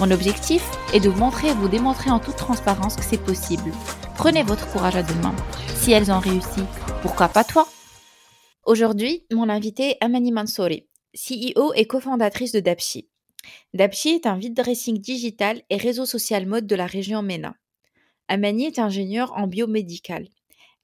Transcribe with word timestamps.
Mon 0.00 0.12
objectif 0.12 0.62
est 0.94 1.00
de 1.00 1.08
vous 1.08 1.18
montrer 1.18 1.48
et 1.48 1.54
vous 1.54 1.68
démontrer 1.68 2.10
en 2.10 2.20
toute 2.20 2.36
transparence 2.36 2.94
que 2.94 3.02
c'est 3.02 3.20
possible. 3.20 3.72
Prenez 4.14 4.44
votre 4.44 4.70
courage 4.70 4.94
à 4.94 5.02
deux 5.02 5.14
mains. 5.16 5.34
Si 5.74 5.90
elles 5.90 6.12
ont 6.12 6.20
réussi, 6.20 6.62
pourquoi 7.02 7.26
pas 7.26 7.42
toi? 7.42 7.66
Aujourd'hui, 8.64 9.26
mon 9.32 9.48
invité 9.48 9.96
Amani 10.00 10.30
Mansouri, 10.30 10.86
CEO 11.16 11.72
et 11.74 11.86
cofondatrice 11.86 12.52
de 12.52 12.60
Dapchi. 12.60 13.08
Dapchi 13.74 14.10
est 14.10 14.26
un 14.26 14.36
vide 14.36 14.54
dressing 14.54 15.00
digital 15.00 15.62
et 15.68 15.76
réseau 15.76 16.06
social 16.06 16.46
mode 16.46 16.68
de 16.68 16.76
la 16.76 16.86
région 16.86 17.22
MENA. 17.22 17.56
Amani 18.28 18.66
est 18.66 18.78
ingénieure 18.78 19.32
en 19.36 19.48
biomédical. 19.48 20.28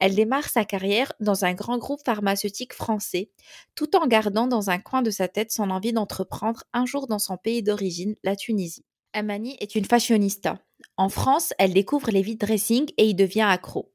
Elle 0.00 0.16
démarre 0.16 0.48
sa 0.48 0.64
carrière 0.64 1.12
dans 1.20 1.44
un 1.44 1.54
grand 1.54 1.78
groupe 1.78 2.00
pharmaceutique 2.04 2.74
français, 2.74 3.30
tout 3.76 3.94
en 3.94 4.08
gardant 4.08 4.48
dans 4.48 4.70
un 4.70 4.78
coin 4.78 5.02
de 5.02 5.10
sa 5.10 5.28
tête 5.28 5.52
son 5.52 5.70
envie 5.70 5.92
d'entreprendre 5.92 6.64
un 6.72 6.84
jour 6.84 7.06
dans 7.06 7.20
son 7.20 7.36
pays 7.36 7.62
d'origine, 7.62 8.16
la 8.24 8.34
Tunisie. 8.34 8.84
Amani 9.14 9.56
est 9.60 9.76
une 9.76 9.84
fashionista. 9.84 10.58
En 10.96 11.08
France, 11.08 11.54
elle 11.58 11.72
découvre 11.72 12.10
les 12.10 12.20
vide 12.20 12.40
dressing 12.40 12.90
et 12.98 13.06
y 13.06 13.14
devient 13.14 13.46
accro. 13.48 13.92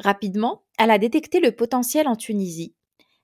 Rapidement, 0.00 0.64
elle 0.76 0.90
a 0.90 0.98
détecté 0.98 1.40
le 1.40 1.52
potentiel 1.52 2.08
en 2.08 2.16
Tunisie. 2.16 2.74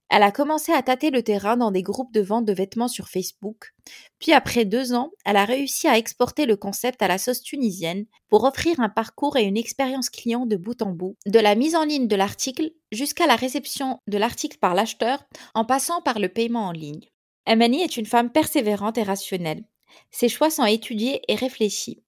Elle 0.09 0.23
a 0.23 0.31
commencé 0.31 0.71
à 0.73 0.83
tâter 0.83 1.11
le 1.11 1.23
terrain 1.23 1.57
dans 1.57 1.73
des 1.73 1.83
groupes 1.83 2.13
de 2.13 2.21
vente 2.21 2.45
de 2.45 2.53
vêtements 2.53 2.87
sur 2.87 3.09
Facebook. 3.09 3.75
Puis 4.21 4.33
après 4.33 4.65
deux 4.65 4.95
ans, 4.95 5.11
elle 5.25 5.37
a 5.37 5.45
réussi 5.45 5.89
à 5.89 5.99
exporter 5.99 6.47
le 6.47 6.57
concept 6.57 7.03
à 7.03 7.09
la 7.09 7.19
sauce 7.19 7.43
tunisienne 7.43 8.07
pour 8.29 8.45
offrir 8.45 8.79
un 8.79 8.89
parcours 8.89 9.37
et 9.37 9.43
une 9.43 9.57
expérience 9.57 10.11
client 10.11 10.47
de 10.47 10.57
bout 10.57 10.81
en 10.81 10.93
bout, 10.93 11.17
de 11.27 11.41
la 11.41 11.57
mise 11.57 11.75
en 11.75 11.85
ligne 11.85 12.07
de 12.07 12.15
l'article 12.15 12.71
jusqu'à 12.93 13.27
la 13.27 13.35
réception 13.35 13.99
de 14.07 14.17
l'article 14.17 14.59
par 14.59 14.75
l'acheteur 14.75 15.25
en 15.55 15.65
passant 15.65 16.01
par 16.03 16.21
le 16.21 16.29
paiement 16.29 16.69
en 16.69 16.73
ligne. 16.73 17.09
Amani 17.45 17.83
est 17.83 17.97
une 17.97 18.07
femme 18.07 18.31
persévérante 18.31 18.99
et 18.99 19.03
rationnelle. 19.03 19.65
Ses 20.11 20.29
choix 20.29 20.51
sont 20.51 20.65
étudiés 20.65 21.21
et 21.29 21.35
réfléchis. 21.35 22.03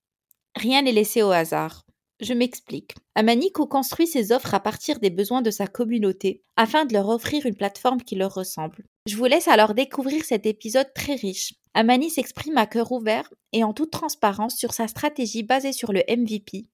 Rien 0.57 0.83
n'est 0.83 0.93
laissé 0.93 1.23
au 1.23 1.31
hasard. 1.31 1.85
Je 2.21 2.35
m'explique. 2.35 2.95
Amani 3.15 3.53
co-construit 3.53 4.09
ses 4.09 4.33
offres 4.33 4.53
à 4.53 4.61
partir 4.61 4.99
des 4.99 5.11
besoins 5.11 5.41
de 5.41 5.53
sa 5.53 5.69
communauté 5.69 6.43
afin 6.57 6.85
de 6.85 6.93
leur 6.93 7.09
offrir 7.09 7.47
une 7.47 7.55
plateforme 7.55 8.03
qui 8.03 8.17
leur 8.17 8.35
ressemble. 8.35 8.85
Je 9.07 9.17
vous 9.17 9.27
laisse 9.27 9.47
alors 9.47 9.73
découvrir 9.73 10.25
cet 10.25 10.45
épisode 10.45 10.93
très 10.95 11.15
riche. 11.15 11.55
Amani 11.75 12.11
s'exprime 12.11 12.59
à 12.59 12.67
cœur 12.67 12.91
ouvert 12.91 13.33
et 13.53 13.63
en 13.63 13.73
toute 13.73 13.93
transparence 13.93 14.57
sur 14.57 14.75
sa 14.75 14.89
stratégie 14.89 15.45
basée 15.45 15.73
sur 15.73 15.93
le 15.93 16.03
MVP, 16.09 16.65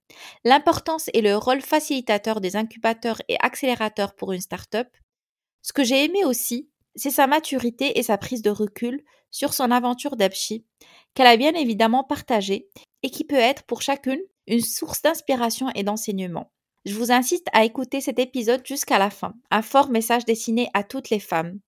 l'importance 0.45 1.11
et 1.13 1.21
le 1.21 1.37
rôle 1.37 1.61
facilitateur 1.61 2.41
des 2.41 2.57
incubateurs 2.57 3.21
et 3.29 3.37
accélérateurs 3.41 4.15
pour 4.15 4.33
une 4.33 4.41
start-up. 4.41 4.89
Ce 5.61 5.75
que 5.75 5.85
j'ai 5.85 6.05
aimé 6.05 6.25
aussi, 6.25 6.71
c'est 6.97 7.11
sa 7.11 7.27
maturité 7.27 7.99
et 7.99 8.03
sa 8.03 8.19
prise 8.19 8.43
de 8.43 8.51
recul 8.51 9.03
sur 9.31 9.53
son 9.53 9.71
aventure 9.71 10.17
d'Apchi, 10.17 10.65
qu'elle 11.15 11.27
a 11.27 11.37
bien 11.37 11.55
évidemment 11.55 12.05
partagée 12.05 12.69
et 13.03 13.11
qui 13.11 13.25
peut 13.25 13.35
être 13.35 13.65
pour 13.65 13.83
chacune 13.83 14.21
une 14.47 14.61
source 14.61 15.03
d'inspiration 15.03 15.71
et 15.75 15.83
d'enseignement. 15.83 16.51
Je 16.85 16.95
vous 16.95 17.13
incite 17.13 17.47
à 17.53 17.65
écouter 17.65 18.01
cet 18.01 18.19
épisode 18.19 18.67
jusqu'à 18.67 18.99
la 18.99 19.11
fin. 19.11 19.35
Un 19.51 19.63
fort 19.63 19.89
message 19.89 20.27
destiné 20.27 20.69
à 20.75 20.85
toutes 20.85 21.11
les 21.11 21.21
femmes. 21.21 21.59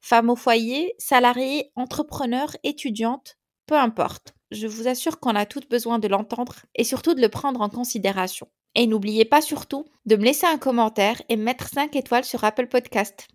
Femmes 0.00 0.30
au 0.30 0.36
foyer, 0.36 0.94
salariées, 0.98 1.72
entrepreneurs, 1.76 2.54
étudiantes, 2.62 3.38
peu 3.66 3.74
importe. 3.74 4.34
Je 4.50 4.66
vous 4.66 4.86
assure 4.86 5.18
qu'on 5.18 5.34
a 5.34 5.46
toutes 5.46 5.68
besoin 5.68 5.98
de 5.98 6.08
l'entendre 6.08 6.56
et 6.74 6.84
surtout 6.84 7.14
de 7.14 7.22
le 7.22 7.30
prendre 7.30 7.60
en 7.60 7.70
considération. 7.70 8.48
Et 8.74 8.86
n'oubliez 8.86 9.24
pas 9.24 9.40
surtout 9.40 9.86
de 10.04 10.16
me 10.16 10.24
laisser 10.24 10.46
un 10.46 10.58
commentaire 10.58 11.20
et 11.28 11.36
mettre 11.36 11.68
5 11.68 11.96
étoiles 11.96 12.24
sur 12.24 12.44
Apple 12.44 12.68
Podcast. 12.68 13.26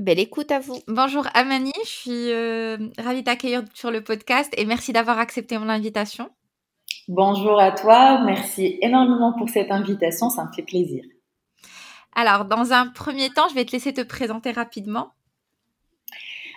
Belle 0.00 0.18
écoute 0.18 0.50
à 0.50 0.60
vous. 0.60 0.78
Bonjour 0.88 1.26
Amani, 1.34 1.74
je 1.84 1.90
suis 1.90 2.32
euh, 2.32 2.78
ravie 2.96 3.22
d'accueillir 3.22 3.64
sur 3.74 3.90
le 3.90 4.02
podcast 4.02 4.50
et 4.56 4.64
merci 4.64 4.94
d'avoir 4.94 5.18
accepté 5.18 5.58
mon 5.58 5.68
invitation. 5.68 6.30
Bonjour 7.06 7.60
à 7.60 7.70
toi, 7.72 8.22
merci 8.24 8.78
énormément 8.80 9.34
pour 9.36 9.50
cette 9.50 9.70
invitation, 9.70 10.30
ça 10.30 10.46
me 10.46 10.52
fait 10.54 10.62
plaisir. 10.62 11.04
Alors, 12.16 12.46
dans 12.46 12.72
un 12.72 12.86
premier 12.86 13.28
temps, 13.28 13.46
je 13.50 13.54
vais 13.54 13.66
te 13.66 13.72
laisser 13.72 13.92
te 13.92 14.00
présenter 14.00 14.52
rapidement. 14.52 15.10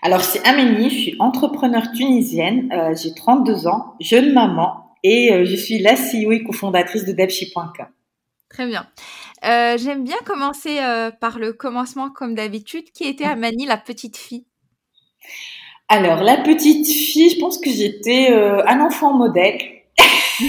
Alors, 0.04 0.22
c'est 0.22 0.42
Amani, 0.48 0.90
je 0.90 0.96
suis 0.96 1.16
entrepreneur 1.20 1.92
tunisienne, 1.92 2.72
euh, 2.72 2.96
j'ai 2.96 3.14
32 3.14 3.68
ans, 3.68 3.96
jeune 4.00 4.32
maman 4.32 4.96
et 5.04 5.34
euh, 5.34 5.44
je 5.44 5.58
suis 5.58 5.80
la 5.80 5.96
CEO 5.96 6.32
et 6.32 6.44
cofondatrice 6.46 7.04
de 7.04 7.12
Debchi.com. 7.12 7.88
Très 8.48 8.68
bien. 8.68 8.88
Euh, 9.46 9.78
j'aime 9.78 10.04
bien 10.04 10.18
commencer 10.26 10.80
euh, 10.80 11.12
par 11.12 11.38
le 11.38 11.54
commencement 11.54 12.10
comme 12.10 12.36
d'habitude. 12.36 12.92
Qui 12.92 13.06
était 13.06 13.26
Amani, 13.26 13.66
la 13.66 13.78
petite 13.78 14.18
fille? 14.18 14.46
Alors, 15.90 16.24
la 16.24 16.38
petite 16.38 16.88
fille, 16.88 17.30
je 17.30 17.40
pense 17.40 17.58
que 17.58 17.70
j'étais 17.70 18.32
euh, 18.32 18.66
un 18.66 18.80
enfant 18.80 19.14
modèle. 19.14 19.58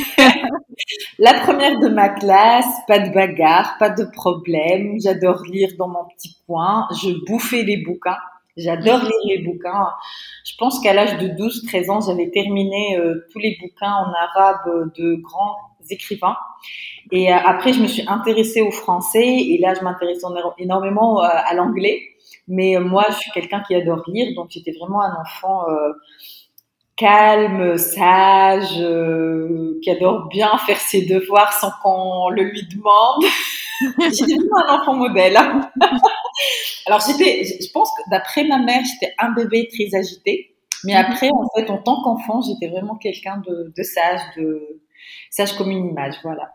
la 1.18 1.34
première 1.34 1.78
de 1.78 1.88
ma 1.88 2.08
classe, 2.08 2.66
pas 2.86 3.00
de 3.00 3.12
bagarre, 3.12 3.76
pas 3.78 3.90
de 3.90 4.04
problème. 4.04 4.96
J'adore 5.02 5.42
lire 5.42 5.70
dans 5.76 5.88
mon 5.88 6.04
petit 6.16 6.36
coin. 6.46 6.86
Je 7.02 7.10
bouffais 7.26 7.62
les 7.62 7.78
bouquins. 7.78 8.16
J'adore 8.56 9.00
lire 9.00 9.12
les 9.26 9.38
bouquins. 9.38 9.88
Je 10.44 10.52
pense 10.58 10.80
qu'à 10.80 10.92
l'âge 10.92 11.18
de 11.18 11.28
12-13 11.28 11.90
ans, 11.90 12.00
j'avais 12.00 12.30
terminé 12.30 12.98
tous 13.32 13.38
les 13.38 13.56
bouquins 13.60 13.92
en 13.92 14.12
arabe 14.12 14.92
de 14.96 15.16
grands 15.16 15.56
écrivains. 15.90 16.36
Et 17.12 17.32
euh, 17.32 17.36
après, 17.36 17.72
je 17.72 17.80
me 17.80 17.86
suis 17.86 18.04
intéressée 18.08 18.62
au 18.62 18.70
français 18.70 19.26
et 19.26 19.58
là, 19.58 19.74
je 19.74 19.82
m'intéresse 19.82 20.22
énormément 20.58 21.22
euh, 21.22 21.28
à 21.28 21.54
l'anglais. 21.54 22.02
Mais 22.48 22.76
euh, 22.76 22.80
moi, 22.80 23.04
je 23.10 23.16
suis 23.16 23.30
quelqu'un 23.32 23.62
qui 23.66 23.74
adore 23.74 24.02
lire, 24.06 24.34
donc 24.34 24.48
j'étais 24.50 24.72
vraiment 24.72 25.02
un 25.02 25.14
enfant 25.20 25.64
calme, 26.96 27.76
sage, 27.76 28.78
qui 29.82 29.90
adore 29.90 30.28
bien 30.28 30.56
faire 30.58 30.78
ses 30.78 31.04
devoirs 31.06 31.52
sans 31.52 31.70
qu'on 31.82 32.28
le 32.30 32.44
lui 32.44 32.62
demande. 32.68 33.24
j'étais 34.12 34.34
vraiment 34.34 34.68
un 34.68 34.80
enfant 34.80 34.94
modèle. 34.94 35.36
Alors 36.86 37.00
j'étais, 37.06 37.44
je 37.44 37.70
pense 37.72 37.90
que 37.90 38.10
d'après 38.10 38.44
ma 38.44 38.58
mère, 38.58 38.82
j'étais 38.84 39.14
un 39.18 39.32
bébé 39.32 39.68
très 39.72 39.96
agité. 39.96 40.56
Mais 40.84 40.92
mhm. 40.92 41.04
après, 41.06 41.30
en 41.30 41.48
fait, 41.56 41.70
en 41.70 41.78
tant 41.78 42.02
qu'enfant, 42.02 42.40
j'étais 42.42 42.70
vraiment 42.70 42.96
quelqu'un 42.96 43.42
de, 43.46 43.72
de, 43.74 43.82
sage, 43.82 44.20
de 44.36 44.82
sage 45.30 45.56
comme 45.56 45.70
une 45.70 45.86
image, 45.86 46.16
voilà. 46.22 46.50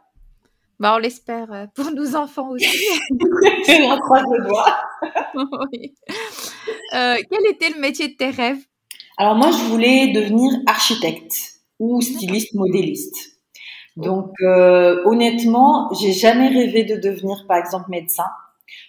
Bah, 0.80 0.94
on 0.96 0.98
l'espère 0.98 1.52
euh, 1.52 1.66
pour 1.76 1.92
nos 1.92 2.16
enfants 2.16 2.52
aussi. 2.52 2.88
on 3.12 4.00
croise 4.00 4.24
le 4.32 4.48
doigt. 4.48 4.78
oui. 5.72 5.94
Euh, 6.94 7.18
quel 7.30 7.52
était 7.52 7.70
le 7.70 7.82
métier 7.82 8.08
de 8.08 8.14
tes 8.14 8.30
rêves? 8.30 8.64
Alors 9.18 9.36
moi, 9.36 9.52
je 9.52 9.64
voulais 9.66 10.14
devenir 10.14 10.54
architecte 10.68 11.34
ou 11.80 12.02
styliste 12.02 12.54
modéliste. 12.56 13.40
Donc 13.98 14.32
euh, 14.42 15.04
honnêtement, 15.06 15.90
j'ai 16.00 16.14
jamais 16.14 16.48
rêvé 16.48 16.86
de 16.86 16.96
devenir, 16.96 17.46
par 17.46 17.58
exemple, 17.58 17.90
médecin. 17.90 18.28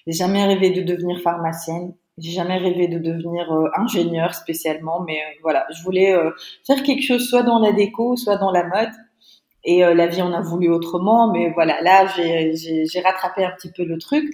J'ai 0.07 0.13
jamais 0.13 0.45
rêvé 0.45 0.71
de 0.71 0.83
devenir 0.83 1.21
pharmacienne. 1.21 1.95
J'ai 2.21 2.33
jamais 2.33 2.59
rêvé 2.59 2.87
de 2.87 2.99
devenir 2.99 3.51
euh, 3.51 3.71
ingénieur 3.77 4.35
spécialement, 4.35 5.03
mais 5.03 5.21
euh, 5.21 5.39
voilà, 5.43 5.67
je 5.75 5.83
voulais 5.83 6.13
euh, 6.13 6.31
faire 6.67 6.83
quelque 6.83 7.03
chose 7.03 7.27
soit 7.27 7.43
dans 7.43 7.59
la 7.59 7.73
déco, 7.73 8.17
soit 8.17 8.37
dans 8.37 8.51
la 8.51 8.65
mode. 8.65 8.91
Et 9.63 9.81
la 9.81 10.07
vie 10.07 10.23
en 10.23 10.33
a 10.33 10.41
voulu 10.41 10.71
autrement, 10.71 11.31
mais 11.31 11.51
voilà, 11.53 11.83
là 11.83 12.07
j'ai 12.17 13.01
rattrapé 13.05 13.45
un 13.45 13.51
petit 13.51 13.71
peu 13.71 13.85
le 13.85 13.99
truc. 13.99 14.25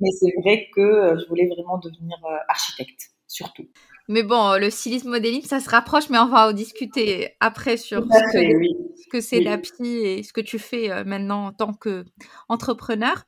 Mais 0.00 0.08
c'est 0.10 0.32
vrai 0.42 0.66
que 0.74 1.14
je 1.20 1.28
voulais 1.28 1.46
vraiment 1.46 1.78
devenir 1.78 2.16
architecte, 2.48 3.12
surtout. 3.28 3.68
Mais 4.08 4.24
bon, 4.24 4.58
le 4.58 4.70
stylisme 4.70 5.10
modeling, 5.10 5.42
ça 5.42 5.60
se 5.60 5.70
rapproche, 5.70 6.10
mais 6.10 6.18
on 6.18 6.26
va 6.26 6.48
en 6.48 6.52
discuter 6.52 7.36
après 7.38 7.76
sur 7.76 8.02
ce 8.02 9.08
que, 9.08 9.20
c'est 9.20 9.38
l'API 9.38 9.86
et 9.86 10.22
ce 10.24 10.32
que 10.32 10.40
tu 10.40 10.58
fais 10.58 11.04
maintenant 11.04 11.46
en 11.46 11.52
tant 11.52 11.74
qu'entrepreneur. 11.74 13.22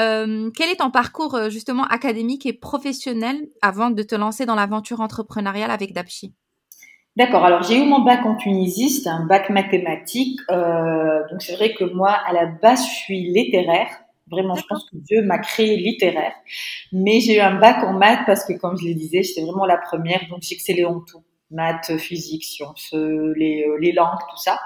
Euh, 0.00 0.50
quel 0.56 0.70
est 0.70 0.76
ton 0.76 0.90
parcours 0.90 1.34
euh, 1.34 1.50
justement 1.50 1.84
académique 1.84 2.46
et 2.46 2.52
professionnel 2.52 3.36
avant 3.60 3.90
de 3.90 4.02
te 4.02 4.14
lancer 4.14 4.46
dans 4.46 4.54
l'aventure 4.54 5.00
entrepreneuriale 5.00 5.70
avec 5.70 5.92
Dapchi? 5.92 6.32
D'accord. 7.16 7.44
Alors 7.44 7.62
j'ai 7.62 7.76
eu 7.76 7.84
mon 7.84 8.00
bac 8.00 8.24
en 8.24 8.36
Tunisie, 8.36 8.88
c'était 8.88 9.10
un 9.10 9.26
bac 9.26 9.50
mathématique. 9.50 10.40
Euh, 10.50 11.20
donc 11.30 11.42
c'est 11.42 11.54
vrai 11.54 11.74
que 11.74 11.84
moi 11.84 12.12
à 12.12 12.32
la 12.32 12.46
base 12.46 12.86
je 12.86 12.94
suis 12.94 13.20
littéraire. 13.30 13.88
Vraiment, 14.30 14.54
je 14.54 14.62
pense 14.68 14.88
que 14.88 14.96
Dieu 14.96 15.22
m'a 15.22 15.38
créé 15.38 15.76
littéraire. 15.76 16.32
Mais 16.92 17.18
j'ai 17.18 17.38
eu 17.38 17.40
un 17.40 17.58
bac 17.58 17.82
en 17.82 17.94
maths 17.94 18.20
parce 18.26 18.44
que 18.44 18.52
comme 18.52 18.78
je 18.78 18.86
le 18.86 18.94
disais, 18.94 19.24
j'étais 19.24 19.42
vraiment 19.42 19.66
la 19.66 19.76
première, 19.76 20.20
donc 20.30 20.42
j'excellais 20.42 20.84
en 20.84 21.00
tout 21.00 21.24
maths, 21.50 21.96
physique, 21.98 22.44
sciences, 22.44 22.92
les, 22.92 23.66
les 23.80 23.90
langues, 23.90 24.20
tout 24.30 24.40
ça. 24.40 24.60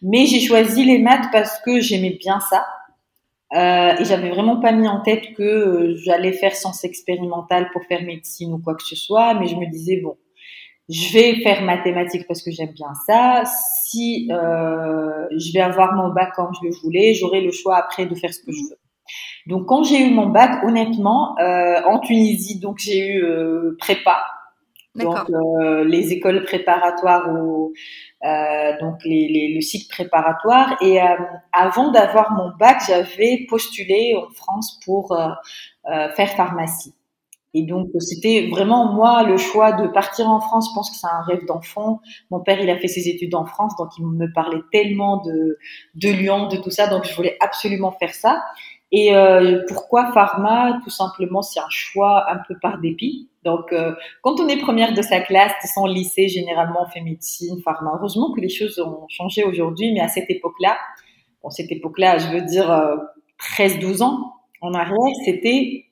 Mais 0.00 0.26
j'ai 0.26 0.38
choisi 0.38 0.84
les 0.84 1.00
maths 1.00 1.26
parce 1.32 1.58
que 1.62 1.80
j'aimais 1.80 2.16
bien 2.20 2.38
ça. 2.38 2.64
Euh, 3.54 3.96
et 3.98 4.04
j'avais 4.04 4.30
vraiment 4.30 4.60
pas 4.60 4.72
mis 4.72 4.86
en 4.86 5.00
tête 5.00 5.34
que 5.34 5.42
euh, 5.42 5.96
j'allais 5.96 6.32
faire 6.32 6.54
sciences 6.54 6.84
expérimentales 6.84 7.68
pour 7.72 7.82
faire 7.84 8.02
médecine 8.02 8.52
ou 8.52 8.58
quoi 8.58 8.76
que 8.76 8.84
ce 8.84 8.94
soit, 8.94 9.34
mais 9.34 9.48
je 9.48 9.56
me 9.56 9.68
disais 9.68 10.00
bon, 10.00 10.16
je 10.88 11.12
vais 11.12 11.36
faire 11.36 11.62
mathématiques 11.62 12.26
parce 12.26 12.42
que 12.42 12.50
j'aime 12.50 12.72
bien 12.72 12.92
ça. 13.06 13.44
Si 13.84 14.28
euh, 14.30 15.26
je 15.36 15.52
vais 15.52 15.60
avoir 15.60 15.94
mon 15.94 16.12
bac 16.12 16.32
comme 16.34 16.50
je 16.60 16.66
le 16.66 16.74
voulais, 16.82 17.14
j'aurai 17.14 17.40
le 17.40 17.52
choix 17.52 17.76
après 17.76 18.06
de 18.06 18.14
faire 18.14 18.32
ce 18.32 18.40
que 18.40 18.52
je 18.52 18.62
veux. 18.70 18.76
Donc 19.46 19.66
quand 19.66 19.84
j'ai 19.84 20.00
eu 20.06 20.10
mon 20.10 20.26
bac, 20.26 20.64
honnêtement, 20.64 21.36
euh, 21.38 21.80
en 21.86 21.98
Tunisie, 22.00 22.58
donc 22.58 22.78
j'ai 22.78 23.06
eu 23.06 23.24
euh, 23.24 23.76
prépa, 23.78 24.18
donc 24.96 25.16
euh, 25.30 25.84
les 25.84 26.12
écoles 26.12 26.42
préparatoires 26.44 27.28
ou 27.32 27.72
euh, 28.24 28.72
donc 28.80 28.96
les, 29.04 29.28
les, 29.28 29.54
le 29.54 29.60
cycle 29.60 29.88
préparatoire. 29.88 30.76
Et 30.80 31.00
euh, 31.00 31.06
avant 31.52 31.90
d'avoir 31.90 32.32
mon 32.32 32.50
bac, 32.58 32.82
j'avais 32.86 33.46
postulé 33.48 34.14
en 34.16 34.30
France 34.34 34.80
pour 34.84 35.16
faire 36.16 36.30
pharmacie. 36.30 36.94
Et 37.52 37.62
donc 37.64 37.88
c'était 37.98 38.48
vraiment 38.48 38.92
moi 38.92 39.24
le 39.24 39.36
choix 39.36 39.72
de 39.72 39.88
partir 39.88 40.28
en 40.28 40.40
France. 40.40 40.68
Je 40.70 40.74
pense 40.74 40.90
que 40.90 40.96
c'est 40.96 41.06
un 41.06 41.22
rêve 41.22 41.44
d'enfant. 41.46 42.00
Mon 42.30 42.40
père 42.40 42.60
il 42.60 42.70
a 42.70 42.78
fait 42.78 42.86
ses 42.86 43.08
études 43.08 43.34
en 43.34 43.44
France, 43.44 43.74
donc 43.76 43.88
il 43.98 44.06
me 44.06 44.32
parlait 44.32 44.62
tellement 44.70 45.16
de 45.18 45.58
de 45.96 46.08
Lyon, 46.08 46.46
de 46.46 46.56
tout 46.56 46.70
ça, 46.70 46.86
donc 46.86 47.04
je 47.04 47.14
voulais 47.14 47.36
absolument 47.40 47.90
faire 47.90 48.14
ça. 48.14 48.44
Et 48.92 49.14
euh, 49.14 49.62
pourquoi 49.68 50.12
pharma? 50.12 50.80
Tout 50.82 50.90
simplement, 50.90 51.42
c'est 51.42 51.60
un 51.60 51.70
choix 51.70 52.30
un 52.30 52.38
peu 52.48 52.56
par 52.60 52.78
dépit. 52.78 53.28
Donc, 53.44 53.72
euh, 53.72 53.94
quand 54.22 54.40
on 54.40 54.48
est 54.48 54.58
première 54.58 54.92
de 54.94 55.02
sa 55.02 55.20
classe, 55.20 55.52
de 55.62 55.68
son 55.68 55.86
lycée, 55.86 56.28
généralement, 56.28 56.86
on 56.86 56.90
fait 56.90 57.00
médecine, 57.00 57.60
pharma. 57.62 57.92
Heureusement 57.94 58.32
que 58.32 58.40
les 58.40 58.48
choses 58.48 58.78
ont 58.80 59.06
changé 59.08 59.44
aujourd'hui, 59.44 59.92
mais 59.92 60.00
à 60.00 60.08
cette 60.08 60.28
époque-là, 60.28 60.76
bon, 61.42 61.50
cette 61.50 61.70
époque-là, 61.70 62.18
je 62.18 62.28
veux 62.28 62.42
dire 62.42 62.70
euh, 62.70 62.96
13-12 63.56 64.02
ans 64.02 64.34
en 64.60 64.74
arrière, 64.74 64.96
c'était 65.24 65.86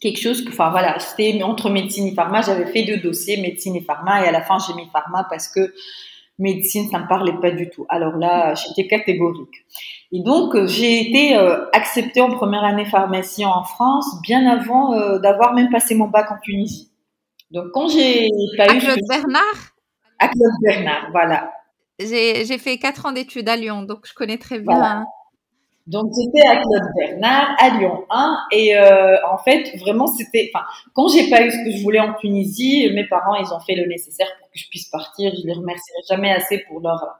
quelque 0.00 0.18
chose 0.18 0.42
que, 0.44 0.50
enfin 0.50 0.70
voilà, 0.70 0.98
c'était 0.98 1.42
entre 1.42 1.68
médecine 1.68 2.06
et 2.06 2.14
pharma. 2.14 2.42
J'avais 2.42 2.66
fait 2.66 2.84
deux 2.84 2.98
dossiers, 2.98 3.42
médecine 3.42 3.76
et 3.76 3.82
pharma, 3.82 4.24
et 4.24 4.28
à 4.28 4.32
la 4.32 4.40
fin, 4.40 4.56
j'ai 4.58 4.72
mis 4.74 4.88
pharma 4.90 5.26
parce 5.28 5.48
que 5.48 5.74
médecine, 6.40 6.88
ça 6.90 6.98
me 6.98 7.08
parlait 7.08 7.38
pas 7.40 7.50
du 7.50 7.70
tout. 7.70 7.86
Alors 7.88 8.16
là, 8.16 8.54
j'étais 8.54 8.88
catégorique. 8.88 9.64
Et 10.12 10.22
donc, 10.22 10.54
euh, 10.54 10.66
j'ai 10.66 11.00
été 11.00 11.36
euh, 11.36 11.66
acceptée 11.72 12.20
en 12.20 12.30
première 12.30 12.64
année 12.64 12.84
pharmacie 12.84 13.44
en 13.44 13.62
France, 13.62 14.20
bien 14.22 14.46
avant 14.46 14.94
euh, 14.94 15.18
d'avoir 15.18 15.54
même 15.54 15.70
passé 15.70 15.94
mon 15.94 16.08
bac 16.08 16.30
en 16.30 16.38
Tunisie. 16.42 16.90
Donc, 17.50 17.66
quand 17.72 17.88
j'ai 17.88 18.28
pas 18.56 18.64
à 18.64 18.74
eu... 18.74 18.78
Claude 18.78 18.98
Bernard? 19.08 19.74
À 20.18 20.28
Claude 20.28 20.52
Bernard, 20.62 21.08
voilà. 21.12 21.52
J'ai 21.98 22.58
fait 22.58 22.78
quatre 22.78 23.06
ans 23.06 23.12
d'études 23.12 23.48
à 23.48 23.56
Lyon, 23.56 23.82
donc 23.82 24.06
je 24.06 24.14
connais 24.14 24.38
très 24.38 24.58
bien. 24.58 24.74
Voilà. 24.74 25.04
Donc 25.90 26.12
j'étais 26.16 26.46
à 26.46 26.56
Claude 26.60 26.88
Bernard, 26.96 27.56
à 27.58 27.70
Lyon 27.76 28.04
1, 28.10 28.38
et 28.52 28.76
euh, 28.76 29.16
en 29.28 29.38
fait 29.38 29.76
vraiment 29.80 30.06
c'était, 30.06 30.48
enfin 30.54 30.64
quand 30.94 31.08
j'ai 31.08 31.28
pas 31.28 31.42
eu 31.44 31.50
ce 31.50 31.56
que 31.64 31.76
je 31.76 31.82
voulais 31.82 31.98
en 31.98 32.14
Tunisie, 32.14 32.88
mes 32.94 33.08
parents 33.08 33.34
ils 33.34 33.52
ont 33.52 33.58
fait 33.58 33.74
le 33.74 33.88
nécessaire 33.88 34.28
pour 34.38 34.48
que 34.52 34.58
je 34.60 34.68
puisse 34.68 34.88
partir. 34.88 35.32
Je 35.36 35.44
les 35.44 35.52
remercierai 35.52 35.98
jamais 36.08 36.30
assez 36.30 36.58
pour 36.68 36.80
leur 36.80 37.18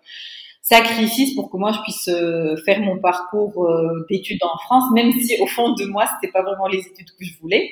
sacrifice 0.62 1.34
pour 1.34 1.50
que 1.50 1.56
moi 1.56 1.72
je 1.72 1.80
puisse 1.80 2.08
euh, 2.08 2.54
faire 2.64 2.80
mon 2.80 3.00
parcours 3.00 3.64
euh, 3.64 4.06
d'études 4.08 4.38
en 4.44 4.56
France, 4.58 4.84
même 4.94 5.10
si 5.14 5.36
au 5.42 5.46
fond 5.48 5.72
de 5.72 5.86
moi 5.86 6.04
c'était 6.06 6.32
pas 6.32 6.42
vraiment 6.42 6.68
les 6.68 6.78
études 6.78 7.10
que 7.18 7.24
je 7.24 7.36
voulais. 7.40 7.68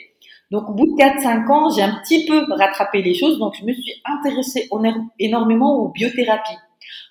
Donc 0.50 0.68
au 0.68 0.72
bout 0.72 0.86
de 0.86 1.00
4-5 1.00 1.48
ans, 1.48 1.70
j'ai 1.76 1.82
un 1.82 2.00
petit 2.02 2.26
peu 2.26 2.44
rattrapé 2.54 3.02
les 3.02 3.14
choses, 3.14 3.38
donc 3.38 3.54
je 3.60 3.64
me 3.64 3.72
suis 3.72 4.02
intéressée 4.04 4.68
énormément 5.20 5.76
aux 5.76 5.90
biothérapies. 5.90 6.58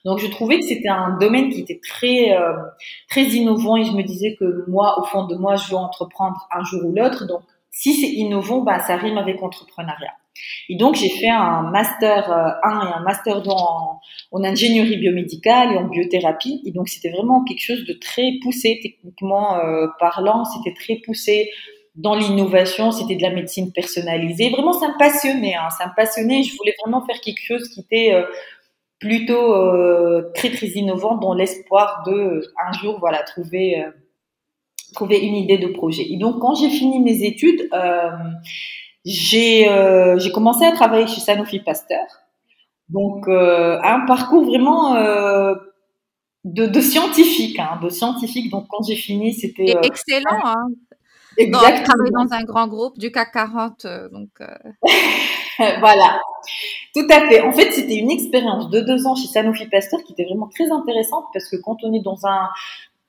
Donc 0.06 0.20
je 0.20 0.28
trouvais 0.28 0.60
que 0.60 0.66
c'était 0.66 0.90
un 0.90 1.18
domaine 1.18 1.50
qui 1.50 1.62
était 1.62 1.80
très 1.88 2.38
euh, 2.38 2.54
très 3.10 3.24
innovant 3.24 3.78
et 3.78 3.84
je 3.84 3.92
me 3.92 4.04
disais 4.04 4.36
que 4.40 4.66
moi, 4.68 5.00
au 5.00 5.04
fond 5.04 5.26
de 5.26 5.36
moi, 5.36 5.56
je 5.56 5.70
veux 5.70 5.78
entreprendre 5.78 6.48
un 6.52 6.64
jour 6.64 6.86
ou 6.86 6.94
l'autre. 6.96 7.26
Donc 7.26 7.42
si 7.72 7.94
c'est 7.94 8.08
innovant, 8.08 8.62
bah 8.62 8.80
ça 8.80 8.96
rime 8.96 9.18
avec 9.18 9.42
entrepreneuriat. 9.44 10.14
Et 10.70 10.76
donc 10.76 10.96
j'ai 10.96 11.10
fait 11.10 11.30
un 11.30 11.64
master 11.72 12.32
1 12.32 12.34
euh, 12.34 12.90
et 12.90 12.94
un 12.94 13.00
master 13.02 13.42
2 13.42 13.50
en, 13.50 14.00
en, 14.32 14.44
ingénierie 14.44 14.98
biomédicale 14.98 15.74
et 15.74 15.78
en 15.78 15.86
biothérapie. 15.86 16.62
Et 16.66 16.72
donc 16.72 16.90
c'était 16.90 17.10
vraiment 17.10 17.44
quelque 17.44 17.64
chose 17.64 17.86
de 17.86 17.94
très 17.94 18.34
poussé 18.42 18.80
techniquement 18.82 19.58
euh, 19.58 19.88
parlant. 20.00 20.46
C'était 20.46 20.76
très 20.76 20.96
poussé 20.98 21.50
dans 21.98 22.16
l'innovation, 22.16 22.92
c'était 22.92 23.16
de 23.16 23.24
la 23.24 23.32
médecine 23.32 23.72
personnalisée. 23.72 24.50
Vraiment, 24.52 24.74
ça 24.74 24.88
me 24.88 24.98
passionnait. 24.98 25.56
Hein, 25.56 25.70
ça 25.72 25.88
me 25.88 25.96
passionnait. 25.96 26.44
Je 26.44 26.56
voulais 26.56 26.76
vraiment 26.80 27.04
faire 27.06 27.20
quelque 27.20 27.42
chose 27.44 27.68
qui 27.70 27.80
était 27.80 28.14
euh, 28.14 28.24
plutôt 29.00 29.54
euh, 29.54 30.32
très 30.34 30.52
très 30.52 30.68
innovant 30.68 31.18
dans 31.18 31.34
l'espoir 31.34 32.04
de 32.06 32.44
un 32.68 32.72
jour 32.74 33.00
voilà 33.00 33.24
trouver 33.24 33.82
euh, 33.82 33.92
trouver 34.94 35.20
une 35.20 35.36
idée 35.36 35.58
de 35.58 35.68
projet. 35.68 36.06
Et 36.12 36.18
donc 36.18 36.40
quand 36.40 36.56
j'ai 36.56 36.70
fini 36.70 37.00
mes 37.00 37.24
études, 37.24 37.68
euh, 37.74 38.10
j'ai 39.06 39.70
euh, 39.70 40.18
j'ai 40.18 40.32
commencé 40.32 40.66
à 40.66 40.72
travailler 40.72 41.08
chez 41.08 41.22
Sanofi 41.22 41.60
Pasteur. 41.60 42.06
Donc 42.90 43.28
euh, 43.28 43.80
un 43.84 44.02
parcours 44.06 44.46
vraiment 44.46 44.96
euh, 44.96 45.54
de, 46.46 46.66
de 46.66 46.82
scientifique, 46.82 47.60
hein, 47.60 47.80
de 47.84 47.90
scientifique. 47.90 48.50
Donc 48.50 48.68
quand 48.70 48.84
j'ai 48.88 48.96
fini, 48.96 49.34
c'était 49.34 49.76
excellent. 49.84 50.42
Hein. 50.44 50.68
Exactement. 51.44 51.84
travailler 51.84 52.12
dans 52.12 52.34
un 52.34 52.44
grand 52.44 52.68
groupe 52.68 52.98
du 52.98 53.12
CAC 53.12 53.32
40, 53.32 53.88
donc. 54.12 54.30
voilà. 55.80 56.20
Tout 56.96 57.08
à 57.10 57.28
fait. 57.28 57.42
En 57.42 57.52
fait, 57.52 57.72
c'était 57.72 57.96
une 57.96 58.12
expérience 58.12 58.70
de 58.70 58.82
deux 58.82 59.06
ans 59.06 59.16
chez 59.16 59.28
Sanofi 59.28 59.68
Pasteur 59.68 60.04
qui 60.04 60.14
était 60.14 60.26
vraiment 60.26 60.48
très 60.48 60.72
intéressante 60.72 61.26
parce 61.34 61.48
que 61.50 61.58
quand 61.58 61.78
on 61.84 61.94
est 61.94 62.04
dans 62.04 62.26
un 62.26 62.50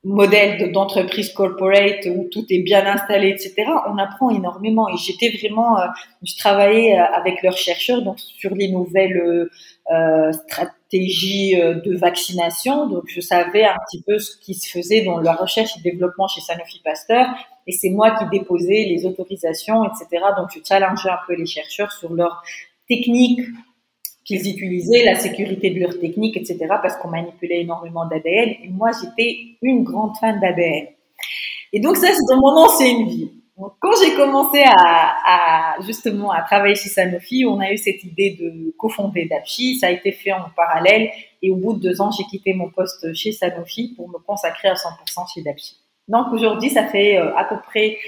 modèle 0.05 0.71
d'entreprise 0.73 1.33
corporate 1.33 2.07
où 2.07 2.29
tout 2.31 2.45
est 2.51 2.63
bien 2.63 2.87
installé, 2.87 3.29
etc., 3.31 3.55
on 3.89 3.99
apprend 3.99 4.31
énormément. 4.31 4.89
Et 4.89 4.97
j'étais 4.97 5.31
vraiment, 5.31 5.79
euh, 5.79 5.87
je 6.23 6.37
travaillais 6.37 6.99
euh, 6.99 7.05
avec 7.15 7.43
leurs 7.43 7.57
chercheurs 7.57 8.03
donc 8.03 8.19
sur 8.21 8.55
les 8.55 8.71
nouvelles 8.71 9.49
euh, 9.91 10.33
stratégies 10.33 11.57
de 11.57 11.97
vaccination. 11.97 12.87
Donc, 12.87 13.05
je 13.09 13.21
savais 13.21 13.65
un 13.65 13.77
petit 13.87 14.03
peu 14.03 14.19
ce 14.19 14.37
qui 14.39 14.55
se 14.55 14.71
faisait 14.71 15.05
dans 15.05 15.19
la 15.19 15.35
recherche 15.35 15.77
et 15.79 15.81
développement 15.81 16.29
chez 16.29 16.41
Sanofi 16.41 16.81
Pasteur. 16.85 17.27
Et 17.69 17.73
c'est 17.73 17.91
moi 17.91 18.13
qui 18.13 18.25
déposais 18.31 18.87
les 18.89 19.05
autorisations, 19.05 19.85
etc. 19.85 20.25
Donc, 20.39 20.49
je 20.55 20.61
challengeais 20.67 21.11
un 21.11 21.19
peu 21.27 21.35
les 21.35 21.45
chercheurs 21.45 21.93
sur 21.93 22.15
leurs 22.15 22.43
techniques 22.89 23.43
qu'ils 24.25 24.41
utilisaient, 24.49 25.05
la 25.05 25.17
sécurité 25.17 25.69
de 25.71 25.79
leurs 25.81 26.01
techniques, 26.01 26.39
etc. 26.39 26.59
Parce 26.83 26.97
qu'on 26.97 27.09
manipulait 27.09 27.61
énormément 27.61 28.07
d'ADN. 28.07 28.55
Et 28.65 28.69
moi, 28.71 28.91
j'étais 28.99 29.59
une 29.61 29.85
grande 29.85 30.17
fan 30.19 30.41
d'ADN. 30.41 30.87
Et 31.75 31.81
donc, 31.81 31.99
ça, 31.99 32.09
c'est 32.09 32.35
dans 32.35 32.41
mon 32.41 32.57
ancienne 32.57 33.07
vie. 33.07 33.33
Quand 33.81 33.91
j'ai 34.03 34.15
commencé 34.15 34.63
à, 34.65 35.17
à, 35.27 35.81
justement 35.83 36.31
à 36.31 36.41
travailler 36.43 36.77
chez 36.77 36.89
Sanofi, 36.89 37.45
on 37.45 37.59
a 37.61 37.71
eu 37.71 37.77
cette 37.77 38.03
idée 38.03 38.39
de 38.41 38.73
cofonder 38.79 39.27
Dapchi. 39.27 39.77
Ça 39.77 39.89
a 39.89 39.91
été 39.91 40.13
fait 40.13 40.33
en 40.33 40.49
parallèle. 40.57 41.11
Et 41.43 41.51
au 41.51 41.57
bout 41.57 41.75
de 41.75 41.81
deux 41.81 42.01
ans, 42.01 42.11
j'ai 42.13 42.25
quitté 42.25 42.55
mon 42.55 42.71
poste 42.71 43.13
chez 43.13 43.33
Sanofi 43.33 43.93
pour 43.95 44.09
me 44.09 44.19
consacrer 44.19 44.69
à 44.69 44.75
100% 44.75 45.35
chez 45.35 45.43
Dapchi. 45.43 45.77
Donc 46.09 46.33
aujourd'hui, 46.33 46.71
ça 46.71 46.87
fait 46.87 47.19
euh, 47.19 47.37
à 47.37 47.45
peu 47.45 47.57
près 47.61 47.99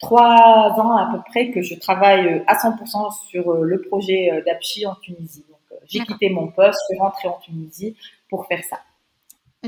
trois 0.00 0.74
ans 0.78 0.96
à 0.96 1.10
peu 1.12 1.18
près 1.30 1.50
que 1.50 1.62
je 1.62 1.74
travaille 1.74 2.26
euh, 2.26 2.44
à 2.46 2.54
100% 2.54 3.28
sur 3.28 3.52
euh, 3.52 3.64
le 3.64 3.82
projet 3.82 4.42
d'Apchi 4.46 4.86
en 4.86 4.94
Tunisie. 4.96 5.44
Donc 5.48 5.80
j'ai 5.86 6.00
quitté 6.00 6.30
mon 6.30 6.48
poste, 6.48 6.78
je 6.88 6.94
suis 6.94 7.00
rentrée 7.00 7.28
en 7.28 7.38
Tunisie 7.44 7.96
pour 8.28 8.46
faire 8.46 8.64
ça. 8.64 8.78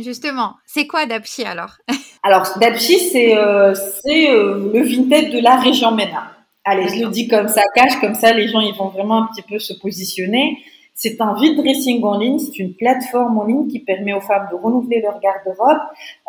Justement, 0.00 0.54
c'est 0.64 0.86
quoi 0.86 1.04
Dapchi 1.04 1.44
alors? 1.44 1.76
Alors 2.22 2.46
Dapchi, 2.58 2.98
c'est 2.98 3.36
euh, 3.36 3.74
euh, 4.06 4.70
le 4.72 4.82
vintage 4.82 5.30
de 5.30 5.38
la 5.38 5.56
région 5.56 5.90
MENA. 5.90 6.32
Allez, 6.64 6.88
je 6.88 7.04
le 7.04 7.10
dis 7.10 7.28
comme 7.28 7.48
ça, 7.48 7.62
cache, 7.74 8.00
comme 8.00 8.14
ça 8.14 8.32
les 8.32 8.48
gens 8.48 8.60
ils 8.60 8.74
vont 8.74 8.88
vraiment 8.88 9.24
un 9.24 9.26
petit 9.26 9.42
peu 9.42 9.58
se 9.58 9.74
positionner. 9.74 10.58
C'est 10.94 11.20
un 11.20 11.34
vide 11.34 11.56
dressing 11.56 12.02
en 12.04 12.18
ligne, 12.18 12.38
c'est 12.38 12.58
une 12.58 12.74
plateforme 12.74 13.38
en 13.38 13.44
ligne 13.44 13.66
qui 13.66 13.80
permet 13.80 14.12
aux 14.12 14.20
femmes 14.20 14.48
de 14.50 14.56
renouveler 14.56 15.00
leur 15.00 15.18
garde-robe, 15.20 15.78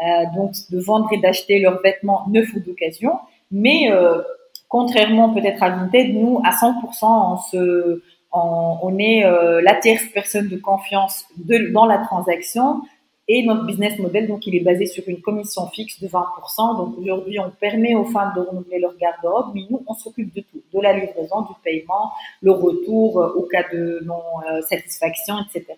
euh, 0.01 0.23
donc 0.35 0.53
de 0.71 0.79
vendre 0.79 1.09
et 1.11 1.17
d'acheter 1.17 1.59
leurs 1.59 1.81
vêtements 1.81 2.25
neufs 2.29 2.53
ou 2.55 2.59
d'occasion. 2.59 3.11
Mais 3.51 3.91
euh, 3.91 4.21
contrairement 4.69 5.33
peut-être 5.33 5.61
à 5.61 5.69
Vinted, 5.69 6.15
nous 6.15 6.41
à 6.43 6.51
100% 6.51 7.03
on 7.03 7.37
se 7.37 8.01
on, 8.33 8.97
est 8.97 9.23
euh, 9.25 9.61
la 9.61 9.75
tierce 9.75 10.05
personne 10.11 10.47
de 10.47 10.57
confiance 10.57 11.25
de, 11.37 11.71
dans 11.71 11.85
la 11.85 11.99
transaction 11.99 12.81
et 13.27 13.45
notre 13.45 13.65
business 13.65 13.97
model, 13.99 14.27
donc, 14.27 14.45
il 14.47 14.55
est 14.55 14.63
basé 14.63 14.85
sur 14.85 15.03
une 15.07 15.21
commission 15.21 15.67
fixe 15.67 16.01
de 16.01 16.07
20%. 16.07 16.77
Donc, 16.77 16.97
aujourd'hui, 16.97 17.39
on 17.39 17.49
permet 17.51 17.95
aux 17.95 18.03
femmes 18.03 18.33
de 18.35 18.41
renouveler 18.41 18.79
leur 18.79 18.95
garde-robe, 18.97 19.51
mais 19.55 19.61
nous, 19.69 19.81
on 19.87 19.93
s'occupe 19.93 20.33
de 20.35 20.41
tout, 20.41 20.61
de 20.73 20.81
la 20.81 20.91
livraison, 20.91 21.41
du 21.41 21.53
paiement, 21.63 22.11
le 22.41 22.51
retour 22.51 23.21
euh, 23.21 23.33
au 23.35 23.43
cas 23.43 23.63
de 23.71 24.01
non-satisfaction, 24.03 25.35
etc. 25.39 25.73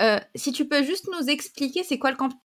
Euh, 0.00 0.20
si 0.36 0.52
tu 0.52 0.68
peux 0.68 0.84
juste 0.84 1.08
nous 1.12 1.28
expliquer, 1.28 1.82
c'est 1.82 1.98
quoi 1.98 2.12
le 2.12 2.16
concept? 2.16 2.40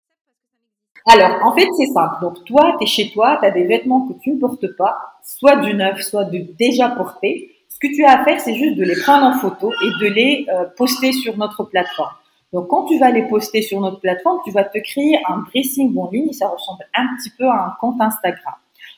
Alors, 1.06 1.46
en 1.46 1.54
fait, 1.54 1.68
c'est 1.78 1.86
simple. 1.86 2.16
Donc, 2.20 2.44
toi, 2.44 2.74
tu 2.78 2.84
es 2.84 2.86
chez 2.86 3.10
toi, 3.12 3.38
tu 3.40 3.46
as 3.46 3.52
des 3.52 3.64
vêtements 3.64 4.06
que 4.06 4.14
tu 4.20 4.32
ne 4.32 4.38
portes 4.38 4.76
pas, 4.76 4.98
soit 5.22 5.56
du 5.56 5.72
neuf, 5.72 6.02
soit 6.02 6.24
de 6.24 6.38
déjà 6.58 6.90
porté. 6.90 7.52
Ce 7.68 7.78
que 7.78 7.94
tu 7.94 8.04
as 8.04 8.20
à 8.20 8.24
faire, 8.24 8.40
c'est 8.40 8.54
juste 8.54 8.76
de 8.76 8.84
les 8.84 9.00
prendre 9.00 9.24
en 9.24 9.38
photo 9.38 9.72
et 9.72 10.04
de 10.04 10.12
les 10.12 10.46
euh, 10.48 10.64
poster 10.76 11.12
sur 11.12 11.36
notre 11.38 11.64
plateforme. 11.64 12.12
Donc, 12.52 12.68
quand 12.68 12.84
tu 12.84 12.98
vas 12.98 13.10
les 13.10 13.22
poster 13.22 13.62
sur 13.62 13.80
notre 13.80 14.00
plateforme, 14.00 14.38
tu 14.44 14.52
vas 14.52 14.64
te 14.64 14.78
créer 14.78 15.18
un 15.28 15.44
dressing 15.48 15.96
en 15.98 16.10
ligne. 16.10 16.32
Ça 16.32 16.48
ressemble 16.48 16.86
un 16.94 17.06
petit 17.16 17.30
peu 17.36 17.44
à 17.44 17.66
un 17.66 17.72
compte 17.80 18.00
Instagram. 18.00 18.54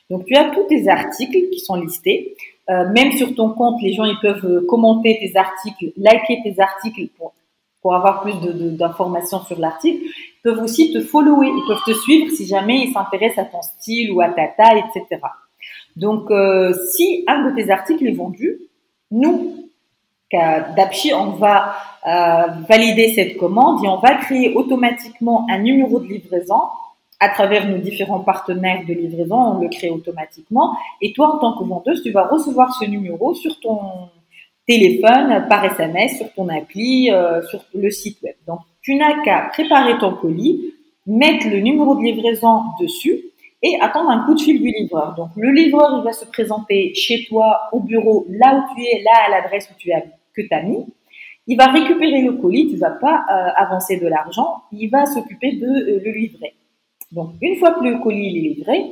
Donc, 0.09 0.25
tu 0.25 0.35
as 0.35 0.51
tous 0.51 0.63
tes 0.63 0.87
articles 0.87 1.49
qui 1.51 1.59
sont 1.59 1.75
listés. 1.75 2.35
Euh, 2.69 2.87
même 2.89 3.11
sur 3.13 3.33
ton 3.35 3.49
compte, 3.49 3.81
les 3.81 3.93
gens 3.93 4.05
ils 4.05 4.19
peuvent 4.21 4.45
euh, 4.45 4.65
commenter 4.67 5.17
tes 5.19 5.37
articles, 5.37 5.91
liker 5.97 6.39
tes 6.43 6.59
articles 6.59 7.07
pour, 7.17 7.33
pour 7.81 7.95
avoir 7.95 8.21
plus 8.21 8.35
d'informations 8.77 9.39
de, 9.39 9.45
sur 9.45 9.59
l'article. 9.59 10.03
Ils 10.05 10.41
peuvent 10.43 10.61
aussi 10.61 10.93
te 10.93 11.01
follower, 11.01 11.47
ils 11.47 11.63
peuvent 11.67 11.83
te 11.85 11.99
suivre 11.99 12.31
si 12.31 12.45
jamais 12.45 12.85
ils 12.85 12.93
s'intéressent 12.93 13.45
à 13.45 13.49
ton 13.49 13.61
style 13.63 14.11
ou 14.11 14.21
à 14.21 14.29
ta 14.29 14.47
taille, 14.47 14.83
etc. 14.95 15.21
Donc, 15.95 16.29
euh, 16.29 16.73
si 16.93 17.23
un 17.27 17.49
de 17.49 17.55
tes 17.55 17.71
articles 17.71 18.05
est 18.05 18.13
vendu, 18.13 18.59
nous, 19.11 19.68
d'Apchi, 20.31 21.13
on 21.13 21.31
va 21.31 21.73
euh, 22.05 22.47
valider 22.67 23.13
cette 23.13 23.37
commande 23.37 23.83
et 23.83 23.87
on 23.87 23.99
va 23.99 24.15
créer 24.15 24.53
automatiquement 24.53 25.47
un 25.49 25.59
numéro 25.59 25.99
de 25.99 26.07
livraison 26.07 26.61
à 27.19 27.29
travers 27.29 27.67
nos 27.67 27.77
différents 27.77 28.21
partenaires 28.21 28.85
de 28.87 28.93
livraison, 28.93 29.35
on 29.35 29.59
le 29.59 29.67
crée 29.67 29.89
automatiquement. 29.89 30.73
Et 31.01 31.11
toi, 31.11 31.35
en 31.35 31.39
tant 31.39 31.57
que 31.57 31.63
vendeuse, 31.65 32.01
tu 32.01 32.11
vas 32.11 32.27
recevoir 32.27 32.73
ce 32.75 32.85
numéro 32.85 33.33
sur 33.33 33.59
ton 33.59 33.79
téléphone, 34.65 35.47
par 35.49 35.65
SMS, 35.65 36.17
sur 36.17 36.31
ton 36.33 36.47
appli, 36.47 37.11
euh, 37.11 37.41
sur 37.47 37.59
le 37.73 37.89
site 37.89 38.21
web. 38.23 38.35
Donc, 38.47 38.59
tu 38.81 38.95
n'as 38.95 39.21
qu'à 39.23 39.49
préparer 39.51 39.97
ton 39.97 40.13
colis, 40.13 40.73
mettre 41.07 41.47
le 41.49 41.59
numéro 41.59 41.95
de 41.95 42.01
livraison 42.01 42.61
dessus 42.79 43.19
et 43.61 43.77
attendre 43.81 44.11
un 44.11 44.25
coup 44.25 44.35
de 44.35 44.39
fil 44.39 44.61
du 44.61 44.69
livreur. 44.69 45.15
Donc, 45.15 45.29
le 45.35 45.51
livreur, 45.51 45.99
il 45.99 46.03
va 46.05 46.13
se 46.13 46.23
présenter 46.25 46.93
chez 46.93 47.25
toi, 47.25 47.63
au 47.73 47.81
bureau, 47.81 48.25
là 48.29 48.55
où 48.55 48.75
tu 48.75 48.81
es, 48.83 49.01
là 49.03 49.11
à 49.27 49.29
l'adresse 49.31 49.69
où 49.71 49.73
tu 49.77 49.91
as, 49.91 50.03
que 50.35 50.41
tu 50.41 50.53
as 50.53 50.63
mis. 50.63 50.85
Il 51.51 51.57
va 51.57 51.65
récupérer 51.65 52.21
le 52.21 52.33
colis, 52.33 52.69
tu 52.69 52.77
vas 52.77 52.91
pas 52.91 53.25
euh, 53.27 53.49
avancer 53.55 53.97
de 53.97 54.05
l'argent, 54.05 54.61
il 54.71 54.87
va 54.87 55.07
s'occuper 55.07 55.53
de 55.53 55.65
euh, 55.65 56.01
le 56.05 56.11
livrer. 56.11 56.53
Donc, 57.11 57.31
une 57.41 57.55
fois 57.55 57.71
que 57.71 57.83
le 57.83 57.97
colis 57.97 58.27
est 58.27 58.55
livré, 58.55 58.85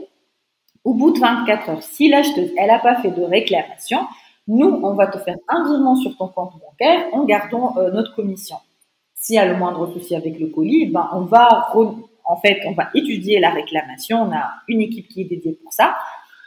au 0.84 0.96
bout 0.96 1.12
de 1.12 1.20
24 1.20 1.70
heures, 1.70 1.84
si 1.84 2.10
l'acheteuse, 2.10 2.52
n'a 2.56 2.80
pas 2.80 2.96
fait 2.96 3.12
de 3.12 3.22
réclamation, 3.22 4.00
nous, 4.48 4.80
on 4.82 4.96
va 4.96 5.06
te 5.06 5.20
faire 5.20 5.36
un 5.48 5.66
virement 5.66 5.96
sur 5.98 6.18
ton 6.18 6.30
compte 6.30 6.54
bancaire 6.54 7.06
en 7.14 7.26
gardant 7.26 7.78
euh, 7.78 7.92
notre 7.92 8.16
commission. 8.16 8.56
S'il 9.14 9.36
y 9.36 9.38
a 9.40 9.46
le 9.46 9.56
moindre 9.56 9.94
souci 9.94 10.16
avec 10.16 10.40
le 10.40 10.48
colis, 10.48 10.88
ben, 10.88 11.08
on 11.14 11.22
va, 11.22 11.70
en 12.26 12.38
fait, 12.38 12.62
on 12.66 12.72
va 12.72 12.90
étudier 12.96 13.40
la 13.40 13.52
réclamation. 13.52 14.24
On 14.24 14.32
a 14.32 14.50
une 14.68 14.82
équipe 14.82 15.08
qui 15.10 15.22
est 15.22 15.26
dédiée 15.26 15.60
pour 15.62 15.74
ça. 15.74 15.96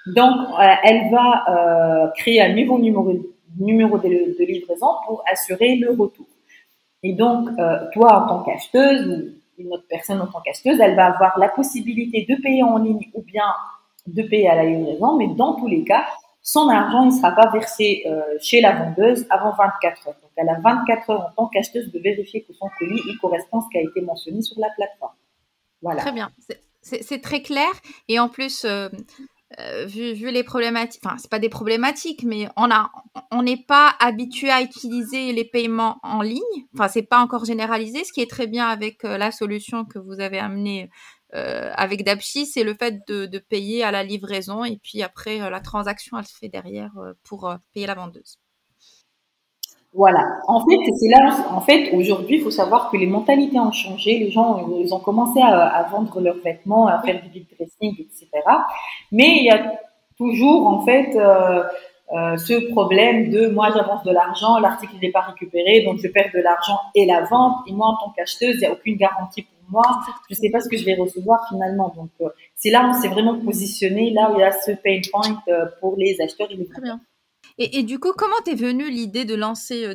Donc, 0.06 0.34
elle 0.82 1.10
va 1.12 2.10
créer 2.16 2.40
un 2.40 2.54
nouveau 2.54 2.78
numéro, 2.78 3.12
numéro 3.58 3.98
de, 3.98 4.44
livraison 4.44 4.88
pour 5.06 5.22
assurer 5.30 5.76
le 5.76 5.90
retour. 5.90 6.26
Et 7.02 7.14
donc, 7.14 7.48
toi, 7.92 8.24
en 8.24 8.28
tant 8.28 8.42
qu'acheteuse, 8.42 9.34
une 9.58 9.72
autre 9.72 9.86
personne 9.88 10.20
en 10.20 10.26
tant 10.26 10.40
qu'acheteuse, 10.40 10.78
elle 10.80 10.96
va 10.96 11.06
avoir 11.06 11.38
la 11.38 11.48
possibilité 11.48 12.26
de 12.28 12.40
payer 12.40 12.62
en 12.62 12.78
ligne 12.78 13.10
ou 13.14 13.22
bien 13.22 13.54
de 14.06 14.22
payer 14.22 14.48
à 14.48 14.56
la 14.56 14.64
livraison, 14.64 15.16
mais 15.16 15.28
dans 15.28 15.54
tous 15.54 15.66
les 15.66 15.84
cas, 15.84 16.06
son 16.42 16.68
argent 16.68 17.04
ne 17.04 17.10
sera 17.10 17.32
pas 17.32 17.50
versé 17.50 18.02
euh, 18.06 18.22
chez 18.40 18.60
la 18.60 18.72
vendeuse 18.72 19.26
avant 19.30 19.52
24 19.52 20.08
heures. 20.08 20.14
Donc, 20.22 20.30
elle 20.36 20.48
a 20.48 20.58
24 20.60 21.10
heures 21.10 21.26
en 21.26 21.30
tant 21.32 21.46
qu'acheteuse 21.48 21.92
de 21.92 21.98
vérifier 21.98 22.42
que 22.42 22.52
son 22.54 22.68
colis 22.78 23.00
correspond 23.20 23.58
à 23.58 23.62
ce 23.62 23.68
qui 23.70 23.78
a 23.78 23.82
été 23.82 24.00
mentionné 24.00 24.40
sur 24.42 24.58
la 24.58 24.68
plateforme. 24.70 25.12
Voilà. 25.82 26.00
Très 26.00 26.12
bien. 26.12 26.30
C'est 26.82 27.20
très 27.20 27.42
clair. 27.42 27.70
Et 28.08 28.18
en 28.18 28.28
plus, 28.28 28.64
euh, 28.64 28.88
euh, 29.58 29.84
vu, 29.84 30.12
vu, 30.12 30.30
les 30.30 30.44
problématiques, 30.44 31.02
enfin, 31.04 31.16
c'est 31.18 31.30
pas 31.30 31.40
des 31.40 31.48
problématiques, 31.48 32.22
mais 32.22 32.48
on 32.56 32.70
a, 32.70 32.90
on 33.32 33.42
n'est 33.42 33.64
pas 33.64 33.94
habitué 33.98 34.48
à 34.50 34.62
utiliser 34.62 35.32
les 35.32 35.44
paiements 35.44 35.98
en 36.02 36.22
ligne. 36.22 36.40
Enfin, 36.74 36.88
c'est 36.88 37.02
pas 37.02 37.20
encore 37.20 37.44
généralisé. 37.44 38.04
Ce 38.04 38.12
qui 38.12 38.20
est 38.20 38.30
très 38.30 38.46
bien 38.46 38.68
avec 38.68 39.04
euh, 39.04 39.18
la 39.18 39.32
solution 39.32 39.84
que 39.84 39.98
vous 39.98 40.20
avez 40.20 40.38
amenée 40.38 40.88
euh, 41.34 41.72
avec 41.74 42.04
Dapchi, 42.04 42.46
c'est 42.46 42.64
le 42.64 42.74
fait 42.74 43.06
de, 43.08 43.26
de, 43.26 43.38
payer 43.38 43.82
à 43.82 43.90
la 43.90 44.04
livraison 44.04 44.64
et 44.64 44.78
puis 44.82 45.02
après 45.02 45.38
la 45.50 45.60
transaction, 45.60 46.18
elle 46.18 46.26
se 46.26 46.36
fait 46.36 46.48
derrière 46.48 46.92
pour 47.24 47.52
payer 47.72 47.86
la 47.86 47.94
vendeuse. 47.94 48.39
Voilà. 49.92 50.38
En 50.46 50.60
fait, 50.60 50.76
c'est 50.98 51.08
là. 51.08 51.46
En 51.50 51.60
fait, 51.60 51.92
aujourd'hui, 51.92 52.36
il 52.36 52.42
faut 52.42 52.50
savoir 52.50 52.90
que 52.90 52.96
les 52.96 53.06
mentalités 53.06 53.58
ont 53.58 53.72
changé. 53.72 54.18
Les 54.18 54.30
gens, 54.30 54.68
ils 54.78 54.94
ont 54.94 55.00
commencé 55.00 55.40
à, 55.40 55.66
à 55.66 55.82
vendre 55.88 56.20
leurs 56.20 56.38
vêtements, 56.38 56.86
à 56.86 57.00
faire 57.02 57.20
du 57.22 57.28
big 57.28 57.46
dressing, 57.56 57.94
etc. 57.98 58.28
Mais 59.10 59.38
il 59.38 59.44
y 59.44 59.50
a 59.50 59.72
toujours, 60.16 60.68
en 60.68 60.84
fait, 60.84 61.16
euh, 61.16 61.64
euh, 62.12 62.36
ce 62.36 62.70
problème 62.72 63.30
de 63.30 63.48
moi, 63.48 63.70
j'avance 63.72 64.02
de 64.02 64.10
l'argent, 64.10 64.58
l'article 64.58 64.94
n'est 65.00 65.12
pas 65.12 65.20
récupéré, 65.20 65.82
donc 65.84 65.98
je 65.98 66.08
perds 66.08 66.30
de 66.34 66.40
l'argent 66.40 66.78
et 66.94 67.06
la 67.06 67.22
vente. 67.22 67.58
Et 67.68 67.72
moi, 67.72 67.88
en 67.88 67.96
tant 67.96 68.12
qu'acheteuse, 68.16 68.56
il 68.56 68.60
n'y 68.60 68.66
a 68.66 68.72
aucune 68.72 68.96
garantie 68.96 69.42
pour 69.42 69.70
moi. 69.70 70.00
Je 70.28 70.34
ne 70.34 70.36
sais 70.36 70.50
pas 70.50 70.60
ce 70.60 70.68
que 70.68 70.76
je 70.76 70.84
vais 70.84 70.94
recevoir 70.94 71.46
finalement. 71.48 71.92
Donc, 71.94 72.10
euh, 72.20 72.28
c'est 72.56 72.70
là 72.70 72.84
où 72.84 72.90
on 72.90 73.00
s'est 73.00 73.08
vraiment 73.08 73.38
positionné, 73.38 74.10
là 74.10 74.30
où 74.30 74.36
il 74.36 74.40
y 74.40 74.42
a 74.42 74.50
ce 74.50 74.72
pain 74.72 75.00
point 75.12 75.40
euh, 75.48 75.66
pour 75.80 75.96
les 75.96 76.20
acheteurs 76.20 76.50
et 76.50 76.56
les 76.56 76.68
Et, 77.62 77.82
du 77.82 77.98
coup, 77.98 78.12
comment 78.16 78.40
t'es 78.42 78.54
venue 78.54 78.88
l'idée 78.88 79.26
de 79.26 79.34
lancer 79.34 79.84
euh, 79.84 79.94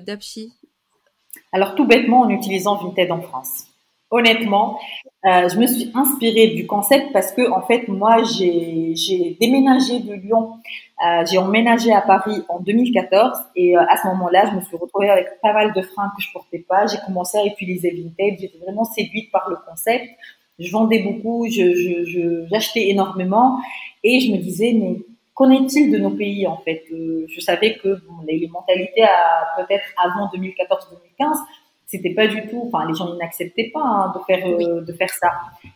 Alors, 1.52 1.74
tout 1.74 1.88
bêtement, 1.88 2.22
en 2.22 2.30
utilisant 2.30 2.76
Vinted 2.76 3.12
en 3.12 3.24
France. 3.24 3.64
Honnêtement, 4.12 4.78
euh, 5.26 5.50
je 5.50 5.58
me 5.58 5.66
suis 5.66 5.90
inspirée 5.96 6.50
du 6.50 6.68
concept 6.68 7.12
parce 7.12 7.32
que, 7.32 7.50
en 7.50 7.62
fait, 7.64 7.88
moi, 7.88 8.18
j'ai 8.24 9.36
déménagé 9.42 10.00
de 10.00 10.14
Lyon, 10.14 10.60
euh, 11.04 11.26
j'ai 11.26 11.40
emménagé 11.40 11.92
à 11.92 12.02
Paris 12.02 12.44
en 12.50 12.60
2014 12.60 13.36
et 13.56 13.76
à 13.76 13.98
ce 14.00 14.08
moment-là, 14.10 14.48
je 14.52 14.56
me 14.58 14.62
suis 14.62 14.78
retrouvée 14.78 15.10
avec 15.10 15.26
pas 15.42 15.52
mal 15.52 15.74
de 15.74 15.82
freins 15.82 16.12
que 16.16 16.22
je 16.22 16.32
portais 16.32 16.60
pas. 16.70 16.86
J'ai 16.86 17.00
commencé 17.04 17.40
à 17.40 17.46
utiliser 17.48 17.90
Vinted, 17.90 18.40
j'étais 18.40 18.60
vraiment 18.60 18.86
séduite 18.86 19.32
par 19.32 19.50
le 19.50 19.58
concept. 19.68 20.06
Je 20.60 20.72
vendais 20.72 21.00
beaucoup, 21.00 21.48
j'achetais 21.50 22.82
je, 22.82 22.90
énormément 22.92 23.58
et 24.04 24.20
je 24.20 24.32
me 24.32 24.38
disais, 24.38 24.72
mais 24.80 24.98
Qu'en 25.36 25.52
est-il 25.52 25.92
de 25.92 25.98
nos 25.98 26.12
pays 26.12 26.48
en 26.48 26.58
fait? 26.58 26.86
Euh, 26.92 27.26
Je 27.28 27.40
savais 27.42 27.76
que 27.76 28.02
les, 28.26 28.48
mentalités 28.48 29.06
peut-être 29.58 29.84
avant 29.98 30.28
2014-2015, 30.34 31.36
c'était 31.86 32.14
pas 32.14 32.28
du 32.28 32.48
tout. 32.48 32.64
Enfin, 32.68 32.88
les 32.88 32.96
gens 32.96 33.14
n'acceptaient 33.16 33.70
pas 33.74 33.82
hein, 33.82 34.14
de 34.16 34.24
faire 34.26 34.48
euh, 34.48 34.82
de 34.82 34.94
faire 34.94 35.10
ça. 35.10 35.30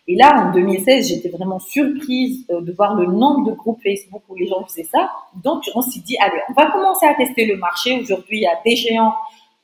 Et 0.08 0.16
là, 0.16 0.48
en 0.48 0.51
2016, 0.54 1.10
j'étais 1.10 1.30
vraiment 1.30 1.60
surprise 1.60 2.46
euh, 2.50 2.62
de 2.62 2.72
voir 2.72 2.96
le 2.96 3.06
nombre 3.06 3.51
de 3.51 3.56
groupes 3.56 3.82
Facebook 3.84 4.24
où 4.30 4.36
les 4.36 4.48
gens 4.48 4.63
faisaient 4.63 4.84
ça. 4.84 5.12
Donc, 5.44 5.63
on 5.75 5.82
s'est 5.82 6.00
dit, 6.00 6.18
allez, 6.20 6.39
on 6.50 6.54
va 6.54 6.72
commencer 6.72 7.06
à 7.06 7.13
tester 7.13 7.46
le 7.46 7.58
marché. 7.58 8.00
Aujourd'hui, 8.00 8.38
il 8.38 8.44
y 8.44 8.48
a 8.48 8.60
des 8.66 8.75
géants 8.75 9.13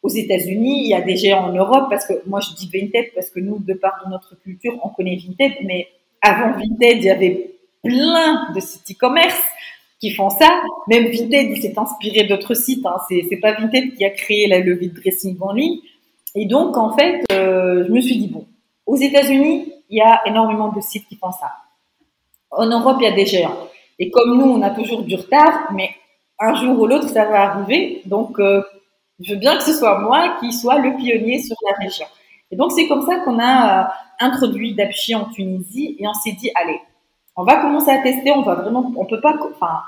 aux 0.03 0.09
États-Unis, 0.09 0.83
il 0.83 0.89
y 0.89 0.93
a 0.93 1.01
des 1.01 1.17
géants 1.17 1.45
en 1.45 1.53
Europe, 1.53 1.87
parce 1.89 2.05
que 2.05 2.13
moi 2.27 2.39
je 2.39 2.53
dis 2.53 2.69
Vinted 2.71 3.11
parce 3.15 3.31
que 3.31 3.39
nous, 3.39 3.57
de 3.57 3.73
par 3.73 4.03
de 4.05 4.11
notre 4.11 4.39
culture, 4.39 4.79
on 4.83 4.89
connaît 4.89 5.15
Vinted, 5.15 5.53
mais 5.63 5.87
avant 6.21 6.51
Vinted, 6.51 6.97
il 6.97 7.05
y 7.05 7.09
avait 7.09 7.55
plein 7.83 8.51
de 8.53 8.59
sites 8.59 8.91
e-commerce 8.91 9.41
qui 10.05 10.11
font 10.11 10.29
ça. 10.29 10.61
Même 10.87 11.05
Vinted, 11.05 11.49
il 11.49 11.61
s'est 11.61 11.73
inspiré 11.77 12.25
d'autres 12.25 12.53
sites. 12.53 12.85
Hein. 12.85 12.97
C'est, 13.09 13.37
pas 13.37 13.53
Vinted 13.53 13.95
qui 13.95 14.05
a 14.05 14.11
créé 14.11 14.47
la 14.47 14.59
levée 14.59 14.89
de 14.89 14.99
dressing 14.99 15.35
en 15.41 15.51
ligne. 15.51 15.79
Et 16.35 16.45
donc, 16.45 16.77
en 16.77 16.95
fait, 16.95 17.23
euh, 17.31 17.85
je 17.87 17.91
me 17.91 17.99
suis 18.01 18.17
dit, 18.17 18.27
bon, 18.27 18.45
aux 18.85 18.97
États-Unis, 18.97 19.73
il 19.89 19.97
y 19.97 20.01
a 20.01 20.21
énormément 20.27 20.71
de 20.71 20.79
sites 20.79 21.07
qui 21.07 21.15
font 21.15 21.31
ça. 21.31 21.51
En 22.51 22.67
Europe, 22.67 22.97
il 22.99 23.05
y 23.05 23.07
a 23.07 23.15
des 23.15 23.25
géants. 23.25 23.57
Et 23.97 24.11
comme 24.11 24.37
nous, 24.37 24.45
on 24.45 24.61
a 24.61 24.69
toujours 24.69 25.01
du 25.01 25.15
retard, 25.15 25.71
mais 25.73 25.89
un 26.39 26.53
jour 26.53 26.79
ou 26.79 26.85
l'autre, 26.85 27.09
ça 27.09 27.25
va 27.25 27.49
arriver. 27.49 28.01
Donc, 28.05 28.39
euh, 28.39 28.61
je 29.19 29.33
veux 29.33 29.39
bien 29.39 29.57
que 29.57 29.63
ce 29.63 29.73
soit 29.73 29.99
moi 29.99 30.37
qui 30.39 30.53
soit 30.53 30.77
le 30.77 30.95
pionnier 30.97 31.39
sur 31.39 31.55
la 31.67 31.83
région. 31.83 32.05
Et 32.51 32.55
donc, 32.55 32.73
c'est 32.73 32.87
comme 32.87 33.05
ça 33.07 33.17
qu'on 33.21 33.39
a 33.39 33.81
euh, 33.81 33.87
introduit 34.19 34.75
Dapchi 34.75 35.15
en 35.15 35.25
Tunisie 35.25 35.95
et 35.99 36.07
on 36.07 36.13
s'est 36.13 36.33
dit, 36.33 36.51
allez, 36.53 36.79
on 37.35 37.43
va 37.43 37.57
commencer 37.57 37.89
à 37.89 37.97
tester, 37.97 38.31
on 38.31 38.43
va 38.43 38.55
vraiment, 38.55 38.93
on 38.95 39.05
peut 39.05 39.19
pas, 39.19 39.35
enfin, 39.51 39.81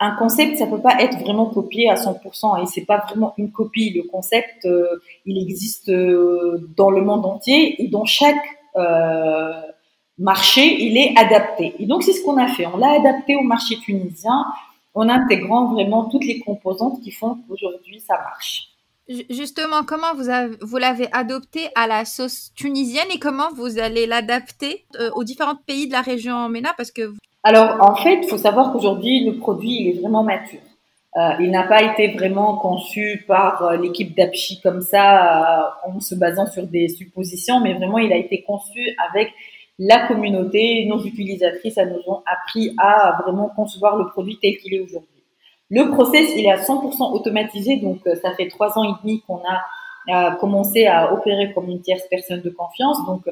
un 0.00 0.12
concept, 0.12 0.58
ça 0.58 0.66
peut 0.66 0.80
pas 0.80 1.00
être 1.02 1.18
vraiment 1.18 1.46
copié 1.46 1.90
à 1.90 1.94
100% 1.94 2.62
et 2.62 2.66
c'est 2.66 2.84
pas 2.84 2.98
vraiment 2.98 3.34
une 3.36 3.50
copie. 3.50 3.90
Le 3.90 4.02
concept, 4.02 4.64
euh, 4.64 5.02
il 5.26 5.42
existe 5.42 5.88
euh, 5.88 6.68
dans 6.76 6.90
le 6.90 7.02
monde 7.02 7.26
entier 7.26 7.82
et 7.82 7.88
dans 7.88 8.04
chaque 8.04 8.36
euh, 8.76 9.52
marché, 10.18 10.82
il 10.82 10.96
est 10.96 11.18
adapté. 11.18 11.74
Et 11.78 11.86
donc 11.86 12.04
c'est 12.04 12.12
ce 12.12 12.22
qu'on 12.22 12.36
a 12.36 12.46
fait. 12.46 12.66
On 12.66 12.76
l'a 12.76 12.92
adapté 12.92 13.34
au 13.36 13.42
marché 13.42 13.76
tunisien 13.78 14.44
en 14.94 15.08
intégrant 15.08 15.72
vraiment 15.72 16.04
toutes 16.04 16.24
les 16.24 16.40
composantes 16.40 17.00
qui 17.02 17.10
font 17.10 17.38
qu'aujourd'hui 17.48 18.00
ça 18.00 18.14
marche. 18.18 18.68
Justement, 19.30 19.84
comment 19.84 20.14
vous, 20.14 20.28
vous 20.60 20.76
l'avez 20.76 21.08
adopté 21.12 21.70
à 21.74 21.86
la 21.86 22.04
sauce 22.04 22.52
tunisienne 22.54 23.06
et 23.10 23.18
comment 23.18 23.50
vous 23.54 23.78
allez 23.78 24.06
l'adapter 24.06 24.84
euh, 25.00 25.10
aux 25.14 25.24
différents 25.24 25.56
pays 25.56 25.86
de 25.86 25.92
la 25.92 26.02
région 26.02 26.48
MENA? 26.50 26.74
Parce 26.76 26.90
que 26.90 27.14
Alors, 27.42 27.76
en 27.80 27.94
fait, 27.94 28.20
il 28.22 28.28
faut 28.28 28.38
savoir 28.38 28.72
qu'aujourd'hui, 28.72 29.24
le 29.24 29.38
produit, 29.38 29.88
est 29.88 30.00
vraiment 30.00 30.22
mature. 30.22 30.60
Euh, 31.16 31.30
il 31.40 31.50
n'a 31.50 31.62
pas 31.62 31.82
été 31.82 32.08
vraiment 32.08 32.56
conçu 32.58 33.24
par 33.26 33.62
euh, 33.62 33.76
l'équipe 33.76 34.14
d'Apchi 34.16 34.60
comme 34.60 34.82
ça, 34.82 35.78
en 35.86 36.00
se 36.00 36.14
basant 36.14 36.46
sur 36.46 36.66
des 36.66 36.88
suppositions, 36.88 37.60
mais 37.60 37.74
vraiment, 37.74 37.98
il 37.98 38.12
a 38.12 38.16
été 38.16 38.42
conçu 38.42 38.94
avec 39.10 39.32
la 39.78 40.06
communauté, 40.06 40.86
nos 40.86 41.02
utilisatrices, 41.04 41.78
elles 41.78 41.92
nous 41.92 42.12
ont 42.12 42.22
appris 42.26 42.74
à 42.78 43.16
vraiment 43.22 43.48
concevoir 43.54 43.96
le 43.96 44.08
produit 44.08 44.38
tel 44.42 44.56
qu'il 44.58 44.74
est 44.74 44.80
aujourd'hui. 44.80 45.08
Le 45.70 45.90
process, 45.90 46.32
il 46.36 46.44
est 46.44 46.50
à 46.50 46.56
100% 46.56 47.12
automatisé, 47.12 47.76
donc 47.76 48.00
euh, 48.06 48.16
ça 48.16 48.34
fait 48.34 48.48
trois 48.48 48.76
ans 48.76 48.84
et 48.84 48.94
demi 49.02 49.22
qu'on 49.26 49.38
a 49.38 49.62
a 50.10 50.36
commencé 50.36 50.86
à 50.86 51.12
opérer 51.12 51.52
comme 51.52 51.68
une 51.68 51.80
tierce 51.80 52.04
personne 52.08 52.40
de 52.40 52.50
confiance. 52.50 53.04
Donc, 53.06 53.28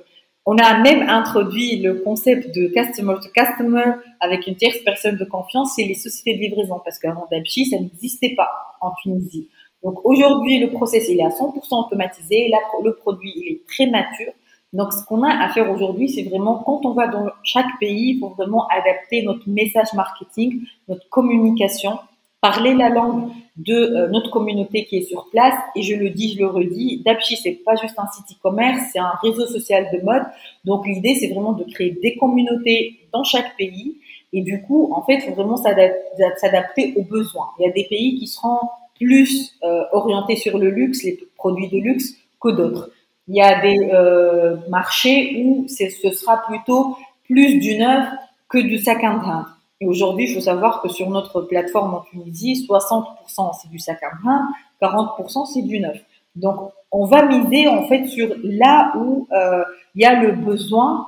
on 0.46 0.56
a 0.58 0.78
même 0.78 1.08
introduit 1.08 1.80
le 1.80 1.96
concept 1.96 2.54
de 2.54 2.68
customer 2.68 3.14
to 3.14 3.28
customer 3.34 3.96
avec 4.20 4.46
une 4.46 4.54
tierce 4.54 4.78
personne 4.84 5.16
de 5.16 5.24
confiance 5.24 5.74
chez 5.76 5.84
les 5.84 5.94
sociétés 5.94 6.38
de 6.38 6.42
livraison 6.42 6.80
parce 6.84 7.00
qu'avant 7.00 7.26
Dabchi, 7.30 7.66
ça 7.66 7.78
n'existait 7.80 8.34
pas 8.36 8.48
en 8.80 8.92
Tunisie. 9.02 9.48
Donc 9.82 10.04
aujourd'hui, 10.04 10.60
le 10.60 10.70
process 10.70 11.08
il 11.08 11.18
est 11.18 11.24
à 11.24 11.30
100% 11.30 11.86
automatisé, 11.86 12.50
le 12.82 12.94
produit 12.94 13.32
il 13.36 13.52
est 13.52 13.66
très 13.66 13.86
mature. 13.86 14.32
Donc 14.72 14.92
ce 14.92 15.04
qu'on 15.04 15.24
a 15.24 15.30
à 15.30 15.48
faire 15.48 15.70
aujourd'hui, 15.70 16.08
c'est 16.08 16.22
vraiment 16.22 16.62
quand 16.64 16.86
on 16.86 16.92
va 16.92 17.08
dans 17.08 17.26
chaque 17.42 17.78
pays, 17.80 18.14
il 18.14 18.20
faut 18.20 18.28
vraiment 18.28 18.68
adapter 18.68 19.22
notre 19.22 19.48
message 19.48 19.92
marketing, 19.94 20.60
notre 20.88 21.08
communication 21.08 21.98
parler 22.46 22.74
la 22.74 22.90
langue 22.90 23.30
de 23.56 23.74
euh, 23.74 24.08
notre 24.08 24.30
communauté 24.30 24.84
qui 24.84 24.98
est 24.98 25.08
sur 25.12 25.28
place. 25.30 25.54
Et 25.74 25.82
je 25.82 25.94
le 25.96 26.10
dis, 26.10 26.34
je 26.34 26.38
le 26.38 26.46
redis, 26.46 27.02
Dapchi, 27.04 27.36
c'est 27.36 27.58
pas 27.64 27.74
juste 27.74 27.98
un 27.98 28.06
site 28.06 28.36
e-commerce, 28.36 28.80
c'est 28.92 29.00
un 29.00 29.14
réseau 29.22 29.46
social 29.46 29.88
de 29.92 30.04
mode. 30.04 30.22
Donc 30.64 30.86
l'idée, 30.86 31.14
c'est 31.18 31.28
vraiment 31.28 31.54
de 31.54 31.64
créer 31.64 31.98
des 32.02 32.16
communautés 32.16 33.00
dans 33.12 33.24
chaque 33.24 33.56
pays. 33.56 33.96
Et 34.32 34.42
du 34.42 34.62
coup, 34.62 34.92
en 34.92 35.02
fait, 35.02 35.14
il 35.16 35.22
faut 35.22 35.34
vraiment 35.34 35.56
s'adapter 35.56 36.94
aux 36.96 37.02
besoins. 37.02 37.48
Il 37.58 37.66
y 37.66 37.68
a 37.68 37.72
des 37.72 37.84
pays 37.84 38.18
qui 38.18 38.26
seront 38.26 38.60
plus 38.94 39.58
euh, 39.64 39.82
orientés 39.92 40.36
sur 40.36 40.58
le 40.58 40.70
luxe, 40.70 41.02
les 41.02 41.18
produits 41.36 41.68
de 41.68 41.78
luxe, 41.78 42.14
que 42.40 42.50
d'autres. 42.50 42.90
Il 43.28 43.36
y 43.36 43.40
a 43.40 43.60
des 43.60 43.90
euh, 43.92 44.56
marchés 44.68 45.42
où 45.44 45.66
ce 45.68 46.10
sera 46.10 46.42
plutôt 46.46 46.96
plus 47.24 47.58
du 47.58 47.76
neuf 47.76 48.06
que 48.48 48.58
du 48.58 48.78
main. 48.86 49.55
Et 49.80 49.86
aujourd'hui, 49.86 50.28
il 50.28 50.34
faut 50.34 50.40
savoir 50.40 50.80
que 50.80 50.88
sur 50.88 51.10
notre 51.10 51.42
plateforme 51.42 51.94
en 51.94 52.00
Tunisie, 52.00 52.66
60% 52.68 53.50
c'est 53.60 53.70
du 53.70 53.78
sac 53.78 54.02
à 54.02 54.12
main, 54.24 54.48
40% 54.80 55.46
c'est 55.52 55.62
du 55.62 55.80
neuf. 55.80 55.98
Donc, 56.34 56.70
on 56.90 57.04
va 57.04 57.26
miser 57.26 57.68
en 57.68 57.86
fait 57.86 58.06
sur 58.06 58.34
là 58.42 58.92
où 58.96 59.26
euh, 59.32 59.64
il 59.94 60.02
y 60.02 60.04
a 60.04 60.20
le 60.20 60.32
besoin. 60.32 61.06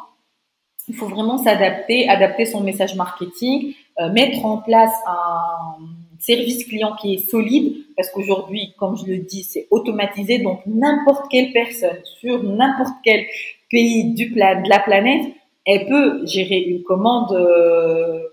Il 0.89 0.95
faut 0.95 1.09
vraiment 1.09 1.39
s'adapter, 1.39 2.09
adapter 2.09 2.47
son 2.47 2.63
message 2.63 2.95
marketing, 2.95 3.75
euh, 4.01 4.11
mettre 4.11 4.45
en 4.45 4.59
place 4.59 4.93
un 5.07 5.77
service 6.19 6.65
client 6.65 6.97
qui 7.01 7.15
est 7.15 7.31
solide, 7.31 7.77
parce 7.97 8.11
qu'aujourd'hui, 8.11 8.75
comme 8.79 8.97
je 8.97 9.07
le 9.07 9.19
dis, 9.19 9.45
c'est 9.45 9.69
automatisé, 9.71 10.39
donc 10.39 10.61
n'importe 10.67 11.31
quelle 11.31 11.53
personne 11.53 11.99
sur 12.05 12.43
n'importe 12.43 12.95
quel 13.05 13.25
pays 13.71 14.15
du 14.15 14.33
plan, 14.33 14.63
de 14.63 14.69
la 14.69 14.81
planète, 14.81 15.27
elle 15.67 15.87
peut 15.87 16.27
gérer 16.27 16.61
une 16.61 16.83
commande. 16.83 17.33
Euh, 17.33 18.28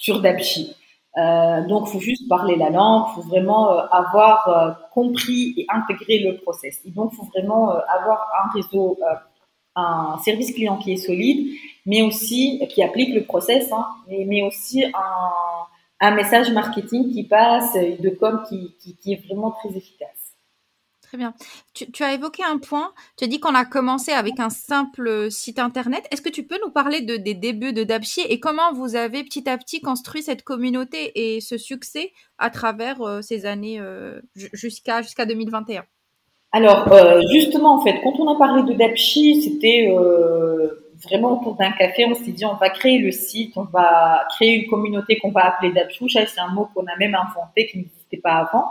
sur 0.00 0.20
Dapchi. 0.20 0.74
Euh, 1.16 1.66
donc, 1.66 1.88
faut 1.88 1.98
juste 1.98 2.28
parler 2.28 2.56
la 2.56 2.70
langue, 2.70 3.06
faut 3.14 3.22
vraiment 3.22 3.72
euh, 3.72 3.82
avoir 3.90 4.48
euh, 4.48 4.70
compris 4.92 5.54
et 5.56 5.66
intégré 5.68 6.20
le 6.20 6.36
process. 6.36 6.80
Et 6.84 6.90
donc, 6.90 7.12
faut 7.14 7.24
vraiment 7.24 7.72
euh, 7.72 7.80
avoir 7.88 8.28
un 8.44 8.50
réseau, 8.52 8.96
un 9.74 10.18
service 10.24 10.52
client 10.52 10.76
qui 10.76 10.92
est 10.92 10.96
solide, 10.96 11.56
mais 11.86 12.02
aussi 12.02 12.62
qui 12.70 12.82
applique 12.82 13.14
le 13.14 13.24
process, 13.24 13.72
hein, 13.72 13.86
mais, 14.08 14.24
mais, 14.26 14.42
aussi 14.42 14.84
un, 14.84 14.90
un, 16.00 16.10
message 16.14 16.50
marketing 16.50 17.10
qui 17.12 17.24
passe, 17.24 17.74
de 17.74 18.10
com 18.10 18.42
qui, 18.48 18.76
qui, 18.80 18.96
qui 18.96 19.12
est 19.12 19.26
vraiment 19.26 19.52
très 19.52 19.70
efficace. 19.76 20.27
Très 21.08 21.16
bien. 21.16 21.32
Tu, 21.72 22.02
as 22.02 22.12
évoqué 22.12 22.42
un 22.44 22.58
point. 22.58 22.92
Tu 23.16 23.24
as 23.24 23.28
dit 23.28 23.40
qu'on 23.40 23.54
a 23.54 23.64
commencé 23.64 24.12
avec 24.12 24.38
un 24.40 24.50
simple 24.50 25.30
site 25.30 25.58
internet. 25.58 26.06
Est-ce 26.10 26.20
que 26.20 26.28
tu 26.28 26.42
peux 26.42 26.58
nous 26.62 26.70
parler 26.70 27.00
de, 27.00 27.16
des 27.16 27.32
débuts 27.32 27.72
de 27.72 27.82
Dabchi 27.82 28.20
et 28.28 28.38
comment 28.40 28.74
vous 28.74 28.94
avez 28.94 29.24
petit 29.24 29.48
à 29.48 29.56
petit 29.56 29.80
construit 29.80 30.22
cette 30.22 30.42
communauté 30.42 31.12
et 31.14 31.40
ce 31.40 31.56
succès 31.56 32.12
à 32.36 32.50
travers 32.50 33.00
euh, 33.00 33.22
ces 33.22 33.46
années 33.46 33.80
euh, 33.80 34.20
jusqu'à 34.34 35.00
jusqu'à 35.00 35.24
2021 35.24 35.82
Alors, 36.52 36.92
euh, 36.92 37.22
justement, 37.32 37.76
en 37.76 37.80
fait, 37.82 38.02
quand 38.02 38.12
on 38.18 38.30
a 38.30 38.38
parlé 38.38 38.70
de 38.70 38.76
Dabchi, 38.76 39.40
c'était 39.40 39.90
vraiment 41.04 41.40
autour 41.40 41.54
d'un 41.54 41.72
café. 41.72 42.04
On 42.04 42.14
s'est 42.14 42.32
dit, 42.32 42.44
on 42.44 42.56
va 42.56 42.68
créer 42.68 42.98
le 42.98 43.12
site, 43.12 43.56
on 43.56 43.64
va 43.64 44.26
créer 44.34 44.56
une 44.56 44.68
communauté 44.68 45.16
qu'on 45.16 45.30
va 45.30 45.46
appeler 45.46 45.72
Dabchi. 45.72 46.06
C'est 46.10 46.38
un 46.38 46.48
mot 46.48 46.68
qu'on 46.74 46.84
a 46.84 46.96
même 46.98 47.14
inventé, 47.14 47.66
qui 47.66 47.88
n'existait 48.08 48.20
pas 48.22 48.34
avant. 48.34 48.64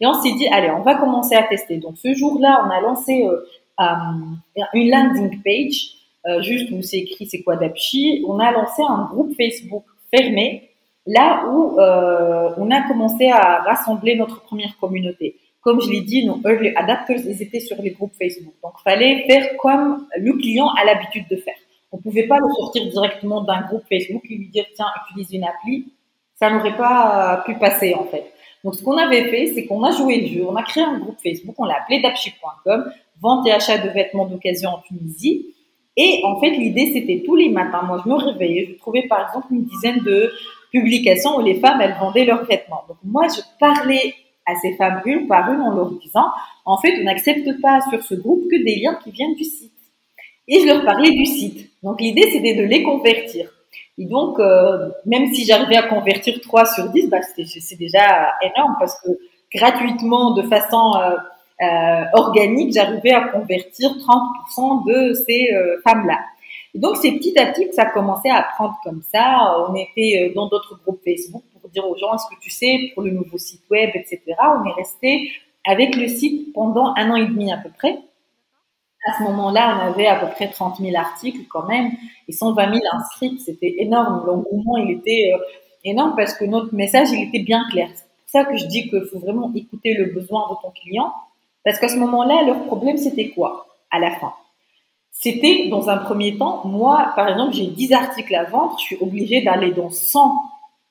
Et 0.00 0.06
on 0.06 0.14
s'est 0.14 0.32
dit, 0.32 0.46
allez, 0.48 0.70
on 0.70 0.82
va 0.82 0.94
commencer 0.94 1.34
à 1.34 1.42
tester. 1.44 1.78
Donc 1.78 1.96
ce 1.98 2.14
jour-là, 2.14 2.64
on 2.66 2.70
a 2.70 2.80
lancé 2.80 3.24
euh, 3.24 3.44
euh, 3.80 4.62
une 4.74 4.90
landing 4.90 5.40
page, 5.42 5.90
euh, 6.26 6.40
juste 6.42 6.70
où 6.70 6.82
c'est 6.82 6.98
écrit 6.98 7.26
c'est 7.26 7.42
quoi 7.42 7.56
Dapchi. 7.56 8.24
On 8.26 8.38
a 8.38 8.52
lancé 8.52 8.82
un 8.88 9.04
groupe 9.04 9.34
Facebook 9.36 9.84
fermé, 10.14 10.70
là 11.06 11.44
où 11.48 11.78
on 11.78 12.70
a 12.70 12.82
commencé 12.88 13.30
à 13.30 13.62
rassembler 13.62 14.16
notre 14.16 14.42
première 14.42 14.76
communauté. 14.78 15.36
Comme 15.60 15.80
je 15.80 15.90
l'ai 15.90 16.02
dit, 16.02 16.26
nos 16.26 16.40
early 16.44 16.72
adapters, 16.76 17.20
ils 17.24 17.42
étaient 17.42 17.60
sur 17.60 17.80
les 17.80 17.90
groupes 17.90 18.12
Facebook. 18.20 18.52
Donc, 18.62 18.74
fallait 18.84 19.24
faire 19.26 19.56
comme 19.56 20.06
le 20.14 20.32
client 20.34 20.68
a 20.68 20.84
l'habitude 20.84 21.24
de 21.30 21.36
faire. 21.36 21.54
On 21.90 21.98
pouvait 21.98 22.26
pas 22.26 22.36
le 22.38 22.52
sortir 22.54 22.86
directement 22.86 23.42
d'un 23.42 23.62
groupe 23.62 23.84
Facebook 23.88 24.22
et 24.28 24.34
lui 24.34 24.48
dire, 24.48 24.66
tiens, 24.74 24.88
utilise 25.08 25.32
une 25.32 25.44
appli. 25.44 25.86
Ça 26.34 26.50
n'aurait 26.50 26.76
pas 26.76 27.42
pu 27.46 27.54
passer, 27.54 27.94
en 27.94 28.04
fait. 28.04 28.33
Donc, 28.64 28.74
ce 28.74 28.82
qu'on 28.82 28.96
avait 28.96 29.28
fait, 29.28 29.52
c'est 29.54 29.66
qu'on 29.66 29.84
a 29.84 29.92
joué 29.92 30.22
le 30.22 30.26
jeu, 30.26 30.46
on 30.48 30.56
a 30.56 30.62
créé 30.62 30.82
un 30.82 30.98
groupe 30.98 31.18
Facebook, 31.22 31.54
on 31.58 31.66
l'a 31.66 31.82
appelé 31.82 32.00
dapchi.com, 32.00 32.90
vente 33.20 33.46
et 33.46 33.52
achat 33.52 33.78
de 33.78 33.90
vêtements 33.90 34.24
d'occasion 34.24 34.70
en 34.70 34.78
Tunisie. 34.78 35.54
Et 35.96 36.22
en 36.24 36.40
fait, 36.40 36.50
l'idée, 36.50 36.90
c'était 36.92 37.22
tous 37.24 37.36
les 37.36 37.50
matins, 37.50 37.82
moi, 37.82 38.00
je 38.02 38.08
me 38.08 38.14
réveillais, 38.14 38.66
je 38.70 38.78
trouvais 38.78 39.02
par 39.02 39.28
exemple 39.28 39.48
une 39.52 39.64
dizaine 39.64 40.00
de 40.00 40.32
publications 40.72 41.36
où 41.36 41.42
les 41.42 41.54
femmes, 41.56 41.80
elles 41.82 41.96
vendaient 42.00 42.24
leurs 42.24 42.44
vêtements. 42.46 42.82
Donc, 42.88 42.96
moi, 43.04 43.26
je 43.28 43.42
parlais 43.60 44.14
à 44.46 44.54
ces 44.56 44.74
femmes 44.76 45.02
une 45.04 45.26
par 45.26 45.52
une 45.52 45.60
en 45.60 45.74
leur 45.74 45.90
disant, 45.92 46.26
en 46.64 46.78
fait, 46.78 46.98
on 47.00 47.04
n'accepte 47.04 47.60
pas 47.60 47.80
sur 47.90 48.02
ce 48.02 48.14
groupe 48.14 48.44
que 48.50 48.64
des 48.64 48.76
liens 48.76 48.98
qui 49.04 49.10
viennent 49.10 49.34
du 49.34 49.44
site. 49.44 49.72
Et 50.48 50.60
je 50.60 50.66
leur 50.66 50.84
parlais 50.84 51.10
du 51.10 51.26
site. 51.26 51.70
Donc, 51.82 52.00
l'idée, 52.00 52.28
c'était 52.30 52.54
de 52.54 52.64
les 52.64 52.82
convertir. 52.82 53.53
Et 53.96 54.06
donc, 54.06 54.40
euh, 54.40 54.90
même 55.06 55.32
si 55.32 55.44
j'arrivais 55.44 55.76
à 55.76 55.84
convertir 55.84 56.40
3 56.40 56.66
sur 56.66 56.88
10, 56.88 57.10
bah, 57.10 57.18
c'est 57.22 57.78
déjà 57.78 58.32
énorme 58.42 58.76
parce 58.78 59.00
que 59.00 59.10
gratuitement, 59.54 60.32
de 60.32 60.42
façon 60.42 60.94
euh, 60.96 61.16
euh, 61.62 62.04
organique, 62.14 62.74
j'arrivais 62.74 63.12
à 63.12 63.28
convertir 63.28 63.90
30% 63.90 64.86
de 64.86 65.14
ces 65.14 65.48
euh, 65.54 65.80
femmes-là. 65.82 66.18
Et 66.74 66.80
donc, 66.80 66.96
c'est 66.96 67.12
petit 67.12 67.38
à 67.38 67.46
petit 67.46 67.68
que 67.68 67.74
ça 67.74 67.82
a 67.82 67.90
commencé 67.90 68.28
à 68.28 68.42
prendre 68.42 68.74
comme 68.82 69.02
ça. 69.12 69.64
On 69.68 69.74
était 69.76 70.32
dans 70.34 70.48
d'autres 70.48 70.80
groupes 70.84 71.00
Facebook 71.04 71.42
pour 71.60 71.70
dire 71.70 71.88
aux 71.88 71.96
gens, 71.96 72.14
est-ce 72.14 72.34
que 72.34 72.40
tu 72.40 72.50
sais, 72.50 72.90
pour 72.94 73.04
le 73.04 73.12
nouveau 73.12 73.38
site 73.38 73.62
web, 73.70 73.90
etc. 73.94 74.20
On 74.38 74.68
est 74.68 74.72
resté 74.72 75.30
avec 75.64 75.94
le 75.94 76.08
site 76.08 76.52
pendant 76.52 76.92
un 76.96 77.10
an 77.10 77.16
et 77.16 77.26
demi 77.26 77.52
à 77.52 77.58
peu 77.58 77.70
près. 77.70 77.98
À 79.06 79.18
ce 79.18 79.22
moment-là, 79.24 79.78
on 79.78 79.92
avait 79.92 80.06
à 80.06 80.16
peu 80.16 80.30
près 80.32 80.48
30 80.50 80.78
000 80.80 80.96
articles 80.96 81.46
quand 81.48 81.66
même 81.66 81.92
et 82.26 82.32
120 82.32 82.72
000 82.72 82.80
inscrits. 82.92 83.38
C'était 83.44 83.74
énorme. 83.78 84.24
L'engouement, 84.26 84.78
il 84.78 84.92
était 84.92 85.30
euh, 85.34 85.38
énorme 85.84 86.14
parce 86.16 86.34
que 86.34 86.44
notre 86.44 86.74
message, 86.74 87.08
il 87.12 87.28
était 87.28 87.42
bien 87.42 87.64
clair. 87.70 87.88
C'est 87.94 88.04
pour 88.04 88.28
ça 88.28 88.44
que 88.44 88.56
je 88.56 88.66
dis 88.66 88.88
qu'il 88.88 89.04
faut 89.12 89.18
vraiment 89.18 89.52
écouter 89.54 89.94
le 89.94 90.06
besoin 90.06 90.48
de 90.50 90.54
ton 90.62 90.70
client. 90.70 91.12
Parce 91.64 91.78
qu'à 91.78 91.88
ce 91.88 91.96
moment-là, 91.96 92.42
leur 92.46 92.64
problème, 92.64 92.96
c'était 92.96 93.28
quoi 93.28 93.66
à 93.90 93.98
la 93.98 94.10
fin? 94.12 94.32
C'était, 95.10 95.68
dans 95.68 95.88
un 95.88 95.98
premier 95.98 96.36
temps, 96.36 96.66
moi, 96.66 97.12
par 97.14 97.28
exemple, 97.28 97.54
j'ai 97.54 97.68
10 97.68 97.92
articles 97.92 98.34
à 98.34 98.44
vendre. 98.44 98.76
Je 98.78 98.84
suis 98.84 98.96
obligée 99.00 99.42
d'aller 99.42 99.70
dans 99.70 99.90
100 99.90 100.42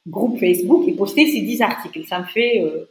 groupes 0.08 0.40
Facebook 0.40 0.88
et 0.88 0.94
poster 0.94 1.30
ces 1.32 1.42
10 1.42 1.62
articles. 1.62 2.06
Ça 2.06 2.20
me 2.20 2.26
fait 2.26 2.62
euh, 2.62 2.90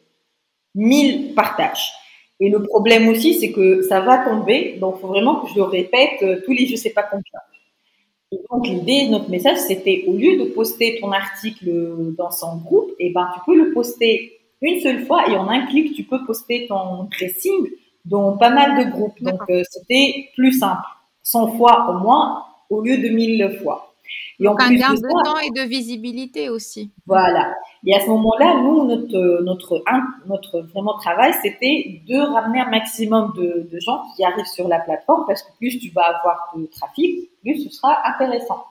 1000 0.75 1.35
partages. 1.35 1.93
Et 2.41 2.49
le 2.51 2.63
problème 2.63 3.09
aussi, 3.09 3.35
c'est 3.35 3.53
que 3.53 3.83
ça 3.83 4.01
va 4.01 4.19
tomber, 4.19 4.77
donc 4.81 4.97
il 4.97 5.01
faut 5.01 5.09
vraiment 5.09 5.41
que 5.41 5.51
je 5.51 5.57
le 5.57 5.63
répète 5.63 6.23
euh, 6.23 6.41
tous 6.45 6.53
les 6.53 6.67
je 6.67 6.77
sais 6.77 6.91
pas 6.91 7.05
combien. 7.05 7.41
Et 8.33 8.41
donc 8.51 8.67
l'idée, 8.67 9.09
notre 9.09 9.31
message, 9.31 9.59
c'était 9.59 10.05
au 10.07 10.15
lieu 10.15 10.39
de 10.39 10.51
poster 10.51 10.99
ton 11.01 11.13
article 11.13 12.15
dans 12.17 12.31
son 12.31 12.57
groupe, 12.57 12.91
et 12.99 13.09
eh 13.09 13.13
ben 13.13 13.29
tu 13.35 13.41
peux 13.47 13.57
le 13.57 13.73
poster 13.73 14.41
une 14.63 14.81
seule 14.81 15.05
fois 15.05 15.29
et 15.29 15.37
en 15.37 15.49
un 15.49 15.67
clic, 15.67 15.93
tu 15.93 16.05
peux 16.05 16.25
poster 16.25 16.67
ton 16.69 17.05
dressing 17.05 17.69
dans 18.05 18.37
pas 18.37 18.51
mal 18.51 18.85
de 18.85 18.91
groupes. 18.91 19.21
Donc 19.21 19.43
euh, 19.51 19.63
c'était 19.69 20.29
plus 20.35 20.53
simple, 20.59 20.87
100 21.23 21.57
fois 21.59 21.91
au 21.91 21.99
moins 21.99 22.45
au 22.71 22.81
lieu 22.81 22.97
de 22.97 23.09
1000 23.09 23.59
fois. 23.63 23.92
Et 24.43 24.47
Donc, 24.47 24.61
un 24.61 24.75
gain 24.75 24.95
de, 24.95 25.25
temps 25.25 25.39
et 25.39 25.51
de 25.51 25.69
visibilité 25.69 26.49
aussi. 26.49 26.91
Voilà. 27.07 27.55
Et 27.87 27.95
à 27.95 28.01
ce 28.01 28.09
moment-là, 28.09 28.61
nous, 28.63 28.85
notre, 28.87 29.43
notre, 29.43 29.85
notre 30.27 30.61
vraiment 30.73 30.99
travail, 30.99 31.33
c'était 31.43 32.03
de 32.09 32.19
ramener 32.19 32.61
un 32.61 32.69
maximum 32.69 33.33
de, 33.37 33.69
de, 33.71 33.79
gens 33.79 34.03
qui 34.17 34.25
arrivent 34.25 34.45
sur 34.47 34.67
la 34.67 34.81
plateforme 34.81 35.25
parce 35.29 35.43
que 35.43 35.57
plus 35.59 35.79
tu 35.79 35.91
vas 35.91 36.03
avoir 36.03 36.53
de 36.57 36.67
trafic, 36.67 37.31
plus 37.43 37.65
ce 37.65 37.71
sera 37.71 37.97
intéressant. 38.05 38.65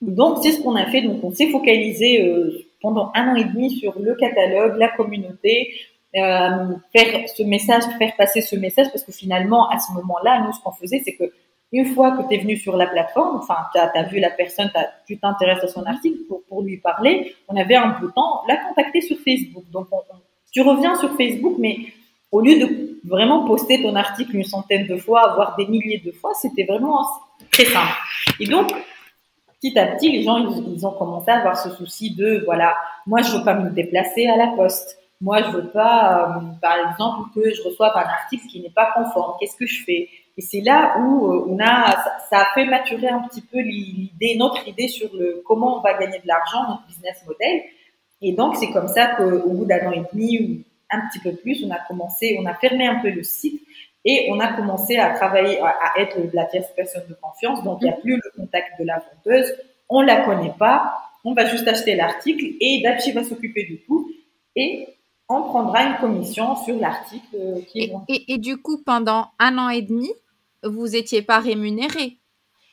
Donc, 0.00 0.38
c'est 0.42 0.52
ce 0.52 0.62
qu'on 0.62 0.76
a 0.76 0.86
fait. 0.86 1.02
Donc, 1.02 1.22
on 1.22 1.30
s'est 1.30 1.50
focalisé 1.50 2.22
euh, 2.22 2.66
pendant 2.80 3.12
un 3.14 3.32
an 3.32 3.34
et 3.34 3.44
demi 3.44 3.70
sur 3.70 3.98
le 4.00 4.14
catalogue, 4.14 4.76
la 4.78 4.88
communauté, 4.88 5.74
euh, 6.16 6.74
faire 6.92 7.28
ce 7.28 7.42
message, 7.42 7.82
faire 7.98 8.16
passer 8.16 8.40
ce 8.40 8.56
message 8.56 8.86
parce 8.90 9.04
que 9.04 9.12
finalement, 9.12 9.68
à 9.68 9.78
ce 9.78 9.92
moment-là, 9.92 10.42
nous, 10.44 10.52
ce 10.52 10.60
qu'on 10.60 10.72
faisait, 10.72 11.02
c'est 11.04 11.14
que 11.14 11.30
une 11.72 11.86
fois 11.94 12.16
que 12.16 12.28
tu 12.28 12.34
es 12.34 12.38
venu 12.38 12.56
sur 12.56 12.76
la 12.76 12.86
plateforme, 12.86 13.38
enfin, 13.38 13.56
tu 13.72 13.78
as, 13.78 14.02
vu 14.04 14.18
la 14.18 14.30
personne, 14.30 14.70
tu 15.06 15.18
t'intéresses 15.18 15.62
à 15.62 15.68
son 15.68 15.84
article 15.84 16.18
pour, 16.28 16.42
pour, 16.44 16.62
lui 16.62 16.78
parler, 16.78 17.34
on 17.48 17.56
avait 17.56 17.76
un 17.76 17.98
bouton, 18.00 18.22
la 18.48 18.56
contacter 18.56 19.00
sur 19.00 19.16
Facebook. 19.18 19.64
Donc, 19.70 19.86
tu 20.50 20.62
reviens 20.62 20.96
sur 20.96 21.16
Facebook, 21.16 21.54
mais 21.58 21.76
au 22.32 22.40
lieu 22.40 22.58
de 22.58 23.00
vraiment 23.04 23.44
poster 23.44 23.82
ton 23.82 23.94
article 23.94 24.36
une 24.36 24.44
centaine 24.44 24.86
de 24.86 24.96
fois, 24.96 25.34
voire 25.34 25.56
des 25.56 25.66
milliers 25.66 26.02
de 26.04 26.12
fois, 26.12 26.32
c'était 26.34 26.64
vraiment 26.64 27.04
très 27.52 27.64
simple. 27.64 27.92
Et 28.38 28.46
donc, 28.46 28.72
petit 29.60 29.78
à 29.78 29.86
petit, 29.86 30.10
les 30.10 30.22
gens, 30.22 30.38
ils, 30.38 30.86
ont 30.86 30.92
commencé 30.92 31.30
à 31.30 31.38
avoir 31.38 31.56
ce 31.58 31.70
souci 31.70 32.14
de, 32.14 32.42
voilà, 32.44 32.76
moi, 33.06 33.22
je 33.22 33.36
veux 33.36 33.44
pas 33.44 33.54
me 33.54 33.70
déplacer 33.70 34.26
à 34.26 34.36
la 34.36 34.48
poste. 34.48 34.98
Moi, 35.20 35.42
je 35.42 35.50
veux 35.50 35.68
pas, 35.68 36.36
euh, 36.36 36.40
par 36.62 36.90
exemple, 36.90 37.30
que 37.34 37.52
je 37.52 37.62
reçoive 37.62 37.92
un 37.94 38.00
article 38.00 38.46
qui 38.46 38.60
n'est 38.60 38.70
pas 38.70 38.90
conforme. 38.94 39.34
Qu'est-ce 39.38 39.56
que 39.56 39.66
je 39.66 39.84
fais? 39.84 40.08
Et 40.40 40.42
c'est 40.42 40.62
là 40.62 40.96
où 40.98 41.30
euh, 41.30 41.44
on 41.48 41.58
a, 41.60 42.02
ça, 42.30 42.38
a 42.38 42.46
fait 42.54 42.64
maturer 42.64 43.08
un 43.08 43.20
petit 43.28 43.42
peu 43.42 43.60
l'idée, 43.60 44.36
notre 44.38 44.66
idée 44.66 44.88
sur 44.88 45.14
le 45.14 45.42
comment 45.44 45.76
on 45.76 45.80
va 45.82 45.98
gagner 45.98 46.18
de 46.18 46.26
l'argent, 46.26 46.66
notre 46.66 46.86
business 46.86 47.22
model. 47.26 47.60
Et 48.22 48.32
donc, 48.32 48.56
c'est 48.56 48.70
comme 48.70 48.88
ça 48.88 49.08
qu'au 49.16 49.50
bout 49.50 49.66
d'un 49.66 49.86
an 49.86 49.92
et 49.92 50.02
demi 50.10 50.38
ou 50.38 50.64
un 50.90 51.02
petit 51.08 51.18
peu 51.18 51.36
plus, 51.36 51.62
on 51.62 51.70
a 51.70 51.78
commencé, 51.86 52.38
on 52.40 52.46
a 52.46 52.54
fermé 52.54 52.86
un 52.86 53.00
peu 53.00 53.10
le 53.10 53.22
site 53.22 53.60
et 54.06 54.28
on 54.30 54.40
a 54.40 54.54
commencé 54.54 54.96
à 54.96 55.10
travailler, 55.10 55.60
à 55.60 55.92
être 55.98 56.16
la 56.32 56.46
tierce 56.46 56.72
personne 56.74 57.04
de 57.06 57.16
confiance. 57.20 57.62
Donc, 57.62 57.80
il 57.82 57.84
n'y 57.84 57.90
a 57.90 57.96
plus 57.96 58.16
le 58.16 58.30
contact 58.34 58.80
de 58.80 58.86
la 58.86 59.02
vendeuse. 59.26 59.54
On 59.90 60.00
la 60.00 60.22
connaît 60.22 60.54
pas. 60.58 60.94
On 61.22 61.34
va 61.34 61.44
juste 61.44 61.68
acheter 61.68 61.96
l'article 61.96 62.46
et 62.62 62.80
Dapchi 62.82 63.12
va 63.12 63.24
s'occuper 63.24 63.64
du 63.64 63.82
tout. 63.82 64.10
Et 64.56 64.88
on 65.28 65.42
prendra 65.42 65.82
une 65.82 65.98
commission 65.98 66.56
sur 66.56 66.78
l'article 66.78 67.36
euh, 67.36 67.60
qui 67.68 67.82
est 67.82 67.92
et, 68.08 68.32
et, 68.32 68.38
du 68.38 68.56
coup, 68.56 68.82
pendant 68.82 69.28
un 69.38 69.58
an 69.58 69.68
et 69.68 69.82
demi, 69.82 70.08
vous 70.62 70.88
n'étiez 70.88 71.22
pas 71.22 71.38
rémunéré 71.38 72.20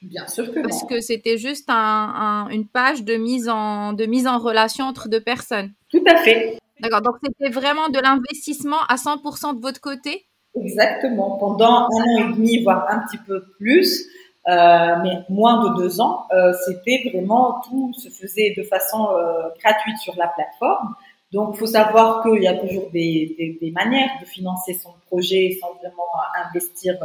Bien 0.02 0.28
sûr 0.28 0.54
que 0.54 0.60
Parce 0.60 0.84
que 0.84 1.02
c'était 1.02 1.38
juste 1.38 1.66
un, 1.70 2.48
une 2.52 2.68
page 2.68 3.04
de 3.04 3.16
mise, 3.16 3.50
en, 3.50 3.94
de 3.94 4.06
mise 4.06 4.28
en 4.28 4.38
relation 4.38 4.86
entre 4.86 5.10
deux 5.10 5.22
personnes. 5.22 5.72
Tout 5.90 6.04
à 6.08 6.18
fait. 6.18 6.58
D'accord, 6.80 7.02
donc 7.02 7.16
c'était 7.24 7.52
vraiment 7.52 7.90
de 7.90 8.00
l'investissement 8.00 8.78
à 8.88 8.96
100% 8.96 9.56
de 9.56 9.62
votre 9.62 9.82
côté? 9.82 10.28
Exactement. 10.56 11.38
Pendant 11.40 11.66
un 11.66 11.86
an 11.86 12.30
et 12.30 12.34
demi, 12.34 12.64
voire 12.64 12.86
un 12.90 13.00
petit 13.08 13.18
peu 13.18 13.44
plus, 13.58 14.06
euh, 14.48 14.96
mais 15.02 15.24
moins 15.30 15.64
de 15.64 15.78
deux 15.82 16.00
ans, 16.00 16.26
euh, 16.32 16.54
c'était 16.66 17.10
vraiment 17.12 17.62
tout 17.68 17.92
se 17.94 18.10
faisait 18.10 18.54
de 18.56 18.64
façon 18.64 19.10
euh, 19.12 19.50
gratuite 19.64 19.98
sur 19.98 20.16
la 20.16 20.28
plateforme. 20.28 20.94
Donc, 21.34 21.56
il 21.56 21.60
faut 21.60 21.66
savoir 21.66 22.24
qu'il 22.24 22.42
y 22.44 22.48
a 22.48 22.54
toujours 22.54 22.90
des, 22.92 23.36
des, 23.38 23.58
des, 23.60 23.72
manières 23.72 24.12
de 24.22 24.26
financer 24.26 24.74
son 24.76 24.94
projet 25.08 25.58
sans 25.60 25.74
vraiment 25.74 26.08
investir. 26.46 26.96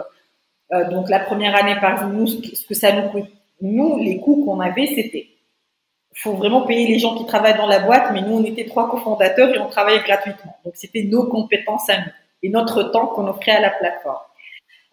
Euh, 0.72 0.88
donc, 0.90 1.08
la 1.10 1.20
première 1.20 1.54
année, 1.54 1.76
par 1.80 2.08
nous, 2.08 2.26
ce 2.26 2.66
que 2.66 2.74
ça 2.74 2.92
nous 2.92 3.08
coûte, 3.10 3.28
nous, 3.60 3.98
les 3.98 4.18
coûts 4.18 4.44
qu'on 4.44 4.60
avait, 4.60 4.86
c'était 4.86 5.28
faut 6.14 6.34
vraiment 6.34 6.62
payer 6.66 6.86
les 6.86 6.98
gens 6.98 7.16
qui 7.16 7.24
travaillent 7.26 7.56
dans 7.56 7.66
la 7.66 7.80
boîte, 7.80 8.10
mais 8.12 8.20
nous, 8.20 8.34
on 8.34 8.44
était 8.44 8.66
trois 8.66 8.90
cofondateurs 8.90 9.54
et 9.54 9.58
on 9.58 9.68
travaillait 9.68 10.02
gratuitement. 10.02 10.56
Donc, 10.64 10.74
c'était 10.76 11.04
nos 11.04 11.26
compétences 11.26 11.88
à 11.88 11.98
nous 11.98 12.12
et 12.42 12.48
notre 12.50 12.82
temps 12.84 13.06
qu'on 13.06 13.26
offrait 13.28 13.52
à 13.52 13.60
la 13.60 13.70
plateforme. 13.70 14.18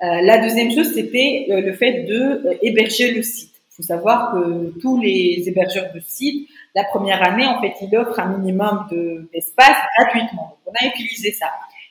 Euh, 0.02 0.22
la 0.22 0.38
deuxième 0.38 0.72
chose, 0.72 0.94
c'était 0.94 1.48
euh, 1.50 1.62
le 1.62 1.74
fait 1.74 2.04
de 2.04 2.58
héberger 2.62 3.12
le 3.12 3.22
site. 3.22 3.54
Il 3.72 3.76
faut 3.76 3.84
savoir 3.84 4.32
que 4.32 4.74
tous 4.80 5.02
les 5.02 5.44
hébergeurs 5.48 5.92
de 5.94 6.00
sites, 6.00 6.50
la 6.74 6.86
première 6.86 7.22
année, 7.28 7.46
en 7.46 7.60
fait, 7.62 7.74
ils 7.82 7.96
offrent 7.98 8.20
un 8.20 8.38
minimum 8.38 8.88
d'espace 9.34 9.78
gratuitement. 9.98 10.58
Donc, 10.66 10.74
on 10.74 10.86
a 10.86 10.88
utilisé 10.88 11.32
ça. 11.32 11.48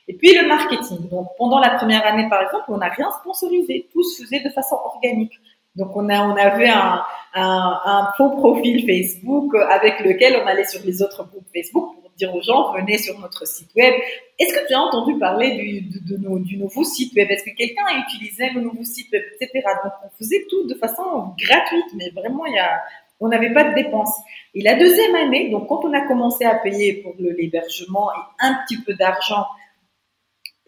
Et 0.08 0.14
puis 0.14 0.34
le 0.34 0.48
marketing. 0.48 1.08
Donc 1.10 1.28
pendant 1.36 1.58
la 1.60 1.70
première 1.70 2.04
année, 2.06 2.26
par 2.28 2.42
exemple, 2.42 2.64
on 2.68 2.78
n'a 2.78 2.88
rien 2.88 3.10
sponsorisé. 3.20 3.88
Tout 3.92 4.02
se 4.02 4.22
faisait 4.22 4.40
de 4.40 4.48
façon 4.48 4.76
organique. 4.76 5.38
Donc 5.76 5.94
on 5.94 6.08
a 6.08 6.22
on 6.26 6.34
avait 6.34 6.68
un, 6.68 7.02
un, 7.34 7.80
un 7.84 8.08
faux 8.16 8.30
profil 8.30 8.84
Facebook 8.86 9.54
avec 9.70 10.00
lequel 10.00 10.40
on 10.42 10.46
allait 10.46 10.64
sur 10.64 10.80
les 10.84 11.02
autres 11.02 11.28
groupes 11.28 11.46
Facebook 11.54 11.94
pour 12.00 12.10
dire 12.16 12.34
aux 12.34 12.42
gens 12.42 12.72
venez 12.72 12.98
sur 12.98 13.18
notre 13.20 13.46
site 13.46 13.70
web. 13.76 13.94
Est-ce 14.38 14.54
que 14.54 14.66
tu 14.66 14.74
as 14.74 14.80
entendu 14.80 15.18
parler 15.18 15.56
du, 15.56 15.82
de 15.82 16.38
du 16.42 16.56
nouveau 16.56 16.84
site 16.84 17.14
web? 17.14 17.30
Est-ce 17.30 17.44
que 17.44 17.54
quelqu'un 17.54 17.84
a 17.86 17.98
utilisé 17.98 18.50
le 18.50 18.62
nouveau 18.62 18.82
site 18.82 19.12
web, 19.12 19.22
etc. 19.40 19.62
Donc 19.84 19.92
on 20.04 20.08
faisait 20.16 20.46
tout 20.48 20.66
de 20.66 20.74
façon 20.74 21.34
gratuite, 21.38 21.94
mais 21.94 22.10
vraiment 22.10 22.46
il 22.46 22.54
y 22.54 22.58
a 22.58 22.80
on 23.20 23.28
n'avait 23.28 23.52
pas 23.52 23.64
de 23.64 23.74
dépenses. 23.74 24.14
Et 24.54 24.62
la 24.62 24.74
deuxième 24.74 25.14
année, 25.16 25.50
donc 25.50 25.68
quand 25.68 25.84
on 25.84 25.92
a 25.92 26.00
commencé 26.06 26.44
à 26.44 26.54
payer 26.54 26.94
pour 27.02 27.14
l'hébergement 27.18 28.10
et 28.12 28.46
un 28.46 28.54
petit 28.64 28.80
peu 28.82 28.94
d'argent 28.94 29.44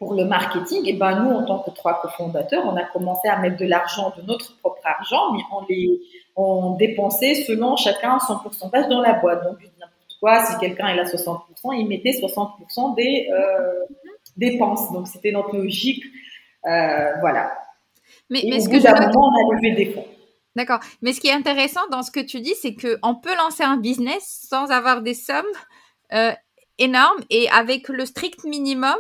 pour 0.01 0.15
le 0.15 0.25
marketing, 0.25 0.81
et 0.87 0.95
ben 0.95 1.23
nous, 1.23 1.31
en 1.31 1.45
tant 1.45 1.59
que 1.59 1.71
trois 1.71 2.01
cofondateurs, 2.01 2.65
on 2.65 2.75
a 2.75 2.85
commencé 2.85 3.29
à 3.29 3.39
mettre 3.39 3.59
de 3.59 3.67
l'argent, 3.67 4.15
de 4.17 4.23
notre 4.23 4.57
propre 4.57 4.81
argent, 4.83 5.31
mais 5.35 5.41
on 5.53 5.61
les 5.69 6.01
on 6.37 6.77
dépensait 6.77 7.35
selon 7.35 7.77
chacun 7.77 8.19
son 8.19 8.39
pourcentage 8.39 8.89
dans 8.89 9.03
la 9.03 9.13
boîte. 9.13 9.45
Donc 9.45 9.59
n'importe 9.59 10.19
quoi, 10.19 10.43
si 10.47 10.59
quelqu'un 10.59 10.89
est 10.89 10.99
à 10.99 11.05
60%, 11.05 11.79
il 11.79 11.87
mettait 11.87 12.13
60% 12.13 12.95
des 12.97 13.29
euh, 13.31 13.85
dépenses. 14.39 14.91
Donc 14.91 15.07
c'était 15.07 15.33
notre 15.33 15.55
logique, 15.55 16.03
euh, 16.67 17.13
voilà. 17.21 17.53
Mais, 18.31 18.41
ce 18.59 18.71
que 18.71 18.81
je... 18.81 18.89
moment, 18.89 19.29
on 19.29 19.53
a 19.53 19.55
levé 19.55 19.73
des 19.73 19.93
fonds. 19.93 20.07
D'accord. 20.57 20.81
Mais 21.03 21.13
ce 21.13 21.21
qui 21.21 21.29
est 21.29 21.35
intéressant 21.35 21.87
dans 21.91 22.03
ce 22.03 22.11
que 22.11 22.21
tu 22.21 22.41
dis, 22.41 22.55
c'est 22.55 22.75
qu'on 22.75 23.17
peut 23.17 23.37
lancer 23.37 23.65
un 23.65 23.77
business 23.77 24.47
sans 24.49 24.71
avoir 24.71 25.03
des 25.03 25.15
sommes 25.15 25.45
euh, 26.15 26.33
énormes 26.79 27.21
et 27.29 27.51
avec 27.51 27.89
le 27.89 28.07
strict 28.07 28.45
minimum 28.45 28.97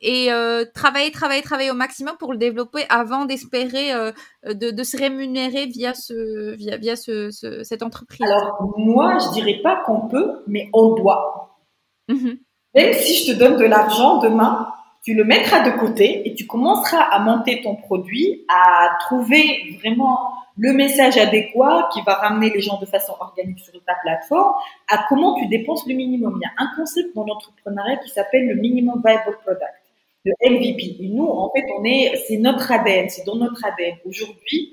et 0.00 0.32
euh, 0.32 0.64
travailler, 0.74 1.10
travailler, 1.10 1.42
travailler 1.42 1.70
au 1.70 1.74
maximum 1.74 2.16
pour 2.18 2.32
le 2.32 2.38
développer 2.38 2.84
avant 2.88 3.24
d'espérer 3.24 3.92
euh, 3.92 4.12
de, 4.44 4.70
de, 4.70 4.82
se 4.84 4.96
rémunérer 4.96 5.66
via 5.66 5.94
ce, 5.94 6.54
via, 6.54 6.76
via 6.76 6.94
ce, 6.96 7.30
ce, 7.30 7.64
cette 7.64 7.82
entreprise. 7.82 8.22
Alors 8.22 8.74
moi, 8.76 9.18
je 9.18 9.32
dirais 9.32 9.60
pas 9.62 9.82
qu'on 9.84 10.08
peut, 10.08 10.42
mais 10.46 10.68
on 10.72 10.94
doit. 10.94 11.56
Mhm. 12.08 12.38
Même 12.74 12.92
si 12.94 13.24
je 13.24 13.32
te 13.32 13.38
donne 13.38 13.56
de 13.56 13.64
l'argent 13.64 14.18
demain, 14.18 14.68
tu 15.04 15.14
le 15.14 15.24
mettras 15.24 15.68
de 15.68 15.76
côté 15.78 16.28
et 16.28 16.34
tu 16.34 16.46
commenceras 16.46 17.00
à 17.00 17.18
monter 17.18 17.62
ton 17.62 17.76
produit, 17.76 18.44
à 18.48 18.90
trouver 19.00 19.78
vraiment 19.80 20.32
le 20.58 20.72
message 20.72 21.16
adéquat 21.16 21.88
qui 21.92 22.02
va 22.02 22.14
ramener 22.14 22.50
les 22.50 22.60
gens 22.60 22.78
de 22.78 22.86
façon 22.86 23.14
organique 23.20 23.60
sur 23.60 23.72
ta 23.84 23.94
plateforme, 24.02 24.52
à 24.92 25.04
comment 25.08 25.34
tu 25.36 25.46
dépenses 25.46 25.86
le 25.86 25.94
minimum. 25.94 26.38
Il 26.40 26.44
y 26.44 26.46
a 26.46 26.64
un 26.64 26.76
concept 26.76 27.14
dans 27.14 27.24
l'entrepreneuriat 27.24 27.96
qui 27.98 28.10
s'appelle 28.10 28.48
le 28.48 28.56
minimum 28.56 29.00
viable 29.04 29.38
product 29.44 29.77
le 30.24 30.32
MVP. 30.44 30.96
Et 31.00 31.08
nous, 31.08 31.26
en 31.26 31.50
fait, 31.54 31.64
on 31.78 31.84
est, 31.84 32.16
c'est 32.26 32.38
notre 32.38 32.70
ADN, 32.70 33.08
c'est 33.08 33.24
dans 33.24 33.36
notre 33.36 33.64
ADN. 33.64 33.96
Aujourd'hui, 34.04 34.72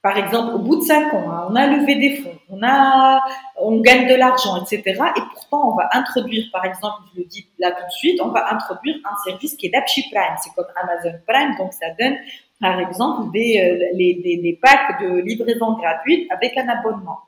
par 0.00 0.16
exemple, 0.16 0.54
au 0.54 0.58
bout 0.60 0.76
de 0.76 0.82
cinq 0.82 1.12
ans, 1.12 1.30
hein, 1.30 1.48
on 1.50 1.56
a 1.56 1.66
levé 1.66 1.96
des 1.96 2.16
fonds, 2.16 2.38
on 2.48 2.62
a, 2.62 3.20
on 3.60 3.80
gagne 3.80 4.08
de 4.08 4.14
l'argent, 4.14 4.64
etc. 4.64 4.82
Et 4.86 5.20
pourtant, 5.34 5.72
on 5.72 5.76
va 5.76 5.88
introduire, 5.92 6.44
par 6.52 6.64
exemple, 6.64 7.02
je 7.12 7.20
le 7.20 7.26
dis 7.26 7.46
là 7.58 7.72
tout 7.72 7.84
de 7.84 7.90
suite, 7.90 8.20
on 8.22 8.28
va 8.28 8.52
introduire 8.52 8.96
un 9.04 9.16
service 9.28 9.56
qui 9.56 9.66
est 9.66 9.70
d'Apchi 9.70 10.08
Prime. 10.10 10.36
C'est 10.42 10.54
comme 10.54 10.66
Amazon 10.76 11.18
Prime, 11.26 11.56
donc 11.58 11.72
ça 11.72 11.86
donne, 11.98 12.16
par 12.60 12.78
exemple, 12.78 13.32
des, 13.32 13.60
euh, 13.60 13.96
les, 13.96 14.14
des, 14.14 14.36
des 14.36 14.58
packs 14.62 15.00
de 15.02 15.18
livraison 15.18 15.72
gratuite 15.72 16.30
avec 16.30 16.56
un 16.56 16.68
abonnement. 16.68 17.18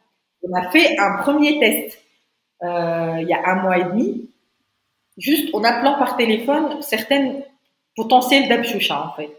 On 0.49 0.55
a 0.55 0.70
fait 0.70 0.96
un 0.99 1.23
premier 1.23 1.59
test 1.59 1.99
euh, 2.62 3.18
il 3.20 3.29
y 3.29 3.33
a 3.33 3.40
un 3.46 3.62
mois 3.62 3.79
et 3.79 3.85
demi, 3.85 4.31
juste 5.16 5.55
en 5.55 5.64
appelant 5.64 5.99
par 5.99 6.16
téléphone 6.16 6.83
certaines 6.83 7.42
potentiel 7.96 8.48
d'Abchoucha, 8.48 9.07
en 9.07 9.16
fait. 9.16 9.31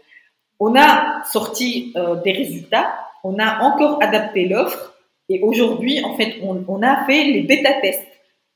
On 0.60 0.76
a 0.76 1.24
sorti 1.24 1.92
euh, 1.96 2.16
des 2.22 2.32
résultats, 2.32 2.94
on 3.24 3.38
a 3.38 3.60
encore 3.62 4.02
adapté 4.02 4.46
l'offre 4.46 4.94
et 5.28 5.40
aujourd'hui, 5.42 6.04
en 6.04 6.14
fait, 6.16 6.36
on, 6.42 6.64
on, 6.68 6.82
a 6.82 7.04
fait 7.04 7.24
les 7.24 7.42
bêta-tests 7.42 8.06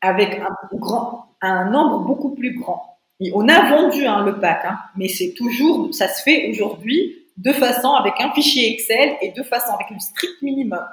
avec 0.00 0.38
un, 0.38 0.76
grand, 0.76 1.26
un 1.40 1.70
nombre 1.70 2.00
beaucoup 2.00 2.35
plus 2.35 2.59
grand. 2.59 2.98
Et 3.20 3.30
on 3.35 3.48
a 3.48 3.70
vendu 3.70 4.06
hein, 4.06 4.24
le 4.24 4.38
pack, 4.38 4.64
hein, 4.64 4.78
mais 4.96 5.09
c'est 5.09 5.32
toujours, 5.32 5.92
ça 5.94 6.09
se 6.09 6.22
fait 6.22 6.50
aujourd'hui 6.50 7.16
de 7.38 7.52
façon 7.52 7.92
avec 7.92 8.14
un 8.20 8.30
fichier 8.32 8.72
Excel 8.74 9.16
et 9.22 9.30
de 9.30 9.42
façon 9.42 9.72
avec 9.74 9.90
le 9.90 9.98
strict 9.98 10.42
minimum. 10.42 10.85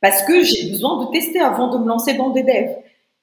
Parce 0.00 0.22
que 0.22 0.42
j'ai 0.42 0.70
besoin 0.70 1.04
de 1.04 1.10
tester 1.10 1.40
avant 1.40 1.68
de 1.68 1.78
me 1.78 1.88
lancer 1.88 2.14
dans 2.14 2.30
des 2.30 2.42
devs. 2.42 2.76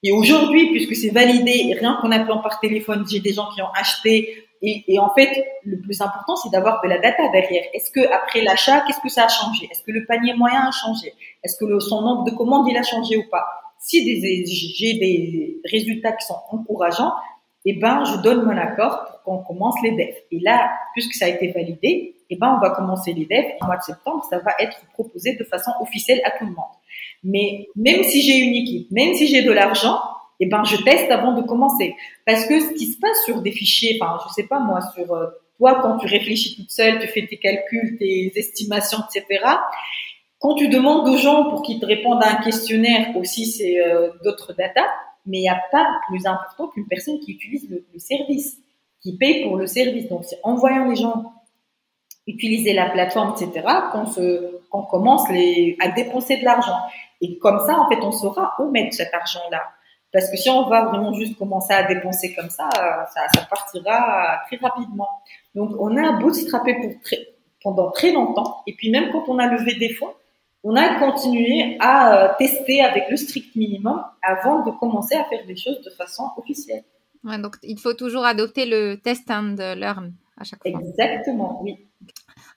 Et 0.04 0.12
aujourd'hui, 0.12 0.72
puisque 0.72 0.96
c'est 0.96 1.12
validé, 1.12 1.76
rien 1.80 1.98
qu'en 2.02 2.12
appelant 2.12 2.40
par 2.40 2.60
téléphone, 2.60 3.06
j'ai 3.10 3.20
des 3.20 3.34
gens 3.34 3.50
qui 3.54 3.62
ont 3.62 3.72
acheté 3.74 4.46
et, 4.62 4.84
et, 4.88 5.00
en 5.00 5.14
fait, 5.14 5.44
le 5.64 5.80
plus 5.80 6.02
important, 6.02 6.36
c'est 6.36 6.50
d'avoir 6.50 6.82
de 6.84 6.88
la 6.88 7.00
data 7.00 7.28
derrière. 7.30 7.64
Est-ce 7.74 7.92
que 7.92 8.02
après 8.14 8.42
l'achat, 8.42 8.82
qu'est-ce 8.86 9.00
que 9.00 9.10
ça 9.10 9.26
a 9.26 9.28
changé? 9.28 9.68
Est-ce 9.72 9.84
que 9.84 9.92
le 9.92 10.06
panier 10.06 10.34
moyen 10.36 10.68
a 10.68 10.72
changé? 10.72 11.14
Est-ce 11.44 11.58
que 11.58 11.66
le, 11.66 11.80
son 11.80 12.02
nombre 12.02 12.26
de 12.26 12.32
commandes 12.32 12.68
il 12.70 12.78
a 12.78 12.84
changé 12.84 13.18
ou 13.18 13.24
pas? 13.30 13.46
Si 13.80 14.04
j'ai 14.06 14.94
des 14.94 15.62
résultats 15.66 16.12
qui 16.12 16.26
sont 16.28 16.38
encourageants, 16.52 17.14
eh 17.66 17.74
ben, 17.74 18.04
je 18.06 18.22
donne 18.22 18.44
mon 18.44 18.58
accord 18.58 19.06
pour 19.06 19.24
qu'on 19.24 19.44
commence 19.44 19.76
les 19.84 19.92
devs. 19.92 20.16
Et 20.32 20.40
là, 20.40 20.72
puisque 20.94 21.14
ça 21.14 21.26
a 21.26 21.28
été 21.30 21.52
validé, 21.52 22.16
eh 22.30 22.36
ben, 22.36 22.56
on 22.56 22.60
va 22.60 22.70
commencer 22.72 23.14
les 23.14 23.26
devs. 23.26 23.54
Au 23.62 23.66
mois 23.66 23.78
de 23.78 23.84
septembre, 23.84 24.24
ça 24.30 24.40
va 24.40 24.52
être 24.60 24.78
proposé 24.94 25.36
de 25.36 25.44
façon 25.44 25.72
officielle 25.80 26.22
à 26.24 26.32
tout 26.32 26.46
le 26.46 26.52
monde. 26.52 26.76
Mais 27.24 27.68
même 27.76 28.04
si 28.04 28.22
j'ai 28.22 28.38
une 28.38 28.56
équipe, 28.56 28.92
même 28.92 29.14
si 29.14 29.28
j'ai 29.28 29.44
de 29.44 29.52
l'argent, 29.52 30.00
eh 30.42 30.46
ben 30.48 30.64
je 30.64 30.76
teste 30.78 31.10
avant 31.12 31.34
de 31.34 31.42
commencer. 31.42 31.96
Parce 32.26 32.46
que 32.46 32.60
ce 32.60 32.74
qui 32.74 32.88
se 32.88 33.00
passe 33.00 33.24
sur 33.26 33.42
des 33.42 33.52
fichiers, 33.52 33.98
enfin 34.02 34.18
je 34.28 34.34
sais 34.34 34.48
pas 34.48 34.60
moi, 34.60 34.80
sur 34.94 35.14
euh, 35.14 35.28
toi 35.58 35.80
quand 35.82 35.98
tu 35.98 36.08
réfléchis 36.08 36.56
toute 36.56 36.72
seule, 36.72 37.00
tu 37.00 37.08
fais 37.08 37.26
tes 37.28 37.38
calculs, 37.38 37.98
tes 37.98 38.32
estimations, 38.36 39.00
etc. 39.10 39.46
Quand 40.40 40.56
tu 40.56 40.68
demandes 40.68 41.08
aux 41.08 41.18
gens 41.18 41.50
pour 41.50 41.62
qu'ils 41.62 41.80
te 41.80 41.86
répondent 41.86 42.24
à 42.24 42.40
un 42.40 42.44
questionnaire, 42.44 43.16
aussi 43.16 43.46
c'est 43.46 43.80
euh, 43.80 44.10
d'autres 44.24 44.54
data, 44.54 44.84
mais 45.26 45.38
il 45.38 45.42
n'y 45.42 45.50
a 45.50 45.62
pas 45.72 45.86
plus 46.08 46.26
important 46.26 46.68
qu'une 46.68 46.88
personne 46.88 47.20
qui 47.20 47.34
utilise 47.34 47.70
le, 47.70 48.00
service. 48.00 48.58
qui 49.02 49.18
paye 49.18 49.44
pour 49.44 49.58
le 49.58 49.68
service. 49.68 50.08
Donc, 50.10 50.26
c'est 50.26 50.40
en 50.44 50.56
voyant 50.56 50.90
les 50.90 50.96
gens 50.96 51.34
utiliser 52.28 52.74
la 52.74 52.90
plateforme, 52.90 53.36
etc., 53.40 53.68
qu'on 53.92 54.06
se, 54.06 54.60
commence 54.70 55.30
à 55.30 55.88
dépenser 55.90 56.38
de 56.38 56.46
l'argent. 56.46 56.78
Et 57.20 57.38
comme 57.38 57.60
ça, 57.68 57.78
en 57.78 57.90
fait, 57.90 58.00
on 58.02 58.12
saura 58.12 58.56
où 58.60 58.72
mettre 58.72 58.96
cet 58.96 59.14
argent-là. 59.14 59.62
Parce 60.14 60.30
que 60.30 60.38
si 60.38 60.50
on 60.50 60.68
va 60.68 60.86
vraiment 60.86 61.14
juste 61.14 61.38
commencer 61.38 61.74
à 61.74 61.84
dépenser 61.84 62.34
comme 62.34 62.50
ça, 62.50 62.70
ça, 62.74 63.22
ça 63.34 63.48
partira 63.50 64.42
très 64.48 64.58
rapidement. 64.58 65.08
Donc, 65.56 65.72
on 65.80 65.96
a 65.96 66.14
bootstrappé 66.20 66.76
pour 66.76 67.02
très, 67.02 67.28
pendant 67.64 67.92
très 67.92 68.12
longtemps. 68.12 68.62
Et 68.68 68.76
puis, 68.76 68.92
même 68.92 69.12
quand 69.12 69.24
on 69.28 69.40
a 69.40 69.48
levé 69.48 69.76
des 69.76 69.94
fonds, 69.94 70.14
on 70.64 70.76
a 70.76 71.00
continué 71.00 71.78
à 71.80 72.14
euh, 72.14 72.34
tester 72.38 72.82
avec 72.82 73.10
le 73.10 73.18
strict 73.18 73.56
minimum 73.56 74.04
avant 74.22 74.64
de 74.64 74.72
commencer 74.72 75.16
à 75.16 75.24
faire 75.26 75.46
des 75.46 75.56
choses 75.56 75.82
de 75.82 75.90
façon 75.92 76.30
officielle. 76.38 76.84
Ouais, 77.24 77.40
donc, 77.40 77.56
il 77.64 77.80
faut 77.80 77.94
toujours 77.94 78.26
adopter 78.26 78.66
le 78.66 78.96
test 78.96 79.30
and 79.32 79.56
learn 79.58 80.14
à 80.38 80.44
chaque 80.44 80.62
fois. 80.62 80.82
Exactement, 80.82 81.62
oui. 81.64 81.88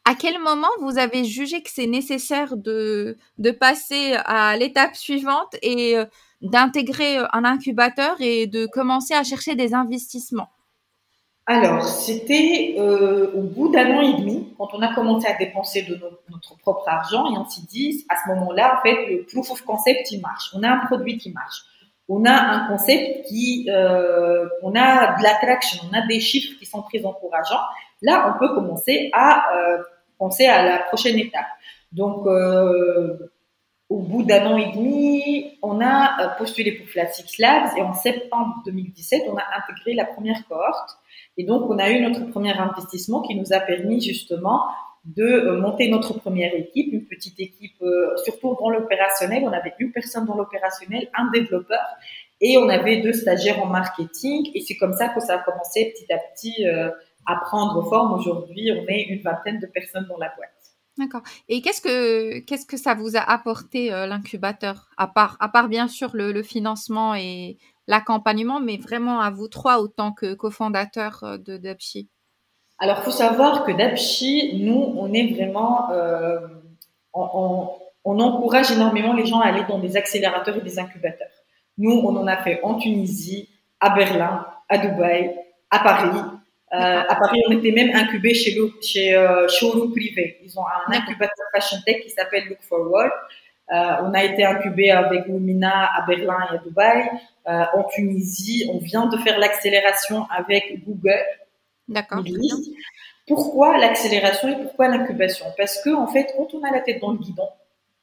À 0.07 0.15
quel 0.15 0.39
moment 0.39 0.69
vous 0.81 0.99
avez 0.99 1.25
jugé 1.25 1.63
que 1.63 1.71
c'est 1.71 1.87
nécessaire 1.87 2.57
de, 2.57 3.17
de 3.39 3.51
passer 3.51 4.15
à 4.25 4.57
l'étape 4.57 4.97
suivante 4.97 5.57
et 5.63 5.97
euh, 5.97 6.05
d'intégrer 6.45 7.19
euh, 7.19 7.27
un 7.33 7.45
incubateur 7.45 8.17
et 8.21 8.47
de 8.47 8.67
commencer 8.67 9.15
à 9.15 9.25
chercher 9.25 9.55
des 9.55 9.75
investissements 9.75 10.49
alors, 11.47 11.85
c'était 11.85 12.77
euh, 12.79 13.31
au 13.35 13.43
bout 13.43 13.69
d'un 13.69 13.99
an 13.99 14.01
et 14.01 14.15
demi, 14.15 14.55
quand 14.57 14.71
on 14.73 14.81
a 14.81 14.95
commencé 14.95 15.27
à 15.27 15.35
dépenser 15.35 15.83
de 15.83 16.01
notre 16.31 16.57
propre 16.57 16.89
argent, 16.89 17.27
et 17.31 17.37
on 17.37 17.45
s'est 17.45 17.67
dit, 17.69 18.07
à 18.09 18.15
ce 18.17 18.31
moment-là, 18.31 18.79
en 18.79 18.83
fait, 18.83 19.11
le 19.11 19.25
proof 19.25 19.51
of 19.51 19.61
concept, 19.61 20.11
il 20.11 20.23
marche. 20.23 20.53
On 20.55 20.63
a 20.63 20.71
un 20.71 20.87
produit 20.87 21.19
qui 21.19 21.33
marche. 21.33 21.65
On 22.09 22.25
a 22.25 22.33
un 22.33 22.67
concept 22.69 23.27
qui, 23.27 23.69
euh, 23.69 24.49
on 24.63 24.75
a 24.75 25.19
de 25.19 25.23
l'attraction, 25.23 25.85
on 25.93 25.95
a 25.95 26.07
des 26.07 26.19
chiffres 26.19 26.59
qui 26.59 26.65
sont 26.65 26.81
très 26.81 27.05
encourageants. 27.05 27.61
Là, 28.01 28.35
on 28.35 28.39
peut 28.39 28.55
commencer 28.55 29.11
à 29.13 29.45
penser 30.17 30.47
à 30.47 30.65
la 30.65 30.79
prochaine 30.79 31.19
étape. 31.19 31.45
Donc, 31.93 32.27
au 33.95 34.01
bout 34.01 34.25
d'un 34.25 34.45
an 34.47 34.59
et 34.59 34.73
demi, 34.73 35.57
on 35.63 35.81
a 35.81 36.21
euh, 36.21 36.29
postulé 36.37 36.73
pour 36.73 36.89
Flat 36.89 37.07
Six 37.07 37.39
Labs 37.39 37.71
et 37.77 37.83
en 37.83 37.93
septembre 37.93 38.57
2017, 38.67 39.23
on 39.29 39.37
a 39.37 39.45
intégré 39.57 39.95
la 39.95 40.05
première 40.05 40.45
cohorte. 40.49 40.99
Et 41.37 41.45
donc, 41.45 41.71
on 41.71 41.79
a 41.79 41.89
eu 41.91 42.01
notre 42.01 42.29
premier 42.33 42.59
investissement 42.59 43.23
qui 43.23 43.37
nous 43.37 43.53
a 43.53 43.61
permis 43.61 44.01
justement 44.01 44.65
de 45.05 45.23
euh, 45.23 45.61
monter 45.61 45.89
notre 45.89 46.13
première 46.15 46.53
équipe, 46.57 46.93
une 46.93 47.07
petite 47.07 47.39
équipe, 47.39 47.81
euh, 47.83 48.17
surtout 48.25 48.57
dans 48.59 48.69
l'opérationnel. 48.69 49.45
On 49.45 49.53
avait 49.53 49.75
une 49.79 49.93
personne 49.93 50.27
dans 50.27 50.35
l'opérationnel, 50.35 51.09
un 51.17 51.31
développeur, 51.31 51.87
et 52.41 52.59
on 52.59 52.69
avait 52.69 53.01
deux 53.01 53.13
stagiaires 53.13 53.63
en 53.63 53.67
marketing. 53.67 54.51
Et 54.57 54.61
c'est 54.63 54.77
comme 54.77 54.95
ça 54.95 55.11
que 55.11 55.21
ça 55.21 55.35
a 55.35 55.39
commencé 55.39 55.95
petit 55.95 56.13
à 56.13 56.19
petit 56.19 56.65
à 57.27 57.37
prendre 57.37 57.81
forme. 57.89 58.15
Aujourd'hui, 58.15 58.73
on 58.73 58.89
est 58.89 59.03
une 59.03 59.23
vingtaine 59.23 59.61
de 59.61 59.67
personnes 59.67 60.07
dans 60.09 60.19
la 60.19 60.33
boîte. 60.35 60.54
D'accord. 60.97 61.23
Et 61.49 61.61
qu'est-ce 61.61 61.81
que 61.81 62.39
qu'est-ce 62.41 62.67
que 62.67 62.77
ça 62.77 62.95
vous 62.95 63.17
a 63.17 63.21
apporté 63.21 63.89
l'incubateur? 63.91 64.89
À 64.97 65.09
part 65.09 65.37
à 65.41 65.49
part 65.49 65.69
bien 65.69 65.89
sûr 65.89 66.11
le, 66.15 66.31
le 66.31 66.43
financement 66.45 67.17
et 67.17 67.59
l'accompagnement, 67.87 68.61
mais 68.61 68.77
vraiment 68.77 69.21
à 69.21 69.31
vous 69.31 69.49
trois 69.49 69.81
autant 69.81 70.13
que 70.13 70.35
cofondateurs 70.35 71.23
euh, 71.23 71.39
de 71.39 71.57
Dapchi? 71.57 72.09
Alors, 72.79 73.03
faut 73.03 73.11
savoir 73.11 73.65
que 73.65 73.73
Dapchi, 73.73 74.65
nous, 74.65 74.95
on 74.99 75.13
est 75.13 75.33
vraiment, 75.35 75.91
euh, 75.93 76.41
on, 77.13 77.69
encourage 78.05 78.73
énormément 78.73 79.15
les 79.15 79.27
gens 79.27 79.41
à 79.41 79.47
aller 79.47 79.65
dans 79.69 79.79
des 79.79 79.97
accélérateurs 79.97 80.57
et 80.57 80.61
des 80.61 80.79
incubateurs. 80.79 81.29
Nous, 81.79 81.93
on 81.93 82.17
en 82.17 82.27
a 82.27 82.37
fait 82.39 82.61
en 82.63 82.75
Tunisie, 82.75 83.49
à 83.81 83.91
Berlin, 83.91 84.45
à 84.69 84.79
Dubaï, 84.79 85.35
à 85.71 85.79
Paris. 85.79 86.21
Euh, 86.75 87.03
à 87.09 87.15
Paris, 87.15 87.41
on 87.49 87.53
était 87.53 87.71
même 87.71 87.95
incubé 87.95 88.35
chez, 88.35 88.57
chez 88.83 89.13
Showroom 89.49 89.93
Privé. 89.93 90.41
Ils 90.45 90.59
ont 90.59 90.65
un 90.65 90.93
incubateur 90.93 91.47
fashion 91.55 91.79
tech 91.87 92.03
qui 92.03 92.11
s'appelle 92.11 92.45
Look 92.49 92.63
Forward. 92.63 93.11
Euh, 93.73 93.97
on 94.03 94.13
a 94.13 94.23
été 94.25 94.45
incubé 94.45 94.91
avec 94.91 95.27
Lumina 95.27 95.91
à 95.97 96.05
Berlin 96.07 96.37
et 96.51 96.55
à 96.55 96.59
Dubaï. 96.59 97.11
Euh, 97.49 97.65
en 97.75 97.85
Tunisie, 97.85 98.69
on 98.73 98.79
vient 98.79 99.07
de 99.07 99.17
faire 99.19 99.39
l'accélération 99.39 100.27
avec 100.31 100.85
Google. 100.85 101.25
D'accord. 101.89 102.23
Pourquoi 103.27 103.79
l'accélération 103.79 104.49
et 104.49 104.63
pourquoi 104.63 104.89
l'incubation? 104.89 105.47
Parce 105.57 105.83
que 105.83 105.91
en 105.95 106.07
fait, 106.07 106.35
quand 106.37 106.53
on 106.55 106.63
a 106.63 106.71
la 106.71 106.81
tête 106.81 107.01
dans 107.01 107.13
le 107.13 107.19
guidon, 107.19 107.49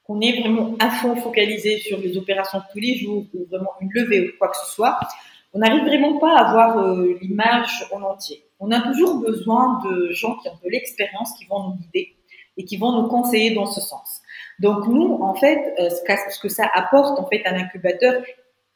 qu'on 0.04 0.20
est 0.20 0.40
vraiment 0.40 0.76
à 0.80 0.90
fond 0.90 1.16
focalisé 1.16 1.78
sur 1.78 2.00
les 2.00 2.18
opérations 2.18 2.58
de 2.58 2.64
tous 2.72 2.80
les 2.80 2.96
jours 2.96 3.26
ou 3.34 3.46
vraiment 3.48 3.72
une 3.82 3.90
levée 3.94 4.30
ou 4.30 4.38
quoi 4.40 4.48
que 4.48 4.58
ce 4.58 4.66
soit, 4.74 4.98
on 5.54 5.60
n'arrive 5.60 5.84
vraiment 5.84 6.18
pas 6.18 6.38
à 6.38 6.52
voir 6.52 6.78
euh, 6.80 7.20
l'image 7.22 7.86
en 7.92 8.02
entier. 8.02 8.44
On 8.64 8.70
a 8.72 8.80
toujours 8.80 9.16
besoin 9.16 9.80
de 9.84 10.12
gens 10.12 10.38
qui 10.38 10.48
ont 10.48 10.58
de 10.64 10.70
l'expérience, 10.70 11.34
qui 11.34 11.46
vont 11.46 11.70
nous 11.70 11.76
guider 11.78 12.16
et 12.58 12.64
qui 12.64 12.78
vont 12.78 12.92
nous 12.92 13.08
conseiller 13.08 13.56
dans 13.56 13.66
ce 13.66 13.82
sens. 13.82 14.22
Donc 14.60 14.88
nous, 14.88 15.18
en 15.22 15.34
fait, 15.34 15.74
euh, 15.80 15.90
ce 15.90 16.40
que 16.40 16.48
ça 16.48 16.70
apporte 16.72 17.20
en 17.20 17.28
fait 17.28 17.42
un 17.48 17.56
incubateur 17.56 18.22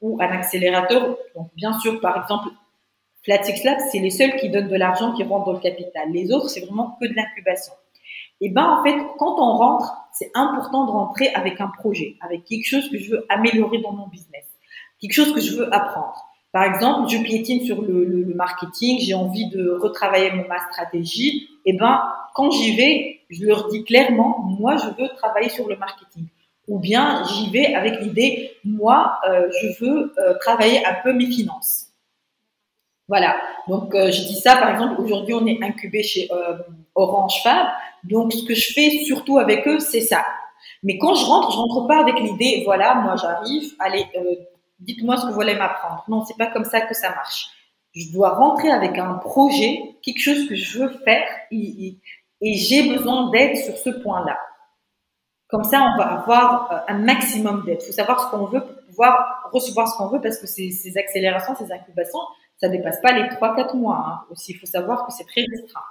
ou 0.02 0.20
un 0.20 0.28
accélérateur, 0.28 1.16
donc 1.36 1.52
bien 1.56 1.72
sûr, 1.80 2.02
par 2.02 2.18
exemple, 2.18 2.50
Flatix 3.24 3.64
Lab, 3.64 3.78
c'est 3.92 4.00
les 4.00 4.10
seuls 4.10 4.36
qui 4.38 4.50
donnent 4.50 4.70
de 4.70 4.76
l'argent 4.76 5.14
qui 5.14 5.24
rentrent 5.24 5.46
dans 5.46 5.54
le 5.54 5.60
capital. 5.60 6.10
Les 6.12 6.32
autres, 6.32 6.50
c'est 6.50 6.62
vraiment 6.62 6.98
que 7.00 7.08
de 7.08 7.14
l'incubation. 7.14 7.74
Et 8.42 8.50
ben 8.50 8.80
en 8.80 8.84
fait, 8.84 8.96
quand 9.20 9.36
on 9.40 9.56
rentre, 9.56 9.94
c'est 10.14 10.32
important 10.34 10.86
de 10.86 10.92
rentrer 10.92 11.30
avec 11.36 11.62
un 11.62 11.68
projet, 11.68 12.18
avec 12.22 12.44
quelque 12.46 12.66
chose 12.68 12.90
que 12.90 12.98
je 12.98 13.12
veux 13.12 13.26
améliorer 13.30 13.80
dans 13.80 13.94
mon 13.94 14.08
business, 14.08 14.46
quelque 15.00 15.14
chose 15.14 15.34
que 15.34 15.42
je 15.42 15.56
veux 15.56 15.74
apprendre. 15.74 16.35
Par 16.56 16.64
exemple, 16.64 17.10
je 17.10 17.18
piétine 17.18 17.66
sur 17.66 17.82
le, 17.82 18.34
marketing, 18.34 19.02
j'ai 19.02 19.14
envie 19.14 19.50
de 19.50 19.72
retravailler 19.72 20.32
ma 20.48 20.58
stratégie. 20.72 21.50
Et 21.66 21.74
ben, 21.74 22.02
quand 22.34 22.50
j'y 22.50 22.78
vais, 22.78 23.20
je 23.30 23.44
leur 23.44 23.68
dis 23.68 23.84
clairement, 23.84 24.40
moi, 24.58 24.78
je 24.78 24.88
veux 24.98 25.10
travailler 25.18 25.50
sur 25.50 25.68
le 25.68 25.76
marketing. 25.76 26.28
Ou 26.70 26.80
bien, 26.80 27.26
j'y 27.26 27.50
vais 27.50 27.76
avec 27.76 28.00
l'idée, 28.00 28.54
moi, 28.64 29.20
euh, 29.28 29.50
je 29.62 29.84
veux 29.84 30.14
euh, 30.18 30.38
travailler 30.40 30.80
un 30.86 30.94
peu 31.04 31.12
mes 31.12 31.26
finances. 31.26 31.88
Voilà. 33.10 33.36
Donc, 33.68 33.94
euh, 33.94 34.10
je 34.10 34.22
dis 34.22 34.40
ça, 34.40 34.56
par 34.56 34.70
exemple, 34.70 35.02
aujourd'hui, 35.02 35.34
on 35.34 35.46
est 35.48 35.62
incubé 35.62 36.04
chez 36.04 36.30
Orange 36.96 37.42
Fab. 37.44 37.68
Donc, 38.06 38.32
ce 38.32 38.46
que 38.46 38.56
je 38.56 38.72
fais 38.72 38.92
surtout 39.04 39.40
avec 39.40 39.68
eux, 39.68 39.80
c'est 39.80 40.00
ça. 40.00 40.24
Mais 40.84 40.98
quand 41.00 41.16
je 41.16 41.26
rentre, 41.26 41.52
je 41.52 41.58
rentre 41.58 41.86
pas 41.86 42.00
avec 42.00 42.18
l'idée, 42.18 42.62
voilà, 42.64 42.96
moi, 42.96 43.18
j'arrive, 43.18 43.74
allez, 43.78 44.06
dites-moi 44.86 45.18
ce 45.18 45.24
que 45.24 45.28
vous 45.30 45.34
voulez 45.34 45.56
m'apprendre. 45.56 46.04
Non, 46.08 46.24
c'est 46.26 46.38
pas 46.38 46.48
comme 46.48 46.66
ça 46.66 46.82
que 46.82 46.94
ça 46.94 47.10
marche. 47.10 47.48
Je 47.94 48.12
dois 48.12 48.30
rentrer 48.30 48.72
avec 48.72 48.98
un 48.98 49.16
projet, 49.16 49.98
quelque 50.04 50.20
chose 50.20 50.48
que 50.48 50.56
je 50.56 50.80
veux 50.80 50.90
faire, 51.04 51.28
et, 51.52 51.98
j'ai 52.42 52.90
besoin 52.90 53.32
d'aide 53.32 53.56
sur 53.58 53.76
ce 53.78 53.90
point-là. 53.90 54.38
Comme 55.48 55.64
ça, 55.64 55.82
on 55.82 55.98
va 55.98 56.20
avoir 56.20 56.72
euh, 56.72 56.78
un 56.90 57.00
maximum 57.00 57.64
d'aide. 57.66 57.80
Il 57.82 57.88
faut 57.88 57.94
savoir 57.94 58.20
ce 58.20 58.30
qu'on 58.30 58.46
veut 58.46 58.62
pour 58.62 58.86
pouvoir 58.88 59.50
recevoir 59.52 59.88
ce 59.88 59.98
qu'on 59.98 60.10
veut 60.10 60.22
parce 60.22 60.38
que 60.38 60.46
ces, 60.46 60.70
ces, 60.72 60.98
accélérations, 60.98 61.56
ces 61.56 61.72
incubations, 61.72 62.20
ça 62.58 62.68
dépasse 62.68 63.00
pas 63.02 63.14
les 63.14 63.30
3-4 63.30 63.78
mois. 63.78 64.06
Hein. 64.06 64.26
Aussi, 64.32 64.52
il 64.52 64.56
faut 64.56 64.66
savoir 64.66 65.06
que 65.06 65.14
c'est 65.14 65.24
très 65.24 65.42
restreint. 65.42 65.82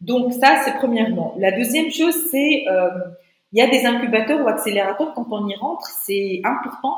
Donc 0.00 0.32
ça, 0.32 0.62
c'est 0.64 0.74
premièrement. 0.76 1.34
La 1.38 1.50
deuxième 1.50 1.90
chose, 1.90 2.14
c'est 2.30 2.64
euh, 2.68 2.90
il 3.52 3.58
y 3.58 3.62
a 3.62 3.68
des 3.68 3.84
incubateurs 3.84 4.44
ou 4.44 4.48
accélérateurs 4.48 5.12
quand 5.14 5.26
on 5.30 5.48
y 5.48 5.56
rentre, 5.56 5.86
c'est 5.86 6.40
important 6.44 6.96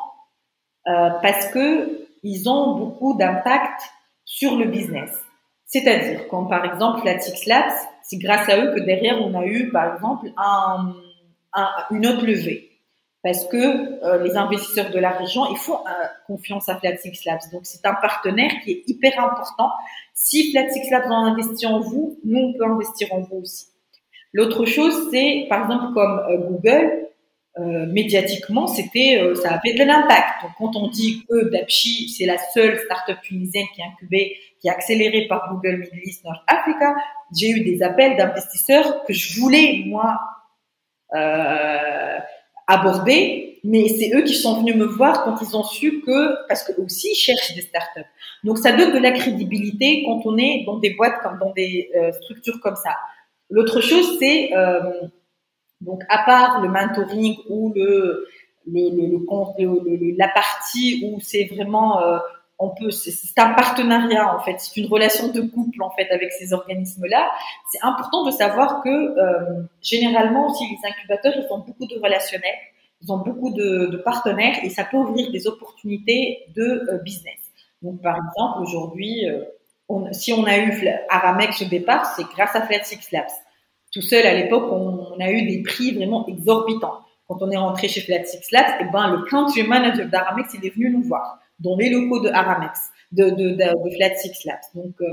euh, 0.86 1.10
parce 1.22 1.46
que 1.48 2.06
ils 2.22 2.48
ont 2.48 2.76
beaucoup 2.76 3.16
d'impact 3.16 3.82
sur 4.24 4.56
le 4.56 4.66
business. 4.66 5.10
C'est-à-dire, 5.64 6.28
comme 6.28 6.48
par 6.48 6.64
exemple 6.64 7.04
Latix 7.04 7.46
Labs, 7.46 7.72
c'est 8.02 8.18
grâce 8.18 8.48
à 8.48 8.58
eux 8.58 8.74
que 8.74 8.80
derrière 8.80 9.20
on 9.20 9.34
a 9.38 9.44
eu, 9.44 9.70
par 9.70 9.94
exemple, 9.94 10.28
un, 10.36 10.94
un, 11.54 11.68
une 11.90 12.06
autre 12.06 12.24
levée. 12.24 12.70
Parce 13.22 13.44
que 13.46 13.56
euh, 14.04 14.22
les 14.22 14.36
investisseurs 14.36 14.90
de 14.90 14.98
la 15.00 15.10
région, 15.10 15.46
ils 15.50 15.56
font 15.56 15.78
euh, 15.78 16.06
confiance 16.28 16.68
à 16.68 16.76
Flatix 16.76 17.24
Labs. 17.24 17.40
Donc, 17.52 17.62
c'est 17.64 17.84
un 17.84 17.94
partenaire 17.94 18.52
qui 18.62 18.70
est 18.70 18.82
hyper 18.86 19.18
important. 19.18 19.70
Si 20.14 20.52
Flatix 20.52 20.88
Labs 20.90 21.10
a 21.10 21.14
investi 21.14 21.66
en 21.66 21.80
vous, 21.80 22.20
nous, 22.24 22.38
on 22.38 22.52
peut 22.52 22.64
investir 22.64 23.12
en 23.12 23.22
vous 23.22 23.38
aussi. 23.38 23.66
L'autre 24.32 24.64
chose, 24.66 25.08
c'est, 25.10 25.46
par 25.48 25.62
exemple, 25.62 25.92
comme 25.94 26.20
Google, 26.48 27.05
euh, 27.58 27.86
médiatiquement, 27.86 28.66
c'était, 28.66 29.18
euh, 29.18 29.34
ça 29.34 29.52
avait 29.52 29.72
de 29.72 29.82
l'impact. 29.82 30.42
Donc, 30.42 30.50
quand 30.58 30.76
on 30.76 30.88
dit 30.88 31.24
que 31.26 31.48
Dapchi, 31.50 32.10
c'est 32.10 32.26
la 32.26 32.36
seule 32.52 32.78
start-up 32.80 33.16
tunisienne 33.22 33.64
qui 33.74 33.80
est 33.80 33.84
incubée, 33.84 34.36
qui 34.60 34.68
est 34.68 34.70
accélérée 34.70 35.26
par 35.26 35.48
Google 35.50 35.78
Middle 35.78 36.00
East 36.04 36.22
North 36.24 36.42
Africa, 36.46 36.94
j'ai 37.34 37.48
eu 37.48 37.64
des 37.64 37.82
appels 37.82 38.16
d'investisseurs 38.18 39.04
que 39.04 39.14
je 39.14 39.40
voulais 39.40 39.84
moi 39.86 40.20
euh, 41.14 42.18
aborder, 42.66 43.58
mais 43.64 43.88
c'est 43.88 44.14
eux 44.14 44.22
qui 44.22 44.34
sont 44.34 44.60
venus 44.60 44.76
me 44.76 44.84
voir 44.84 45.24
quand 45.24 45.40
ils 45.40 45.56
ont 45.56 45.64
su 45.64 46.02
que, 46.02 46.46
parce 46.48 46.62
que 46.62 46.78
aussi 46.78 47.08
ils 47.12 47.16
cherchent 47.16 47.54
des 47.54 47.62
start-up. 47.62 48.06
Donc, 48.44 48.58
ça 48.58 48.72
donne 48.72 48.92
de 48.92 48.98
la 48.98 49.12
crédibilité 49.12 50.02
quand 50.04 50.20
on 50.26 50.36
est 50.36 50.64
dans 50.66 50.76
des 50.76 50.90
boîtes 50.90 51.22
comme 51.22 51.38
dans 51.38 51.52
des 51.54 51.90
euh, 51.96 52.12
structures 52.20 52.60
comme 52.60 52.76
ça. 52.76 52.90
L'autre 53.48 53.80
chose, 53.80 54.18
c'est 54.20 54.50
donc, 55.80 56.02
à 56.08 56.24
part 56.24 56.60
le 56.60 56.68
mentoring 56.68 57.36
ou 57.50 57.72
le, 57.74 58.26
le, 58.66 58.90
le, 58.90 59.96
le 59.96 60.16
la 60.16 60.28
partie 60.28 61.02
où 61.04 61.20
c'est 61.20 61.44
vraiment 61.44 62.00
euh, 62.00 62.18
on 62.58 62.70
peut, 62.70 62.90
c'est 62.90 63.38
un 63.38 63.52
partenariat 63.52 64.34
en 64.34 64.40
fait, 64.40 64.56
c'est 64.58 64.80
une 64.80 64.86
relation 64.86 65.28
de 65.28 65.42
couple 65.42 65.82
en 65.82 65.90
fait 65.90 66.10
avec 66.10 66.32
ces 66.32 66.54
organismes-là. 66.54 67.30
C'est 67.70 67.82
important 67.82 68.24
de 68.24 68.30
savoir 68.30 68.82
que 68.82 68.88
euh, 68.88 69.62
généralement 69.82 70.46
aussi 70.46 70.64
les 70.64 70.88
incubateurs 70.88 71.34
ils 71.36 71.52
ont 71.52 71.58
beaucoup 71.58 71.86
de 71.86 72.00
relationnels, 72.02 72.54
ils 73.02 73.12
ont 73.12 73.18
beaucoup 73.18 73.52
de, 73.52 73.86
de 73.86 73.96
partenaires 73.98 74.56
et 74.62 74.70
ça 74.70 74.84
peut 74.84 74.96
ouvrir 74.96 75.30
des 75.30 75.46
opportunités 75.46 76.46
de 76.56 76.86
euh, 76.90 76.98
business. 76.98 77.40
Donc 77.82 78.00
par 78.00 78.16
exemple 78.16 78.62
aujourd'hui, 78.62 79.28
euh, 79.28 79.44
on, 79.88 80.10
si 80.12 80.32
on 80.32 80.44
a 80.44 80.56
eu 80.56 80.88
Aramex 81.10 81.60
au 81.60 81.66
départ, 81.66 82.06
c'est 82.16 82.24
grâce 82.34 82.56
à 82.56 82.62
Flat 82.62 82.84
Six 82.84 83.12
Labs. 83.12 83.26
Tout 83.96 84.02
seul 84.02 84.26
à 84.26 84.34
l'époque, 84.34 84.70
on, 84.70 85.18
a 85.20 85.30
eu 85.30 85.46
des 85.46 85.62
prix 85.62 85.94
vraiment 85.94 86.26
exorbitants. 86.26 87.00
Quand 87.26 87.38
on 87.40 87.50
est 87.50 87.56
rentré 87.56 87.88
chez 87.88 88.02
Flat 88.02 88.24
Six 88.24 88.52
Labs, 88.52 88.76
eh 88.78 88.84
ben 88.92 89.10
le 89.10 89.22
country 89.22 89.62
manager 89.62 90.06
d'Aramex 90.06 90.52
il 90.52 90.66
est 90.66 90.74
venu 90.74 90.90
nous 90.90 91.02
voir 91.02 91.38
dans 91.60 91.78
les 91.78 91.88
locaux 91.88 92.20
de 92.20 92.28
Aramex, 92.28 92.78
de, 93.12 93.30
de, 93.30 93.56
Flat 93.96 94.14
Six 94.16 94.44
Labs. 94.44 94.60
Donc 94.74 95.00
euh, 95.00 95.06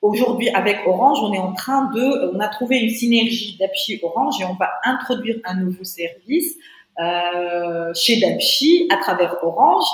aujourd'hui 0.00 0.48
avec 0.48 0.78
Orange, 0.86 1.18
on 1.22 1.34
est 1.34 1.38
en 1.38 1.52
train 1.52 1.90
de, 1.92 2.34
on 2.34 2.40
a 2.40 2.48
trouvé 2.48 2.78
une 2.78 2.88
synergie 2.88 3.58
d'Apchi 3.58 4.00
Orange 4.02 4.40
et 4.40 4.46
on 4.46 4.54
va 4.54 4.70
introduire 4.84 5.36
un 5.44 5.56
nouveau 5.56 5.84
service 5.84 6.54
euh, 7.00 7.92
chez 7.92 8.20
Dapchi 8.20 8.88
à 8.90 8.96
travers 8.96 9.36
Orange 9.44 9.84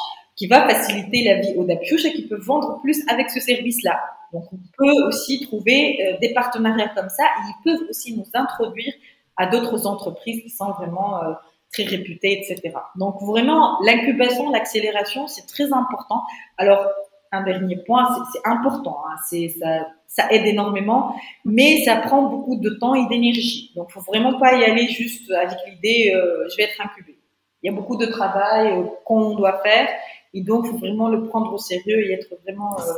qui 0.41 0.47
va 0.47 0.67
faciliter 0.67 1.23
la 1.23 1.35
vie 1.35 1.53
aux 1.55 1.65
Dapchouches 1.65 2.07
et 2.07 2.15
qui 2.15 2.27
peut 2.27 2.39
vendre 2.39 2.81
plus 2.81 3.03
avec 3.09 3.29
ce 3.29 3.41
service-là. 3.41 4.01
Donc 4.33 4.45
on 4.55 4.57
peut 4.79 5.07
aussi 5.07 5.47
trouver 5.47 5.99
euh, 6.03 6.17
des 6.19 6.33
partenariats 6.33 6.89
comme 6.97 7.11
ça 7.11 7.25
ils 7.47 7.63
peuvent 7.63 7.87
aussi 7.91 8.17
nous 8.17 8.25
introduire 8.33 8.95
à 9.37 9.49
d'autres 9.49 9.87
entreprises 9.87 10.43
qui 10.43 10.49
sont 10.49 10.71
vraiment 10.71 11.23
euh, 11.23 11.35
très 11.71 11.83
réputé, 11.83 12.41
etc. 12.41 12.75
Donc 12.97 13.21
vraiment, 13.21 13.79
l'incubation, 13.85 14.51
l'accélération, 14.51 15.27
c'est 15.27 15.47
très 15.47 15.75
important. 15.75 16.23
Alors, 16.57 16.87
un 17.33 17.43
dernier 17.43 17.77
point, 17.77 18.09
c'est 18.33 18.41
important, 18.49 19.03
hein, 19.07 19.17
c'est 19.29 19.51
ça, 19.61 19.87
ça 20.07 20.33
aide 20.33 20.47
énormément, 20.47 21.15
mais 21.45 21.83
ça 21.85 21.97
prend 21.97 22.23
beaucoup 22.23 22.57
de 22.57 22.71
temps 22.71 22.95
et 22.95 23.07
d'énergie. 23.09 23.73
Donc, 23.77 23.91
faut 23.91 24.01
vraiment 24.01 24.39
pas 24.39 24.57
y 24.57 24.65
aller 24.65 24.89
juste 24.89 25.31
avec 25.31 25.59
l'idée 25.69 26.13
euh, 26.15 26.49
je 26.49 26.57
vais 26.57 26.63
être 26.65 26.81
incubé. 26.81 27.21
Il 27.63 27.71
y 27.71 27.75
a 27.75 27.77
beaucoup 27.77 27.97
de 27.97 28.07
travail 28.07 28.69
euh, 28.69 28.85
qu'on 29.05 29.35
doit 29.35 29.61
faire, 29.63 29.89
et 30.35 30.43
donc 30.43 30.67
faut 30.67 30.79
vraiment 30.79 31.09
le 31.09 31.27
prendre 31.27 31.53
au 31.53 31.59
sérieux 31.59 31.99
et 31.99 32.13
être 32.13 32.35
vraiment 32.43 32.79
euh, 32.81 32.93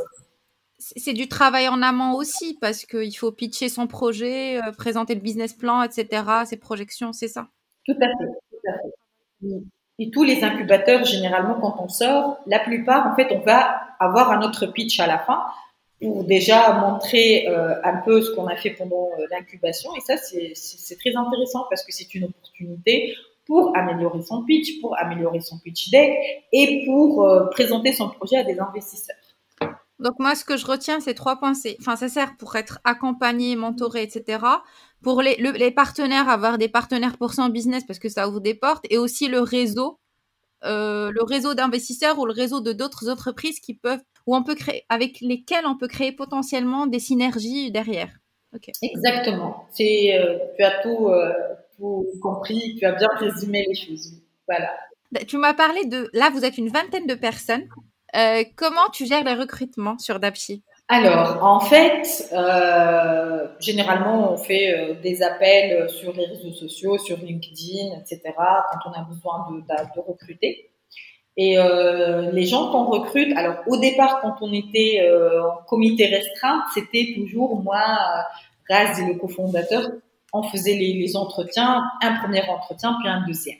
c'est 0.77 1.13
du 1.13 1.29
travail 1.29 1.69
en 1.69 1.81
amont 1.81 2.15
aussi 2.15 2.57
parce 2.59 2.85
qu'il 2.85 3.15
faut 3.15 3.31
pitcher 3.31 3.69
son 3.69 3.87
projet, 3.87 4.59
présenter 4.77 5.15
le 5.15 5.21
business 5.21 5.53
plan, 5.53 5.81
etc., 5.81 6.23
ses 6.45 6.57
projections, 6.57 7.13
c'est 7.13 7.29
ça? 7.29 7.47
Tout 7.85 7.95
à 8.01 8.07
fait. 8.07 9.63
Et 9.99 10.09
tous 10.09 10.23
les 10.23 10.43
incubateurs, 10.43 11.05
généralement, 11.05 11.59
quand 11.59 11.75
on 11.79 11.87
sort, 11.87 12.39
la 12.47 12.59
plupart, 12.59 13.07
en 13.07 13.15
fait, 13.15 13.27
on 13.31 13.39
va 13.39 13.79
avoir 13.99 14.31
un 14.31 14.41
autre 14.41 14.65
pitch 14.65 14.99
à 14.99 15.07
la 15.07 15.19
fin 15.19 15.43
pour 16.01 16.23
déjà 16.23 16.73
montrer 16.73 17.47
euh, 17.47 17.75
un 17.83 17.97
peu 17.97 18.21
ce 18.21 18.31
qu'on 18.31 18.47
a 18.47 18.55
fait 18.55 18.71
pendant 18.71 19.09
euh, 19.19 19.25
l'incubation. 19.31 19.91
Et 19.95 20.01
ça, 20.01 20.17
c'est 20.17 20.97
très 20.99 21.15
intéressant 21.15 21.65
parce 21.69 21.83
que 21.83 21.91
c'est 21.91 22.13
une 22.15 22.25
opportunité 22.25 23.15
pour 23.45 23.75
améliorer 23.75 24.21
son 24.21 24.43
pitch, 24.43 24.79
pour 24.81 24.97
améliorer 24.97 25.41
son 25.41 25.59
pitch 25.59 25.89
deck 25.89 26.13
et 26.51 26.85
pour 26.85 27.23
euh, 27.23 27.45
présenter 27.47 27.93
son 27.93 28.09
projet 28.09 28.37
à 28.37 28.43
des 28.43 28.59
investisseurs. 28.59 29.15
Donc 29.99 30.15
moi, 30.19 30.35
ce 30.35 30.43
que 30.43 30.57
je 30.57 30.65
retiens, 30.65 30.99
c'est 30.99 31.13
trois 31.13 31.37
points. 31.37 31.53
Enfin, 31.79 31.95
ça 31.95 32.09
sert 32.09 32.35
pour 32.37 32.55
être 32.55 32.79
accompagné, 32.83 33.55
mentoré, 33.55 34.03
etc 34.03 34.39
pour 35.03 35.21
les, 35.21 35.35
les, 35.35 35.71
partenaires, 35.71 36.29
avoir 36.29 36.57
des 36.57 36.69
partenaires 36.69 37.17
pour 37.17 37.33
son 37.33 37.49
business 37.49 37.83
parce 37.85 37.99
que 37.99 38.09
ça 38.09 38.27
ouvre 38.27 38.39
des 38.39 38.55
portes 38.55 38.85
et 38.89 38.97
aussi 38.97 39.27
le 39.27 39.41
réseau, 39.41 39.99
euh, 40.63 41.11
le 41.11 41.23
réseau 41.23 41.53
d'investisseurs 41.53 42.17
ou 42.17 42.25
le 42.25 42.33
réseau 42.33 42.61
de 42.61 42.71
d'autres 42.71 43.09
entreprises 43.09 43.59
qui 43.59 43.75
peuvent, 43.75 44.01
ou 44.25 44.35
on 44.35 44.43
peut 44.43 44.55
créer, 44.55 44.85
avec 44.89 45.19
lesquelles 45.19 45.65
on 45.65 45.77
peut 45.77 45.89
créer 45.89 46.13
potentiellement 46.13 46.87
des 46.87 46.99
synergies 46.99 47.69
derrière. 47.69 48.09
Exactement. 48.81 49.65
C'est, 49.71 50.17
euh, 50.17 50.37
tu 50.57 50.63
as 50.63 50.81
tout, 50.81 51.09
euh, 51.09 51.33
compris, 52.21 52.75
tu 52.79 52.85
as 52.85 52.93
bien 52.93 53.09
résumé 53.17 53.65
les 53.67 53.75
choses. 53.75 54.13
Voilà. 54.47 54.71
Bah, 55.11 55.21
tu 55.27 55.37
m'as 55.37 55.53
parlé 55.53 55.85
de, 55.85 56.09
là, 56.13 56.29
vous 56.29 56.45
êtes 56.45 56.57
une 56.57 56.69
vingtaine 56.69 57.07
de 57.07 57.15
personnes. 57.15 57.67
comment 58.55 58.89
tu 58.91 59.05
gères 59.05 59.23
les 59.23 59.33
recrutements 59.33 59.97
sur 59.97 60.19
Dapchi? 60.19 60.63
Alors, 60.89 61.39
en 61.41 61.61
fait, 61.61 62.29
euh, 62.33 63.47
généralement, 63.59 64.33
on 64.33 64.37
fait 64.37 64.77
euh, 64.77 64.93
des 65.01 65.23
appels 65.23 65.89
sur 65.89 66.13
les 66.13 66.25
réseaux 66.25 66.51
sociaux, 66.51 66.97
sur 66.97 67.17
LinkedIn, 67.17 67.99
etc., 67.99 68.21
quand 68.35 68.89
on 68.89 68.91
a 68.91 69.03
besoin 69.03 69.47
de, 69.49 69.61
de, 69.61 70.01
recruter. 70.05 70.69
Et 71.35 71.57
euh, 71.57 72.31
les 72.31 72.45
gens 72.45 72.71
qu'on 72.71 72.83
recrute, 72.85 73.35
alors 73.37 73.55
au 73.65 73.77
départ, 73.77 74.19
quand 74.21 74.35
on 74.41 74.53
était 74.53 74.99
euh, 75.01 75.41
en 75.43 75.63
comité 75.67 76.05
restreint, 76.05 76.63
c'était 76.73 77.13
toujours 77.15 77.61
moi, 77.63 77.81
Raz 78.69 78.99
et 79.01 79.07
le 79.07 79.17
cofondateur, 79.17 79.89
on 80.33 80.43
faisait 80.43 80.73
les, 80.73 80.93
les, 80.93 81.15
entretiens, 81.15 81.83
un 82.01 82.15
premier 82.19 82.41
entretien, 82.49 82.97
puis 82.99 83.09
un 83.09 83.25
deuxième. 83.25 83.57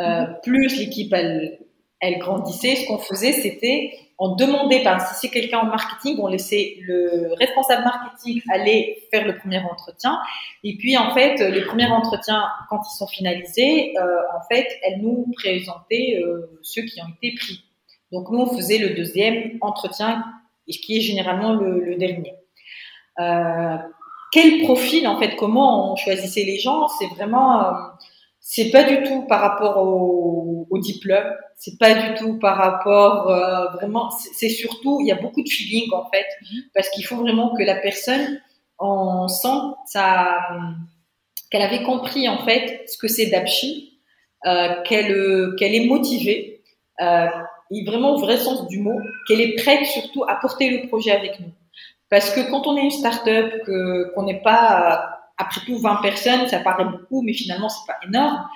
Euh, 0.00 0.26
plus 0.42 0.78
l'équipe, 0.78 1.12
elle, 1.12 1.58
elle 2.00 2.18
grandissait, 2.18 2.76
ce 2.76 2.86
qu'on 2.86 2.98
faisait, 2.98 3.32
c'était 3.32 3.92
on 4.18 4.34
demandait, 4.34 4.82
par 4.82 5.00
si 5.00 5.14
c'est 5.14 5.28
quelqu'un 5.28 5.58
en 5.58 5.66
marketing, 5.66 6.16
on 6.20 6.26
laissait 6.26 6.76
le 6.80 7.34
responsable 7.38 7.84
marketing 7.84 8.40
aller 8.50 9.02
faire 9.10 9.26
le 9.26 9.36
premier 9.36 9.58
entretien. 9.58 10.18
Et 10.64 10.76
puis, 10.78 10.96
en 10.96 11.12
fait, 11.12 11.38
les 11.38 11.62
premiers 11.62 11.88
entretiens, 11.88 12.44
quand 12.70 12.80
ils 12.80 12.96
sont 12.96 13.06
finalisés, 13.06 13.94
euh, 13.98 14.20
en 14.34 14.40
fait, 14.50 14.66
elle 14.84 15.02
nous 15.02 15.30
présentait 15.36 16.18
euh, 16.22 16.58
ceux 16.62 16.82
qui 16.82 17.00
ont 17.02 17.08
été 17.20 17.36
pris. 17.36 17.64
Donc, 18.10 18.30
nous, 18.30 18.38
on 18.38 18.56
faisait 18.56 18.78
le 18.78 18.94
deuxième 18.94 19.58
entretien, 19.60 20.24
qui 20.66 20.96
est 20.96 21.00
généralement 21.00 21.52
le, 21.52 21.80
le 21.80 21.96
dernier. 21.96 22.34
Euh, 23.20 23.76
quel 24.36 24.64
profil, 24.64 25.08
en 25.08 25.18
fait, 25.18 25.34
comment 25.36 25.92
on 25.92 25.96
choisissait 25.96 26.44
les 26.44 26.58
gens 26.58 26.88
C'est 26.88 27.06
vraiment 27.06 27.64
euh, 27.64 27.72
c'est 28.38 28.70
pas 28.70 28.84
du 28.84 29.02
tout 29.02 29.22
par 29.22 29.40
rapport 29.40 29.78
au, 29.78 30.66
au 30.68 30.78
diplôme, 30.78 31.24
c'est 31.56 31.78
pas 31.78 31.94
du 31.94 32.14
tout 32.14 32.38
par 32.38 32.58
rapport 32.58 33.30
euh, 33.30 33.68
vraiment, 33.76 34.10
c'est 34.10 34.50
surtout 34.50 35.00
il 35.00 35.06
y 35.06 35.12
a 35.12 35.14
beaucoup 35.16 35.42
de 35.42 35.48
feeling 35.48 35.90
en 35.94 36.08
fait, 36.10 36.26
mhm. 36.42 36.64
parce 36.74 36.90
qu'il 36.90 37.06
faut 37.06 37.16
vraiment 37.16 37.54
que 37.56 37.62
la 37.62 37.76
personne 37.76 38.40
on 38.78 39.26
sent 39.26 39.58
ça 39.86 40.38
qu'elle 41.50 41.62
avait 41.62 41.82
compris 41.82 42.28
en 42.28 42.44
fait 42.44 42.84
ce 42.88 42.98
que 42.98 43.08
c'est 43.08 43.26
Dapchi, 43.26 44.00
euh, 44.44 44.82
qu'elle 44.82 45.56
qu'elle 45.58 45.74
est 45.74 45.86
motivée, 45.86 46.62
euh, 47.00 47.26
et 47.70 47.84
vraiment 47.84 48.16
au 48.16 48.18
vrai 48.18 48.36
sens 48.36 48.66
du 48.68 48.80
mot, 48.80 49.00
qu'elle 49.26 49.40
est 49.40 49.56
prête 49.56 49.86
surtout 49.86 50.24
à 50.28 50.36
porter 50.36 50.68
le 50.68 50.88
projet 50.88 51.10
avec 51.10 51.40
nous. 51.40 51.52
Parce 52.10 52.30
que 52.30 52.50
quand 52.50 52.66
on 52.66 52.76
est 52.76 52.84
une 52.84 52.90
start-up, 52.90 53.52
qu'on 54.14 54.22
n'est 54.22 54.42
pas 54.42 55.16
après 55.38 55.60
tout, 55.66 55.78
20 55.78 55.96
personnes, 55.96 56.46
ça 56.48 56.60
paraît 56.60 56.84
beaucoup, 56.84 57.22
mais 57.22 57.32
finalement, 57.32 57.68
c'est 57.68 57.86
pas 57.86 57.98
énorme. 58.06 58.46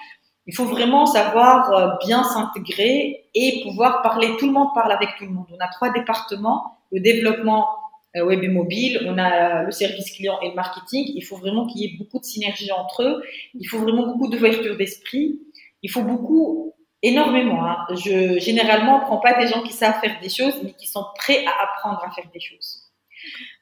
Il 0.47 0.55
faut 0.55 0.65
vraiment 0.65 1.07
savoir 1.07 1.73
euh, 1.73 1.89
bien 2.05 2.25
s'intégrer 2.25 3.27
et 3.35 3.63
pouvoir 3.65 4.03
parler. 4.03 4.37
Tout 4.39 4.47
le 4.47 4.53
monde 4.53 4.69
parle 4.75 4.91
avec 4.91 5.11
tout 5.19 5.25
le 5.25 5.31
monde. 5.31 5.47
On 5.53 5.63
a 5.63 5.69
trois 5.69 5.91
départements 5.91 6.79
le 6.93 7.01
développement 7.01 7.69
euh, 8.17 8.25
web 8.25 8.43
et 8.43 8.49
mobile, 8.49 9.07
on 9.07 9.17
a 9.19 9.63
le 9.63 9.71
service 9.71 10.11
client 10.11 10.41
et 10.43 10.49
le 10.49 10.55
marketing. 10.55 11.05
Il 11.15 11.23
faut 11.23 11.37
vraiment 11.37 11.67
qu'il 11.67 11.83
y 11.83 11.85
ait 11.85 11.97
beaucoup 11.99 12.19
de 12.19 12.25
synergie 12.25 12.73
entre 12.73 13.03
eux. 13.05 13.23
Il 13.55 13.67
faut 13.67 13.79
vraiment 13.79 14.07
beaucoup 14.07 14.29
d'ouverture 14.29 14.77
d'esprit. 14.77 15.41
Il 15.83 15.91
faut 15.91 16.03
beaucoup, 16.03 16.75
énormément. 17.03 17.65
Hein. 17.65 17.77
Je 17.91 18.39
généralement, 18.39 18.97
on 18.97 19.01
prend 19.01 19.19
pas 19.19 19.41
des 19.41 19.47
gens 19.47 19.63
qui 19.63 19.73
savent 19.73 20.01
faire 20.01 20.19
des 20.21 20.29
choses, 20.29 20.55
mais 20.63 20.73
qui 20.73 20.87
sont 20.87 21.05
prêts 21.17 21.45
à 21.47 21.63
apprendre 21.63 22.03
à 22.05 22.11
faire 22.11 22.27
des 22.33 22.41
choses. 22.41 22.80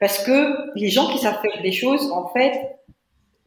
Parce 0.00 0.24
que 0.24 0.76
les 0.76 0.88
gens 0.88 1.10
qui 1.10 1.18
savent 1.18 1.40
faire 1.40 1.62
des 1.62 1.72
choses, 1.72 2.10
en 2.12 2.28
fait, 2.28 2.78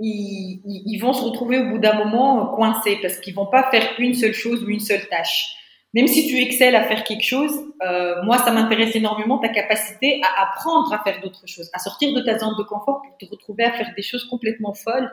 ils, 0.03 0.99
vont 0.99 1.13
se 1.13 1.23
retrouver 1.23 1.59
au 1.59 1.65
bout 1.65 1.77
d'un 1.77 1.93
moment 1.93 2.47
coincés 2.47 2.97
parce 3.01 3.17
qu'ils 3.17 3.35
vont 3.35 3.45
pas 3.45 3.69
faire 3.69 3.83
une 3.99 4.13
seule 4.13 4.33
chose 4.33 4.63
ou 4.63 4.69
une 4.69 4.79
seule 4.79 5.07
tâche. 5.07 5.55
Même 5.93 6.07
si 6.07 6.27
tu 6.27 6.37
excelles 6.41 6.75
à 6.75 6.83
faire 6.83 7.03
quelque 7.03 7.23
chose, 7.23 7.51
euh, 7.85 8.23
moi 8.23 8.37
ça 8.37 8.51
m'intéresse 8.51 8.95
énormément 8.95 9.39
ta 9.39 9.49
capacité 9.49 10.21
à 10.23 10.43
apprendre 10.43 10.93
à 10.93 11.03
faire 11.03 11.19
d'autres 11.21 11.45
choses, 11.47 11.69
à 11.73 11.79
sortir 11.79 12.13
de 12.13 12.21
ta 12.21 12.39
zone 12.39 12.55
de 12.57 12.63
confort 12.63 13.01
pour 13.01 13.17
te 13.17 13.25
retrouver 13.29 13.65
à 13.65 13.71
faire 13.73 13.91
des 13.95 14.01
choses 14.01 14.23
complètement 14.25 14.73
folles 14.73 15.11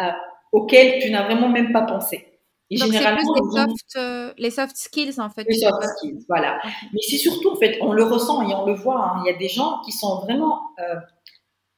euh, 0.00 0.10
auxquelles 0.52 1.02
tu 1.02 1.10
n'as 1.10 1.24
vraiment 1.24 1.48
même 1.48 1.72
pas 1.72 1.82
pensé. 1.82 2.33
Et 2.70 2.78
Donc 2.78 2.92
généralement, 2.92 3.34
plus 3.34 3.42
les, 3.42 3.60
soft, 3.60 3.96
euh, 3.96 4.34
les 4.38 4.50
soft 4.50 4.76
skills 4.76 5.20
en 5.20 5.28
fait. 5.28 5.44
Les 5.48 5.58
soft 5.58 5.82
skills, 5.96 6.24
voilà. 6.28 6.58
Mais 6.64 7.00
c'est 7.02 7.18
surtout 7.18 7.50
en 7.50 7.56
fait, 7.56 7.78
on 7.80 7.92
le 7.92 8.04
ressent 8.04 8.48
et 8.48 8.54
on 8.54 8.64
le 8.64 8.74
voit. 8.74 9.00
Hein. 9.00 9.22
Il 9.24 9.30
y 9.30 9.34
a 9.34 9.38
des 9.38 9.48
gens 9.48 9.80
qui 9.84 9.92
sont 9.92 10.20
vraiment 10.20 10.60
euh, 10.78 10.96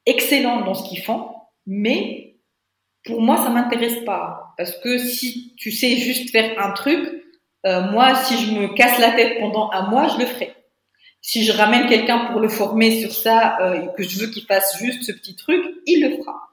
excellents 0.06 0.64
dans 0.64 0.74
ce 0.74 0.88
qu'ils 0.88 1.02
font, 1.02 1.28
mais 1.66 2.38
pour 3.04 3.20
moi, 3.20 3.36
ça 3.36 3.50
m'intéresse 3.50 4.04
pas. 4.04 4.54
Parce 4.56 4.76
que 4.78 4.98
si 4.98 5.54
tu 5.56 5.72
sais 5.72 5.96
juste 5.96 6.30
faire 6.30 6.56
un 6.62 6.72
truc, 6.72 7.04
euh, 7.66 7.90
moi, 7.90 8.14
si 8.14 8.38
je 8.46 8.52
me 8.52 8.68
casse 8.74 8.98
la 9.00 9.10
tête 9.10 9.40
pendant 9.40 9.70
un 9.72 9.90
mois, 9.90 10.08
je 10.08 10.18
le 10.18 10.26
ferai. 10.26 10.54
Si 11.20 11.44
je 11.44 11.50
ramène 11.50 11.88
quelqu'un 11.88 12.26
pour 12.26 12.40
le 12.40 12.48
former 12.48 13.00
sur 13.00 13.10
ça 13.10 13.58
et 13.74 13.88
que 13.96 14.04
je 14.04 14.20
veux 14.20 14.28
qu'il 14.28 14.44
fasse 14.44 14.78
juste 14.78 15.02
ce 15.02 15.10
petit 15.10 15.34
truc, 15.34 15.60
il 15.84 16.08
le 16.08 16.16
fera. 16.16 16.46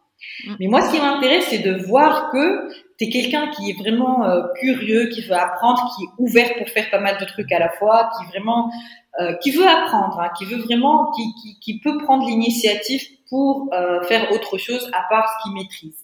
Mm. 0.45 0.55
Mais 0.59 0.67
moi, 0.67 0.81
ce 0.81 0.93
qui 0.93 0.99
m'intéresse, 1.01 1.45
c'est 1.49 1.59
de 1.59 1.85
voir 1.85 2.31
que 2.31 2.69
tu 2.97 3.05
es 3.05 3.09
quelqu'un 3.09 3.49
qui 3.49 3.69
est 3.69 3.77
vraiment 3.77 4.25
euh, 4.25 4.43
curieux, 4.59 5.07
qui 5.07 5.21
veut 5.21 5.35
apprendre, 5.35 5.93
qui 5.95 6.03
est 6.03 6.09
ouvert 6.17 6.55
pour 6.57 6.67
faire 6.69 6.89
pas 6.89 6.99
mal 6.99 7.17
de 7.19 7.25
trucs 7.25 7.51
à 7.51 7.59
la 7.59 7.69
fois, 7.69 8.09
qui 8.17 8.25
vraiment, 8.27 8.71
euh, 9.19 9.33
qui 9.35 9.51
veut 9.51 9.67
apprendre, 9.67 10.19
hein, 10.19 10.29
qui 10.37 10.45
veut 10.45 10.61
vraiment, 10.61 11.11
qui, 11.11 11.23
qui, 11.41 11.59
qui 11.59 11.79
peut 11.79 11.97
prendre 12.03 12.25
l'initiative 12.27 13.01
pour 13.29 13.69
euh, 13.73 14.01
faire 14.03 14.31
autre 14.31 14.57
chose 14.57 14.89
à 14.93 15.03
part 15.09 15.27
ce 15.27 15.43
qu'il 15.43 15.53
maîtrise. 15.53 15.97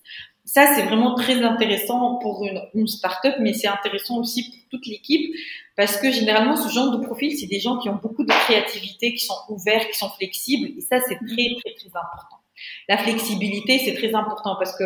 Ça, 0.45 0.73
c'est 0.73 0.81
vraiment 0.81 1.13
très 1.13 1.43
intéressant 1.43 2.15
pour 2.15 2.43
une, 2.43 2.59
une 2.73 2.87
start-up, 2.87 3.35
mais 3.39 3.53
c'est 3.53 3.67
intéressant 3.67 4.17
aussi 4.17 4.49
pour 4.49 4.79
toute 4.79 4.87
l'équipe 4.87 5.31
parce 5.79 5.95
que 5.95 6.11
généralement, 6.11 6.57
ce 6.57 6.67
genre 6.67 6.91
de 6.91 7.05
profil, 7.05 7.37
c'est 7.37 7.47
des 7.47 7.61
gens 7.61 7.77
qui 7.77 7.87
ont 7.87 7.99
beaucoup 8.03 8.25
de 8.25 8.33
créativité, 8.33 9.13
qui 9.13 9.23
sont 9.23 9.37
ouverts, 9.47 9.87
qui 9.87 9.97
sont 9.97 10.09
flexibles, 10.09 10.77
et 10.77 10.81
ça, 10.81 10.99
c'est 10.99 11.15
très, 11.15 11.55
très, 11.55 11.73
très 11.73 11.87
important. 11.87 12.38
La 12.87 12.97
flexibilité, 12.97 13.79
c'est 13.79 13.95
très 13.95 14.13
important 14.15 14.55
parce 14.57 14.77
que 14.77 14.83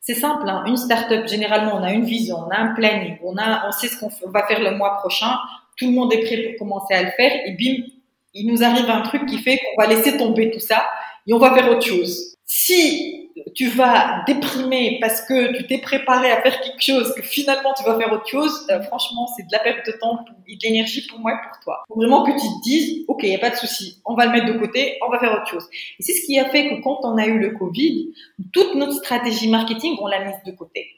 c'est 0.00 0.14
simple, 0.14 0.48
hein, 0.48 0.64
une 0.66 0.76
start-up, 0.76 1.28
généralement, 1.28 1.76
on 1.76 1.82
a 1.82 1.92
une 1.92 2.04
vision, 2.04 2.36
on 2.38 2.50
a 2.50 2.56
un 2.56 2.74
planning, 2.74 3.18
on, 3.22 3.36
a, 3.36 3.68
on 3.68 3.72
sait 3.72 3.86
ce 3.86 3.98
qu'on 3.98 4.10
va 4.30 4.46
faire 4.46 4.60
le 4.60 4.76
mois 4.76 4.96
prochain, 4.98 5.38
tout 5.76 5.86
le 5.86 5.92
monde 5.92 6.12
est 6.12 6.24
prêt 6.24 6.56
pour 6.58 6.66
commencer 6.66 6.94
à 6.94 7.02
le 7.02 7.10
faire, 7.12 7.32
et 7.46 7.52
bim, 7.52 7.84
il 8.34 8.46
nous 8.46 8.62
arrive 8.64 8.88
un 8.88 9.02
truc 9.02 9.26
qui 9.26 9.38
fait 9.38 9.58
qu'on 9.58 9.82
va 9.82 9.88
laisser 9.88 10.16
tomber 10.16 10.50
tout 10.50 10.60
ça 10.60 10.86
et 11.26 11.32
on 11.32 11.38
va 11.38 11.54
faire 11.54 11.70
autre 11.70 11.86
chose. 11.86 12.36
Si 12.46 13.11
tu 13.54 13.68
vas 13.68 14.24
déprimer 14.26 14.98
parce 15.00 15.22
que 15.22 15.56
tu 15.56 15.66
t'es 15.66 15.78
préparé 15.78 16.30
à 16.30 16.40
faire 16.42 16.60
quelque 16.60 16.82
chose, 16.82 17.14
que 17.14 17.22
finalement 17.22 17.74
tu 17.76 17.84
vas 17.84 17.98
faire 17.98 18.12
autre 18.12 18.26
chose, 18.26 18.66
euh, 18.70 18.82
franchement, 18.82 19.26
c'est 19.36 19.44
de 19.44 19.52
la 19.52 19.58
perte 19.58 19.86
de 19.86 19.92
temps 19.92 20.24
et 20.46 20.56
de 20.56 20.60
l'énergie 20.62 21.06
pour 21.06 21.18
moi 21.18 21.32
et 21.32 21.48
pour 21.48 21.60
toi. 21.60 21.84
Faut 21.88 21.96
vraiment 21.96 22.24
que 22.24 22.32
tu 22.32 22.46
te 22.46 22.62
dises, 22.62 23.04
ok, 23.08 23.20
il 23.22 23.30
n'y 23.30 23.36
a 23.36 23.38
pas 23.38 23.50
de 23.50 23.56
souci, 23.56 24.00
on 24.04 24.14
va 24.14 24.26
le 24.26 24.32
mettre 24.32 24.46
de 24.46 24.58
côté, 24.58 24.98
on 25.06 25.10
va 25.10 25.18
faire 25.18 25.32
autre 25.32 25.48
chose. 25.48 25.66
Et 25.98 26.02
c'est 26.02 26.12
ce 26.12 26.26
qui 26.26 26.38
a 26.38 26.48
fait 26.50 26.68
que 26.68 26.82
quand 26.82 27.00
on 27.02 27.16
a 27.16 27.26
eu 27.26 27.38
le 27.38 27.50
Covid, 27.50 28.12
toute 28.52 28.74
notre 28.74 28.94
stratégie 28.94 29.48
marketing, 29.48 29.96
on 30.00 30.06
l'a 30.06 30.24
mise 30.24 30.36
de 30.46 30.52
côté. 30.52 30.88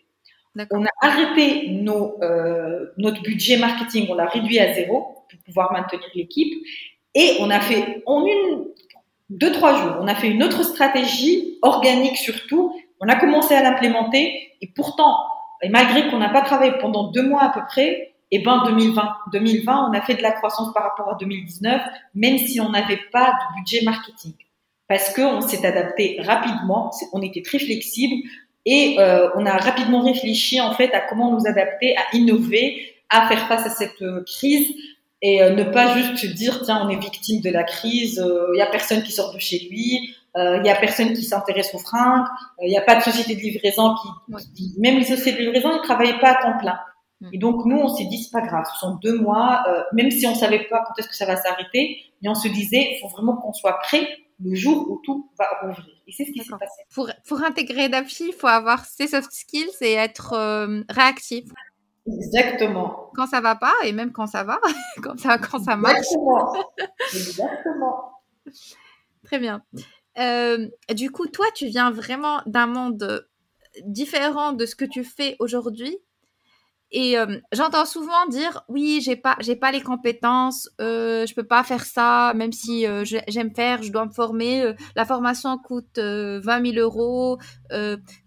On 0.71 0.85
a 0.85 0.91
arrêté 1.01 1.69
nos, 1.71 2.17
euh, 2.23 2.87
notre 2.97 3.23
budget 3.23 3.57
marketing, 3.57 4.07
on 4.09 4.15
l'a 4.15 4.27
réduit 4.27 4.61
à 4.61 4.73
zéro 4.73 5.25
pour 5.29 5.39
pouvoir 5.45 5.73
maintenir 5.73 6.01
l'équipe. 6.15 6.53
Et 7.17 7.37
on 7.41 7.51
a 7.51 7.61
fait 7.61 8.03
en 8.07 8.25
une 8.25 8.67
deux, 9.31 9.53
trois 9.53 9.75
jours. 9.81 9.97
On 10.01 10.07
a 10.07 10.15
fait 10.15 10.29
une 10.29 10.43
autre 10.43 10.63
stratégie, 10.63 11.59
organique 11.63 12.17
surtout. 12.17 12.75
On 13.01 13.09
a 13.09 13.17
commencé 13.17 13.55
à 13.55 13.63
l'implémenter 13.63 14.53
et 14.61 14.69
pourtant, 14.75 15.17
et 15.63 15.69
malgré 15.69 16.09
qu'on 16.09 16.19
n'a 16.19 16.29
pas 16.29 16.43
travaillé 16.43 16.73
pendant 16.81 17.11
deux 17.11 17.27
mois 17.27 17.43
à 17.43 17.49
peu 17.51 17.61
près, 17.67 18.15
et 18.31 18.39
eh 18.39 18.43
ben 18.43 18.65
2020, 18.67 19.17
2020, 19.33 19.91
on 19.91 19.93
a 19.93 20.01
fait 20.01 20.15
de 20.15 20.23
la 20.23 20.33
croissance 20.33 20.73
par 20.73 20.83
rapport 20.83 21.09
à 21.11 21.17
2019, 21.21 21.83
même 22.15 22.39
si 22.39 22.61
on 22.61 22.71
n'avait 22.71 22.99
pas 23.13 23.27
de 23.27 23.61
budget 23.61 23.85
marketing, 23.85 24.33
parce 24.89 25.15
qu'on 25.15 25.41
s'est 25.41 25.65
adapté 25.65 26.19
rapidement, 26.21 26.91
on 27.13 27.23
était 27.23 27.43
très 27.43 27.59
flexible 27.59 28.29
et 28.67 28.97
euh, 28.99 29.29
on 29.37 29.47
a 29.47 29.57
rapidement 29.57 30.01
réfléchi 30.01 30.61
en 30.61 30.73
fait 30.73 30.93
à 30.95 31.01
comment 31.01 31.31
nous 31.31 31.47
adapter, 31.47 31.97
à 31.97 32.17
innover, 32.17 32.95
à 33.11 33.29
faire 33.29 33.47
face 33.47 33.67
à 33.67 33.71
cette 33.71 34.03
euh, 34.03 34.25
crise 34.27 34.75
et 35.25 35.43
euh, 35.43 35.55
ne 35.55 35.65
pas 35.65 35.97
juste 35.97 36.27
dire 36.35 36.61
tiens 36.63 36.83
on 36.85 36.91
est 36.91 37.01
victime 37.01 37.41
de 37.41 37.49
la 37.49 37.65
crise, 37.65 38.23
il 38.23 38.31
euh, 38.31 38.57
y 38.57 38.61
a 38.61 38.67
personne 38.67 39.03
qui 39.03 39.11
sort 39.11 39.33
de 39.33 39.39
chez 39.39 39.59
lui, 39.71 40.15
il 40.37 40.41
euh, 40.41 40.63
y 40.63 40.69
a 40.69 40.77
personne 40.77 41.15
qui 41.15 41.25
s'intéresse 41.25 41.75
aux 41.75 41.79
fringues, 41.79 42.27
il 42.61 42.69
n'y 42.69 42.77
a 42.77 42.83
pas 42.83 42.97
de 42.97 43.01
société 43.01 43.35
de 43.35 43.41
livraison 43.41 43.95
qui, 44.29 44.75
même 44.79 44.99
les 44.99 45.05
sociétés 45.05 45.33
de 45.33 45.47
livraison 45.47 45.71
ils 45.73 45.83
travaillaient 45.83 46.21
pas 46.21 46.33
à 46.33 46.43
temps 46.43 46.59
plein. 46.59 46.79
Mm. 47.23 47.29
Et 47.33 47.39
donc 47.39 47.65
nous 47.65 47.79
on 47.79 47.89
s'est 47.89 48.05
dit 48.05 48.23
c'est 48.23 48.33
pas 48.33 48.47
grave, 48.47 48.67
ce 48.75 48.81
sont 48.81 48.97
deux 49.03 49.19
mois, 49.19 49.65
même 49.95 50.11
si 50.11 50.27
on 50.27 50.35
savait 50.35 50.67
pas 50.69 50.85
quand 50.87 50.93
est-ce 50.99 51.09
que 51.09 51.17
ça 51.17 51.25
va 51.25 51.37
s'arrêter, 51.37 51.97
mais 52.21 52.29
on 52.29 52.35
se 52.35 52.49
disait 52.49 52.91
il 52.93 52.99
faut 53.01 53.09
vraiment 53.09 53.37
qu'on 53.37 53.55
soit 53.55 53.79
prêt 53.79 54.07
le 54.45 54.55
jour 54.55 54.91
où 54.91 55.01
tout 55.05 55.31
va 55.39 55.47
rouvrir. 55.63 55.87
Et 56.07 56.13
c'est 56.13 56.27
ce 56.27 56.33
qui 56.33 56.41
s'est 56.41 56.51
passé. 56.51 56.83
Pour, 56.93 57.09
pour 57.27 57.43
intégrer 57.43 57.89
DAPFI, 57.89 58.25
il 58.27 58.35
faut 58.35 58.49
avoir 58.49 58.85
ses 58.85 59.07
soft 59.07 59.33
skills 59.33 59.71
et 59.81 59.93
être 59.93 60.35
réactif. 60.91 61.45
Exactement. 62.07 63.11
Quand 63.15 63.27
ça 63.27 63.41
va 63.41 63.57
pas 63.57 63.75
et 63.85 63.93
même 63.93 64.13
quand 64.13 64.27
ça 64.27 64.45
va, 64.45 64.61
quand 65.03 65.19
ça, 65.19 65.39
quand 65.39 65.59
ça 65.59 65.77
marche. 65.77 65.97
Exactement. 65.97 66.53
Exactement. 67.15 68.13
Très 69.25 69.39
bien. 69.39 69.63
Euh, 70.19 70.69
du 70.95 71.11
coup, 71.11 71.27
toi, 71.27 71.47
tu 71.55 71.67
viens 71.67 71.91
vraiment 71.91 72.43
d'un 72.47 72.67
monde 72.67 73.27
différent 73.85 74.53
de 74.53 74.67
ce 74.67 74.77
que 74.77 74.85
tu 74.85 75.03
fais 75.03 75.37
aujourd'hui. 75.41 75.99
Et 76.97 77.19
euh, 77.19 77.41
j'entends 77.51 77.87
souvent 77.87 78.27
dire 78.29 78.63
oui, 78.69 79.01
j'ai 79.03 79.17
pas, 79.17 79.37
j'ai 79.41 79.57
pas 79.57 79.73
les 79.73 79.81
compétences, 79.81 80.71
euh, 80.81 81.27
je 81.27 81.35
peux 81.35 81.43
pas 81.43 81.65
faire 81.65 81.85
ça, 81.85 82.33
même 82.37 82.53
si 82.53 82.87
euh, 82.87 83.05
j'aime 83.05 83.53
faire, 83.53 83.83
je 83.83 83.91
dois 83.91 84.07
me 84.07 84.13
former. 84.13 84.73
la 84.95 85.05
formation 85.05 85.59
coûte 85.59 85.99
20 85.99 86.43
000 86.73 86.77
euros. 86.77 87.39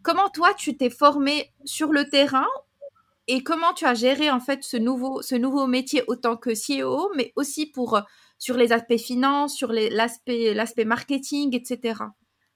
comment 0.01 0.29
toi, 0.33 0.53
tu 0.57 0.75
t'es 0.75 0.89
formé 0.89 1.53
sur 1.63 1.93
le 1.93 2.09
terrain 2.09 2.47
et 3.27 3.43
comment 3.43 3.73
tu 3.73 3.85
as 3.85 3.93
géré 3.93 4.29
en 4.29 4.39
fait 4.39 4.63
ce 4.63 4.77
nouveau, 4.77 5.21
ce 5.21 5.35
nouveau 5.35 5.67
métier 5.67 6.03
autant 6.07 6.37
que 6.37 6.51
CEO, 6.51 7.11
mais 7.15 7.33
aussi 7.35 7.65
pour 7.65 7.95
euh, 7.95 8.01
sur 8.39 8.55
les 8.57 8.71
aspects 8.71 8.97
finances, 8.97 9.55
sur 9.55 9.71
l'aspect 9.71 10.53
l'aspect 10.53 10.85
marketing, 10.85 11.55
etc. 11.55 12.01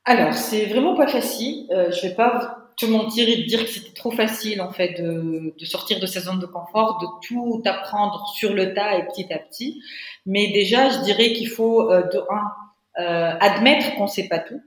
Alors 0.05 0.33
c'est 0.33 0.65
vraiment 0.65 0.95
pas 0.95 1.07
facile. 1.07 1.67
Euh, 1.71 1.91
je 1.91 2.01
vais 2.07 2.15
pas 2.15 2.57
te 2.77 2.85
mentir 2.85 3.27
et 3.27 3.43
te 3.43 3.47
dire 3.47 3.63
que 3.63 3.69
c'était 3.69 3.93
trop 3.93 4.11
facile 4.11 4.61
en 4.61 4.71
fait 4.71 5.01
de, 5.01 5.53
de, 5.57 5.65
sortir 5.65 5.99
de 5.99 6.05
sa 6.05 6.21
zone 6.21 6.39
de 6.39 6.45
confort, 6.45 6.99
de 6.99 7.27
tout 7.27 7.61
apprendre 7.65 8.27
sur 8.35 8.53
le 8.53 8.73
tas 8.73 8.97
et 8.97 9.05
petit 9.07 9.31
à 9.31 9.37
petit. 9.37 9.81
Mais 10.25 10.51
déjà, 10.51 10.89
je 10.89 10.99
dirais 10.99 11.33
qu'il 11.33 11.49
faut 11.49 11.91
euh, 11.91 12.03
de 12.03 12.19
un 12.29 12.51
euh, 12.99 13.37
admettre 13.39 13.95
qu'on 13.95 14.07
sait 14.07 14.27
pas 14.27 14.39
tout 14.39 14.61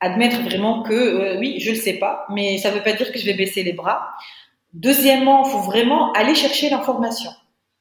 admettre 0.00 0.40
vraiment 0.42 0.82
que 0.82 0.94
euh, 0.94 1.38
oui, 1.38 1.58
je 1.60 1.70
le 1.70 1.76
sais 1.76 1.94
pas, 1.94 2.26
mais 2.30 2.58
ça 2.58 2.70
veut 2.70 2.82
pas 2.82 2.92
dire 2.92 3.12
que 3.12 3.18
je 3.18 3.26
vais 3.26 3.34
baisser 3.34 3.62
les 3.62 3.72
bras. 3.72 4.10
Deuxièmement, 4.78 5.44
il 5.44 5.50
faut 5.50 5.62
vraiment 5.62 6.12
aller 6.12 6.36
chercher 6.36 6.70
l'information. 6.70 7.30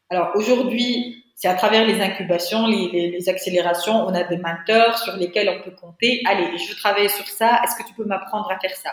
Alors 0.10 0.32
aujourd'hui, 0.34 1.24
c'est 1.36 1.48
à 1.48 1.54
travers 1.54 1.86
les 1.86 2.02
incubations, 2.02 2.66
les, 2.66 2.90
les, 2.92 3.12
les, 3.12 3.30
accélérations, 3.30 4.08
on 4.08 4.16
a 4.16 4.24
des 4.24 4.38
mentors 4.38 4.98
sur 4.98 5.16
lesquels 5.16 5.48
on 5.50 5.64
peut 5.64 5.76
compter. 5.76 6.24
Allez, 6.26 6.58
je 6.58 6.70
veux 6.70 6.76
travailler 6.76 7.10
sur 7.10 7.28
ça. 7.28 7.62
Est-ce 7.64 7.76
que 7.76 7.88
tu 7.88 7.94
peux 7.94 8.06
m'apprendre 8.06 8.50
à 8.50 8.58
faire 8.58 8.76
ça? 8.76 8.90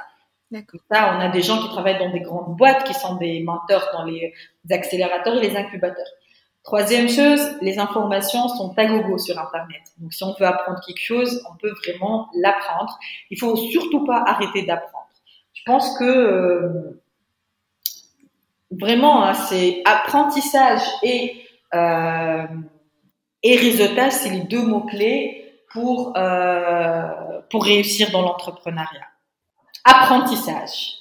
Ça, 0.93 1.17
on 1.17 1.21
a 1.21 1.31
des 1.31 1.41
gens 1.41 1.63
qui 1.63 1.69
travaillent 1.69 1.99
dans 1.99 2.13
des 2.13 2.21
grandes 2.21 2.57
boîtes, 2.57 2.85
qui 2.85 2.93
sont 2.93 3.17
des 3.17 3.43
mentors 3.43 3.89
dans 3.95 4.05
les 4.05 4.35
accélérateurs 4.71 5.37
et 5.43 5.49
les 5.49 5.57
incubateurs. 5.57 6.07
Troisième 6.63 7.09
chose, 7.09 7.41
les 7.63 7.79
informations 7.79 8.49
sont 8.49 8.75
à 8.77 8.85
gogo 8.85 9.17
sur 9.17 9.39
Internet. 9.39 9.83
Donc, 9.99 10.13
si 10.13 10.23
on 10.25 10.35
veut 10.39 10.47
apprendre 10.47 10.81
quelque 10.87 11.03
chose, 11.03 11.43
on 11.51 11.57
peut 11.57 11.73
vraiment 11.85 12.29
l'apprendre. 12.35 12.99
Il 13.31 13.39
faut 13.39 13.57
surtout 13.57 14.05
pas 14.05 14.23
arrêter 14.27 14.63
d'apprendre. 14.63 15.09
Je 15.55 15.63
pense 15.65 15.99
que 15.99 16.05
euh, 16.05 17.03
vraiment, 18.81 19.25
hein, 19.25 19.35
c'est 19.35 19.83
apprentissage 19.85 20.83
et, 21.03 21.45
euh, 21.75 22.47
et 23.43 23.57
réseautage, 23.57 24.13
c'est 24.13 24.31
les 24.31 24.43
deux 24.43 24.65
mots-clés 24.65 25.45
pour, 25.73 26.13
euh, 26.17 27.41
pour 27.51 27.65
réussir 27.65 28.11
dans 28.11 28.23
l'entrepreneuriat. 28.23 29.07
Apprentissage. 29.85 30.95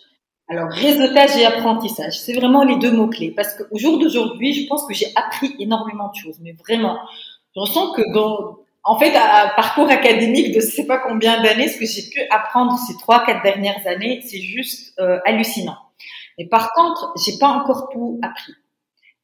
Alors, 0.49 0.69
réseautage 0.69 1.37
et 1.37 1.45
apprentissage, 1.45 2.19
c'est 2.19 2.33
vraiment 2.33 2.63
les 2.63 2.75
deux 2.77 2.91
mots-clés. 2.91 3.31
Parce 3.31 3.55
qu'au 3.55 3.77
jour 3.77 3.97
d'aujourd'hui, 3.97 4.53
je 4.53 4.67
pense 4.67 4.85
que 4.85 4.93
j'ai 4.93 5.07
appris 5.15 5.55
énormément 5.59 6.09
de 6.09 6.15
choses, 6.15 6.39
mais 6.41 6.53
vraiment, 6.53 6.97
je 7.55 7.61
ressens 7.61 7.93
que 7.93 8.01
dans, 8.13 8.57
en 8.83 8.99
fait, 8.99 9.15
à 9.15 9.53
parcours 9.55 9.89
académique 9.89 10.53
de 10.53 10.59
je 10.59 10.65
sais 10.65 10.85
pas 10.85 10.97
combien 10.97 11.41
d'années, 11.41 11.69
ce 11.69 11.79
que 11.79 11.85
j'ai 11.85 12.09
pu 12.09 12.21
apprendre 12.29 12.77
ces 12.77 12.97
trois, 12.97 13.25
quatre 13.25 13.41
dernières 13.41 13.87
années, 13.87 14.21
c'est 14.25 14.41
juste 14.41 14.99
euh, 14.99 15.19
hallucinant. 15.25 15.77
Mais 16.37 16.47
par 16.47 16.71
contre, 16.73 17.13
j'ai 17.23 17.37
pas 17.37 17.47
encore 17.47 17.89
tout 17.91 18.19
appris. 18.21 18.53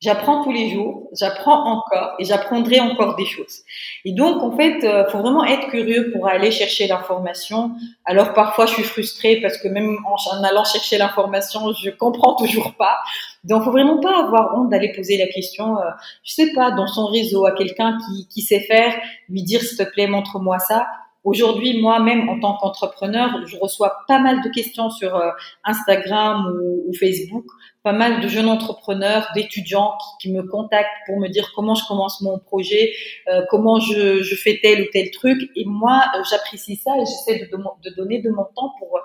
J'apprends 0.02 0.42
tous 0.46 0.54
les 0.54 0.70
jours, 0.70 1.10
j'apprends 1.12 1.66
encore 1.66 2.14
et 2.20 2.24
j'apprendrai 2.24 2.80
encore 2.80 3.18
des 3.18 3.26
choses. 3.26 3.64
Et 4.06 4.14
donc, 4.14 4.42
en 4.42 4.56
fait, 4.56 4.82
euh, 4.86 5.06
faut 5.10 5.18
vraiment 5.18 5.44
être 5.44 5.68
curieux 5.68 6.10
pour 6.14 6.26
aller 6.26 6.52
chercher 6.52 6.88
l'information. 6.88 7.72
Alors, 8.06 8.34
parfois, 8.34 8.66
je 8.66 8.76
suis 8.76 8.84
frustrée 8.84 9.42
parce 9.42 9.58
que 9.58 9.68
même 9.68 9.98
en, 10.06 10.44
allant 10.44 10.64
chercher 10.64 10.98
l'information, 10.98 11.74
je 11.74 11.90
comprends 11.90 12.36
toujours 12.36 12.76
pas. 12.76 12.98
Donc, 13.44 13.66
faut 13.66 13.72
vraiment 13.72 14.00
pas 14.00 14.24
avoir 14.24 14.58
honte 14.58 14.70
d'aller 14.70 14.94
poser 14.94 15.18
la 15.18 15.28
question, 15.28 15.78
euh, 15.78 15.90
je 16.24 16.34
sais 16.34 16.54
pas, 16.54 16.72
dans 16.72 16.88
son 16.88 17.08
réseau 17.08 17.46
à 17.46 17.52
quelqu'un 17.52 17.98
qui, 17.98 18.26
qui 18.30 18.42
sait 18.42 18.62
faire, 18.62 18.96
lui 19.28 19.44
dire, 19.44 19.60
s'il 19.60 19.78
te 19.78 19.84
plaît, 19.84 20.08
montre-moi 20.08 20.60
ça. 20.60 20.88
Aujourd'hui, 21.26 21.82
moi-même, 21.82 22.30
en 22.30 22.40
tant 22.40 22.56
qu'entrepreneur, 22.56 23.46
je 23.46 23.58
reçois 23.58 24.06
pas 24.08 24.20
mal 24.20 24.42
de 24.42 24.48
questions 24.50 24.90
sur 24.90 25.18
euh, 25.18 25.32
Instagram 25.66 26.58
ou, 26.88 26.94
Facebook, 26.98 27.46
pas 27.84 27.92
mal 27.92 28.22
de 28.22 28.28
jeunes 28.30 28.48
entrepreneurs, 28.48 29.28
d'étudiants 29.36 29.98
qui, 30.22 30.32
me 30.32 30.44
contactent 30.44 30.90
pour 31.06 31.20
me 31.20 31.28
dire 31.28 31.52
comment 31.54 31.76
je 31.76 31.86
commence 31.88 32.22
mon 32.22 32.40
projet, 32.40 32.94
euh, 33.28 33.42
comment 33.50 33.80
je, 33.82 34.24
je, 34.24 34.36
fais 34.36 34.60
tel 34.64 34.84
ou 34.84 34.86
tel 34.94 35.12
truc. 35.12 35.52
Et 35.58 35.66
moi, 35.66 36.04
euh, 36.16 36.24
j'apprécie 36.30 36.78
ça 36.78 36.92
et 36.96 37.06
j'essaie 37.06 37.40
de, 37.40 37.58
de, 37.58 37.96
donner 37.96 38.22
de 38.22 38.30
mon 38.30 38.46
temps 38.56 38.74
pour 38.80 38.98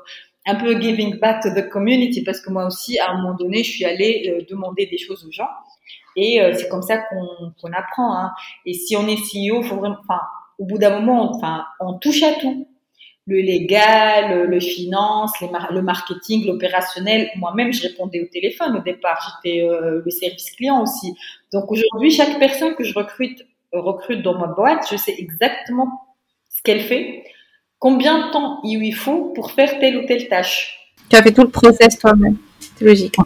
un 0.46 0.54
peu 0.54 0.80
giving 0.80 1.18
back 1.18 1.42
to 1.42 1.48
the 1.50 1.68
community 1.68 2.22
parce 2.22 2.40
que 2.40 2.50
moi 2.50 2.66
aussi, 2.66 2.96
à 3.00 3.10
un 3.10 3.16
moment 3.16 3.34
donné, 3.34 3.64
je 3.64 3.72
suis 3.72 3.84
allée 3.84 4.46
demander 4.48 4.86
des 4.86 4.98
choses 4.98 5.24
aux 5.26 5.32
gens. 5.32 5.48
Et 6.16 6.40
c'est 6.52 6.68
comme 6.68 6.82
ça 6.82 6.98
qu'on 6.98 7.72
apprend. 7.72 8.16
Hein. 8.16 8.30
Et 8.66 8.74
si 8.74 8.96
on 8.96 9.08
est 9.08 9.16
CEO, 9.16 9.62
faut 9.62 9.76
vraiment, 9.76 9.96
enfin, 10.00 10.20
au 10.58 10.64
bout 10.64 10.78
d'un 10.78 11.00
moment, 11.00 11.34
enfin, 11.34 11.64
on 11.80 11.98
touche 11.98 12.22
à 12.22 12.34
tout. 12.34 12.66
le 13.26 13.40
légal, 13.40 14.44
le 14.50 14.60
finance, 14.60 15.32
le 15.40 15.80
marketing, 15.80 16.46
l'opérationnel. 16.46 17.30
Moi-même, 17.36 17.72
je 17.72 17.82
répondais 17.82 18.20
au 18.20 18.26
téléphone 18.26 18.76
au 18.76 18.82
départ. 18.82 19.38
J'étais 19.42 19.62
euh, 19.62 20.02
le 20.04 20.10
service 20.10 20.50
client 20.50 20.82
aussi. 20.82 21.14
Donc 21.50 21.72
aujourd'hui, 21.72 22.10
chaque 22.10 22.38
personne 22.38 22.74
que 22.74 22.84
je 22.84 22.92
recrute 22.92 23.46
recrute 23.80 24.22
dans 24.22 24.38
ma 24.38 24.46
boîte, 24.46 24.86
je 24.90 24.96
sais 24.96 25.14
exactement 25.18 26.02
ce 26.48 26.62
qu'elle 26.62 26.80
fait, 26.80 27.24
combien 27.78 28.26
de 28.26 28.32
temps 28.32 28.60
il 28.64 28.78
lui 28.78 28.92
faut 28.92 29.32
pour 29.34 29.50
faire 29.50 29.78
telle 29.78 29.98
ou 29.98 30.06
telle 30.06 30.28
tâche. 30.28 30.94
Tu 31.10 31.16
as 31.16 31.22
fait 31.22 31.32
tout 31.32 31.42
le 31.42 31.50
process 31.50 31.98
toi-même. 31.98 32.36
C'est 32.60 32.84
logique. 32.84 33.16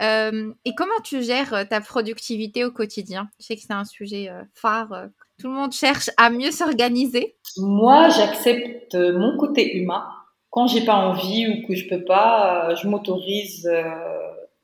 Euh, 0.00 0.52
et 0.64 0.74
comment 0.74 1.00
tu 1.02 1.22
gères 1.22 1.54
euh, 1.54 1.64
ta 1.64 1.80
productivité 1.80 2.64
au 2.64 2.70
quotidien? 2.70 3.28
Je 3.40 3.46
sais 3.46 3.56
que 3.56 3.62
c'est 3.62 3.72
un 3.72 3.84
sujet 3.84 4.30
phare 4.54 5.10
tout 5.38 5.46
le 5.46 5.54
monde 5.54 5.72
cherche 5.72 6.10
à 6.16 6.30
mieux 6.30 6.50
s'organiser. 6.50 7.36
Moi, 7.58 8.08
j'accepte 8.08 8.94
mon 8.96 9.36
côté 9.36 9.76
humain. 9.76 10.04
Quand 10.50 10.66
j'ai 10.66 10.84
pas 10.84 10.96
envie 10.96 11.46
ou 11.46 11.66
que 11.66 11.74
je 11.74 11.88
peux 11.88 12.04
pas, 12.04 12.70
euh, 12.70 12.76
je 12.76 12.88
m'autorise 12.88 13.66
euh, 13.66 13.84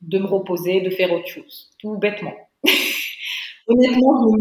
de 0.01 0.17
me 0.17 0.25
reposer, 0.25 0.81
de 0.81 0.89
faire 0.89 1.11
autre 1.13 1.27
chose, 1.27 1.71
tout 1.79 1.97
bêtement. 1.97 2.33
Honnêtement, 3.67 4.35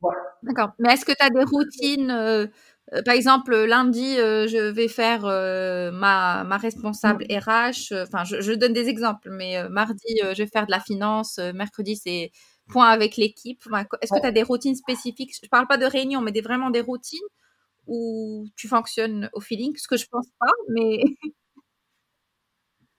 voilà. 0.00 0.20
D'accord. 0.42 0.70
Mais 0.78 0.94
est-ce 0.94 1.04
que 1.04 1.12
tu 1.12 1.24
as 1.24 1.30
des 1.30 1.44
routines 1.44 2.50
euh, 2.94 3.02
par 3.02 3.14
exemple, 3.14 3.54
lundi, 3.54 4.16
je 4.16 4.70
vais 4.70 4.88
faire 4.88 5.22
ma, 5.22 6.44
ma, 6.44 6.56
responsable 6.56 7.24
RH. 7.30 7.92
Enfin, 7.92 8.24
je, 8.24 8.40
je, 8.40 8.52
donne 8.52 8.72
des 8.72 8.88
exemples, 8.88 9.30
mais 9.30 9.68
mardi, 9.68 10.18
je 10.20 10.42
vais 10.42 10.46
faire 10.46 10.66
de 10.66 10.70
la 10.70 10.80
finance. 10.80 11.38
mercredi, 11.54 11.96
c'est 11.96 12.30
point 12.68 12.88
avec 12.88 13.16
l'équipe 13.16 13.62
Est-ce 14.00 14.12
que 14.12 14.20
tu 14.20 14.26
as 14.26 14.32
des 14.32 14.42
routines 14.42 14.74
spécifiques? 14.74 15.32
Je 15.42 15.48
parle 15.48 15.66
pas 15.66 15.76
de 15.76 15.86
réunion, 15.86 16.20
mais 16.20 16.32
des, 16.32 16.40
vraiment 16.40 16.70
des 16.70 16.80
routines 16.80 17.20
où 17.86 18.46
tu 18.56 18.68
fonctionnes 18.68 19.28
au 19.32 19.40
feeling, 19.40 19.76
ce 19.76 19.88
que 19.88 19.96
je 19.96 20.06
pense 20.10 20.26
pas, 20.38 20.52
mais. 20.68 21.02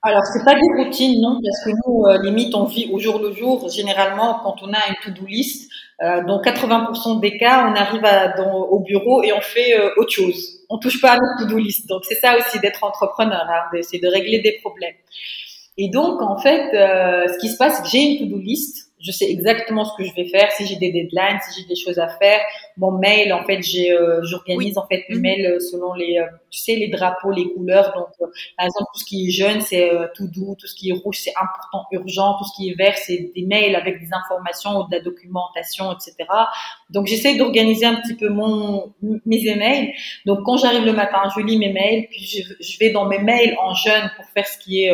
Alors, 0.06 0.22
c'est 0.24 0.44
pas 0.44 0.54
des 0.54 0.84
routines, 0.84 1.18
non, 1.22 1.40
parce 1.42 1.64
que 1.64 1.70
nous, 1.70 2.04
euh, 2.04 2.22
limite, 2.22 2.54
on 2.54 2.64
vit 2.64 2.90
au 2.92 2.98
jour 2.98 3.20
le 3.20 3.32
jour. 3.32 3.70
Généralement, 3.70 4.38
quand 4.42 4.56
on 4.62 4.70
a 4.70 4.88
une 4.88 4.96
to-do 5.02 5.24
list, 5.24 5.70
euh, 5.72 5.73
dans 6.00 6.42
80% 6.42 7.20
des 7.20 7.38
cas, 7.38 7.68
on 7.70 7.74
arrive 7.74 8.04
à, 8.04 8.28
dans, 8.28 8.52
au 8.52 8.80
bureau 8.80 9.22
et 9.22 9.32
on 9.32 9.40
fait 9.40 9.78
euh, 9.78 9.90
autre 9.96 10.10
chose. 10.10 10.60
On 10.68 10.78
touche 10.78 11.00
pas 11.00 11.12
à 11.12 11.16
notre 11.16 11.44
to-do 11.44 11.58
list. 11.58 11.88
Donc, 11.88 12.04
c'est 12.04 12.16
ça 12.16 12.36
aussi 12.36 12.58
d'être 12.60 12.82
entrepreneur, 12.82 13.46
hein, 13.48 13.78
c'est 13.82 13.98
de 14.02 14.08
régler 14.08 14.40
des 14.40 14.58
problèmes. 14.60 14.94
Et 15.76 15.88
donc, 15.88 16.20
en 16.22 16.36
fait, 16.38 16.74
euh, 16.74 17.26
ce 17.32 17.38
qui 17.38 17.48
se 17.48 17.56
passe, 17.56 17.76
c'est 17.76 17.82
que 17.82 17.88
j'ai 17.88 18.02
une 18.02 18.18
to-do 18.18 18.38
list 18.38 18.90
je 19.04 19.12
sais 19.12 19.30
exactement 19.30 19.84
ce 19.84 19.90
que 19.98 20.04
je 20.04 20.14
vais 20.14 20.24
faire, 20.24 20.50
si 20.52 20.66
j'ai 20.66 20.76
des 20.76 20.90
deadlines, 20.90 21.38
si 21.46 21.60
j'ai 21.60 21.68
des 21.68 21.76
choses 21.76 21.98
à 21.98 22.08
faire. 22.08 22.40
Mon 22.78 22.92
mail, 22.92 23.34
en 23.34 23.44
fait, 23.44 23.60
j'ai, 23.62 23.92
euh, 23.92 24.20
j'organise 24.22 24.78
en 24.78 24.86
fait 24.86 25.04
mes 25.10 25.16
mhm. 25.16 25.20
mails 25.20 25.46
euh, 25.46 25.60
selon 25.60 25.92
les, 25.92 26.18
euh, 26.18 26.26
tu 26.50 26.60
sais, 26.60 26.74
les 26.74 26.88
drapeaux, 26.88 27.30
les 27.30 27.52
couleurs. 27.52 27.92
Donc, 27.94 28.30
par 28.56 28.66
exemple, 28.66 28.90
tout 28.94 29.00
ce 29.00 29.04
qui 29.04 29.28
est 29.28 29.30
jaune, 29.30 29.60
c'est 29.60 29.90
tout 30.16 30.26
doux. 30.28 30.56
Tout 30.58 30.66
ce 30.66 30.74
qui 30.74 30.88
est 30.88 30.92
rouge, 30.92 31.18
c'est 31.18 31.34
important, 31.40 31.84
urgent. 31.92 32.38
Tout 32.38 32.44
ce 32.44 32.56
qui 32.56 32.70
est 32.70 32.74
vert, 32.74 32.96
c'est 32.96 33.30
des 33.34 33.42
mails 33.42 33.76
avec 33.76 34.00
des 34.00 34.08
informations 34.12 34.78
ou 34.78 34.88
de 34.88 34.96
la 34.96 35.00
documentation, 35.00 35.92
etc. 35.92 36.14
Donc, 36.88 37.06
j'essaie 37.06 37.36
d'organiser 37.36 37.84
un 37.84 37.96
petit 37.96 38.14
peu 38.14 38.30
mon 38.30 38.94
mes 39.26 39.46
emails. 39.46 39.92
Donc, 40.24 40.40
quand 40.44 40.56
j'arrive 40.56 40.84
le 40.84 40.92
matin, 40.92 41.20
je 41.36 41.42
lis 41.42 41.58
mes 41.58 41.72
mails, 41.72 42.06
puis 42.10 42.20
je, 42.20 42.54
je 42.58 42.78
vais 42.78 42.90
dans 42.90 43.04
mes 43.04 43.18
mails 43.18 43.54
en 43.62 43.74
jaune 43.74 44.10
pour 44.16 44.24
faire 44.26 44.46
ce 44.46 44.58
qui 44.58 44.84
est 44.84 44.92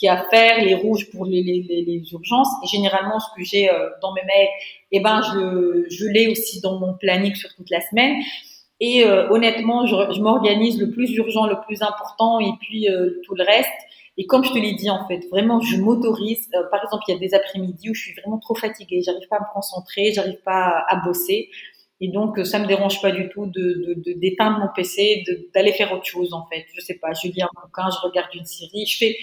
qui 0.00 0.08
a 0.08 0.20
à 0.20 0.28
faire, 0.30 0.64
les 0.64 0.74
rouges 0.74 1.10
pour 1.10 1.26
les, 1.26 1.42
les, 1.42 1.62
les 1.62 2.12
urgences. 2.12 2.48
Et 2.64 2.66
généralement, 2.66 3.20
ce 3.20 3.26
que 3.36 3.44
j'ai 3.44 3.70
euh, 3.70 3.90
dans 4.00 4.14
mes 4.14 4.22
mails, 4.22 4.48
eh 4.92 5.00
ben, 5.00 5.20
je, 5.22 5.84
je 5.94 6.06
l'ai 6.06 6.28
aussi 6.28 6.60
dans 6.62 6.80
mon 6.80 6.94
planning 6.94 7.34
sur 7.34 7.54
toute 7.54 7.68
la 7.70 7.82
semaine. 7.82 8.16
Et 8.80 9.04
euh, 9.04 9.28
honnêtement, 9.28 9.86
je, 9.86 9.94
je 10.14 10.20
m'organise 10.22 10.80
le 10.80 10.90
plus 10.90 11.12
urgent, 11.16 11.46
le 11.46 11.56
plus 11.66 11.82
important, 11.82 12.40
et 12.40 12.50
puis 12.60 12.88
euh, 12.88 13.20
tout 13.24 13.34
le 13.34 13.44
reste. 13.44 13.68
Et 14.16 14.26
comme 14.26 14.42
je 14.42 14.52
te 14.52 14.58
l'ai 14.58 14.72
dit, 14.72 14.88
en 14.88 15.06
fait, 15.06 15.20
vraiment, 15.30 15.60
je 15.60 15.76
m'autorise. 15.76 16.48
par 16.70 16.82
exemple, 16.82 17.04
il 17.08 17.12
y 17.12 17.16
a 17.16 17.20
des 17.20 17.34
après-midi 17.34 17.90
où 17.90 17.94
je 17.94 18.00
suis 18.00 18.14
vraiment 18.20 18.38
trop 18.38 18.54
fatiguée, 18.54 19.02
j'arrive 19.04 19.28
pas 19.28 19.36
à 19.36 19.40
me 19.40 19.52
concentrer, 19.52 20.12
j'arrive 20.12 20.40
pas 20.44 20.84
à, 20.88 20.96
bosser. 20.96 21.50
Et 22.00 22.08
donc, 22.08 22.38
ça 22.44 22.58
me 22.58 22.66
dérange 22.66 23.02
pas 23.02 23.10
du 23.12 23.28
tout 23.28 23.46
de 23.46 23.94
d'éteindre 24.16 24.56
de, 24.56 24.62
mon 24.62 24.68
PC, 24.74 25.24
d'aller 25.54 25.72
faire 25.72 25.92
autre 25.92 26.06
chose, 26.06 26.32
en 26.32 26.46
fait. 26.46 26.64
Je 26.74 26.80
sais 26.80 26.98
pas, 26.98 27.12
je 27.12 27.28
lis 27.28 27.42
un 27.42 27.48
bouquin, 27.62 27.88
je 27.90 28.06
regarde 28.06 28.34
une 28.34 28.46
série, 28.46 28.86
je 28.86 28.96
fais, 28.96 29.16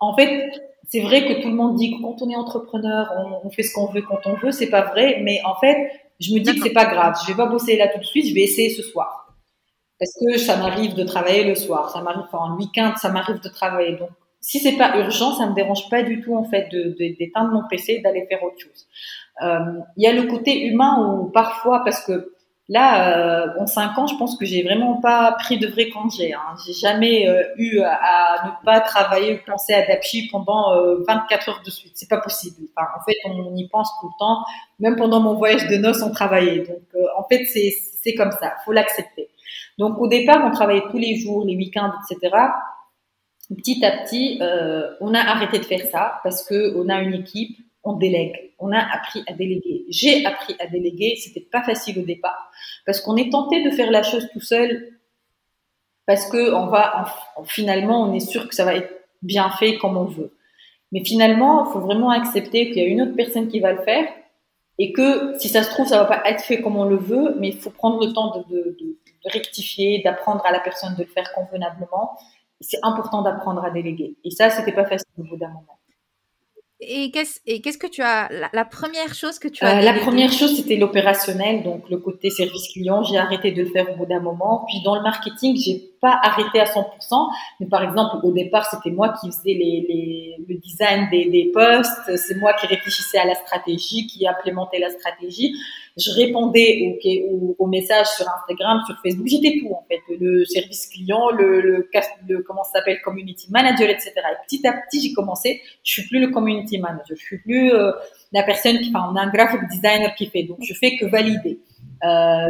en 0.00 0.14
fait, 0.14 0.50
c'est 0.88 1.00
vrai 1.00 1.26
que 1.26 1.42
tout 1.42 1.48
le 1.48 1.54
monde 1.54 1.76
dit 1.76 1.96
que 1.96 2.02
quand 2.02 2.22
on 2.22 2.30
est 2.30 2.36
entrepreneur, 2.36 3.12
on, 3.42 3.50
fait 3.50 3.62
ce 3.62 3.74
qu'on 3.74 3.86
veut 3.86 4.02
quand 4.02 4.20
on 4.26 4.34
veut. 4.34 4.52
C'est 4.52 4.70
pas 4.70 4.82
vrai, 4.82 5.20
mais 5.22 5.40
en 5.44 5.54
fait, 5.56 5.90
je 6.20 6.32
me 6.34 6.40
dis 6.40 6.54
que 6.54 6.62
c'est 6.62 6.74
pas 6.74 6.86
grave. 6.86 7.14
Je 7.22 7.32
vais 7.32 7.36
pas 7.36 7.46
bosser 7.46 7.76
là 7.76 7.88
tout 7.88 7.98
de 7.98 8.04
suite. 8.04 8.28
Je 8.28 8.34
vais 8.34 8.42
essayer 8.42 8.70
ce 8.70 8.82
soir 8.82 9.26
parce 9.98 10.12
que 10.20 10.38
ça 10.38 10.56
m'arrive 10.56 10.94
de 10.94 11.04
travailler 11.04 11.44
le 11.44 11.54
soir. 11.54 11.90
Ça 11.90 12.02
m'arrive 12.02 12.24
enfin, 12.24 12.52
en 12.52 12.56
week-end, 12.56 12.92
ça 12.96 13.10
m'arrive 13.10 13.40
de 13.40 13.48
travailler. 13.48 13.96
Donc, 13.96 14.10
si 14.40 14.60
c'est 14.60 14.76
pas 14.76 14.96
urgent, 14.98 15.34
ça 15.34 15.46
me 15.46 15.54
dérange 15.54 15.88
pas 15.88 16.02
du 16.02 16.20
tout 16.20 16.36
en 16.36 16.44
fait 16.44 16.68
de 16.70 16.94
d'éteindre 16.98 17.50
mon 17.50 17.66
PC, 17.68 18.00
d'aller 18.00 18.26
faire 18.26 18.42
autre 18.42 18.58
chose. 18.58 18.86
Euh, 19.42 19.80
il 19.96 20.04
y 20.04 20.06
a 20.06 20.12
le 20.12 20.24
côté 20.24 20.66
humain 20.66 21.02
où 21.02 21.30
parfois, 21.30 21.82
parce 21.84 22.04
que 22.04 22.32
Là, 22.68 23.46
euh, 23.46 23.60
en 23.60 23.66
cinq 23.68 23.96
ans, 23.96 24.08
je 24.08 24.16
pense 24.16 24.36
que 24.36 24.44
j'ai 24.44 24.64
vraiment 24.64 25.00
pas 25.00 25.36
pris 25.38 25.56
de 25.56 25.68
vrai 25.68 25.88
congé. 25.88 26.34
Hein. 26.34 26.56
J'ai 26.66 26.72
jamais 26.72 27.28
euh, 27.28 27.44
eu 27.56 27.80
à, 27.80 28.44
ne 28.44 28.64
pas 28.64 28.80
travailler 28.80 29.34
ou 29.34 29.38
penser 29.46 29.72
à 29.72 29.86
Dapchi 29.86 30.28
pendant 30.32 30.74
24 31.06 31.48
euh, 31.48 31.52
heures 31.52 31.62
de 31.64 31.70
suite. 31.70 31.92
C'est 31.94 32.08
pas 32.08 32.20
possible. 32.20 32.66
Enfin, 32.76 32.88
en 32.98 33.04
fait, 33.04 33.16
on, 33.24 33.54
y 33.54 33.68
pense 33.68 33.88
tout 34.00 34.08
le 34.08 34.18
temps. 34.18 34.44
Même 34.80 34.96
pendant 34.96 35.20
mon 35.20 35.34
voyage 35.34 35.68
de 35.68 35.76
noces, 35.76 36.02
on 36.02 36.10
travaillait. 36.10 36.66
Donc, 36.66 36.82
en 37.16 37.22
fait, 37.30 37.44
c'est 37.44 37.72
c'est 38.02 38.14
comme 38.14 38.32
ça. 38.32 38.54
Faut 38.64 38.72
l'accepter. 38.72 39.28
Donc, 39.78 39.98
au 39.98 40.08
départ, 40.08 40.44
on 40.44 40.50
travaillait 40.50 40.84
tous 40.90 40.98
les 40.98 41.16
jours, 41.16 41.44
les 41.46 41.56
week-ends, 41.56 41.92
etc. 42.10 42.34
Petit 43.48 43.84
à 43.84 43.92
petit, 43.92 44.40
on 45.00 45.14
a 45.14 45.20
arrêté 45.20 45.60
de 45.60 45.64
faire 45.64 45.86
ça 45.86 46.20
parce 46.24 46.44
que 46.44 46.76
on 46.76 46.88
a 46.88 47.00
une 47.00 47.14
équipe 47.14 47.58
on 47.86 47.94
délègue. 47.94 48.52
On 48.58 48.72
a 48.72 48.78
appris 48.78 49.22
à 49.26 49.32
déléguer. 49.32 49.84
J'ai 49.88 50.24
appris 50.24 50.54
à 50.58 50.66
déléguer. 50.66 51.16
C'était 51.16 51.40
pas 51.40 51.62
facile 51.62 51.98
au 51.98 52.02
départ 52.02 52.50
parce 52.84 53.00
qu'on 53.00 53.16
est 53.16 53.30
tenté 53.30 53.62
de 53.64 53.70
faire 53.70 53.90
la 53.90 54.02
chose 54.02 54.28
tout 54.32 54.40
seul 54.40 54.88
parce 56.06 56.28
que 56.30 56.54
on 56.54 56.66
va 56.66 57.06
finalement 57.44 58.02
on 58.02 58.14
est 58.14 58.20
sûr 58.20 58.48
que 58.48 58.54
ça 58.54 58.64
va 58.64 58.74
être 58.74 58.92
bien 59.22 59.50
fait 59.50 59.78
comme 59.78 59.96
on 59.96 60.04
veut. 60.04 60.32
Mais 60.92 61.04
finalement, 61.04 61.66
il 61.66 61.72
faut 61.72 61.80
vraiment 61.80 62.10
accepter 62.10 62.68
qu'il 62.68 62.78
y 62.78 62.86
a 62.86 62.88
une 62.88 63.02
autre 63.02 63.16
personne 63.16 63.48
qui 63.48 63.60
va 63.60 63.72
le 63.72 63.82
faire 63.82 64.06
et 64.78 64.92
que 64.92 65.36
si 65.38 65.48
ça 65.48 65.62
se 65.62 65.70
trouve 65.70 65.86
ça 65.86 65.98
va 65.98 66.04
pas 66.04 66.22
être 66.28 66.42
fait 66.42 66.60
comme 66.60 66.76
on 66.76 66.84
le 66.84 66.96
veut, 66.96 67.34
mais 67.38 67.48
il 67.48 67.58
faut 67.58 67.70
prendre 67.70 68.04
le 68.04 68.12
temps 68.12 68.44
de, 68.48 68.76
de 68.78 68.96
rectifier, 69.30 70.00
d'apprendre 70.02 70.44
à 70.46 70.52
la 70.52 70.60
personne 70.60 70.94
de 70.94 71.02
le 71.02 71.08
faire 71.08 71.32
convenablement. 71.34 72.16
C'est 72.60 72.78
important 72.82 73.22
d'apprendre 73.22 73.64
à 73.64 73.70
déléguer. 73.70 74.16
Et 74.24 74.30
ça, 74.30 74.50
c'était 74.50 74.72
pas 74.72 74.86
facile 74.86 75.06
au 75.18 75.24
bout 75.24 75.36
d'un 75.36 75.48
moment. 75.48 75.75
Et 76.80 77.10
qu'est-ce 77.10 77.78
que 77.78 77.86
tu 77.86 78.02
as 78.02 78.28
la, 78.52 78.64
première 78.66 79.14
chose 79.14 79.38
que 79.38 79.48
tu 79.48 79.64
as 79.64 79.78
euh, 79.78 79.80
La 79.80 79.94
première 79.94 80.30
chose 80.30 80.56
c'était 80.56 80.76
l'opérationnel, 80.76 81.62
donc 81.62 81.88
le 81.88 81.96
côté 81.96 82.28
service 82.28 82.68
client. 82.72 83.02
J'ai 83.02 83.16
arrêté 83.16 83.52
de 83.52 83.62
le 83.62 83.68
faire 83.70 83.90
au 83.90 83.96
bout 83.96 84.06
d'un 84.06 84.20
moment. 84.20 84.66
Puis 84.68 84.82
dans 84.84 84.94
le 84.94 85.02
marketing, 85.02 85.56
j'ai 85.56 85.90
pas 86.06 86.20
arrêté 86.22 86.60
à 86.60 86.64
100%, 86.64 86.84
mais 87.58 87.66
par 87.66 87.82
exemple 87.82 88.24
au 88.24 88.32
départ 88.32 88.64
c'était 88.70 88.94
moi 88.98 89.08
qui 89.18 89.26
faisais 89.28 89.56
le 90.48 90.54
design 90.66 91.08
des, 91.10 91.24
des 91.36 91.50
posts, 91.52 92.16
c'est 92.16 92.36
moi 92.36 92.52
qui 92.54 92.66
réfléchissais 92.66 93.18
à 93.18 93.26
la 93.26 93.34
stratégie, 93.34 94.06
qui 94.06 94.26
implémentait 94.26 94.78
la 94.78 94.90
stratégie. 94.90 95.52
Je 95.96 96.10
répondais 96.12 97.00
aux, 97.28 97.56
aux, 97.58 97.66
messages 97.66 98.06
sur 98.16 98.26
Instagram, 98.28 98.82
sur 98.86 98.96
Facebook, 99.02 99.26
j'étais 99.26 99.58
tout 99.58 99.72
en 99.72 99.84
fait, 99.88 100.02
le 100.20 100.44
service 100.44 100.86
client, 100.92 101.30
le, 101.30 101.60
le, 101.60 101.88
le 102.28 102.42
comment 102.42 102.62
ça 102.62 102.78
s'appelle, 102.78 103.00
community 103.02 103.48
manager, 103.50 103.88
etc. 103.88 104.12
Et 104.16 104.46
petit 104.46 104.66
à 104.66 104.74
petit 104.74 105.00
j'ai 105.00 105.12
commencé, 105.12 105.60
je 105.82 105.92
suis 105.92 106.06
plus 106.06 106.20
le 106.20 106.28
community 106.28 106.78
manager, 106.78 107.16
je 107.16 107.24
suis 107.30 107.38
plus 107.38 107.72
euh, 107.72 107.90
la 108.32 108.44
personne 108.44 108.78
qui, 108.78 108.90
enfin 108.94 109.08
on 109.10 109.16
a 109.16 109.22
un 109.22 109.30
graphic 109.30 109.60
designer 109.68 110.14
qui 110.14 110.26
fait, 110.26 110.44
donc 110.44 110.58
je 110.62 110.74
fais 110.74 110.96
que 110.96 111.06
valider. 111.06 111.58
Euh, 112.04 112.46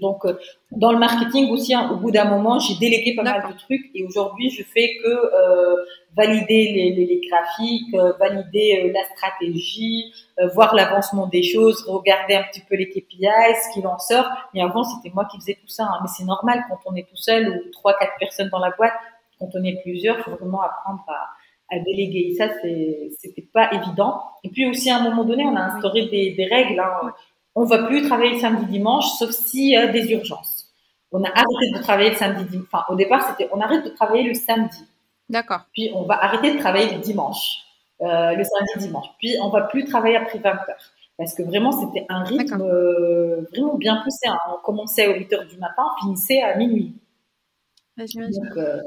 donc, 0.00 0.24
euh, 0.24 0.38
dans 0.70 0.92
le 0.92 0.98
marketing 0.98 1.50
aussi, 1.50 1.74
hein, 1.74 1.90
au 1.92 1.96
bout 1.96 2.10
d'un 2.10 2.26
moment, 2.26 2.58
j'ai 2.58 2.74
délégué 2.78 3.14
pas 3.14 3.22
mal 3.22 3.42
de 3.50 3.58
trucs 3.58 3.90
et 3.94 4.04
aujourd'hui, 4.04 4.50
je 4.50 4.62
fais 4.62 4.98
que 5.02 5.08
euh, 5.08 5.76
valider 6.16 6.70
les, 6.72 6.92
les, 6.92 7.06
les 7.06 7.20
graphiques, 7.28 7.94
euh, 7.94 8.12
valider 8.18 8.84
euh, 8.84 8.92
la 8.92 9.04
stratégie, 9.16 10.12
voir 10.54 10.74
l'avancement 10.74 11.26
des 11.26 11.42
choses, 11.42 11.84
regarder 11.88 12.34
un 12.34 12.42
petit 12.42 12.60
peu 12.68 12.76
les 12.76 12.88
KPIs, 12.88 13.54
ce 13.68 13.74
qu'il 13.74 13.86
en 13.86 13.98
sort. 13.98 14.26
Mais 14.52 14.62
avant, 14.62 14.82
c'était 14.84 15.14
moi 15.14 15.26
qui 15.30 15.38
faisais 15.38 15.58
tout 15.60 15.68
ça. 15.68 15.84
Hein. 15.84 15.98
Mais 16.02 16.08
c'est 16.08 16.24
normal 16.24 16.64
quand 16.68 16.78
on 16.86 16.94
est 16.94 17.08
tout 17.08 17.16
seul 17.16 17.48
ou 17.48 17.70
trois, 17.70 17.94
quatre 17.98 18.14
personnes 18.18 18.48
dans 18.50 18.58
la 18.58 18.70
boîte. 18.70 18.92
Quand 19.38 19.48
on 19.54 19.64
est 19.64 19.80
plusieurs, 19.82 20.18
faut 20.18 20.32
vraiment 20.32 20.62
apprendre 20.62 21.04
à, 21.08 21.74
à 21.74 21.78
déléguer. 21.78 22.30
Et 22.30 22.34
ça, 22.34 22.48
c'était 23.18 23.48
pas 23.52 23.72
évident. 23.72 24.20
Et 24.42 24.48
puis 24.48 24.68
aussi, 24.68 24.90
à 24.90 24.98
un 24.98 25.02
moment 25.04 25.24
donné, 25.24 25.44
on 25.44 25.56
a 25.56 25.60
instauré 25.60 26.06
des, 26.06 26.32
des 26.32 26.46
règles. 26.46 26.80
Hein 26.80 27.12
on 27.54 27.64
va 27.64 27.84
plus 27.84 28.02
travailler 28.02 28.34
le 28.34 28.40
samedi 28.40 28.66
dimanche, 28.66 29.06
sauf 29.18 29.30
s'il 29.30 29.70
y 29.70 29.76
a 29.76 29.86
des 29.88 30.10
urgences. 30.12 30.68
On 31.12 31.22
a 31.22 31.28
arrêté 31.28 31.72
de 31.76 31.78
travailler 31.82 32.10
le 32.10 32.16
samedi 32.16 32.44
dimanche. 32.44 32.68
Enfin, 32.72 32.84
au 32.88 32.96
départ, 32.96 33.28
c'était 33.28 33.48
on 33.52 33.60
arrête 33.60 33.84
de 33.84 33.90
travailler 33.90 34.24
le 34.24 34.34
samedi. 34.34 34.84
D'accord. 35.28 35.60
Puis 35.72 35.90
on 35.94 36.02
va 36.02 36.22
arrêter 36.22 36.54
de 36.54 36.58
travailler 36.58 36.92
le 36.94 37.00
dimanche, 37.00 37.58
euh, 38.02 38.32
le 38.34 38.44
samedi 38.44 38.86
dimanche. 38.86 39.06
Puis 39.18 39.36
on 39.40 39.48
va 39.50 39.62
plus 39.62 39.84
travailler 39.84 40.16
après 40.16 40.38
20 40.38 40.50
heures. 40.50 40.90
Parce 41.16 41.34
que 41.34 41.44
vraiment, 41.44 41.70
c'était 41.70 42.06
un 42.08 42.24
rythme 42.24 42.60
euh, 42.60 43.42
vraiment 43.52 43.76
bien 43.76 44.02
poussé. 44.02 44.26
Hein. 44.26 44.38
On 44.52 44.60
commençait 44.64 45.06
aux 45.06 45.14
8 45.14 45.32
heures 45.32 45.46
du 45.46 45.56
matin, 45.58 45.84
on 45.96 46.02
finissait 46.02 46.42
à 46.42 46.56
minuit. 46.56 46.96
euh, 48.58 48.80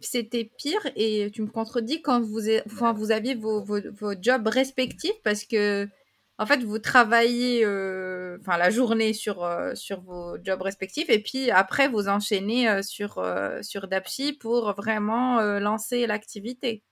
C'était 0.00 0.50
pire 0.58 0.80
et 0.96 1.30
tu 1.32 1.42
me 1.42 1.48
contredis 1.48 2.02
quand 2.02 2.20
vous, 2.20 3.10
aviez 3.10 3.34
vos, 3.34 3.64
jobs 4.20 4.46
respectifs 4.46 5.20
parce 5.24 5.44
que 5.44 5.88
en 6.38 6.46
fait 6.46 6.62
vous 6.64 6.78
travaillez 6.78 7.64
euh, 7.64 8.38
la 8.46 8.70
journée 8.70 9.12
sur 9.12 9.44
euh, 9.44 9.74
sur 9.74 10.00
vos 10.00 10.36
jobs 10.42 10.62
respectifs 10.62 11.10
et 11.10 11.22
puis 11.22 11.50
après 11.50 11.88
vous 11.88 12.08
enchaînez 12.08 12.82
sur 12.82 13.22
sur 13.62 13.88
Dapchi 13.88 14.32
pour 14.32 14.72
vraiment 14.74 15.40
lancer 15.58 16.06
l'activité. 16.06 16.82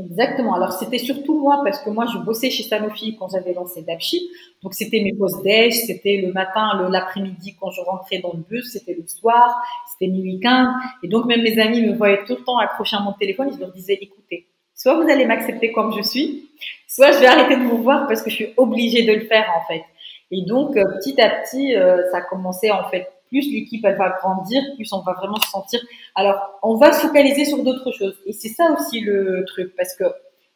Exactement. 0.00 0.54
Alors 0.54 0.72
c'était 0.72 0.98
surtout 0.98 1.40
moi 1.40 1.60
parce 1.64 1.80
que 1.80 1.90
moi 1.90 2.06
je 2.06 2.18
bossais 2.18 2.50
chez 2.50 2.62
Sanofi 2.62 3.16
quand 3.18 3.28
j'avais 3.30 3.52
lancé 3.52 3.82
Dapchi. 3.82 4.30
Donc 4.62 4.74
c'était 4.74 5.00
mes 5.00 5.12
pauses 5.12 5.42
déj, 5.42 5.74
c'était 5.74 6.22
le 6.24 6.32
matin, 6.32 6.88
l'après-midi 6.88 7.56
quand 7.60 7.70
je 7.70 7.80
rentrais 7.80 8.20
dans 8.20 8.32
le 8.32 8.44
bus, 8.48 8.70
c'était 8.72 8.94
le 8.94 9.04
soir, 9.08 9.60
c'était 9.92 10.10
mes 10.12 10.20
week-ends. 10.20 10.72
Et 11.02 11.08
donc 11.08 11.26
même 11.26 11.42
mes 11.42 11.58
amis 11.58 11.82
me 11.84 11.94
voyaient 11.94 12.24
tout 12.26 12.36
le 12.36 12.44
temps 12.44 12.58
accrocher 12.58 12.96
à 12.96 13.00
mon 13.00 13.12
téléphone. 13.12 13.50
Ils 13.52 13.58
leur 13.58 13.72
disaient 13.72 13.98
écoutez, 14.00 14.46
soit 14.72 14.94
vous 15.02 15.10
allez 15.10 15.26
m'accepter 15.26 15.72
comme 15.72 15.92
je 15.96 16.02
suis, 16.02 16.48
soit 16.86 17.10
je 17.10 17.18
vais 17.18 17.26
arrêter 17.26 17.56
de 17.56 17.64
vous 17.64 17.82
voir 17.82 18.06
parce 18.06 18.22
que 18.22 18.30
je 18.30 18.36
suis 18.36 18.54
obligée 18.56 19.04
de 19.04 19.14
le 19.14 19.26
faire 19.26 19.48
en 19.60 19.66
fait. 19.66 19.82
Et 20.30 20.42
donc 20.42 20.76
euh, 20.76 20.84
petit 20.98 21.20
à 21.20 21.28
petit, 21.28 21.74
euh, 21.74 22.08
ça 22.12 22.18
a 22.18 22.20
commencé 22.20 22.70
en 22.70 22.88
fait 22.88 23.08
plus 23.28 23.50
l'équipe 23.52 23.84
elle 23.84 23.96
va 23.96 24.10
grandir, 24.20 24.62
plus 24.74 24.92
on 24.92 25.00
va 25.00 25.12
vraiment 25.12 25.40
se 25.40 25.50
sentir. 25.50 25.80
Alors, 26.14 26.36
on 26.62 26.76
va 26.76 26.92
se 26.92 27.06
focaliser 27.06 27.44
sur 27.44 27.62
d'autres 27.62 27.92
choses. 27.92 28.18
Et 28.26 28.32
c'est 28.32 28.48
ça 28.48 28.74
aussi 28.76 29.00
le 29.00 29.44
truc, 29.46 29.74
parce 29.76 29.94
que 29.94 30.04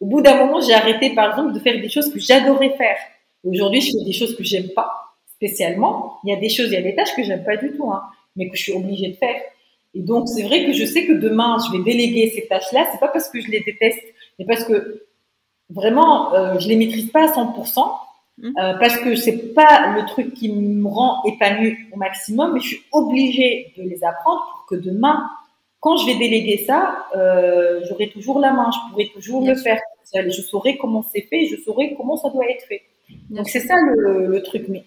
au 0.00 0.06
bout 0.06 0.20
d'un 0.20 0.36
moment, 0.36 0.60
j'ai 0.60 0.74
arrêté, 0.74 1.14
par 1.14 1.30
exemple, 1.30 1.52
de 1.52 1.60
faire 1.60 1.80
des 1.80 1.88
choses 1.88 2.12
que 2.12 2.18
j'adorais 2.18 2.74
faire. 2.76 2.96
Aujourd'hui, 3.44 3.80
je 3.80 3.92
fais 3.92 4.04
des 4.04 4.12
choses 4.12 4.36
que 4.36 4.42
j'aime 4.42 4.68
pas 4.70 4.90
spécialement. 5.36 6.16
Il 6.24 6.30
y 6.30 6.36
a 6.36 6.40
des 6.40 6.48
choses, 6.48 6.66
il 6.68 6.74
y 6.74 6.76
a 6.76 6.82
des 6.82 6.94
tâches 6.94 7.14
que 7.14 7.22
j'aime 7.22 7.44
pas 7.44 7.56
du 7.56 7.72
tout, 7.76 7.88
hein, 7.90 8.02
mais 8.34 8.48
que 8.48 8.56
je 8.56 8.62
suis 8.62 8.72
obligée 8.72 9.08
de 9.08 9.16
faire. 9.16 9.40
Et 9.94 10.00
donc, 10.00 10.28
c'est 10.28 10.42
vrai 10.42 10.64
que 10.66 10.72
je 10.72 10.84
sais 10.84 11.06
que 11.06 11.12
demain, 11.12 11.56
je 11.66 11.76
vais 11.76 11.84
déléguer 11.84 12.30
ces 12.30 12.46
tâches-là. 12.46 12.88
C'est 12.90 12.98
pas 12.98 13.08
parce 13.08 13.28
que 13.28 13.40
je 13.40 13.48
les 13.48 13.60
déteste, 13.60 14.02
mais 14.38 14.44
parce 14.44 14.64
que 14.64 15.04
vraiment, 15.70 16.34
euh, 16.34 16.58
je 16.58 16.68
les 16.68 16.76
maîtrise 16.76 17.10
pas 17.10 17.24
à 17.24 17.32
100%. 17.32 17.84
Mmh. 18.38 18.48
Euh, 18.58 18.74
parce 18.78 18.96
que 18.98 19.14
c'est 19.14 19.54
pas 19.54 19.94
le 19.94 20.06
truc 20.06 20.34
qui 20.34 20.50
me 20.50 20.88
rend 20.88 21.22
épanouie 21.24 21.76
au 21.92 21.96
maximum, 21.96 22.54
mais 22.54 22.60
je 22.60 22.68
suis 22.68 22.82
obligée 22.90 23.72
de 23.76 23.82
les 23.82 24.02
apprendre 24.04 24.42
pour 24.50 24.66
que 24.66 24.74
demain, 24.74 25.28
quand 25.80 25.96
je 25.96 26.06
vais 26.06 26.16
déléguer 26.16 26.58
ça, 26.58 27.06
euh, 27.16 27.80
j'aurai 27.88 28.08
toujours 28.08 28.38
la 28.38 28.52
main, 28.52 28.70
je 28.70 28.90
pourrai 28.90 29.10
toujours 29.12 29.46
le 29.46 29.54
faire. 29.56 29.78
Je 30.14 30.42
saurai 30.42 30.76
comment 30.76 31.02
c'est 31.02 31.22
fait, 31.22 31.46
je 31.46 31.56
saurai 31.56 31.94
comment 31.96 32.16
ça 32.16 32.30
doit 32.30 32.46
être 32.48 32.64
fait. 32.66 32.82
Donc 33.30 33.48
c'est 33.48 33.60
ça 33.60 33.74
le, 33.80 34.26
le, 34.26 34.42
truc. 34.42 34.68
Mais 34.68 34.84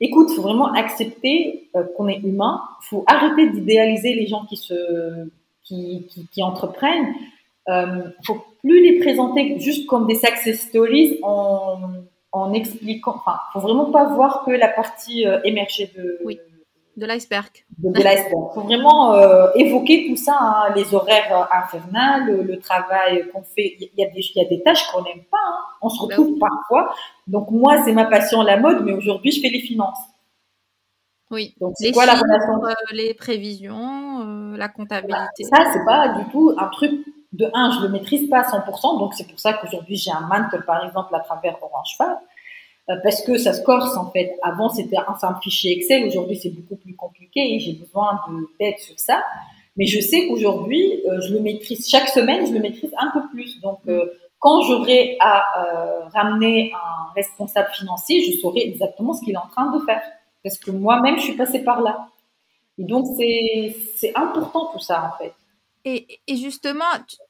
écoute, 0.00 0.30
faut 0.30 0.42
vraiment 0.42 0.72
accepter 0.72 1.68
euh, 1.76 1.84
qu'on 1.96 2.08
est 2.08 2.18
humain. 2.18 2.62
Faut 2.82 3.04
arrêter 3.06 3.50
d'idéaliser 3.50 4.14
les 4.14 4.26
gens 4.26 4.44
qui 4.46 4.56
se 4.56 5.28
qui, 5.64 6.06
qui, 6.08 6.26
qui 6.28 6.42
entreprennent. 6.42 7.14
Euh, 7.68 8.08
faut 8.24 8.42
plus 8.60 8.82
les 8.82 9.00
présenter 9.00 9.58
juste 9.60 9.86
comme 9.86 10.06
des 10.06 10.16
success 10.16 10.60
stories 10.68 11.18
en 11.22 11.78
en 12.32 12.52
expliquant, 12.52 13.14
enfin, 13.16 13.38
faut 13.52 13.60
vraiment 13.60 13.90
pas 13.90 14.04
voir 14.04 14.44
que 14.44 14.50
la 14.50 14.68
partie 14.68 15.26
euh, 15.26 15.40
émergée 15.44 15.92
de, 15.94 16.18
oui, 16.24 16.38
de 16.96 17.06
l'iceberg. 17.06 17.50
De, 17.78 18.02
l'iceberg. 18.02 18.52
Faut 18.54 18.60
vraiment 18.60 19.14
euh, 19.14 19.48
évoquer 19.54 20.06
tout 20.08 20.16
ça, 20.16 20.36
hein, 20.38 20.74
les 20.76 20.94
horaires 20.94 21.32
euh, 21.32 21.56
infernales, 21.56 22.44
le, 22.46 22.58
travail 22.58 23.28
qu'on 23.32 23.42
fait. 23.42 23.76
Il 23.80 23.90
y 23.96 24.04
a 24.04 24.10
des, 24.10 24.20
il 24.20 24.42
y 24.42 24.44
a 24.44 24.48
des 24.48 24.62
tâches 24.62 24.86
qu'on 24.92 25.02
n'aime 25.02 25.24
pas. 25.30 25.38
Hein. 25.38 25.58
On 25.80 25.88
se 25.88 26.06
bah 26.06 26.16
retrouve 26.16 26.38
parfois. 26.38 26.94
Donc 27.26 27.50
moi, 27.50 27.82
c'est 27.84 27.92
ma 27.92 28.04
passion 28.04 28.42
la 28.42 28.58
mode, 28.58 28.84
mais 28.84 28.92
aujourd'hui, 28.92 29.32
je 29.32 29.40
fais 29.40 29.48
les 29.48 29.60
finances. 29.60 29.98
Oui. 31.30 31.54
Donc 31.60 31.72
c'est 31.76 31.92
quoi 31.92 32.04
la 32.04 32.14
relation 32.14 32.64
euh, 32.66 32.72
Les 32.92 33.14
prévisions, 33.14 34.54
la 34.54 34.68
comptabilité. 34.68 35.44
ça, 35.44 35.72
c'est 35.72 35.84
pas 35.86 36.08
du 36.08 36.30
tout 36.30 36.52
un 36.58 36.66
truc 36.66 36.92
de 37.32 37.50
un, 37.54 37.72
je 37.72 37.86
le 37.86 37.88
maîtrise 37.88 38.28
pas 38.28 38.40
à 38.40 38.42
100%, 38.42 38.98
donc 38.98 39.14
c'est 39.14 39.26
pour 39.26 39.40
ça 39.40 39.54
qu'aujourd'hui 39.54 39.96
j'ai 39.96 40.10
un 40.10 40.20
mantle 40.20 40.64
par 40.66 40.84
exemple 40.84 41.14
à 41.14 41.20
travers 41.20 41.56
Orange 41.62 41.94
Fab, 41.96 42.18
euh, 42.90 42.94
parce 43.02 43.22
que 43.22 43.38
ça 43.38 43.54
se 43.54 43.62
corse 43.62 43.96
en 43.96 44.10
fait. 44.10 44.38
Avant 44.42 44.68
c'était 44.68 44.98
un 44.98 45.14
simple 45.16 45.40
fichier 45.42 45.76
Excel, 45.78 46.04
aujourd'hui 46.06 46.36
c'est 46.36 46.50
beaucoup 46.50 46.76
plus 46.76 46.94
compliqué 46.94 47.54
et 47.54 47.58
j'ai 47.58 47.72
besoin 47.72 48.20
de 48.28 48.48
d'aide 48.60 48.78
sur 48.78 48.98
ça. 48.98 49.22
Mais 49.76 49.86
je 49.86 50.00
sais 50.00 50.28
qu'aujourd'hui 50.28 51.02
euh, 51.08 51.20
je 51.22 51.32
le 51.32 51.40
maîtrise 51.40 51.88
chaque 51.88 52.08
semaine, 52.08 52.46
je 52.46 52.52
le 52.52 52.60
maîtrise 52.60 52.92
un 52.98 53.10
peu 53.12 53.26
plus. 53.30 53.60
Donc 53.62 53.78
euh, 53.88 54.12
quand 54.38 54.60
j'aurai 54.62 55.16
à 55.20 55.44
ramener 56.12 56.72
un 56.74 57.12
responsable 57.14 57.68
financier, 57.72 58.24
je 58.24 58.38
saurai 58.40 58.66
exactement 58.66 59.12
ce 59.14 59.22
qu'il 59.24 59.34
est 59.34 59.38
en 59.38 59.46
train 59.46 59.70
de 59.70 59.78
faire, 59.84 60.02
parce 60.42 60.58
que 60.58 60.72
moi-même 60.72 61.16
je 61.16 61.22
suis 61.22 61.36
passée 61.36 61.62
par 61.62 61.80
là. 61.80 62.08
Et 62.76 62.82
donc 62.82 63.06
c'est 63.16 64.12
important 64.16 64.70
tout 64.72 64.80
ça 64.80 65.12
en 65.14 65.22
fait. 65.22 65.32
Et, 65.84 66.20
justement, 66.28 66.84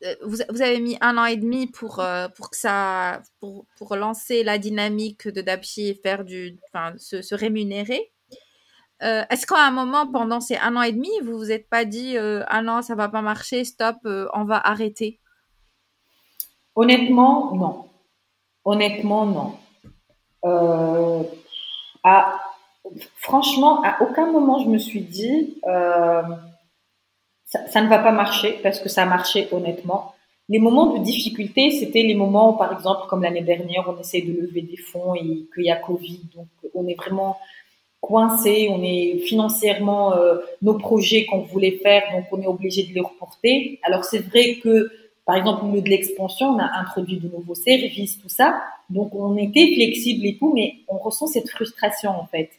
euh, 0.04 0.14
vous, 0.24 0.42
avez 0.42 0.78
mis 0.78 0.98
un 1.00 1.16
an 1.16 1.24
et 1.24 1.36
demi 1.36 1.68
pour, 1.68 2.00
euh, 2.00 2.28
pour 2.28 2.50
que 2.50 2.56
ça, 2.56 3.22
pour, 3.40 3.64
pour 3.78 3.96
lancer 3.96 4.44
la 4.44 4.58
dynamique 4.58 5.26
de 5.26 5.40
Dapchi 5.40 5.88
et 5.88 5.94
faire 5.94 6.24
du, 6.24 6.58
enfin, 6.68 6.92
se, 6.98 7.34
rémunérer. 7.34 8.12
Euh, 9.02 9.24
Est-ce 9.30 9.46
qu'à 9.46 9.66
un 9.66 9.70
moment, 9.70 10.06
pendant 10.06 10.40
ces 10.40 10.56
un 10.58 10.76
an 10.76 10.82
et 10.82 10.92
demi, 10.92 11.08
vous 11.24 11.38
vous 11.38 11.50
êtes 11.50 11.68
pas 11.68 11.86
dit, 11.86 12.18
euh, 12.18 12.44
ah 12.48 12.60
non, 12.60 12.82
ça 12.82 12.94
va 12.94 13.08
pas 13.08 13.22
marcher, 13.22 13.64
stop, 13.64 13.96
on 14.04 14.44
va 14.44 14.58
arrêter? 14.58 15.18
Honnêtement, 16.76 17.54
non. 17.54 17.88
Honnêtement, 18.64 19.26
non. 19.26 19.56
À, 22.04 22.40
franchement, 23.16 23.82
à 23.82 24.02
aucun 24.02 24.30
moment 24.30 24.58
je 24.58 24.68
me 24.68 24.78
suis 24.78 25.02
dit 25.02 25.60
ça, 27.52 27.82
ne 27.82 27.88
va 27.88 27.98
pas 27.98 28.12
marcher 28.12 28.58
parce 28.62 28.80
que 28.80 28.88
ça 28.88 29.02
a 29.02 29.06
marché 29.06 29.48
honnêtement. 29.52 30.14
Les 30.48 30.58
moments 30.58 30.96
de 30.96 31.02
difficulté, 31.02 31.70
c'était 31.70 32.02
les 32.02 32.14
moments 32.14 32.54
où, 32.54 32.58
par 32.58 32.72
exemple, 32.72 33.02
comme 33.08 33.22
l'année 33.22 33.42
dernière, 33.42 33.84
on 33.88 34.00
essaie 34.00 34.22
de 34.22 34.32
lever 34.32 34.62
des 34.62 34.76
fonds 34.76 35.14
et 35.14 35.46
qu'il 35.54 35.64
y 35.64 35.70
a 35.70 35.76
Covid, 35.76 36.20
donc 36.34 36.48
on 36.74 36.86
est 36.88 36.94
vraiment 36.94 37.36
coincé, 38.00 38.68
on 38.70 38.82
est 38.82 39.18
financièrement 39.18 40.14
euh, 40.14 40.38
nos 40.60 40.74
projets 40.74 41.24
qu'on 41.24 41.42
voulait 41.42 41.78
faire, 41.82 42.02
donc 42.12 42.24
on 42.32 42.42
est 42.42 42.46
obligé 42.46 42.82
de 42.84 42.92
les 42.92 43.00
reporter. 43.00 43.78
Alors 43.84 44.04
c'est 44.04 44.18
vrai 44.18 44.56
que, 44.56 44.90
par 45.24 45.36
exemple, 45.36 45.64
au 45.64 45.68
milieu 45.68 45.82
de 45.82 45.88
l'expansion, 45.88 46.48
on 46.48 46.58
a 46.58 46.68
introduit 46.80 47.18
de 47.18 47.28
nouveaux 47.28 47.54
services, 47.54 48.18
tout 48.20 48.28
ça, 48.28 48.60
donc 48.90 49.14
on 49.14 49.36
était 49.36 49.72
flexible 49.74 50.26
et 50.26 50.36
tout, 50.36 50.52
mais 50.52 50.74
on 50.88 50.98
ressent 50.98 51.28
cette 51.28 51.48
frustration 51.48 52.10
en 52.10 52.26
fait 52.26 52.50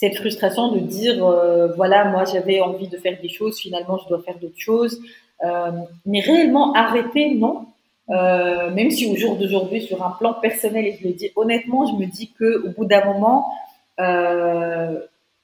cette 0.00 0.16
frustration 0.16 0.72
de 0.72 0.80
dire 0.80 1.22
euh, 1.22 1.68
voilà 1.76 2.06
moi 2.06 2.24
j'avais 2.24 2.60
envie 2.60 2.88
de 2.88 2.96
faire 2.96 3.18
des 3.20 3.28
choses 3.28 3.58
finalement 3.58 3.98
je 4.02 4.08
dois 4.08 4.22
faire 4.22 4.38
d'autres 4.38 4.58
choses. 4.58 4.98
Euh, 5.44 5.72
mais 6.06 6.20
réellement 6.20 6.72
arrêter 6.72 7.34
non. 7.34 7.66
Euh, 8.08 8.70
même 8.70 8.90
si 8.90 9.06
au 9.06 9.14
jour 9.14 9.36
d'aujourd'hui 9.36 9.82
sur 9.82 10.02
un 10.02 10.10
plan 10.18 10.32
personnel 10.34 10.86
et 10.86 10.98
je 10.98 11.06
le 11.06 11.12
dis 11.12 11.30
honnêtement 11.36 11.86
je 11.86 12.02
me 12.02 12.06
dis 12.06 12.32
que 12.32 12.66
au 12.66 12.70
bout 12.70 12.86
d'un 12.86 13.04
moment 13.04 13.46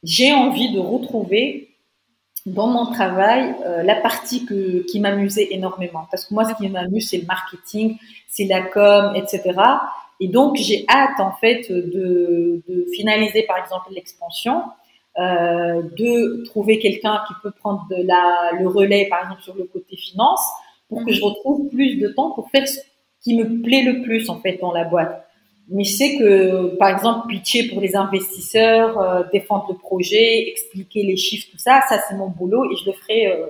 j'ai 0.02 0.32
envie 0.32 0.72
de 0.72 0.80
retrouver 0.80 1.68
dans 2.46 2.68
mon 2.68 2.86
travail 2.86 3.54
la 3.84 3.96
partie 3.96 4.46
que, 4.46 4.86
qui 4.90 5.00
m'amusait 5.00 5.48
énormément. 5.50 6.07
Parce 6.11 6.24
que 6.24 6.32
moi 6.32 6.44
ce 6.46 6.54
qui 6.54 6.68
m'amuse 6.70 7.11
c'est 7.11 7.18
le 7.18 7.26
marketing 7.26 7.98
c'est 8.28 8.46
la 8.46 8.62
com 8.62 9.14
etc 9.14 9.42
et 10.20 10.28
donc, 10.28 10.56
j'ai 10.56 10.86
hâte, 10.88 11.20
en 11.20 11.32
fait, 11.32 11.70
de, 11.70 12.62
de 12.68 12.86
finaliser, 12.94 13.42
par 13.42 13.58
exemple, 13.58 13.92
l'expansion, 13.92 14.62
euh, 15.18 15.82
de 15.98 16.44
trouver 16.44 16.78
quelqu'un 16.78 17.20
qui 17.26 17.34
peut 17.42 17.50
prendre 17.50 17.86
de 17.90 18.02
la, 18.02 18.50
le 18.58 18.68
relais, 18.68 19.06
par 19.08 19.22
exemple, 19.22 19.42
sur 19.42 19.54
le 19.54 19.64
côté 19.64 19.96
finance, 19.96 20.40
pour 20.88 21.04
que 21.04 21.12
je 21.12 21.20
mhm. 21.20 21.28
retrouve 21.28 21.68
plus 21.68 21.96
de 21.96 22.08
temps 22.08 22.32
pour 22.32 22.50
faire 22.50 22.66
ce 22.66 22.78
qui 23.22 23.34
me 23.36 23.62
plaît 23.62 23.82
le 23.82 24.02
plus, 24.02 24.30
en 24.30 24.40
fait, 24.40 24.58
dans 24.60 24.72
la 24.72 24.84
boîte. 24.84 25.26
Mais 25.68 25.84
je 25.84 25.96
sais 25.96 26.16
que, 26.16 26.76
par 26.76 26.90
exemple, 26.90 27.28
pitcher 27.28 27.68
pour 27.68 27.80
les 27.80 27.96
investisseurs, 27.96 28.98
euh, 29.00 29.22
défendre 29.32 29.66
le 29.70 29.76
projet, 29.76 30.48
expliquer 30.48 31.02
les 31.02 31.16
chiffres, 31.16 31.48
tout 31.50 31.58
ça, 31.58 31.82
ça, 31.88 31.98
c'est 32.08 32.14
mon 32.14 32.28
boulot 32.28 32.70
et 32.70 32.76
je 32.76 32.86
le 32.86 32.92
ferai 32.92 33.26
euh, 33.26 33.46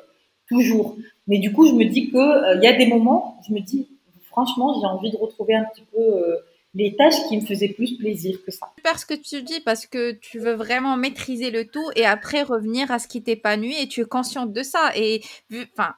toujours. 0.48 0.96
Mais 1.26 1.38
du 1.38 1.52
coup, 1.52 1.66
je 1.66 1.74
me 1.74 1.84
dis 1.84 2.10
que 2.10 2.56
il 2.56 2.62
y 2.62 2.66
a 2.66 2.72
des 2.72 2.86
moments, 2.86 3.38
je 3.46 3.52
me 3.52 3.60
dis, 3.60 3.88
franchement, 4.30 4.80
j'ai 4.80 4.86
envie 4.86 5.10
de 5.10 5.16
retrouver 5.16 5.54
un 5.54 5.64
petit 5.64 5.84
peu 5.92 5.98
les 6.76 6.94
tâches 6.94 7.26
qui 7.28 7.38
me 7.38 7.46
faisaient 7.46 7.70
plus 7.70 7.96
plaisir 7.96 8.38
que 8.44 8.50
ça. 8.50 8.70
Super 8.76 8.98
ce 8.98 9.06
que 9.06 9.14
tu 9.14 9.42
dis 9.42 9.60
parce 9.60 9.86
que 9.86 10.12
tu 10.12 10.38
veux 10.38 10.52
vraiment 10.52 10.96
maîtriser 10.96 11.50
le 11.50 11.66
tout 11.66 11.90
et 11.96 12.04
après 12.04 12.42
revenir 12.42 12.90
à 12.90 12.98
ce 12.98 13.08
qui 13.08 13.22
t'épanouit 13.22 13.80
et 13.80 13.88
tu 13.88 14.02
es 14.02 14.04
consciente 14.04 14.52
de 14.52 14.62
ça. 14.62 14.92
Et 14.94 15.22
enfin, 15.72 15.94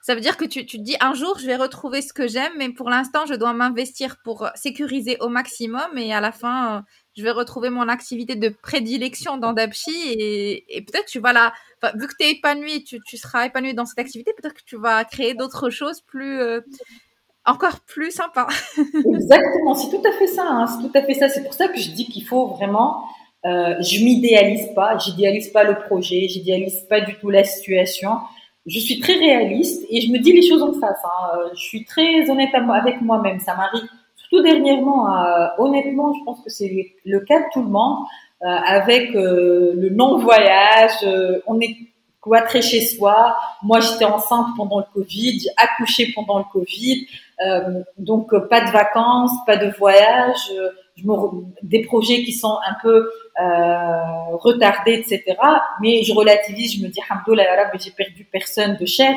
ça 0.00 0.14
veut 0.14 0.22
dire 0.22 0.38
que 0.38 0.46
tu, 0.46 0.64
te 0.64 0.76
dis 0.78 0.96
un 1.00 1.12
jour 1.14 1.38
je 1.38 1.46
vais 1.46 1.56
retrouver 1.56 2.00
ce 2.00 2.14
que 2.14 2.26
j'aime, 2.26 2.52
mais 2.56 2.70
pour 2.70 2.88
l'instant 2.88 3.26
je 3.26 3.34
dois 3.34 3.52
m'investir 3.52 4.16
pour 4.24 4.48
sécuriser 4.54 5.18
au 5.20 5.28
maximum 5.28 5.98
et 5.98 6.14
à 6.14 6.20
la 6.22 6.32
fin 6.32 6.84
je 7.14 7.22
vais 7.22 7.30
retrouver 7.30 7.68
mon 7.68 7.88
activité 7.88 8.34
de 8.34 8.48
prédilection 8.48 9.36
dans 9.36 9.52
Dapchi 9.52 9.92
et, 10.12 10.84
peut-être 10.86 11.06
tu 11.06 11.20
vas 11.20 11.34
la, 11.34 11.52
vu 11.94 12.08
que 12.08 12.14
tu 12.18 12.24
es 12.24 12.30
épanoui, 12.32 12.84
tu, 12.84 13.00
tu 13.06 13.18
seras 13.18 13.44
épanoui 13.44 13.74
dans 13.74 13.84
cette 13.84 13.98
activité, 13.98 14.32
peut-être 14.32 14.54
que 14.54 14.64
tu 14.64 14.78
vas 14.78 15.04
créer 15.04 15.34
d'autres 15.34 15.68
choses 15.68 16.00
plus 16.00 16.40
euh, 16.40 16.62
encore 17.44 17.80
plus 17.86 18.12
sympa. 18.12 18.46
Exactement, 18.78 19.74
c'est 19.74 19.90
tout 19.90 20.02
à 20.06 20.12
fait 20.12 20.26
ça. 20.26 20.44
Hein, 20.46 20.66
c'est 20.66 20.88
tout 20.88 20.96
à 20.96 21.02
fait 21.02 21.14
ça. 21.14 21.28
C'est 21.28 21.42
pour 21.42 21.54
ça 21.54 21.68
que 21.68 21.78
je 21.78 21.90
dis 21.90 22.06
qu'il 22.06 22.24
faut 22.24 22.46
vraiment 22.48 23.04
Euh, 23.44 23.74
je 23.80 24.04
m'idéalise 24.04 24.72
pas, 24.72 24.96
j'idéalise 24.98 25.48
pas 25.50 25.64
le 25.64 25.74
projet, 25.74 26.28
j'idéalise 26.28 26.86
pas 26.88 27.00
du 27.00 27.16
tout 27.16 27.28
la 27.28 27.42
situation. 27.42 28.10
Je 28.66 28.78
suis 28.78 29.00
très 29.00 29.14
réaliste 29.14 29.84
et 29.90 30.00
je 30.00 30.12
me 30.12 30.18
dis 30.18 30.32
les 30.32 30.46
choses 30.48 30.62
en 30.62 30.72
face. 30.74 31.02
Hein. 31.04 31.38
Je 31.52 31.60
suis 31.60 31.84
très 31.84 32.30
honnête 32.30 32.54
avec 32.54 33.00
moi-même. 33.00 33.40
Ça 33.40 33.56
m'arrive 33.56 33.88
surtout 34.16 34.42
dernièrement. 34.42 35.12
Euh, 35.12 35.48
honnêtement, 35.58 36.12
je 36.14 36.24
pense 36.24 36.40
que 36.42 36.50
c'est 36.50 36.94
le 37.04 37.20
cas 37.20 37.40
de 37.40 37.44
tout 37.52 37.62
le 37.62 37.68
monde. 37.68 38.04
Euh, 38.42 38.46
avec 38.46 39.14
euh, 39.14 39.72
le 39.76 39.90
non-voyage, 39.90 41.06
on 41.46 41.60
est 41.60 41.76
cloîtré 42.22 42.62
chez 42.62 42.86
soi. 42.86 43.36
Moi, 43.62 43.80
j'étais 43.80 44.04
enceinte 44.04 44.46
pendant 44.56 44.78
le 44.78 44.84
Covid, 44.94 45.40
j'ai 45.40 45.50
accouché 45.56 46.12
pendant 46.14 46.38
le 46.38 46.44
Covid, 46.52 47.06
euh, 47.44 47.82
donc 47.98 48.30
pas 48.48 48.64
de 48.64 48.70
vacances, 48.70 49.32
pas 49.46 49.56
de 49.56 49.70
voyage, 49.76 50.36
je 50.96 51.04
des 51.62 51.82
projets 51.82 52.22
qui 52.22 52.32
sont 52.32 52.58
un 52.66 52.74
peu 52.82 53.10
euh, 53.40 54.36
retardés, 54.36 54.94
etc. 54.94 55.22
Mais 55.80 56.02
je 56.02 56.12
relativise, 56.12 56.76
je 56.76 56.82
me 56.82 56.88
dis, 56.88 57.00
Hamdoullah, 57.10 57.70
j'ai 57.78 57.90
perdu 57.90 58.26
personne 58.30 58.76
de 58.78 58.86
cher. 58.86 59.16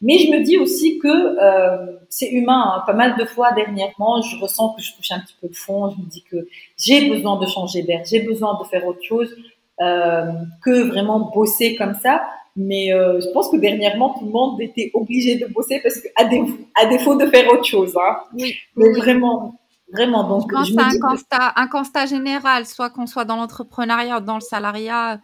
Mais 0.00 0.18
je 0.18 0.30
me 0.30 0.42
dis 0.44 0.58
aussi 0.58 0.98
que 0.98 1.08
euh, 1.08 1.98
c'est 2.08 2.30
humain. 2.30 2.74
Hein. 2.76 2.82
Pas 2.86 2.92
mal 2.92 3.16
de 3.16 3.24
fois 3.24 3.52
dernièrement, 3.52 4.22
je 4.22 4.40
ressens 4.40 4.74
que 4.74 4.82
je 4.82 4.94
touche 4.94 5.10
un 5.10 5.20
petit 5.20 5.34
peu 5.40 5.48
le 5.48 5.54
fond. 5.54 5.90
Je 5.90 6.00
me 6.00 6.06
dis 6.06 6.22
que 6.22 6.48
j'ai 6.78 7.08
besoin 7.10 7.38
de 7.38 7.46
changer 7.46 7.82
d'air, 7.82 8.02
j'ai 8.08 8.20
besoin 8.20 8.58
de 8.60 8.64
faire 8.66 8.86
autre 8.86 9.02
chose 9.02 9.28
euh, 9.32 9.55
que 9.78 10.88
vraiment 10.88 11.30
bosser 11.34 11.76
comme 11.76 11.94
ça. 11.94 12.22
Mais 12.56 12.92
euh, 12.92 13.20
je 13.20 13.28
pense 13.32 13.50
que 13.50 13.58
dernièrement, 13.58 14.14
tout 14.18 14.24
le 14.24 14.30
monde 14.30 14.60
était 14.62 14.90
obligé 14.94 15.36
de 15.36 15.46
bosser 15.46 15.78
parce 15.82 16.00
que 16.00 16.08
à 16.16 16.24
défaut, 16.24 16.58
à 16.74 16.86
défaut 16.86 17.14
de 17.14 17.26
faire 17.26 17.52
autre 17.52 17.64
chose. 17.64 17.94
Hein. 17.96 18.16
Oui, 18.32 18.54
Mais 18.76 18.92
vraiment, 18.92 19.60
vraiment. 19.92 20.24
Donc, 20.26 20.50
je 20.50 20.54
pense 20.54 20.68
c'est 20.68 20.96
un 20.96 20.98
constat, 20.98 21.52
un 21.54 21.68
constat 21.68 22.06
général, 22.06 22.64
soit 22.64 22.88
qu'on 22.88 23.06
soit 23.06 23.26
dans 23.26 23.36
l'entrepreneuriat 23.36 24.18
ou 24.18 24.20
dans 24.20 24.36
le 24.36 24.40
salariat. 24.40 25.20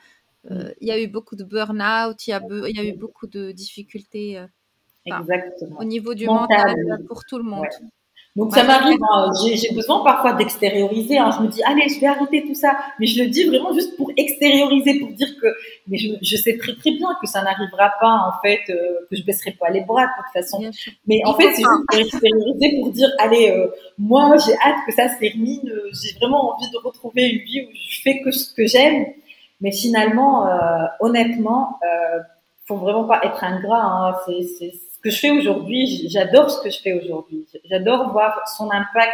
Euh, 0.51 0.73
il 0.83 0.89
y 0.89 0.91
a 0.91 1.01
eu 1.01 1.07
beaucoup 1.07 1.35
de 1.35 1.45
burn-out, 1.45 2.27
il 2.27 2.31
y, 2.31 2.33
a 2.35 2.43
il 2.69 2.77
y 2.77 2.81
a 2.81 2.85
eu 2.85 2.93
beaucoup 2.93 3.29
de 3.29 3.53
difficultés 3.53 4.39
euh, 4.39 4.47
Exactement. 5.07 5.79
au 5.79 5.85
niveau 5.85 6.15
du 6.15 6.27
mental, 6.27 6.75
pour 7.09 7.25
tout 7.25 7.39
le 7.39 7.45
monde. 7.45 7.65
Donc 8.35 8.55
ça 8.55 8.65
m'arrive, 8.65 8.99
hein, 9.13 9.31
j'ai 9.43 9.75
besoin 9.75 10.03
parfois 10.03 10.33
d'extérioriser. 10.33 11.19
Hein. 11.19 11.31
Je 11.37 11.43
me 11.43 11.49
dis, 11.49 11.63
allez, 11.65 11.87
je 11.91 12.01
vais 12.01 12.07
arrêter 12.07 12.43
tout 12.47 12.55
ça. 12.55 12.79
Mais 12.99 13.07
je 13.07 13.23
le 13.23 13.29
dis 13.29 13.45
vraiment 13.45 13.75
juste 13.75 13.95
pour 13.97 14.11
extérioriser, 14.17 15.01
pour 15.01 15.11
dire 15.11 15.29
que 15.39 15.49
mais 15.87 15.99
je, 15.99 16.15
je 16.23 16.37
sais 16.37 16.57
très 16.57 16.75
très 16.75 16.93
bien 16.93 17.09
que 17.21 17.27
ça 17.27 17.43
n'arrivera 17.43 17.93
pas, 18.01 18.33
en 18.33 18.41
fait, 18.43 18.61
euh, 18.71 19.07
que 19.11 19.17
je 19.17 19.23
baisserai 19.23 19.51
pas 19.53 19.69
les 19.69 19.83
bras 19.83 20.07
de 20.07 20.11
toute 20.17 20.33
façon. 20.33 20.63
Mais 21.07 21.21
en 21.27 21.35
fait, 21.35 21.51
c'est 21.51 21.63
juste 21.63 21.87
pour 21.91 22.01
extérioriser, 22.01 22.81
pour 22.81 22.91
dire, 22.91 23.11
allez, 23.19 23.51
euh, 23.51 23.67
moi, 23.99 24.35
j'ai 24.39 24.55
hâte 24.55 24.79
que 24.87 24.93
ça 24.95 25.11
se 25.11 25.19
termine. 25.19 25.69
Euh, 25.69 25.91
j'ai 25.93 26.17
vraiment 26.19 26.55
envie 26.55 26.71
de 26.71 26.79
retrouver 26.79 27.29
une 27.29 27.45
vie 27.45 27.67
où 27.67 27.71
je 27.75 28.01
fais 28.01 28.23
que 28.23 28.31
ce 28.31 28.51
que 28.55 28.67
j'aime. 28.67 29.07
Mais 29.61 29.73
finalement, 29.73 30.49
honnêtement, 31.01 31.79
euh, 31.85 32.19
faut 32.67 32.77
vraiment 32.77 33.05
pas 33.05 33.21
être 33.23 33.45
ingrat. 33.45 33.83
Hein. 33.85 34.17
C'est 34.27 34.73
que 35.03 35.11
je 35.11 35.19
fais 35.19 35.31
aujourd'hui, 35.31 36.09
j'adore 36.09 36.51
ce 36.51 36.63
que 36.63 36.71
je 36.71 36.81
fais 36.81 36.93
aujourd'hui. 36.93 37.45
J'adore 37.65 38.13
voir 38.13 38.41
son 38.57 38.71
impact 38.71 39.13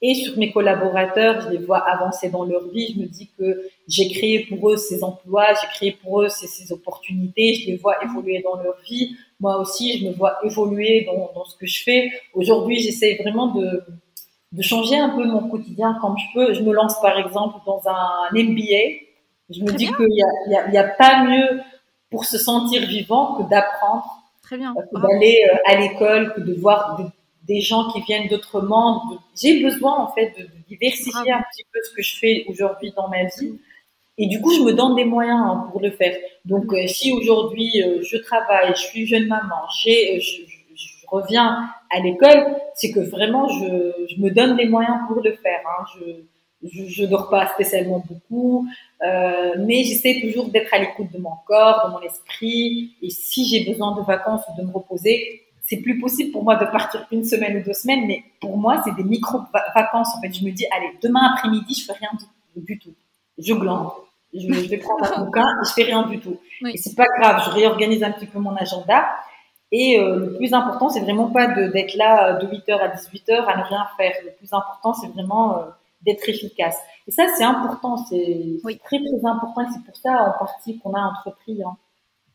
et 0.00 0.14
sur 0.14 0.38
mes 0.38 0.52
collaborateurs, 0.52 1.40
je 1.40 1.50
les 1.50 1.58
vois 1.58 1.78
avancer 1.78 2.30
dans 2.30 2.44
leur 2.44 2.68
vie. 2.68 2.94
Je 2.94 3.00
me 3.00 3.06
dis 3.06 3.30
que 3.36 3.68
j'ai 3.88 4.08
créé 4.08 4.46
pour 4.46 4.70
eux 4.70 4.76
ces 4.76 5.02
emplois, 5.02 5.46
j'ai 5.60 5.66
créé 5.68 5.92
pour 5.92 6.22
eux 6.22 6.28
ces, 6.28 6.46
ces, 6.46 6.72
opportunités, 6.72 7.54
je 7.54 7.66
les 7.66 7.76
vois 7.76 8.02
évoluer 8.04 8.40
dans 8.42 8.62
leur 8.62 8.76
vie. 8.88 9.16
Moi 9.40 9.58
aussi, 9.58 9.98
je 9.98 10.06
me 10.06 10.12
vois 10.12 10.38
évoluer 10.44 11.04
dans, 11.04 11.32
dans 11.34 11.44
ce 11.44 11.56
que 11.56 11.66
je 11.66 11.82
fais. 11.82 12.10
Aujourd'hui, 12.32 12.78
j'essaie 12.78 13.18
vraiment 13.20 13.48
de, 13.48 13.82
de 14.52 14.62
changer 14.62 14.96
un 14.96 15.10
peu 15.10 15.24
mon 15.24 15.48
quotidien 15.48 15.98
comme 16.00 16.16
je 16.16 16.26
peux. 16.32 16.54
Je 16.54 16.62
me 16.62 16.72
lance 16.72 17.00
par 17.00 17.18
exemple 17.18 17.58
dans 17.66 17.82
un 17.86 18.28
MBA. 18.32 19.00
Je 19.50 19.62
me 19.62 19.72
dis 19.72 19.86
qu'il 19.86 20.06
n'y 20.06 20.22
a, 20.22 20.28
y 20.48 20.56
a, 20.56 20.70
y 20.70 20.78
a 20.78 20.84
pas 20.84 21.24
mieux 21.24 21.60
pour 22.10 22.24
se 22.24 22.38
sentir 22.38 22.86
vivant 22.86 23.34
que 23.34 23.48
d'apprendre 23.50 24.04
Très 24.48 24.56
bien. 24.56 24.74
D'aller 24.94 25.38
euh, 25.52 25.56
à 25.66 25.76
l'école, 25.76 26.32
que 26.32 26.40
de 26.40 26.54
voir 26.54 26.98
des 27.46 27.60
gens 27.60 27.90
qui 27.92 28.00
viennent 28.00 28.28
d'autres 28.28 28.62
mondes. 28.62 29.18
J'ai 29.38 29.62
besoin 29.62 29.98
en 29.98 30.10
fait 30.14 30.32
de, 30.38 30.46
diversifier 30.66 31.32
un 31.32 31.42
petit 31.52 31.64
peu 31.70 31.78
ce 31.82 31.94
que 31.94 32.02
je 32.02 32.16
fais 32.16 32.46
aujourd'hui 32.48 32.90
dans 32.96 33.08
ma 33.10 33.24
vie. 33.24 33.58
Et 34.16 34.26
du 34.26 34.40
coup, 34.40 34.50
je 34.54 34.62
me 34.62 34.72
donne 34.72 34.96
des 34.96 35.04
moyens 35.04 35.38
hein, 35.38 35.68
pour 35.70 35.82
le 35.82 35.90
faire. 35.90 36.16
Donc, 36.46 36.72
euh, 36.72 36.86
si 36.86 37.12
aujourd'hui 37.12 37.70
euh, 37.82 38.00
je 38.00 38.16
travaille, 38.16 38.72
je 38.74 38.80
suis 38.80 39.06
jeune 39.06 39.26
maman, 39.26 39.68
j'ai, 39.82 40.18
je, 40.18 40.40
je, 40.74 41.06
reviens 41.08 41.68
à 41.90 42.00
l'école, 42.00 42.56
c'est 42.74 42.90
que 42.90 43.00
vraiment 43.00 43.48
je, 43.48 44.06
je, 44.08 44.18
me 44.18 44.30
donne 44.30 44.56
des 44.56 44.66
moyens 44.66 44.96
pour 45.08 45.22
le 45.22 45.32
faire. 45.32 45.60
Hein. 45.66 45.84
Je, 45.94 46.68
je, 46.70 46.88
je 46.88 47.04
dors 47.04 47.28
pas 47.28 47.48
spécialement 47.48 48.02
beaucoup, 48.08 48.66
euh, 49.02 49.54
mais 49.58 49.84
j'essaie 49.84 50.20
toujours 50.20 50.48
d'être 50.48 50.72
à 50.74 50.78
l'écoute 50.78 51.12
de 51.12 51.18
mon 51.18 51.34
corps, 51.46 51.86
de 51.86 51.92
mon 51.92 52.00
esprit. 52.00 52.96
Et 53.02 53.10
si 53.10 53.46
j'ai 53.46 53.70
besoin 53.70 53.96
de 53.96 54.02
vacances 54.02 54.42
ou 54.48 54.60
de 54.60 54.66
me 54.66 54.72
reposer, 54.72 55.42
c'est 55.60 55.78
plus 55.78 56.00
possible 56.00 56.32
pour 56.32 56.44
moi 56.44 56.56
de 56.56 56.64
partir 56.64 57.06
une 57.12 57.24
semaine 57.24 57.58
ou 57.58 57.62
deux 57.62 57.74
semaines, 57.74 58.06
mais 58.06 58.24
pour 58.40 58.56
moi, 58.56 58.82
c'est 58.84 58.94
des 58.96 59.04
micro-vacances. 59.04 60.08
En 60.16 60.20
fait, 60.20 60.32
je 60.32 60.44
me 60.44 60.50
dis, 60.50 60.66
allez, 60.74 60.90
demain 61.02 61.30
après-midi, 61.32 61.74
je 61.74 61.84
fais 61.84 61.98
rien 61.98 62.10
du, 62.56 62.78
tout. 62.78 62.94
Je 63.36 63.52
glande. 63.52 63.90
Je, 64.32 64.52
je, 64.52 64.68
vais 64.68 64.78
prendre 64.78 65.04
un 65.12 65.24
bouquin 65.24 65.42
et 65.44 65.66
je 65.66 65.72
fais 65.72 65.84
rien 65.84 66.02
du 66.02 66.20
tout. 66.20 66.38
Oui. 66.62 66.72
Et 66.74 66.78
c'est 66.78 66.96
pas 66.96 67.06
grave, 67.18 67.42
je 67.44 67.50
réorganise 67.50 68.02
un 68.02 68.12
petit 68.12 68.26
peu 68.26 68.38
mon 68.38 68.56
agenda. 68.56 69.06
Et 69.70 69.98
euh, 70.00 70.16
le 70.16 70.36
plus 70.36 70.54
important, 70.54 70.88
c'est 70.88 71.00
vraiment 71.00 71.30
pas 71.30 71.48
d'être 71.48 71.94
là 71.94 72.34
de 72.34 72.46
8h 72.46 72.78
à 72.78 72.88
18h 72.88 73.44
à 73.44 73.56
ne 73.58 73.62
rien 73.64 73.86
faire. 73.96 74.14
Le 74.24 74.30
plus 74.32 74.52
important, 74.52 74.94
c'est 74.94 75.08
vraiment 75.08 75.58
euh, 75.58 75.62
d'être 76.02 76.28
efficace. 76.28 76.76
Et 77.06 77.10
ça, 77.10 77.24
c'est 77.36 77.44
important, 77.44 77.96
c'est 77.96 78.58
oui. 78.64 78.78
très 78.84 78.98
très 78.98 79.28
important. 79.28 79.62
Et 79.62 79.72
c'est 79.72 79.84
pour 79.84 79.96
ça 79.96 80.34
en 80.34 80.38
partie 80.38 80.78
qu'on 80.78 80.94
a 80.94 81.00
entrepris. 81.00 81.62
Hein. 81.62 81.76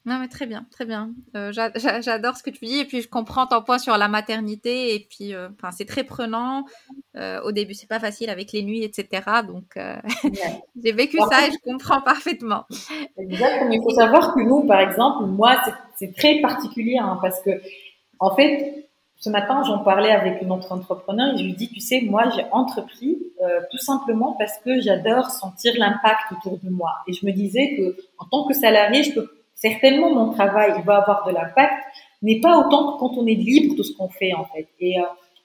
Non, 0.05 0.19
mais 0.19 0.27
très 0.27 0.45
bien, 0.45 0.65
très 0.69 0.85
bien. 0.85 1.11
Euh, 1.37 1.53
J'adore 1.53 2.35
ce 2.35 2.43
que 2.43 2.49
tu 2.49 2.65
dis 2.65 2.79
et 2.79 2.85
puis 2.85 3.01
je 3.01 3.07
comprends 3.07 3.47
ton 3.47 3.61
point 3.61 3.77
sur 3.77 3.97
la 3.97 4.09
maternité 4.09 4.93
et 4.95 5.07
puis, 5.09 5.33
euh, 5.33 5.47
c'est 5.71 5.87
très 5.87 6.03
prenant. 6.03 6.65
Euh, 7.15 7.41
au 7.43 7.53
début, 7.53 7.73
c'est 7.73 7.87
pas 7.87 8.01
facile 8.01 8.29
avec 8.29 8.51
les 8.51 8.63
nuits, 8.63 8.83
etc. 8.83 9.23
Donc, 9.47 9.77
euh, 9.77 9.95
ouais. 10.25 10.61
j'ai 10.83 10.91
vécu 10.91 11.17
Alors, 11.17 11.31
ça 11.31 11.47
et 11.47 11.51
je 11.51 11.57
comprends 11.63 12.01
parfaitement. 12.01 12.65
Exactement. 13.17 13.71
Il 13.71 13.81
faut 13.81 13.95
savoir 13.95 14.33
que 14.33 14.41
nous, 14.41 14.65
par 14.67 14.81
exemple, 14.81 15.25
moi, 15.25 15.55
c'est 15.95 16.13
très 16.13 16.41
particulier 16.41 16.97
hein, 16.97 17.17
parce 17.21 17.41
que, 17.41 17.51
en 18.19 18.35
fait, 18.35 18.82
ce 19.23 19.29
matin, 19.29 19.63
j'en 19.65 19.79
parlais 19.79 20.11
avec 20.11 20.41
une 20.41 20.51
autre 20.51 20.73
entrepreneur 20.73 21.33
et 21.33 21.37
je 21.37 21.43
lui 21.45 21.53
dis, 21.53 21.69
tu 21.69 21.79
sais, 21.79 22.01
moi, 22.01 22.29
j'ai 22.35 22.43
entrepris 22.51 23.19
euh, 23.41 23.61
tout 23.71 23.77
simplement 23.77 24.35
parce 24.37 24.57
que 24.57 24.81
j'adore 24.81 25.31
sentir 25.31 25.71
l'impact 25.77 26.33
autour 26.33 26.59
de 26.61 26.69
moi. 26.69 26.91
Et 27.07 27.13
je 27.13 27.25
me 27.25 27.31
disais 27.31 27.73
que, 27.77 27.95
en 28.19 28.25
tant 28.25 28.45
que 28.45 28.53
salarié, 28.53 29.01
je 29.03 29.13
peux 29.13 29.31
certainement 29.55 30.13
mon 30.13 30.33
travail, 30.33 30.73
il 30.77 30.83
va 30.83 30.97
avoir 30.97 31.25
de 31.25 31.31
l'impact, 31.31 31.71
mais 32.21 32.41
pas 32.41 32.57
autant 32.57 32.91
que 32.91 32.99
quand 32.99 33.13
on 33.17 33.25
est 33.25 33.35
libre 33.35 33.77
de 33.77 33.83
ce 33.83 33.95
qu'on 33.95 34.09
fait 34.09 34.33
en 34.33 34.43
fait. 34.43 34.67
Et 34.81 34.99
euh, 34.99 35.03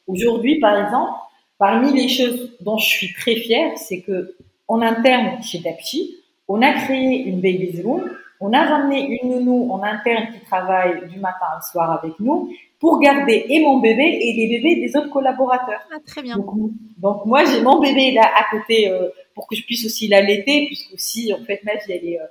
aujourd'hui, 0.09 0.59
par 0.59 0.77
exemple, 0.85 1.13
parmi 1.57 1.93
les 1.93 2.09
choses 2.09 2.57
dont 2.61 2.79
je 2.79 2.89
suis 2.89 3.13
très 3.13 3.37
fière, 3.37 3.79
c'est 3.79 4.01
que 4.01 4.35
en 4.67 4.83
interne 4.83 5.41
chez 5.41 5.61
Dapchi, 5.61 6.17
on 6.49 6.63
a 6.63 6.73
créé 6.73 7.23
une 7.29 7.41
baby 7.41 7.81
room, 7.85 8.11
on 8.41 8.53
a 8.53 8.65
ramené 8.65 9.21
une 9.23 9.31
nounou 9.31 9.73
en 9.73 9.83
interne 9.83 10.29
qui 10.33 10.41
travaille 10.45 11.09
du 11.09 11.19
matin 11.19 11.47
au 11.59 11.63
soir 11.63 11.91
avec 12.03 12.19
nous 12.21 12.51
pour 12.79 13.01
garder 13.01 13.45
et 13.49 13.61
mon 13.61 13.79
bébé 13.79 14.05
et 14.05 14.33
les 14.35 14.47
bébés 14.47 14.77
des 14.77 14.97
autres 14.97 15.11
collaborateurs. 15.11 15.81
Ah, 15.93 15.99
très 16.07 16.23
bien. 16.23 16.37
Donc, 16.37 16.51
donc 16.99 17.27
moi, 17.27 17.45
j'ai 17.45 17.61
mon 17.63 17.81
bébé 17.81 18.13
là 18.13 18.31
à 18.39 18.57
côté 18.57 18.91
euh, 18.91 19.09
pour 19.35 19.47
que 19.47 19.57
je 19.57 19.65
puisse 19.65 19.85
aussi 19.87 20.09
l'allaiter, 20.09 20.67
puisque 20.67 20.95
aussi, 20.95 21.33
en 21.33 21.45
fait, 21.45 21.63
ma 21.65 21.75
vie, 21.75 21.93
elle 21.93 22.05
est 22.05 22.21
euh, 22.21 22.27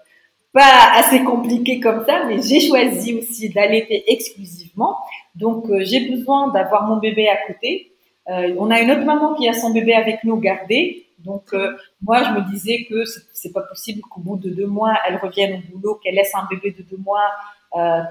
pas 0.54 0.92
assez 0.96 1.24
compliquée 1.24 1.80
comme 1.80 2.06
ça, 2.06 2.26
mais 2.26 2.42
j'ai 2.42 2.60
choisi 2.60 3.14
aussi 3.14 3.50
d'allaiter 3.50 4.04
exclusivement. 4.12 4.98
Donc, 5.36 5.70
euh, 5.70 5.82
j'ai 5.84 6.10
besoin 6.10 6.52
d'avoir 6.52 6.88
mon 6.88 6.98
bébé 6.98 7.30
à 7.30 7.38
côté. 7.48 7.94
Euh, 8.30 8.56
on 8.58 8.70
a 8.72 8.82
une 8.82 8.92
autre 8.92 9.06
maman 9.06 9.36
qui 9.36 9.48
a 9.48 9.54
son 9.54 9.72
bébé 9.72 9.94
avec 9.94 10.24
nous 10.24 10.38
gardé. 10.38 11.07
Donc, 11.28 11.54
euh, 11.54 11.76
moi, 12.02 12.24
je 12.24 12.32
me 12.32 12.50
disais 12.50 12.88
que 12.90 13.04
c'est 13.34 13.54
pas 13.54 13.62
possible 13.62 14.02
qu'au 14.02 14.22
bout 14.22 14.38
de 14.38 14.50
deux 14.50 14.66
mois, 14.66 14.96
elle 15.08 15.18
revienne 15.18 15.62
au 15.62 15.78
boulot, 15.78 15.96
qu'elle 15.96 16.16
laisse 16.16 16.34
un 16.34 16.48
bébé 16.50 16.72
de 16.72 16.84
deux 16.84 16.98
mois 16.98 17.30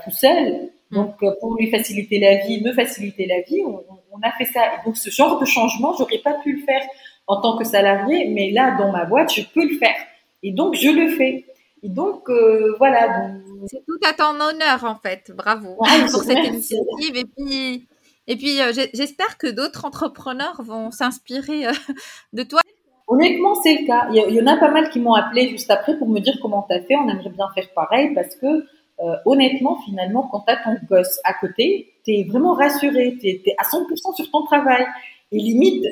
tout 0.05 0.11
seul. 0.13 0.71
Donc, 0.91 1.23
euh, 1.23 1.33
pour 1.41 1.57
lui 1.57 1.71
faciliter 1.71 2.21
la 2.21 2.47
vie, 2.47 2.63
me 2.63 2.73
faciliter 2.73 3.27
la 3.27 3.41
vie, 3.41 3.63
on, 3.67 3.83
on, 4.13 4.21
a 4.23 4.31
fait 4.33 4.45
ça. 4.45 4.61
Et 4.61 4.85
donc, 4.85 4.97
ce 4.97 5.11
genre 5.11 5.41
de 5.41 5.45
changement, 5.45 5.95
j'aurais 5.99 6.19
pas 6.19 6.35
pu 6.45 6.57
le 6.57 6.65
faire 6.65 6.83
en 7.27 7.41
tant 7.41 7.59
que 7.59 7.65
salarié, 7.65 8.29
mais 8.29 8.53
là, 8.53 8.77
dans 8.79 8.93
ma 8.93 9.05
boîte, 9.05 9.33
je 9.35 9.43
peux 9.43 9.69
le 9.69 9.77
faire. 9.79 9.97
Et 10.43 10.53
donc, 10.53 10.75
je 10.75 10.89
le 10.89 11.09
fais. 11.17 11.45
Et 11.83 11.89
donc, 11.89 12.29
euh, 12.29 12.75
voilà. 12.79 13.33
C'est 13.67 13.85
tout 13.85 13.99
à 14.09 14.13
ton 14.13 14.41
honneur, 14.41 14.85
en 14.85 14.97
fait. 14.97 15.33
Bravo 15.35 15.77
pour 16.13 16.23
cette 16.23 16.47
initiative. 16.47 17.17
Et 17.17 17.25
puis, 17.25 17.89
et 18.29 18.37
puis 18.37 18.61
euh, 18.61 18.73
j'espère 18.93 19.39
que 19.39 19.47
d'autres 19.47 19.85
entrepreneurs 19.85 20.63
vont 20.63 20.91
s'inspirer 20.91 21.67
euh, 21.67 21.73
de 22.33 22.43
toi. 22.43 22.61
Honnêtement, 23.09 23.55
c'est 23.63 23.75
le 23.75 23.87
cas. 23.87 24.09
Il 24.13 24.35
y, 24.35 24.43
en 24.43 24.47
a 24.47 24.57
pas 24.57 24.71
mal 24.71 24.91
qui 24.91 24.99
m'ont 24.99 25.15
appelé 25.15 25.49
juste 25.49 25.71
après 25.71 25.97
pour 25.97 26.09
me 26.09 26.19
dire 26.19 26.39
comment 26.43 26.67
tu 26.69 26.75
as 26.75 26.81
fait. 26.81 26.97
On 26.97 27.09
aimerait 27.09 27.31
bien 27.31 27.49
faire 27.55 27.69
pareil 27.75 28.13
parce 28.15 28.35
que 28.37 28.47
euh, 28.47 29.17
honnêtement, 29.27 29.79
finalement, 29.85 30.29
quand 30.31 30.41
tu 30.41 30.53
as 30.53 30.57
ton 30.57 30.77
gosse 30.89 31.21
à 31.25 31.35
côté, 31.35 31.93
tu 32.05 32.13
es 32.13 32.25
vraiment 32.25 32.55
rassuré, 32.55 33.17
tu 33.21 33.29
es, 33.29 33.43
à 33.59 33.63
100% 33.63 34.17
sur 34.17 34.31
ton 34.31 34.45
travail. 34.45 34.87
Et 35.31 35.39
limite, 35.39 35.85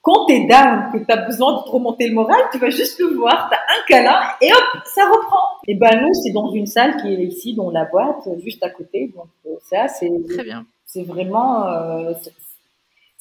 quand 0.00 0.26
t'es 0.26 0.46
down, 0.46 0.90
que 0.92 0.98
t'as 1.04 1.26
besoin 1.26 1.58
de 1.58 1.64
te 1.64 1.70
remonter 1.70 2.08
le 2.08 2.14
moral, 2.14 2.40
tu 2.50 2.58
vas 2.58 2.70
juste 2.70 2.98
le 3.00 3.14
voir, 3.14 3.48
t'as 3.50 3.56
un 3.56 3.86
câlin 3.86 4.20
et 4.40 4.50
hop, 4.52 4.82
ça 4.84 5.04
reprend. 5.04 5.60
Et 5.68 5.74
ben 5.74 6.00
nous, 6.00 6.12
c'est 6.14 6.32
dans 6.32 6.50
une 6.52 6.66
salle 6.66 6.96
qui 7.00 7.08
est 7.08 7.24
ici, 7.24 7.54
dans 7.54 7.70
la 7.70 7.84
boîte, 7.84 8.28
juste 8.42 8.62
à 8.62 8.70
côté. 8.70 9.12
Donc 9.14 9.28
euh, 9.46 9.56
ça, 9.70 9.88
c'est 9.88 10.10
très 10.28 10.44
bien. 10.44 10.66
C'est 10.86 11.04
vraiment, 11.04 11.66
euh, 11.66 12.12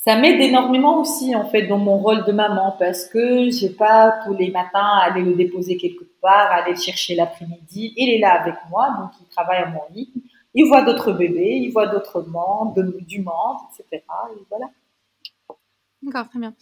ça 0.04 0.16
m'aide 0.16 0.42
énormément 0.42 1.00
aussi 1.00 1.36
en 1.36 1.46
fait 1.46 1.68
dans 1.68 1.78
mon 1.78 1.98
rôle 2.00 2.26
de 2.26 2.32
maman 2.32 2.76
parce 2.80 3.06
que 3.06 3.52
j'ai 3.52 3.70
pas 3.70 4.20
tous 4.26 4.34
les 4.34 4.50
matins 4.50 4.80
à 4.80 5.04
aller 5.04 5.22
le 5.22 5.36
déposer 5.36 5.78
quelque 5.78 6.06
part, 6.22 6.52
aller 6.52 6.72
le 6.72 6.80
chercher 6.80 7.14
l'après-midi. 7.14 7.94
Il 7.96 8.10
est 8.10 8.18
là 8.18 8.42
avec 8.42 8.56
moi, 8.72 8.90
donc 9.00 9.12
il 9.22 9.28
travaille 9.28 9.62
à 9.62 9.68
mon 9.68 9.82
lit. 9.94 10.12
Il 10.56 10.68
voit 10.68 10.82
d'autres 10.82 11.14
bébés, 11.14 11.60
il 11.62 11.72
voit 11.72 11.88
d'autres 11.88 12.24
mondes, 12.24 12.74
du 13.08 13.22
monde, 13.22 13.58
etc. 13.80 14.04
Et 14.36 14.44
voilà. 14.50 14.66
D'accord, 16.02 16.28
très 16.30 16.40
bien. 16.40 16.56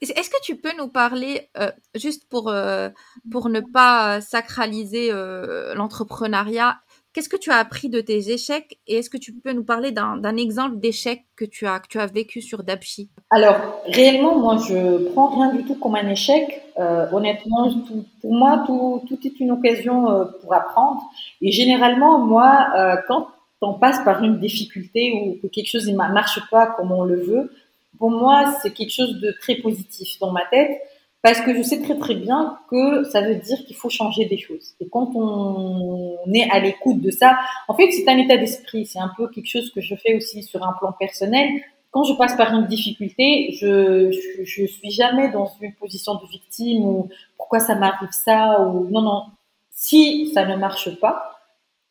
Est-ce 0.00 0.30
que 0.30 0.42
tu 0.42 0.56
peux 0.56 0.74
nous 0.78 0.88
parler, 0.88 1.48
euh, 1.58 1.70
juste 1.94 2.28
pour, 2.28 2.48
euh, 2.48 2.88
pour 3.30 3.50
ne 3.50 3.60
pas 3.60 4.20
sacraliser 4.22 5.10
euh, 5.12 5.74
l'entrepreneuriat, 5.74 6.78
qu'est-ce 7.16 7.30
que 7.30 7.38
tu 7.38 7.50
as 7.50 7.56
appris 7.56 7.88
de 7.88 8.02
tes 8.02 8.30
échecs 8.30 8.78
et 8.86 8.96
est-ce 8.96 9.08
que 9.08 9.16
tu 9.16 9.32
peux 9.32 9.54
nous 9.54 9.64
parler 9.64 9.90
d'un 9.90 10.36
exemple 10.36 10.76
d'échec 10.76 11.24
que 11.34 11.46
tu 11.46 11.66
as, 11.66 11.80
que 11.80 11.88
tu 11.88 11.98
as 11.98 12.04
vécu 12.04 12.42
sur 12.42 12.62
Dapchi? 12.62 13.08
Alors, 13.30 13.56
réellement, 13.86 14.38
moi, 14.38 14.58
je 14.58 15.08
prends 15.12 15.28
rien 15.28 15.54
du 15.54 15.64
tout 15.64 15.76
comme 15.76 15.94
un 15.94 16.06
échec. 16.10 16.60
honnêtement, 16.76 17.70
pour 18.20 18.34
moi, 18.34 18.64
tout, 18.66 19.02
tout, 19.08 19.18
est 19.26 19.40
une 19.40 19.50
occasion 19.50 20.28
pour 20.42 20.52
apprendre. 20.52 21.00
Et 21.40 21.50
généralement, 21.52 22.18
moi, 22.18 23.00
quand 23.08 23.28
on 23.62 23.78
passe 23.78 24.04
par 24.04 24.22
une 24.22 24.38
difficulté 24.38 25.12
ou 25.14 25.38
que 25.40 25.50
quelque 25.50 25.70
chose 25.70 25.88
ne 25.88 25.96
marche 25.96 26.38
pas 26.50 26.66
comme 26.66 26.92
on 26.92 27.04
le 27.04 27.22
veut, 27.22 27.50
pour 27.98 28.10
moi, 28.10 28.52
c'est 28.60 28.74
quelque 28.74 28.92
chose 28.92 29.18
de 29.20 29.34
très 29.40 29.54
positif 29.54 30.18
dans 30.20 30.32
ma 30.32 30.44
tête 30.50 30.70
parce 31.26 31.40
que 31.40 31.56
je 31.56 31.62
sais 31.62 31.82
très 31.82 31.98
très 31.98 32.14
bien 32.14 32.56
que 32.70 33.02
ça 33.02 33.20
veut 33.20 33.34
dire 33.34 33.58
qu'il 33.66 33.74
faut 33.74 33.90
changer 33.90 34.26
des 34.26 34.38
choses. 34.38 34.76
Et 34.78 34.88
quand 34.88 35.10
on 35.16 36.18
est 36.32 36.48
à 36.52 36.60
l'écoute 36.60 37.00
de 37.00 37.10
ça, 37.10 37.36
en 37.66 37.74
fait, 37.74 37.90
c'est 37.90 38.08
un 38.08 38.16
état 38.16 38.36
d'esprit. 38.36 38.86
C'est 38.86 39.00
un 39.00 39.10
peu 39.16 39.26
quelque 39.26 39.48
chose 39.48 39.72
que 39.72 39.80
je 39.80 39.96
fais 39.96 40.14
aussi 40.14 40.44
sur 40.44 40.62
un 40.64 40.72
plan 40.74 40.92
personnel. 40.92 41.48
Quand 41.90 42.04
je 42.04 42.14
passe 42.14 42.36
par 42.36 42.54
une 42.54 42.68
difficulté, 42.68 43.56
je, 43.60 44.12
je, 44.12 44.44
je 44.44 44.66
suis 44.66 44.90
jamais 44.92 45.28
dans 45.32 45.50
une 45.60 45.74
position 45.74 46.14
de 46.14 46.28
victime 46.30 46.84
ou 46.84 47.08
pourquoi 47.36 47.58
ça 47.58 47.74
m'arrive 47.74 48.08
ça 48.12 48.60
ou 48.60 48.88
non 48.88 49.02
non. 49.02 49.22
Si 49.72 50.30
ça 50.32 50.46
ne 50.46 50.54
marche 50.54 50.94
pas, 51.00 51.40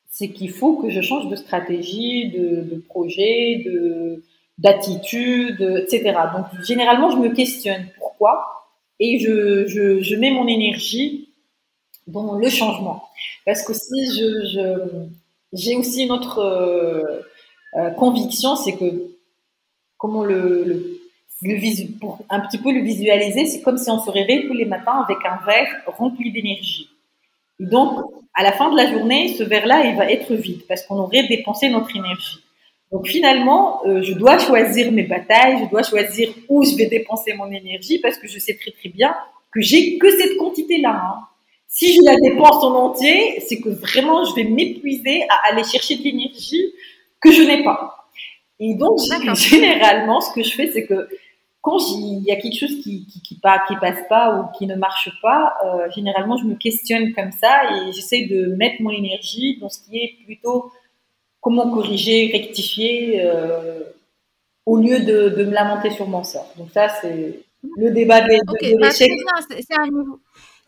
c'est 0.07 0.29
qu'il 0.29 0.51
faut 0.51 0.77
que 0.77 0.89
je 0.89 1.01
change 1.01 1.27
de 1.27 1.35
stratégie, 1.35 2.31
de, 2.31 2.61
de 2.73 2.77
projet, 2.87 3.63
de 3.65 4.23
d'attitude, 4.57 5.59
etc. 5.59 6.13
Donc 6.33 6.45
généralement, 6.63 7.11
je 7.11 7.17
me 7.17 7.33
questionne 7.33 7.87
pourquoi? 7.97 8.54
Et 8.99 9.19
je, 9.19 9.67
je, 10.01 10.15
mets 10.15 10.31
mon 10.31 10.47
énergie 10.47 11.29
dans 12.07 12.35
le 12.35 12.49
changement. 12.49 13.03
Parce 13.45 13.63
que 13.63 13.73
si 13.73 14.05
je, 14.17 15.07
j'ai 15.53 15.75
aussi 15.75 16.03
une 16.03 16.11
autre 16.11 16.39
euh, 16.39 17.21
euh, 17.77 17.89
conviction, 17.91 18.55
c'est 18.55 18.73
que 18.73 19.09
comment 19.97 20.23
le, 20.23 20.63
le, 21.41 21.55
le 21.55 21.99
pour 21.99 22.19
un 22.29 22.39
petit 22.41 22.57
peu 22.57 22.71
le 22.71 22.81
visualiser, 22.81 23.45
c'est 23.45 23.61
comme 23.61 23.77
si 23.77 23.89
on 23.89 23.99
se 23.99 24.09
réveille 24.09 24.47
tous 24.47 24.53
les 24.53 24.65
matins 24.65 25.03
avec 25.07 25.17
un 25.25 25.45
verre 25.45 25.81
rempli 25.87 26.31
d'énergie. 26.31 26.89
donc, 27.59 27.99
à 28.37 28.43
la 28.43 28.51
fin 28.51 28.69
de 28.69 28.75
la 28.75 28.91
journée, 28.91 29.33
ce 29.37 29.43
verre-là, 29.43 29.85
il 29.85 29.95
va 29.95 30.11
être 30.11 30.33
vide 30.33 30.61
parce 30.67 30.83
qu'on 30.83 30.97
aurait 30.97 31.25
dépensé 31.27 31.69
notre 31.69 31.95
énergie. 31.95 32.44
Donc 32.95 33.07
finalement, 33.07 33.81
euh, 33.85 34.01
je 34.01 34.13
dois 34.13 34.37
choisir 34.37 34.89
mes 34.93 35.03
batailles, 35.03 35.57
je 35.65 35.69
dois 35.69 35.83
choisir 35.83 36.29
où 36.47 36.63
je 36.63 36.77
vais 36.77 36.85
dépenser 36.85 37.33
mon 37.33 37.51
énergie 37.51 37.99
parce 37.99 38.17
que 38.17 38.25
je 38.25 38.39
sais 38.39 38.55
très 38.55 38.71
très 38.71 38.87
bien 38.87 39.13
que 39.51 39.59
j'ai 39.59 39.97
que 39.97 40.09
cette 40.17 40.37
quantité-là. 40.37 41.01
Hein. 41.05 41.19
Si 41.67 41.93
je 41.93 41.99
la 42.05 42.15
dépense 42.15 42.63
en 42.63 42.73
entier, 42.73 43.41
c'est 43.45 43.59
que 43.59 43.67
vraiment 43.67 44.23
je 44.23 44.33
vais 44.35 44.45
m'épuiser 44.45 45.23
à 45.23 45.51
aller 45.51 45.65
chercher 45.65 45.97
de 45.97 46.03
l'énergie 46.03 46.71
que 47.19 47.33
je 47.33 47.41
n'ai 47.41 47.65
pas. 47.65 48.07
Et 48.61 48.75
donc 48.75 48.97
généralement, 49.35 50.21
ce 50.21 50.33
que 50.33 50.41
je 50.41 50.53
fais, 50.55 50.71
c'est 50.71 50.85
que 50.85 51.09
quand 51.59 51.79
il 51.97 52.23
y 52.23 52.31
a 52.31 52.37
quelque 52.37 52.57
chose 52.57 52.81
qui 52.81 53.07
qui, 53.07 53.21
qui, 53.23 53.37
pas, 53.41 53.61
qui 53.67 53.75
passe 53.75 54.07
pas 54.07 54.39
ou 54.39 54.57
qui 54.57 54.67
ne 54.67 54.75
marche 54.75 55.09
pas, 55.21 55.53
euh, 55.65 55.91
généralement 55.93 56.37
je 56.37 56.45
me 56.45 56.55
questionne 56.55 57.13
comme 57.13 57.33
ça 57.33 57.73
et 57.73 57.91
j'essaie 57.91 58.25
de 58.27 58.55
mettre 58.55 58.81
mon 58.81 58.91
énergie 58.91 59.57
dans 59.59 59.67
ce 59.67 59.79
qui 59.79 59.97
est 59.97 60.15
plutôt 60.23 60.71
comment 61.45 61.69
corriger, 61.69 62.31
rectifier, 62.33 63.21
euh, 63.23 63.81
au 64.65 64.77
lieu 64.77 65.01
de, 65.01 65.29
de, 65.29 65.43
me 65.43 65.51
lamenter 65.51 65.91
sur 65.91 66.07
mon 66.07 66.23
sort. 66.23 66.51
Donc 66.57 66.71
ça, 66.71 66.89
c'est 66.89 67.39
le 67.77 67.91
débat 67.91 68.21
des, 68.21 68.37
de, 68.37 68.79
bah, 68.81 68.89
C'est 68.89 69.05
un, 69.77 69.85
niveau, 69.85 70.19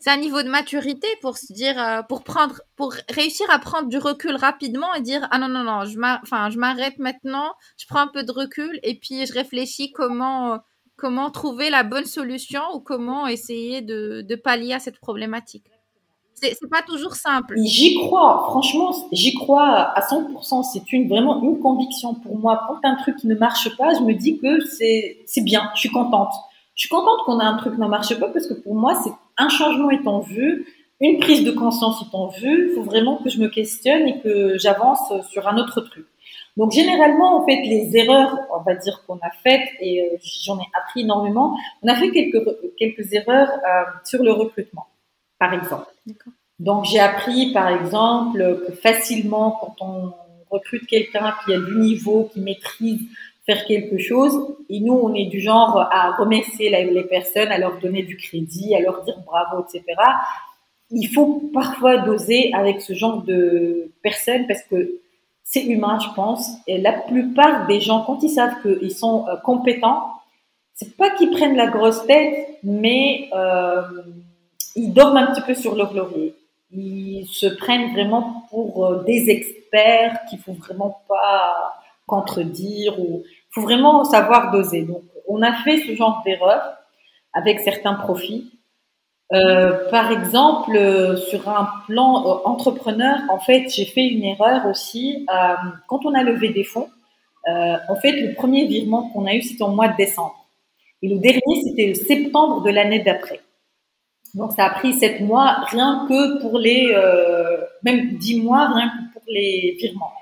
un 0.06 0.16
niveau 0.18 0.40
de 0.44 0.48
maturité 0.48 1.08
pour 1.20 1.36
se 1.36 1.52
dire, 1.52 1.82
euh, 1.82 2.02
pour 2.02 2.22
prendre, 2.22 2.60
pour 2.76 2.94
réussir 3.08 3.50
à 3.50 3.58
prendre 3.58 3.88
du 3.88 3.98
recul 3.98 4.36
rapidement 4.36 4.94
et 4.94 5.00
dire 5.00 5.26
ah 5.32 5.40
non 5.40 5.48
non 5.48 5.64
non, 5.64 5.84
je 5.84 5.98
enfin 6.22 6.48
je 6.48 6.58
m'arrête 6.58 7.00
maintenant, 7.00 7.54
je 7.76 7.86
prends 7.88 8.02
un 8.02 8.06
peu 8.06 8.22
de 8.22 8.30
recul 8.30 8.78
et 8.84 8.94
puis 9.00 9.26
je 9.26 9.32
réfléchis 9.32 9.90
comment 9.90 10.60
comment 10.94 11.32
trouver 11.32 11.70
la 11.70 11.82
bonne 11.82 12.04
solution 12.04 12.62
ou 12.74 12.78
comment 12.78 13.26
essayer 13.26 13.82
de, 13.82 14.22
de 14.22 14.36
pallier 14.36 14.74
à 14.74 14.78
cette 14.78 15.00
problématique. 15.00 15.66
C'est 16.40 16.70
pas 16.70 16.82
toujours 16.82 17.14
simple. 17.14 17.54
J'y 17.64 17.94
crois, 17.96 18.44
franchement, 18.48 18.92
j'y 19.12 19.34
crois 19.34 19.66
à 19.66 20.00
100%. 20.00 20.62
C'est 20.62 20.92
une 20.92 21.08
vraiment 21.08 21.42
une 21.42 21.58
conviction 21.58 22.14
pour 22.14 22.38
moi. 22.38 22.62
Quand 22.68 22.88
un 22.88 22.96
truc 22.96 23.24
ne 23.24 23.34
marche 23.34 23.76
pas, 23.76 23.94
je 23.94 24.00
me 24.00 24.14
dis 24.14 24.38
que 24.38 24.60
c'est 24.64 25.40
bien. 25.42 25.70
Je 25.74 25.80
suis 25.80 25.90
contente. 25.90 26.32
Je 26.74 26.82
suis 26.82 26.88
contente 26.88 27.20
qu'on 27.24 27.40
ait 27.40 27.44
un 27.44 27.56
truc 27.56 27.74
qui 27.74 27.80
ne 27.80 27.88
marche 27.88 28.18
pas 28.20 28.28
parce 28.28 28.46
que 28.46 28.54
pour 28.54 28.74
moi, 28.74 28.94
c'est 29.02 29.12
un 29.36 29.48
changement 29.48 29.88
en 30.06 30.20
vue, 30.20 30.66
une 31.00 31.18
prise 31.18 31.44
de 31.44 31.50
conscience 31.50 32.04
en 32.12 32.28
vue. 32.28 32.70
Il 32.70 32.74
faut 32.76 32.82
vraiment 32.82 33.16
que 33.16 33.30
je 33.30 33.40
me 33.40 33.48
questionne 33.48 34.06
et 34.06 34.20
que 34.20 34.56
j'avance 34.58 35.12
sur 35.30 35.48
un 35.48 35.58
autre 35.58 35.80
truc. 35.80 36.06
Donc 36.56 36.72
généralement, 36.72 37.36
en 37.36 37.46
fait, 37.46 37.62
les 37.62 37.96
erreurs, 37.96 38.36
on 38.52 38.62
va 38.62 38.74
dire 38.74 39.04
qu'on 39.06 39.16
a 39.16 39.30
faites, 39.44 39.68
et 39.80 40.02
euh, 40.02 40.16
j'en 40.44 40.58
ai 40.58 40.66
appris 40.76 41.02
énormément, 41.02 41.56
on 41.82 41.88
a 41.88 41.94
fait 41.94 42.10
quelques, 42.10 42.44
quelques 42.76 43.12
erreurs 43.12 43.48
euh, 43.48 43.84
sur 44.04 44.22
le 44.24 44.32
recrutement 44.32 44.86
par 45.38 45.54
exemple. 45.54 45.86
Donc 46.58 46.84
j'ai 46.84 46.98
appris 46.98 47.52
par 47.52 47.68
exemple 47.68 48.64
que 48.66 48.72
facilement 48.72 49.52
quand 49.60 49.76
on 49.80 50.12
recrute 50.50 50.86
quelqu'un 50.86 51.34
qui 51.44 51.54
a 51.54 51.60
du 51.60 51.76
niveau, 51.76 52.28
qui 52.32 52.40
maîtrise 52.40 53.00
faire 53.46 53.64
quelque 53.64 53.98
chose, 53.98 54.56
et 54.68 54.80
nous 54.80 54.94
on 54.94 55.14
est 55.14 55.26
du 55.26 55.40
genre 55.40 55.78
à 55.90 56.16
remercier 56.16 56.70
les 56.70 57.04
personnes, 57.04 57.48
à 57.48 57.58
leur 57.58 57.78
donner 57.78 58.02
du 58.02 58.16
crédit, 58.16 58.74
à 58.74 58.80
leur 58.80 59.02
dire 59.04 59.16
bravo, 59.24 59.64
etc. 59.64 59.84
Il 60.90 61.06
faut 61.06 61.50
parfois 61.52 61.98
doser 61.98 62.50
avec 62.54 62.80
ce 62.80 62.94
genre 62.94 63.22
de 63.22 63.90
personnes 64.02 64.46
parce 64.46 64.62
que 64.62 65.00
c'est 65.50 65.64
humain, 65.64 65.98
je 65.98 66.14
pense. 66.14 66.50
Et 66.66 66.78
la 66.78 66.92
plupart 66.92 67.66
des 67.66 67.80
gens, 67.80 68.02
quand 68.02 68.22
ils 68.22 68.30
savent 68.30 68.60
qu'ils 68.60 68.94
sont 68.94 69.26
euh, 69.28 69.36
compétents, 69.36 70.12
c'est 70.74 70.94
pas 70.96 71.10
qu'ils 71.10 71.30
prennent 71.30 71.56
la 71.56 71.68
grosse 71.68 72.06
tête, 72.06 72.58
mais 72.62 73.30
euh, 73.34 73.82
ils 74.76 74.92
dorment 74.92 75.18
un 75.18 75.32
petit 75.32 75.42
peu 75.42 75.54
sur 75.54 75.74
leur 75.74 75.92
laurier. 75.92 76.34
Ils 76.72 77.26
se 77.26 77.46
prennent 77.46 77.92
vraiment 77.92 78.44
pour 78.50 78.84
euh, 78.84 79.02
des 79.04 79.30
experts 79.30 80.18
qu'il 80.28 80.38
faut 80.38 80.52
vraiment 80.52 81.00
pas 81.08 81.74
contredire 82.06 82.98
ou 82.98 83.22
faut 83.50 83.62
vraiment 83.62 84.04
savoir 84.04 84.50
doser. 84.50 84.82
Donc, 84.82 85.02
on 85.26 85.42
a 85.42 85.52
fait 85.62 85.78
ce 85.86 85.94
genre 85.94 86.22
d'erreur 86.24 86.62
avec 87.34 87.60
certains 87.60 87.94
profits. 87.94 88.50
Euh, 89.34 89.90
par 89.90 90.10
exemple, 90.10 90.74
euh, 90.74 91.16
sur 91.16 91.48
un 91.48 91.68
plan 91.86 92.26
euh, 92.26 92.48
entrepreneur, 92.48 93.18
en 93.28 93.38
fait, 93.38 93.68
j'ai 93.68 93.84
fait 93.84 94.06
une 94.06 94.24
erreur 94.24 94.66
aussi. 94.66 95.26
Quand 95.86 96.04
on 96.06 96.14
a 96.14 96.22
levé 96.22 96.48
des 96.50 96.64
fonds, 96.64 96.88
en 97.46 97.96
fait, 97.96 98.12
le 98.12 98.34
premier 98.34 98.66
virement 98.66 99.08
qu'on 99.10 99.26
a 99.26 99.34
eu, 99.34 99.42
c'était 99.42 99.62
au 99.62 99.68
mois 99.68 99.88
de 99.88 99.96
décembre. 99.96 100.46
Et 101.02 101.08
le 101.08 101.18
dernier, 101.18 101.62
c'était 101.64 101.86
le 101.86 101.94
septembre 101.94 102.62
de 102.62 102.70
l'année 102.70 102.98
d'après. 103.00 103.40
Donc 104.34 104.52
ça 104.52 104.66
a 104.66 104.70
pris 104.70 104.92
sept 104.94 105.20
mois 105.20 105.64
rien 105.70 106.06
que 106.08 106.40
pour 106.40 106.58
les, 106.58 106.92
euh, 106.94 107.58
même 107.82 108.16
dix 108.18 108.40
mois 108.40 108.68
rien 108.74 108.88
que 108.88 109.12
pour 109.12 109.22
les 109.26 109.76
virements. 109.78 110.12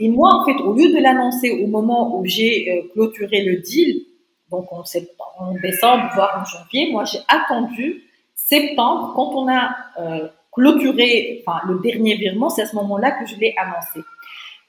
Et 0.00 0.08
moi, 0.08 0.30
en 0.34 0.44
fait, 0.44 0.60
au 0.60 0.72
lieu 0.72 0.92
de 0.92 1.00
l'annoncer 1.00 1.50
au 1.62 1.66
moment 1.66 2.18
où 2.18 2.24
j'ai 2.24 2.68
euh, 2.68 2.88
clôturé 2.92 3.44
le 3.44 3.60
deal, 3.60 4.02
donc 4.50 4.72
en, 4.72 4.84
septembre, 4.84 5.34
en 5.38 5.54
décembre, 5.54 6.10
voire 6.14 6.40
en 6.40 6.44
janvier, 6.44 6.90
moi 6.90 7.04
j'ai 7.04 7.20
attendu 7.28 8.02
septembre 8.34 9.12
quand 9.14 9.34
on 9.34 9.48
a 9.48 9.74
euh, 10.00 10.28
clôturé, 10.52 11.42
enfin 11.46 11.60
le 11.68 11.80
dernier 11.80 12.16
virement, 12.16 12.50
c'est 12.50 12.62
à 12.62 12.66
ce 12.66 12.76
moment-là 12.76 13.12
que 13.12 13.26
je 13.26 13.36
l'ai 13.36 13.54
annoncé. 13.56 14.00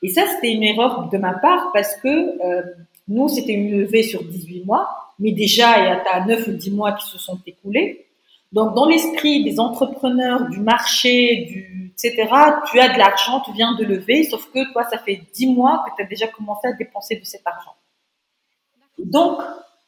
Et 0.02 0.10
ça, 0.10 0.24
c'était 0.28 0.54
une 0.54 0.64
erreur 0.64 1.10
de 1.10 1.18
ma 1.18 1.34
part 1.34 1.72
parce 1.74 1.96
que 1.98 2.08
euh, 2.08 2.62
nous, 3.08 3.28
c'était 3.28 3.54
une 3.54 3.80
levée 3.80 4.04
sur 4.04 4.24
18 4.24 4.66
mois, 4.66 4.88
mais 5.20 5.32
déjà, 5.32 5.80
il 5.80 5.86
y 5.86 5.88
a 5.88 6.26
9 6.26 6.48
ou 6.48 6.52
10 6.52 6.72
mois 6.72 6.94
qui 6.94 7.08
se 7.08 7.18
sont 7.18 7.40
écoulés. 7.46 8.05
Donc, 8.56 8.74
dans 8.74 8.86
l'esprit 8.86 9.44
des 9.44 9.60
entrepreneurs, 9.60 10.48
du 10.48 10.62
marché, 10.62 11.92
etc., 11.92 12.14
tu 12.72 12.80
as 12.80 12.94
de 12.94 12.98
l'argent, 12.98 13.42
tu 13.42 13.52
viens 13.52 13.76
de 13.76 13.84
lever, 13.84 14.24
sauf 14.24 14.50
que 14.50 14.72
toi, 14.72 14.86
ça 14.86 14.98
fait 14.98 15.20
dix 15.34 15.48
mois 15.48 15.84
que 15.86 15.94
tu 15.98 16.02
as 16.02 16.06
déjà 16.06 16.28
commencé 16.28 16.70
à 16.70 16.72
dépenser 16.72 17.18
de 17.18 17.26
cet 17.26 17.42
argent. 17.46 17.76
Donc, 18.98 19.42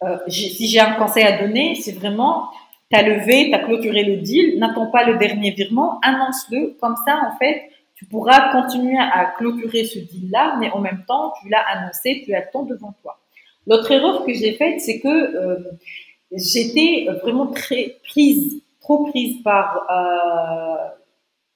euh, 0.03 0.17
si 0.27 0.67
j'ai 0.67 0.81
un 0.81 0.95
conseil 0.95 1.23
à 1.23 1.41
donner, 1.41 1.75
c'est 1.75 1.93
vraiment, 1.93 2.49
tu 2.91 2.99
as 2.99 3.03
levé, 3.03 3.47
tu 3.47 3.53
as 3.55 3.59
clôturé 3.59 4.03
le 4.03 4.17
deal, 4.17 4.59
n'attends 4.59 4.91
pas 4.91 5.05
le 5.05 5.17
dernier 5.17 5.51
virement, 5.51 6.01
annonce-le. 6.03 6.75
Comme 6.81 6.97
ça, 7.05 7.21
en 7.25 7.37
fait, 7.37 7.69
tu 7.95 8.03
pourras 8.03 8.51
continuer 8.51 8.97
à 8.99 9.33
clôturer 9.37 9.85
ce 9.85 9.99
deal-là, 9.99 10.57
mais 10.59 10.69
en 10.71 10.79
même 10.81 11.05
temps, 11.07 11.31
tu 11.41 11.47
l'as 11.47 11.63
annoncé, 11.69 12.21
tu 12.25 12.35
as 12.35 12.41
le 12.41 12.51
temps 12.51 12.63
devant 12.63 12.93
toi. 13.01 13.17
L'autre 13.65 13.89
erreur 13.91 14.25
que 14.25 14.33
j'ai 14.33 14.53
faite, 14.55 14.81
c'est 14.81 14.99
que 14.99 15.07
euh, 15.07 15.71
j'étais 16.31 17.07
vraiment 17.21 17.47
très 17.47 17.97
prise, 18.03 18.61
trop 18.81 19.05
prise 19.05 19.41
par 19.43 19.85
euh, 19.89 20.89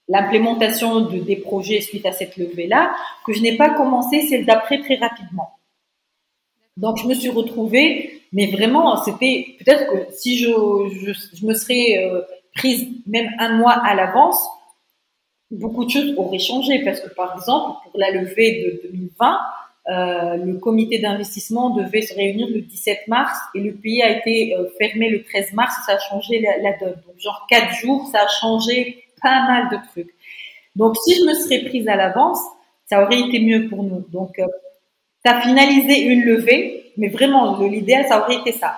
l'implémentation 0.07 1.01
de, 1.01 1.19
des 1.19 1.37
projets 1.37 1.81
suite 1.81 2.05
à 2.05 2.11
cette 2.11 2.37
levée-là, 2.37 2.93
que 3.25 3.33
je 3.33 3.41
n'ai 3.41 3.57
pas 3.57 3.69
commencé 3.71 4.21
celle 4.27 4.45
d'après 4.45 4.79
très 4.79 4.95
rapidement. 4.95 5.51
Donc, 6.77 6.97
je 6.97 7.07
me 7.07 7.13
suis 7.13 7.29
retrouvée, 7.29 8.21
mais 8.31 8.47
vraiment, 8.47 8.97
c'était 9.03 9.55
peut-être 9.59 9.91
que 9.91 10.13
si 10.13 10.37
je, 10.37 10.49
je, 10.49 11.45
me 11.45 11.53
serais 11.53 12.05
euh, 12.05 12.21
prise 12.55 12.87
même 13.07 13.29
un 13.39 13.57
mois 13.57 13.73
à 13.73 13.93
l'avance, 13.93 14.41
beaucoup 15.51 15.85
de 15.85 15.89
choses 15.89 16.13
auraient 16.17 16.39
changé 16.39 16.83
parce 16.83 17.01
que, 17.01 17.13
par 17.13 17.35
exemple, 17.35 17.79
pour 17.83 17.99
la 17.99 18.11
levée 18.11 18.81
de 18.83 18.89
2020, 18.89 19.39
euh, 19.89 20.37
le 20.37 20.57
comité 20.59 20.99
d'investissement 20.99 21.71
devait 21.71 22.03
se 22.03 22.13
réunir 22.13 22.47
le 22.47 22.61
17 22.61 23.07
mars 23.07 23.35
et 23.55 23.59
le 23.59 23.73
pays 23.73 24.03
a 24.03 24.11
été 24.11 24.55
euh, 24.55 24.69
fermé 24.77 25.09
le 25.09 25.23
13 25.23 25.53
mars 25.53 25.73
ça 25.87 25.93
a 25.93 25.99
changé 25.99 26.39
la, 26.39 26.73
donne. 26.73 27.01
Donc, 27.07 27.19
genre 27.19 27.47
quatre 27.49 27.73
jours, 27.75 28.07
ça 28.11 28.19
a 28.19 28.27
changé 28.27 29.05
pas 29.21 29.47
mal 29.47 29.69
de 29.71 29.77
trucs. 29.89 30.13
Donc, 30.75 30.95
si 31.03 31.15
je 31.15 31.23
me 31.23 31.33
serais 31.33 31.65
prise 31.67 31.87
à 31.87 31.95
l'avance, 31.95 32.39
ça 32.85 33.03
aurait 33.03 33.21
été 33.21 33.39
mieux 33.39 33.69
pour 33.69 33.83
nous. 33.83 34.05
Donc, 34.09 34.37
euh, 34.37 34.45
as 35.25 35.41
finalisé 35.41 36.01
une 36.01 36.23
levée, 36.23 36.91
mais 36.97 37.07
vraiment, 37.07 37.59
l'idéal, 37.59 38.05
ça 38.07 38.21
aurait 38.21 38.35
été 38.35 38.51
ça. 38.51 38.75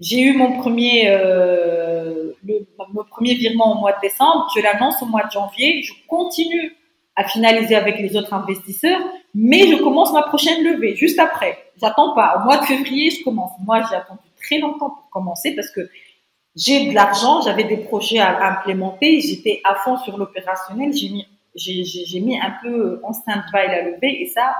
J'ai 0.00 0.20
eu 0.20 0.36
mon 0.36 0.58
premier, 0.58 1.08
euh, 1.08 2.32
le, 2.44 2.66
mon 2.92 3.04
premier 3.04 3.34
virement 3.34 3.76
au 3.76 3.80
mois 3.80 3.92
de 3.92 4.00
décembre, 4.00 4.48
je 4.54 4.62
l'annonce 4.62 5.02
au 5.02 5.06
mois 5.06 5.24
de 5.24 5.30
janvier, 5.32 5.82
je 5.82 5.92
continue 6.06 6.76
à 7.18 7.24
finaliser 7.24 7.74
avec 7.74 7.98
les 7.98 8.16
autres 8.16 8.32
investisseurs, 8.32 9.00
mais 9.34 9.66
je 9.66 9.82
commence 9.82 10.12
ma 10.12 10.22
prochaine 10.22 10.62
levée 10.62 10.94
juste 10.94 11.18
après. 11.18 11.58
J'attends 11.80 12.14
pas. 12.14 12.36
Au 12.38 12.44
mois 12.44 12.58
de 12.58 12.64
février, 12.64 13.10
je 13.10 13.24
commence. 13.24 13.50
Moi, 13.66 13.82
j'ai 13.90 13.96
attendu 13.96 14.20
très 14.40 14.60
longtemps 14.60 14.90
pour 14.90 15.10
commencer 15.10 15.52
parce 15.56 15.68
que 15.70 15.90
j'ai 16.54 16.88
de 16.88 16.94
l'argent, 16.94 17.40
j'avais 17.42 17.64
des 17.64 17.78
projets 17.78 18.20
à, 18.20 18.52
implémenter, 18.52 19.20
j'étais 19.20 19.60
à 19.64 19.74
fond 19.74 19.98
sur 19.98 20.16
l'opérationnel, 20.16 20.92
j'ai 20.92 21.08
mis, 21.08 21.26
j'ai, 21.56 22.20
mis 22.20 22.38
un 22.38 22.54
peu 22.62 23.00
en 23.02 23.12
stand-by 23.12 23.66
la 23.66 23.82
levée 23.82 24.22
et 24.22 24.26
ça, 24.26 24.54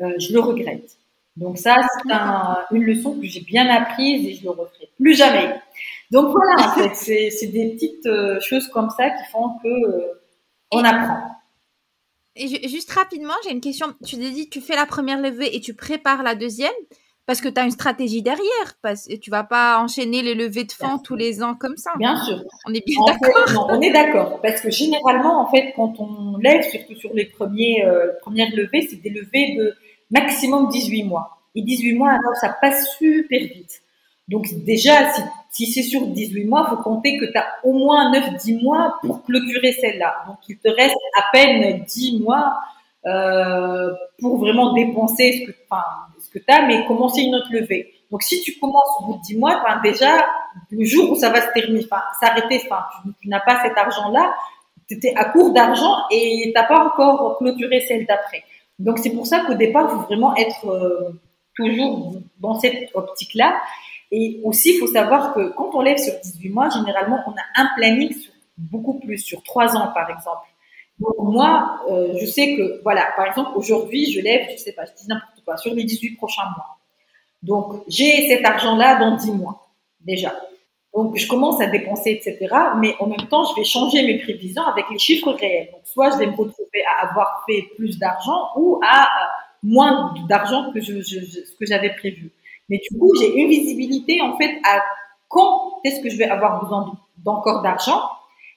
euh, 0.00 0.14
je 0.18 0.32
le 0.32 0.40
regrette. 0.40 0.96
Donc 1.36 1.58
ça, 1.58 1.76
c'est 2.02 2.12
une 2.74 2.82
leçon 2.82 3.12
que 3.20 3.26
j'ai 3.26 3.40
bien 3.40 3.68
apprise 3.68 4.26
et 4.26 4.34
je 4.34 4.42
le 4.42 4.50
referai 4.50 4.88
plus 4.98 5.14
jamais. 5.14 5.54
Donc 6.10 6.32
voilà, 6.32 6.66
en 6.66 6.70
fait, 6.78 6.94
c'est, 6.94 7.30
c'est 7.30 7.48
des 7.48 7.72
petites 7.72 8.06
euh, 8.06 8.40
choses 8.40 8.68
comme 8.68 8.88
ça 8.88 9.10
qui 9.10 9.30
font 9.30 9.58
que 9.62 9.68
euh, 9.68 10.22
on 10.72 10.82
apprend. 10.82 11.39
Et 12.40 12.68
juste 12.68 12.90
rapidement, 12.90 13.34
j'ai 13.44 13.52
une 13.52 13.60
question. 13.60 13.88
Tu 14.06 14.16
t'es 14.16 14.30
dit, 14.30 14.48
tu 14.48 14.60
fais 14.60 14.74
la 14.74 14.86
première 14.86 15.20
levée 15.20 15.54
et 15.54 15.60
tu 15.60 15.74
prépares 15.74 16.22
la 16.22 16.34
deuxième 16.34 16.72
parce 17.26 17.40
que 17.42 17.48
tu 17.48 17.60
as 17.60 17.64
une 17.64 17.70
stratégie 17.70 18.22
derrière. 18.22 18.74
Parce 18.82 19.06
que 19.06 19.16
tu 19.16 19.30
vas 19.30 19.44
pas 19.44 19.78
enchaîner 19.78 20.22
les 20.22 20.34
levées 20.34 20.64
de 20.64 20.72
fonds 20.72 20.98
tous 20.98 21.16
les 21.16 21.42
ans 21.42 21.54
comme 21.54 21.76
ça. 21.76 21.90
Bien 21.98 22.16
sûr. 22.24 22.42
On 22.66 22.72
est 22.72 22.84
bien 22.84 22.98
d'accord. 23.06 23.68
on 23.70 23.80
est 23.80 23.92
d'accord. 23.92 24.40
Parce 24.42 24.62
que 24.62 24.70
généralement, 24.70 25.42
en 25.42 25.50
fait, 25.50 25.72
quand 25.76 26.00
on 26.00 26.38
lève, 26.38 26.62
surtout 26.62 26.94
sur 26.96 27.12
les 27.14 27.26
premiers, 27.26 27.84
euh, 27.84 28.12
premières 28.22 28.50
levées, 28.56 28.86
c'est 28.88 29.02
des 29.02 29.10
levées 29.10 29.56
de 29.56 29.74
maximum 30.10 30.70
18 30.70 31.04
mois. 31.04 31.38
Et 31.54 31.62
18 31.62 31.92
mois, 31.92 32.10
alors, 32.10 32.34
ça 32.40 32.56
passe 32.60 32.96
super 32.96 33.40
vite. 33.40 33.82
Donc 34.28 34.46
déjà, 34.64 35.12
si, 35.12 35.22
si 35.50 35.66
c'est 35.66 35.82
sur 35.82 36.06
18 36.06 36.44
mois, 36.44 36.68
faut 36.70 36.76
compter 36.76 37.18
que 37.18 37.26
tu 37.26 37.36
as 37.36 37.46
au 37.64 37.72
moins 37.72 38.12
9-10 38.12 38.62
mois 38.62 38.94
pour 39.02 39.24
clôturer 39.24 39.72
celle-là. 39.72 40.22
Donc 40.26 40.38
il 40.48 40.56
te 40.58 40.68
reste 40.68 40.96
à 41.18 41.24
peine 41.32 41.82
10 41.84 42.20
mois 42.20 42.54
euh, 43.06 43.92
pour 44.20 44.38
vraiment 44.38 44.72
dépenser 44.72 45.40
ce 45.40 45.50
que, 45.50 45.56
enfin, 45.68 45.82
ce 46.20 46.30
que 46.30 46.38
tu 46.38 46.44
as, 46.48 46.66
mais 46.66 46.86
commencer 46.86 47.22
une 47.22 47.34
autre 47.34 47.52
levée. 47.52 47.92
Donc 48.12 48.22
si 48.22 48.40
tu 48.42 48.58
commences 48.60 48.88
au 49.00 49.06
bout 49.06 49.14
de 49.14 49.22
10 49.22 49.38
mois, 49.38 49.60
enfin, 49.60 49.80
déjà, 49.82 50.24
le 50.70 50.84
jour 50.84 51.10
où 51.10 51.16
ça 51.16 51.30
va 51.30 51.40
se 51.40 51.52
terminer, 51.52 51.84
s'arrêter, 52.20 52.60
enfin, 52.64 52.84
tu, 53.20 53.28
n'as 53.28 53.40
pas 53.40 53.60
cet 53.62 53.76
argent-là, 53.76 54.34
tu 54.88 54.94
étais 54.94 55.14
à 55.16 55.26
court 55.26 55.52
d'argent 55.52 55.96
et 56.12 56.52
t'as 56.54 56.64
pas 56.64 56.84
encore 56.84 57.38
clôturé 57.38 57.80
celle 57.80 58.06
d'après. 58.06 58.44
Donc 58.78 58.98
c'est 58.98 59.10
pour 59.10 59.26
ça 59.26 59.40
qu'au 59.40 59.54
départ, 59.54 59.88
il 59.90 59.96
faut 59.96 60.06
vraiment 60.06 60.36
être 60.36 60.68
euh, 60.68 61.10
toujours 61.56 62.14
dans 62.38 62.54
cette 62.54 62.90
optique-là. 62.94 63.60
Et 64.12 64.40
aussi, 64.44 64.74
il 64.74 64.78
faut 64.78 64.88
savoir 64.88 65.34
que 65.34 65.52
quand 65.52 65.70
on 65.74 65.80
lève 65.80 65.98
sur 65.98 66.12
18 66.22 66.48
mois, 66.50 66.68
généralement, 66.68 67.20
on 67.26 67.30
a 67.30 67.62
un 67.62 67.68
planning 67.76 68.12
sur 68.12 68.32
beaucoup 68.56 68.98
plus, 68.98 69.18
sur 69.18 69.42
3 69.42 69.76
ans 69.76 69.92
par 69.94 70.10
exemple. 70.10 70.46
Donc 70.98 71.14
moi, 71.18 71.80
euh, 71.90 72.12
je 72.20 72.26
sais 72.26 72.56
que, 72.56 72.82
voilà, 72.82 73.08
par 73.16 73.26
exemple, 73.26 73.52
aujourd'hui, 73.54 74.12
je 74.12 74.20
lève, 74.20 74.48
je 74.52 74.56
sais 74.56 74.72
pas, 74.72 74.84
je 74.84 74.90
dis 75.00 75.08
n'importe 75.08 75.42
quoi, 75.44 75.56
sur 75.56 75.74
les 75.74 75.84
18 75.84 76.16
prochains 76.16 76.44
mois. 76.44 76.76
Donc, 77.42 77.82
j'ai 77.88 78.28
cet 78.28 78.44
argent-là 78.44 78.98
dans 78.98 79.16
10 79.16 79.32
mois, 79.32 79.70
déjà. 80.00 80.34
Donc, 80.92 81.16
je 81.16 81.26
commence 81.26 81.60
à 81.62 81.68
dépenser, 81.68 82.10
etc. 82.10 82.54
Mais 82.78 82.94
en 83.00 83.06
même 83.06 83.28
temps, 83.28 83.44
je 83.44 83.54
vais 83.60 83.64
changer 83.64 84.02
mes 84.02 84.18
prévisions 84.18 84.64
avec 84.64 84.84
les 84.90 84.98
chiffres 84.98 85.32
réels. 85.32 85.68
Donc, 85.72 85.80
soit 85.84 86.10
je 86.10 86.18
vais 86.18 86.26
me 86.26 86.32
retrouver 86.32 86.84
à 86.86 87.08
avoir 87.08 87.44
fait 87.48 87.64
plus 87.76 87.98
d'argent 87.98 88.48
ou 88.56 88.78
à 88.84 89.08
moins 89.62 90.12
d'argent 90.28 90.70
que 90.72 90.80
je, 90.80 91.00
ce 91.00 91.56
que 91.58 91.64
j'avais 91.66 91.94
prévu. 91.94 92.30
Mais 92.70 92.78
du 92.78 92.98
coup, 92.98 93.12
j'ai 93.20 93.34
une 93.36 93.50
visibilité 93.50 94.22
en 94.22 94.38
fait 94.38 94.58
à 94.64 94.82
quand 95.28 95.80
est-ce 95.84 96.00
que 96.00 96.08
je 96.08 96.16
vais 96.16 96.28
avoir 96.28 96.62
besoin 96.62 96.92
d'encore 97.18 97.62
d'argent. 97.62 98.00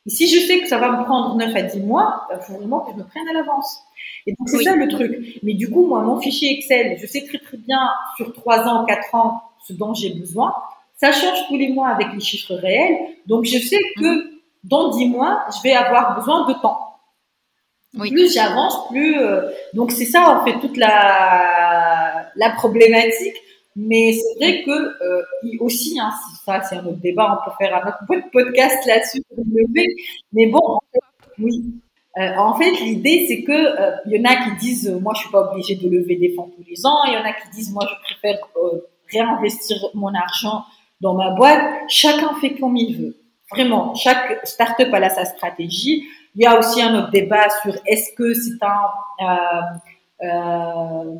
Et 0.05 0.09
si 0.09 0.27
je 0.27 0.45
sais 0.45 0.59
que 0.59 0.67
ça 0.67 0.77
va 0.77 0.91
me 0.91 1.03
prendre 1.03 1.35
9 1.35 1.55
à 1.55 1.61
10 1.63 1.81
mois, 1.81 2.27
il 2.31 2.39
faut 2.41 2.53
vraiment 2.53 2.81
que 2.81 2.91
je 2.91 2.97
me 2.97 3.03
prenne 3.03 3.27
à 3.29 3.33
l'avance. 3.33 3.81
Et 4.25 4.33
donc, 4.37 4.49
c'est 4.49 4.63
ça 4.63 4.75
le 4.75 4.87
truc. 4.87 5.39
Mais 5.43 5.53
du 5.53 5.69
coup, 5.69 5.87
moi, 5.87 6.01
mon 6.01 6.19
fichier 6.19 6.57
Excel, 6.57 6.97
je 7.01 7.07
sais 7.07 7.25
très 7.25 7.39
très 7.39 7.57
bien 7.57 7.89
sur 8.17 8.33
3 8.33 8.67
ans, 8.67 8.85
4 8.85 9.15
ans 9.15 9.41
ce 9.65 9.73
dont 9.73 9.93
j'ai 9.93 10.13
besoin. 10.13 10.53
Ça 10.97 11.11
change 11.11 11.47
tous 11.47 11.57
les 11.57 11.69
mois 11.69 11.89
avec 11.89 12.07
les 12.13 12.19
chiffres 12.19 12.55
réels. 12.55 12.97
Donc, 13.27 13.45
je 13.45 13.57
sais 13.57 13.79
que 13.97 14.31
dans 14.63 14.89
10 14.89 15.07
mois, 15.07 15.43
je 15.55 15.61
vais 15.61 15.73
avoir 15.73 16.15
besoin 16.15 16.47
de 16.47 16.53
temps. 16.53 16.79
Oui. 17.95 18.11
Plus 18.11 18.33
j'avance, 18.33 18.87
plus... 18.89 19.19
Euh, 19.19 19.49
donc, 19.73 19.91
c'est 19.91 20.05
ça, 20.05 20.37
en 20.37 20.45
fait, 20.45 20.59
toute 20.59 20.77
la, 20.77 22.25
la 22.35 22.49
problématique. 22.51 23.35
Mais 23.75 24.13
c'est 24.13 24.39
vrai 24.39 24.63
que 24.63 24.71
euh, 24.71 25.23
aussi, 25.59 25.99
hein, 25.99 26.11
ça 26.45 26.61
c'est 26.61 26.75
un 26.75 26.85
autre 26.85 27.01
débat, 27.01 27.39
on 27.41 27.49
peut 27.49 27.55
faire 27.59 27.75
un 27.75 27.89
autre 27.89 28.29
podcast 28.31 28.85
là-dessus, 28.85 29.23
mais 30.31 30.47
bon, 30.47 30.79
oui. 31.39 31.63
Euh, 32.19 32.35
en 32.37 32.53
fait, 32.53 32.71
l'idée 32.81 33.25
c'est 33.27 33.43
que 33.43 33.51
euh, 33.51 33.95
il 34.05 34.15
y 34.15 34.19
en 34.19 34.29
a 34.29 34.35
qui 34.35 34.55
disent, 34.57 34.89
moi 35.01 35.13
je 35.15 35.21
suis 35.21 35.31
pas 35.31 35.49
obligée 35.49 35.75
de 35.75 35.89
lever 35.89 36.15
des 36.17 36.35
fonds 36.35 36.51
tous 36.55 36.63
les 36.69 36.85
ans, 36.85 37.03
il 37.07 37.13
y 37.13 37.17
en 37.17 37.25
a 37.25 37.33
qui 37.33 37.49
disent, 37.55 37.71
moi 37.71 37.87
je 37.89 38.13
préfère 38.13 38.37
réinvestir 39.11 39.77
mon 39.95 40.13
argent 40.13 40.63
dans 41.01 41.15
ma 41.15 41.31
boîte. 41.31 41.63
Chacun 41.87 42.33
fait 42.39 42.55
comme 42.55 42.77
il 42.77 42.97
veut. 42.97 43.17
Vraiment, 43.51 43.93
chaque 43.95 44.45
startup 44.47 44.91
a 44.93 45.09
sa 45.09 45.25
stratégie. 45.25 46.03
Il 46.35 46.41
y 46.41 46.45
a 46.45 46.57
aussi 46.57 46.81
un 46.81 46.97
autre 46.97 47.11
débat 47.11 47.47
sur 47.61 47.75
est-ce 47.85 48.13
que 48.15 48.33
c'est 48.33 48.63
un 48.63 48.89
euh, 50.23 51.15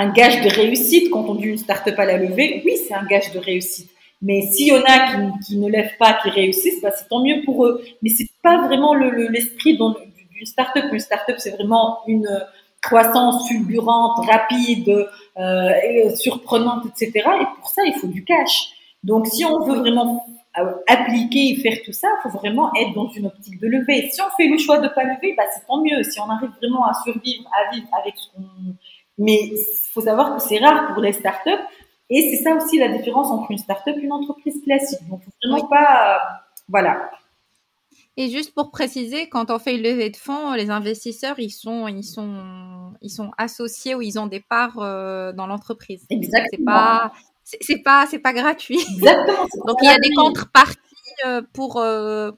un 0.00 0.08
gage 0.08 0.40
de 0.40 0.48
réussite 0.48 1.10
quand 1.10 1.26
on 1.28 1.34
dit 1.34 1.44
une 1.44 1.58
start-up 1.58 1.98
à 1.98 2.06
la 2.06 2.16
levée. 2.16 2.62
Oui, 2.64 2.72
c'est 2.76 2.94
un 2.94 3.04
gage 3.04 3.32
de 3.32 3.38
réussite. 3.38 3.90
Mais 4.22 4.40
s'il 4.50 4.68
y 4.68 4.72
en 4.72 4.82
a 4.82 5.28
qui, 5.44 5.58
ne 5.58 5.68
lèvent 5.68 5.96
pas, 5.98 6.18
qui 6.22 6.30
réussissent, 6.30 6.80
bah, 6.80 6.90
c'est 6.90 7.06
tant 7.08 7.22
mieux 7.22 7.42
pour 7.44 7.66
eux. 7.66 7.82
Mais 8.02 8.08
c'est 8.08 8.28
pas 8.42 8.66
vraiment 8.66 8.94
l'esprit 8.94 9.76
le, 9.76 9.94
d'une 10.32 10.46
start-up. 10.46 10.86
Une 10.90 10.98
start-up, 10.98 11.36
c'est 11.38 11.50
vraiment 11.50 11.98
une 12.06 12.28
croissance 12.82 13.46
fulgurante, 13.46 14.24
rapide, 14.26 15.06
euh, 15.38 16.10
surprenante, 16.16 16.86
etc. 16.86 17.12
Et 17.16 17.44
pour 17.58 17.68
ça, 17.68 17.82
il 17.84 17.92
faut 18.00 18.06
du 18.06 18.24
cash. 18.24 18.70
Donc, 19.04 19.26
si 19.26 19.44
on 19.44 19.66
veut 19.66 19.80
vraiment 19.80 20.26
euh, 20.58 20.72
appliquer 20.88 21.50
et 21.50 21.56
faire 21.56 21.76
tout 21.84 21.92
ça, 21.92 22.08
il 22.18 22.22
faut 22.22 22.38
vraiment 22.38 22.72
être 22.74 22.94
dans 22.94 23.10
une 23.10 23.26
optique 23.26 23.60
de 23.60 23.66
lever. 23.66 24.08
Si 24.10 24.22
on 24.22 24.30
fait 24.34 24.48
le 24.48 24.56
choix 24.56 24.78
de 24.78 24.88
pas 24.88 25.04
lever, 25.04 25.34
bah, 25.36 25.44
c'est 25.54 25.66
tant 25.66 25.82
mieux. 25.82 26.02
Si 26.04 26.18
on 26.20 26.30
arrive 26.30 26.52
vraiment 26.58 26.86
à 26.86 26.94
survivre, 27.04 27.44
à 27.52 27.74
vivre 27.74 27.88
avec 28.00 28.14
ce 28.16 28.28
qu'on 28.34 28.46
mais 29.20 29.38
il 29.52 29.58
faut 29.92 30.00
savoir 30.00 30.34
que 30.34 30.42
c'est 30.42 30.58
rare 30.58 30.94
pour 30.94 31.02
les 31.02 31.12
startups. 31.12 31.50
Et 32.08 32.30
c'est 32.30 32.42
ça 32.42 32.56
aussi 32.56 32.78
la 32.78 32.88
différence 32.88 33.28
entre 33.28 33.50
une 33.52 33.58
startup 33.58 33.96
et 33.96 34.00
une 34.00 34.12
entreprise 34.12 34.60
classique. 34.64 34.98
Donc, 35.08 35.22
faut 35.22 35.30
vraiment 35.44 35.68
pas, 35.68 36.16
euh, 36.16 36.18
voilà. 36.68 37.10
Et 38.16 38.28
juste 38.30 38.52
pour 38.54 38.70
préciser, 38.70 39.28
quand 39.28 39.50
on 39.50 39.58
fait 39.58 39.76
une 39.76 39.82
levée 39.82 40.10
de 40.10 40.16
fonds, 40.16 40.54
les 40.54 40.70
investisseurs, 40.70 41.38
ils 41.38 41.52
sont, 41.52 41.86
ils 41.86 42.02
sont, 42.02 42.94
ils 43.02 43.10
sont 43.10 43.30
associés 43.38 43.94
ou 43.94 44.02
ils 44.02 44.18
ont 44.18 44.26
des 44.26 44.40
parts 44.40 44.78
euh, 44.80 45.32
dans 45.32 45.46
l'entreprise. 45.46 46.04
Exactement. 46.10 46.48
C'est 46.48 46.64
pas, 46.64 47.12
c'est 47.60 47.82
pas, 47.82 48.06
c'est 48.10 48.18
pas 48.18 48.32
gratuit. 48.32 48.80
Exactement. 48.96 49.46
Donc 49.66 49.76
il 49.82 49.86
y 49.86 49.92
a 49.92 49.98
des 49.98 50.12
contreparties 50.16 50.78
euh, 51.26 51.42
pour, 51.52 51.84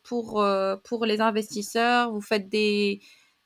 pour, 0.05 0.45
pour 0.85 1.07
les 1.07 1.21
investisseurs. 1.21 2.13
Vous 2.13 2.21
faites 2.21 2.49
des, 2.51 3.01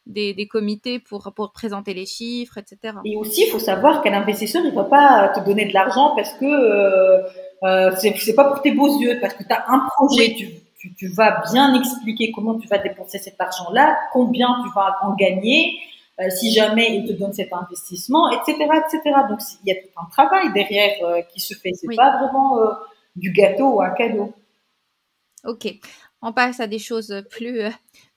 des, 0.06 0.34
des, 0.34 0.46
comités 0.46 0.98
pour, 0.98 1.32
pour 1.34 1.52
présenter 1.52 1.92
les 1.94 2.06
chiffres, 2.06 2.58
etc. 2.58 2.94
Et 3.04 3.16
aussi, 3.16 3.44
il 3.46 3.50
faut 3.50 3.58
savoir 3.58 4.02
qu'un 4.02 4.14
investisseur, 4.14 4.62
il 4.64 4.72
va 4.72 4.84
pas 4.84 5.28
te 5.34 5.40
donner 5.40 5.66
de 5.66 5.74
l'argent 5.74 6.14
parce 6.16 6.32
que 6.34 6.44
euh, 6.44 7.22
euh, 7.64 7.90
c'est 7.96 8.34
pas 8.34 8.44
pour 8.44 8.62
tes 8.62 8.72
beaux 8.72 9.00
yeux, 9.00 9.18
parce 9.20 9.34
que 9.34 9.42
tu 9.42 9.52
as 9.52 9.64
un 9.68 9.86
projet, 9.96 10.34
tu, 10.36 10.48
tu, 10.78 10.94
tu, 10.94 11.08
vas 11.08 11.42
bien 11.52 11.74
expliquer 11.74 12.30
comment 12.32 12.58
tu 12.58 12.68
vas 12.68 12.78
dépenser 12.78 13.18
cet 13.18 13.40
argent-là, 13.40 13.96
combien 14.12 14.48
tu 14.62 14.70
vas 14.74 14.98
en 15.02 15.14
gagner, 15.14 15.78
euh, 16.18 16.30
si 16.30 16.50
jamais 16.50 16.96
il 16.96 17.06
te 17.06 17.12
donne 17.12 17.34
cet 17.34 17.52
investissement, 17.52 18.30
etc., 18.30 18.56
etc. 18.56 19.02
Donc 19.28 19.40
il 19.62 19.68
y 19.68 19.72
a 19.72 19.82
tout 19.82 19.88
un 19.96 20.08
travail 20.10 20.50
derrière 20.54 20.94
euh, 21.04 21.20
qui 21.22 21.40
se 21.40 21.54
fait. 21.54 21.72
C'est 21.74 21.94
pas 21.94 22.16
vraiment 22.16 22.58
euh, 22.58 22.72
du 23.16 23.32
gâteau 23.32 23.74
ou 23.74 23.82
un 23.82 23.90
cadeau. 23.90 24.32
Ok, 25.44 25.66
on 26.22 26.32
passe 26.32 26.60
à 26.60 26.66
des 26.66 26.78
choses 26.78 27.22
plus 27.30 27.60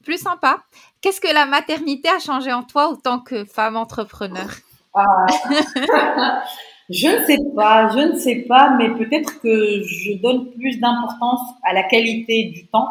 plus 0.03 0.17
sympas. 0.17 0.59
Qu'est-ce 1.01 1.21
que 1.21 1.33
la 1.33 1.45
maternité 1.45 2.09
a 2.09 2.19
changé 2.19 2.51
en 2.51 2.63
toi 2.63 2.87
en 2.87 2.95
tant 2.95 3.19
que 3.19 3.45
femme 3.45 3.75
entrepreneur? 3.77 4.49
Ah. 4.93 5.25
Je 6.89 7.07
ne 7.07 7.23
sais 7.25 7.37
pas, 7.55 7.91
je 7.91 7.99
ne 7.99 8.17
sais 8.17 8.45
pas, 8.47 8.71
mais 8.71 8.89
peut-être 8.89 9.39
que 9.41 9.83
je 9.83 10.19
donne 10.19 10.49
plus 10.53 10.79
d'importance 10.79 11.41
à 11.63 11.71
la 11.71 11.83
qualité 11.83 12.45
du 12.45 12.65
temps 12.65 12.87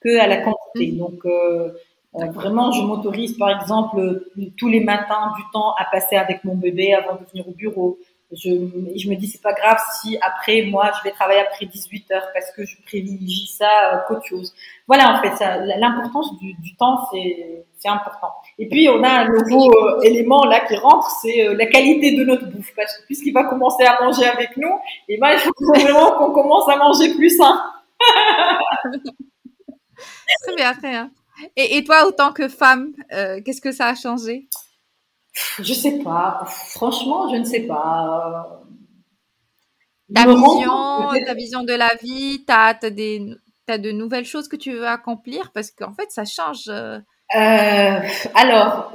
que 0.00 0.18
à 0.18 0.26
la 0.26 0.38
quantité. 0.38 0.92
Mmh. 0.92 0.96
Donc 0.96 1.26
euh, 1.26 1.68
vraiment, 2.14 2.72
je 2.72 2.80
m'autorise, 2.80 3.36
par 3.36 3.50
exemple, 3.50 4.30
tous 4.56 4.68
les 4.68 4.80
matins 4.80 5.34
du 5.36 5.42
temps 5.52 5.74
à 5.76 5.84
passer 5.84 6.16
avec 6.16 6.42
mon 6.44 6.54
bébé 6.54 6.94
avant 6.94 7.16
de 7.16 7.26
venir 7.30 7.46
au 7.46 7.52
bureau. 7.52 7.98
Je, 8.32 8.50
je 8.96 9.08
me 9.08 9.16
dis, 9.16 9.28
c'est 9.28 9.42
pas 9.42 9.52
grave 9.52 9.78
si 10.00 10.18
après, 10.20 10.62
moi, 10.62 10.90
je 10.98 11.04
vais 11.04 11.14
travailler 11.14 11.40
après 11.40 11.66
18 11.66 12.10
heures 12.10 12.28
parce 12.32 12.50
que 12.52 12.64
je 12.64 12.76
privilégie 12.82 13.46
ça 13.46 13.68
euh, 13.68 13.98
qu'autre 14.08 14.24
chose. 14.26 14.54
Voilà, 14.88 15.14
en 15.14 15.22
fait, 15.22 15.44
l'importance 15.78 16.36
du, 16.38 16.54
du, 16.54 16.74
temps, 16.76 16.98
c'est 17.12 17.88
important. 17.88 18.32
Et 18.58 18.68
puis, 18.68 18.88
on 18.88 19.02
a 19.04 19.08
un 19.08 19.28
nouveau 19.28 19.70
euh, 19.70 20.00
élément 20.00 20.44
là 20.44 20.60
qui 20.60 20.74
rentre, 20.76 21.08
c'est 21.22 21.54
la 21.54 21.66
qualité 21.66 22.16
de 22.16 22.24
notre 22.24 22.46
bouffe. 22.46 22.72
Parce 22.74 22.96
que 22.96 23.06
puisqu'il 23.06 23.32
va 23.32 23.44
commencer 23.44 23.84
à 23.84 24.02
manger 24.02 24.26
avec 24.26 24.56
nous, 24.56 24.72
et 25.08 25.14
eh 25.14 25.18
ben, 25.18 25.32
il 25.32 25.38
faut 25.38 25.52
vraiment 25.74 26.12
qu'on 26.18 26.32
commence 26.32 26.68
à 26.68 26.76
manger 26.76 27.14
plus 27.14 27.36
sain. 27.36 27.62
très 30.42 30.56
bien, 30.56 30.72
très 30.74 30.90
bien. 30.90 31.10
Et, 31.56 31.76
et, 31.76 31.84
toi, 31.84 32.06
autant 32.06 32.32
que 32.32 32.48
femme, 32.48 32.92
euh, 33.12 33.40
qu'est-ce 33.44 33.60
que 33.60 33.72
ça 33.72 33.88
a 33.88 33.94
changé? 33.94 34.48
Je 35.60 35.74
sais 35.74 35.98
pas. 35.98 36.44
Franchement, 36.46 37.28
je 37.32 37.36
ne 37.36 37.44
sais 37.44 37.60
pas. 37.60 38.62
Ta 40.14 40.26
vision, 40.26 41.24
ta 41.26 41.34
vision 41.34 41.62
de 41.62 41.72
la 41.72 41.94
vie, 42.02 42.44
tu 42.46 42.52
as, 42.52 42.74
des, 42.90 43.26
as 43.68 43.78
de 43.78 43.90
nouvelles 43.90 44.26
choses 44.26 44.48
que 44.48 44.56
tu 44.56 44.72
veux 44.72 44.86
accomplir? 44.86 45.50
Parce 45.52 45.70
qu'en 45.70 45.92
fait, 45.94 46.10
ça 46.10 46.24
change. 46.24 46.68
Euh. 46.68 46.98
euh, 47.34 48.00
alors, 48.34 48.92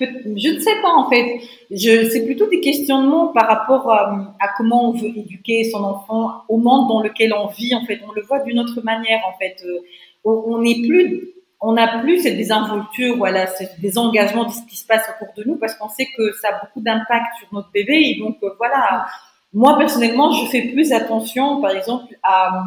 je 0.00 0.54
ne 0.54 0.60
sais 0.60 0.80
pas 0.80 0.92
en 0.94 1.10
fait. 1.10 1.40
C'est 1.74 2.24
plutôt 2.24 2.46
des 2.48 2.60
questionnements 2.60 3.28
par 3.28 3.46
rapport 3.48 3.90
à, 3.90 4.34
à, 4.40 4.48
comment 4.56 4.90
on 4.90 4.92
veut 4.92 5.08
éduquer 5.08 5.68
son 5.70 5.82
enfant 5.84 6.42
au 6.48 6.58
monde 6.58 6.88
dans 6.88 7.02
lequel 7.02 7.34
on 7.34 7.48
vit. 7.48 7.74
En 7.74 7.84
fait, 7.84 8.00
on 8.08 8.12
le 8.12 8.22
voit 8.22 8.40
d'une 8.40 8.60
autre 8.60 8.80
manière. 8.82 9.20
En 9.26 9.36
fait, 9.38 9.62
euh, 9.66 9.80
on 10.24 10.58
n'est 10.62 10.86
plus 10.86 11.34
on 11.64 11.72
n'a 11.74 12.00
plus 12.00 12.20
cette 12.20 12.36
désinvolture, 12.36 13.16
voilà, 13.16 13.46
des 13.78 13.96
engagements 13.96 14.44
de 14.44 14.52
ce 14.52 14.62
qui 14.68 14.76
se 14.76 14.84
passe 14.84 15.08
autour 15.08 15.32
de 15.36 15.48
nous 15.48 15.56
parce 15.56 15.74
qu'on 15.76 15.88
sait 15.88 16.08
que 16.16 16.32
ça 16.40 16.48
a 16.48 16.60
beaucoup 16.60 16.80
d'impact 16.80 17.38
sur 17.38 17.48
notre 17.52 17.70
bébé 17.70 17.94
et 17.94 18.18
donc 18.18 18.36
euh, 18.42 18.50
voilà. 18.58 19.06
Moi 19.54 19.78
personnellement, 19.78 20.32
je 20.32 20.50
fais 20.50 20.62
plus 20.62 20.92
attention, 20.92 21.60
par 21.60 21.70
exemple, 21.70 22.14
à 22.22 22.64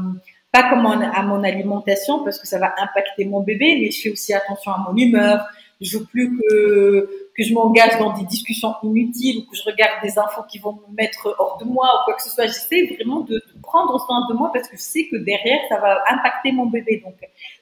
pas 0.52 0.70
comme 0.70 0.86
à 0.86 1.22
mon 1.24 1.44
alimentation 1.44 2.24
parce 2.24 2.40
que 2.40 2.48
ça 2.48 2.58
va 2.58 2.74
impacter 2.78 3.26
mon 3.26 3.42
bébé, 3.42 3.78
mais 3.82 3.92
je 3.92 4.04
fais 4.04 4.10
aussi 4.10 4.34
attention 4.34 4.72
à 4.72 4.86
mon 4.88 4.96
humeur. 4.96 5.46
Je 5.82 5.98
veux 5.98 6.06
plus 6.06 6.38
que 6.38 7.10
que 7.36 7.44
je 7.44 7.54
m'engage 7.54 7.98
dans 8.00 8.14
des 8.14 8.24
discussions 8.26 8.74
inutiles 8.84 9.40
ou 9.40 9.52
que 9.52 9.58
je 9.58 9.64
regarde 9.64 10.02
des 10.02 10.18
infos 10.18 10.44
qui 10.50 10.58
vont 10.60 10.80
me 10.88 10.96
mettre 10.96 11.36
hors 11.38 11.58
de 11.58 11.66
moi 11.66 11.86
ou 11.86 12.06
quoi 12.06 12.14
que 12.16 12.24
ce 12.24 12.30
soit. 12.30 12.46
J'essaie 12.48 12.96
vraiment 12.96 13.22
de, 13.22 13.36
de, 13.36 13.62
prendre 13.62 14.00
soin 14.00 14.26
de 14.30 14.34
moi 14.34 14.52
parce 14.54 14.70
que 14.70 14.78
je 14.78 14.82
sais 14.82 15.08
que 15.12 15.18
derrière, 15.18 15.60
ça 15.68 15.80
va 15.80 16.02
impacter 16.10 16.54
mon 16.54 16.68
bébé. 16.68 17.02
Donc, 17.04 17.16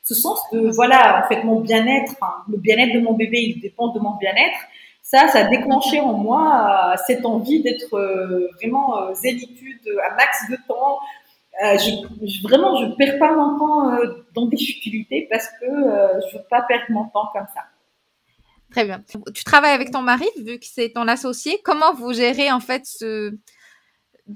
ce 0.04 0.14
sens 0.14 0.40
de, 0.52 0.70
voilà, 0.76 1.24
en 1.24 1.28
fait, 1.28 1.44
mon 1.44 1.60
bien-être, 1.60 2.16
le 2.48 2.58
bien-être 2.58 2.94
de 2.94 3.00
mon 3.00 3.14
bébé, 3.14 3.40
il 3.56 3.62
dépend 3.62 3.88
de 3.90 4.00
mon 4.00 4.16
bien-être. 4.18 4.60
Ça, 5.02 5.28
ça 5.28 5.40
a 5.40 5.44
déclenché 5.44 6.00
en 6.00 6.14
moi 6.14 6.94
euh, 6.94 6.98
cette 7.06 7.26
envie 7.26 7.62
d'être 7.62 7.94
euh, 7.94 8.48
vraiment 8.56 8.98
euh, 8.98 9.14
zélitude, 9.14 9.82
un 10.10 10.16
max 10.16 10.50
de 10.50 10.58
temps. 10.68 11.00
Euh, 11.64 11.78
je, 11.78 12.26
je, 12.26 12.42
vraiment, 12.42 12.78
je 12.78 12.96
perds 12.96 13.20
pas 13.20 13.34
mon 13.34 13.60
temps 13.60 13.92
dans 14.34 14.46
des 14.46 14.58
futilités 14.58 15.28
parce 15.30 15.48
que 15.60 15.66
je 15.66 16.38
veux 16.38 16.44
pas 16.50 16.62
perdre 16.62 16.86
mon 16.90 17.06
temps 17.06 17.30
comme 17.34 17.46
ça. 17.54 17.62
Très 18.74 18.86
bien. 18.86 19.04
Tu 19.36 19.44
travailles 19.44 19.74
avec 19.74 19.92
ton 19.92 20.02
mari, 20.02 20.26
vu 20.38 20.58
que 20.58 20.66
c'est 20.66 20.92
ton 20.94 21.08
associé. 21.08 21.62
Comment 21.64 21.94
vous 21.94 22.12
gérez 22.12 22.52
en 22.52 22.60
fait 22.60 22.86
ce 22.86 23.32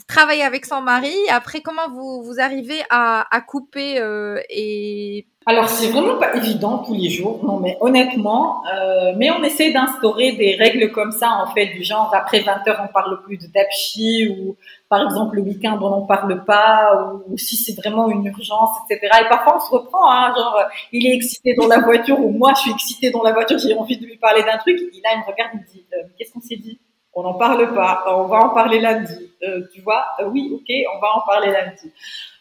travailler 0.08 0.44
avec 0.44 0.66
son 0.66 0.82
mari. 0.82 1.14
Après, 1.30 1.62
comment 1.62 1.90
vous, 1.90 2.24
vous 2.24 2.40
arrivez 2.40 2.82
à, 2.90 3.26
à 3.36 3.42
couper 3.42 4.00
euh, 4.00 4.40
et 4.50 5.28
alors 5.50 5.70
c'est 5.70 5.88
vraiment 5.88 6.18
pas 6.18 6.36
évident 6.36 6.80
tous 6.80 6.94
les 6.94 7.10
jours, 7.10 7.40
non 7.46 7.62
mais 7.62 7.78
honnêtement, 7.80 8.64
euh, 8.66 9.14
mais 9.16 9.32
on 9.32 9.42
essaie 9.44 9.72
d'instaurer 9.72 10.34
des 10.34 10.56
règles 10.56 10.92
comme 10.92 11.14
ça 11.14 11.30
en 11.42 11.48
fait 11.54 11.68
du 11.68 11.84
genre 11.84 12.14
après 12.14 12.42
20 12.42 12.68
heures 12.68 12.82
on 12.84 12.92
parle 12.92 13.22
plus 13.24 13.38
de 13.38 13.48
dapchi 13.54 14.28
ou 14.28 14.58
par 14.90 15.06
exemple 15.06 15.38
le 15.38 15.44
week-end 15.44 15.80
on 15.82 15.90
n'en 15.90 16.02
parle 16.02 16.44
pas 16.44 17.14
ou, 17.30 17.38
si 17.38 17.56
c'est 17.56 17.78
vraiment 17.78 18.10
une 18.10 18.26
urgence 18.26 18.72
etc. 18.90 19.20
Et 19.24 19.30
parfois 19.30 19.56
on 19.56 19.66
se 19.66 19.72
reprend, 19.72 20.12
hein, 20.12 20.34
genre 20.36 20.60
il 20.92 21.08
est 21.08 21.16
excité 21.16 21.56
dans 21.56 21.68
la 21.68 21.80
voiture 21.80 22.20
ou 22.20 22.30
moi 22.30 22.52
je 22.54 22.64
suis 22.64 22.72
excitée 22.72 23.12
dans 23.12 23.24
la 23.24 23.32
voiture, 23.32 23.58
j'ai 23.58 23.74
envie 23.74 23.98
de 23.98 24.06
lui 24.06 24.18
parler 24.18 24.44
d'un 24.44 24.58
truc, 24.58 24.78
et 24.78 25.02
là 25.02 25.12
il 25.16 25.20
me 25.20 25.32
regarde 25.32 25.52
il 25.54 25.60
me 25.62 25.66
dit 25.66 25.86
euh, 25.94 26.04
qu'est-ce 26.18 26.34
qu'on 26.34 26.42
s'est 26.42 26.58
dit? 26.58 26.78
On 27.20 27.24
n'en 27.24 27.34
parle 27.34 27.74
pas, 27.74 28.04
on 28.10 28.26
va 28.26 28.42
en 28.46 28.50
parler 28.50 28.80
lundi, 28.80 29.32
euh, 29.42 29.62
tu 29.74 29.82
vois 29.82 30.06
euh, 30.20 30.26
Oui 30.26 30.52
ok 30.54 30.72
on 30.94 31.00
va 31.00 31.08
en 31.16 31.22
parler 31.26 31.52
lundi. 31.52 31.92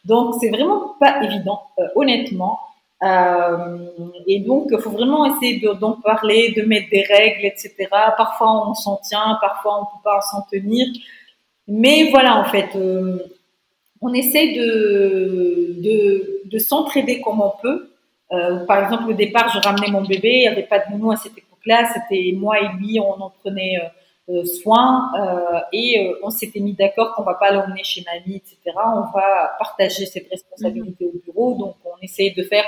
Donc 0.04 0.34
c'est 0.38 0.50
vraiment 0.50 0.94
pas 1.00 1.22
évident 1.22 1.62
honnêtement. 1.94 2.60
Euh, 3.02 3.78
et 4.26 4.40
donc, 4.40 4.68
il 4.70 4.78
faut 4.78 4.90
vraiment 4.90 5.24
essayer 5.34 5.60
d'en 5.80 5.92
parler, 5.92 6.52
de 6.56 6.62
mettre 6.62 6.88
des 6.90 7.02
règles, 7.02 7.44
etc. 7.44 7.74
Parfois, 8.16 8.68
on 8.68 8.74
s'en 8.74 8.96
tient, 8.96 9.38
parfois, 9.40 9.80
on 9.80 9.84
peut 9.84 10.02
pas 10.02 10.20
s'en 10.30 10.42
tenir. 10.50 10.86
Mais 11.68 12.08
voilà, 12.10 12.38
en 12.38 12.44
fait, 12.44 12.70
on 14.00 14.14
essaie 14.14 14.54
de, 14.54 15.74
de, 15.82 16.40
de 16.46 16.58
s'entraider 16.58 17.20
comme 17.20 17.42
on 17.42 17.52
peut. 17.62 17.90
Par 18.66 18.82
exemple, 18.84 19.10
au 19.10 19.14
départ, 19.14 19.50
je 19.54 19.58
ramenais 19.58 19.90
mon 19.90 20.02
bébé, 20.02 20.30
il 20.32 20.40
n'y 20.40 20.48
avait 20.48 20.62
pas 20.62 20.78
de 20.78 20.90
nounou 20.92 21.12
à 21.12 21.16
cette 21.16 21.36
époque-là, 21.36 21.90
c'était 21.92 22.32
moi 22.34 22.58
et 22.60 22.68
lui, 22.78 22.98
on 22.98 23.20
en 23.20 23.30
prenait 23.42 23.78
euh, 24.28 24.44
soin 24.44 25.12
euh, 25.20 25.60
et 25.72 26.00
euh, 26.00 26.18
on 26.24 26.30
s'était 26.30 26.58
mis 26.58 26.72
d'accord 26.72 27.14
qu'on 27.14 27.22
va 27.22 27.34
pas 27.34 27.52
l'emmener 27.52 27.84
chez 27.84 28.02
mamie, 28.04 28.38
etc. 28.38 28.76
On 28.76 29.02
va 29.16 29.54
partager 29.56 30.04
cette 30.04 30.28
responsabilité 30.28 31.04
au 31.04 31.12
bureau, 31.24 31.54
donc 31.54 31.76
on 31.84 31.96
essaye 32.02 32.34
de 32.34 32.42
faire 32.42 32.64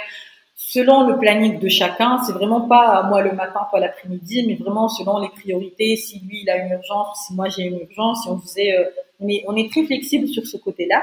selon 0.54 1.08
le 1.08 1.18
planning 1.18 1.58
de 1.58 1.68
chacun. 1.68 2.22
C'est 2.24 2.32
vraiment 2.32 2.68
pas 2.68 3.02
moi 3.08 3.22
le 3.22 3.32
matin, 3.32 3.66
toi 3.70 3.80
l'après-midi, 3.80 4.44
mais 4.46 4.54
vraiment 4.54 4.88
selon 4.88 5.18
les 5.18 5.30
priorités. 5.30 5.96
Si 5.96 6.20
lui 6.20 6.42
il 6.42 6.50
a 6.50 6.58
une 6.58 6.70
urgence, 6.70 7.26
si 7.26 7.34
moi 7.34 7.48
j'ai 7.48 7.64
une 7.64 7.80
urgence, 7.80 8.22
si 8.22 8.28
on 8.28 8.38
faisait, 8.38 8.76
on 9.18 9.28
est 9.28 9.44
on 9.48 9.56
est 9.56 9.68
très 9.68 9.84
flexible 9.84 10.28
sur 10.28 10.46
ce 10.46 10.58
côté-là. 10.58 11.02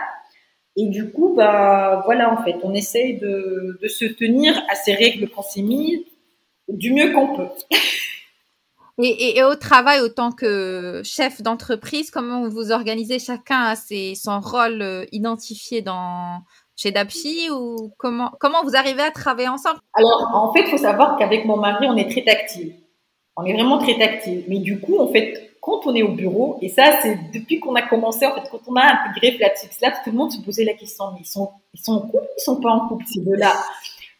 Et 0.77 0.87
du 0.87 1.11
coup, 1.11 1.33
bah 1.35 2.01
voilà 2.05 2.31
en 2.31 2.41
fait, 2.45 2.55
on 2.63 2.73
essaye 2.73 3.17
de, 3.17 3.77
de 3.81 3.87
se 3.89 4.05
tenir 4.05 4.57
à 4.69 4.75
ces 4.75 4.93
règles 4.93 5.27
qu'on 5.29 5.41
s'est 5.41 5.61
mises 5.61 5.99
du 6.69 6.93
mieux 6.93 7.11
qu'on 7.11 7.35
peut. 7.35 7.49
Et, 8.97 9.37
et, 9.37 9.43
au 9.43 9.55
travail, 9.55 9.99
autant 9.99 10.31
que 10.31 11.01
chef 11.03 11.41
d'entreprise, 11.41 12.11
comment 12.11 12.47
vous 12.47 12.71
organisez? 12.71 13.19
Chacun 13.19 13.63
à 13.63 13.75
ses, 13.75 14.15
son 14.15 14.39
rôle 14.39 14.81
euh, 14.81 15.05
identifié 15.11 15.81
dans 15.81 16.41
chez 16.77 16.91
Dapchi 16.91 17.49
ou 17.51 17.93
comment 17.97 18.31
comment 18.39 18.63
vous 18.63 18.75
arrivez 18.75 19.01
à 19.01 19.11
travailler 19.11 19.49
ensemble? 19.49 19.79
Alors 19.93 20.31
en 20.33 20.53
fait, 20.53 20.61
il 20.61 20.69
faut 20.69 20.77
savoir 20.77 21.17
qu'avec 21.17 21.45
mon 21.45 21.57
mari, 21.57 21.87
on 21.89 21.97
est 21.97 22.09
très 22.09 22.23
tactile. 22.23 22.75
On 23.35 23.43
est 23.43 23.53
vraiment 23.53 23.79
très 23.79 23.97
tactile. 23.97 24.45
Mais 24.47 24.59
du 24.59 24.79
coup, 24.79 24.97
en 24.97 25.07
fait, 25.07 25.51
quand 25.61 25.85
on 25.87 25.95
est 25.95 26.03
au 26.03 26.13
bureau, 26.13 26.57
et 26.61 26.69
ça, 26.69 27.01
c'est 27.01 27.17
depuis 27.33 27.59
qu'on 27.59 27.75
a 27.75 27.81
commencé, 27.81 28.25
en 28.25 28.33
fait, 28.33 28.47
quand 28.49 28.61
on 28.67 28.75
a 28.75 28.83
intégré 28.83 29.35
Flatix 29.35 29.81
Labs, 29.81 29.95
tout 30.03 30.11
le 30.11 30.17
monde 30.17 30.31
se 30.31 30.39
posait 30.39 30.63
la 30.63 30.73
question, 30.73 31.05
ils 31.19 31.25
sont, 31.25 31.51
ils 31.73 31.81
sont 31.81 31.93
en 31.93 32.01
couple, 32.01 32.27
ils 32.37 32.41
sont 32.41 32.61
pas 32.61 32.69
en 32.69 32.87
couple, 32.87 33.03
ces 33.11 33.19
deux-là? 33.21 33.53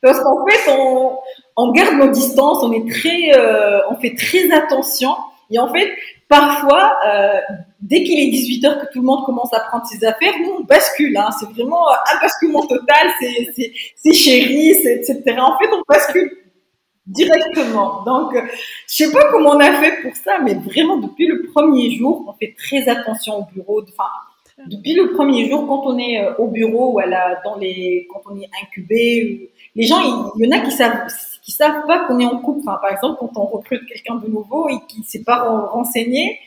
Parce 0.01 0.19
qu'en 0.19 0.45
fait, 0.45 0.71
on, 0.71 1.17
on 1.57 1.71
garde 1.71 1.95
nos 1.97 2.11
distances, 2.11 2.63
on 2.63 2.71
est 2.73 2.89
très, 2.89 3.37
euh, 3.37 3.79
on 3.89 3.95
fait 3.95 4.15
très 4.15 4.51
attention. 4.51 5.11
Et 5.51 5.59
en 5.59 5.71
fait, 5.71 5.89
parfois, 6.27 6.97
euh, 7.07 7.39
dès 7.79 8.03
qu'il 8.03 8.19
est 8.19 8.31
18 8.31 8.65
heures 8.65 8.79
que 8.79 8.91
tout 8.91 8.99
le 8.99 9.05
monde 9.05 9.25
commence 9.25 9.53
à 9.53 9.59
prendre 9.61 9.85
ses 9.85 10.03
affaires, 10.05 10.33
nous 10.41 10.57
on 10.59 10.63
bascule. 10.63 11.15
Hein, 11.15 11.29
c'est 11.39 11.49
vraiment 11.49 11.87
un 11.89 12.19
basculement 12.21 12.65
total. 12.65 13.09
C'est, 13.21 13.71
c'est, 13.95 14.13
chéri, 14.13 14.71
etc. 14.71 15.21
En 15.39 15.57
fait, 15.57 15.69
on 15.71 15.81
bascule 15.87 16.29
directement. 17.05 18.03
Donc, 18.03 18.35
euh, 18.35 18.41
je 18.87 18.95
sais 19.05 19.11
pas 19.11 19.31
comment 19.31 19.51
on 19.51 19.59
a 19.59 19.73
fait 19.73 20.01
pour 20.01 20.15
ça, 20.15 20.39
mais 20.43 20.55
vraiment 20.55 20.97
depuis 20.97 21.27
le 21.27 21.43
premier 21.53 21.95
jour, 21.95 22.25
on 22.27 22.33
fait 22.33 22.55
très 22.57 22.89
attention 22.89 23.39
au 23.39 23.43
bureau. 23.53 23.81
Enfin, 23.83 24.09
depuis 24.67 24.93
le 24.93 25.13
premier 25.13 25.47
jour, 25.49 25.67
quand 25.67 25.83
on 25.85 25.97
est 25.99 26.27
au 26.37 26.47
bureau 26.47 26.93
ou 26.93 26.99
à 26.99 27.05
la, 27.05 27.39
dans 27.45 27.57
les, 27.57 28.07
quand 28.11 28.21
on 28.31 28.39
est 28.39 28.49
incubé, 28.63 29.51
les 29.75 29.85
gens, 29.85 30.31
il, 30.37 30.45
y 30.45 30.47
en 30.47 30.57
a 30.57 30.61
qui 30.61 30.71
savent 30.71 31.07
qui 31.45 31.51
savent 31.51 31.85
pas 31.85 31.99
qu'on 31.99 32.19
est 32.19 32.25
en 32.25 32.39
couple. 32.39 32.61
Enfin, 32.67 32.79
par 32.81 32.91
exemple, 32.91 33.17
quand 33.19 33.31
on 33.37 33.45
recrute 33.45 33.85
quelqu'un 33.85 34.15
de 34.15 34.27
nouveau 34.27 34.67
et 34.67 34.79
qui 34.87 35.03
s'est 35.03 35.23
pas 35.23 35.43
renseigné, 35.71 36.39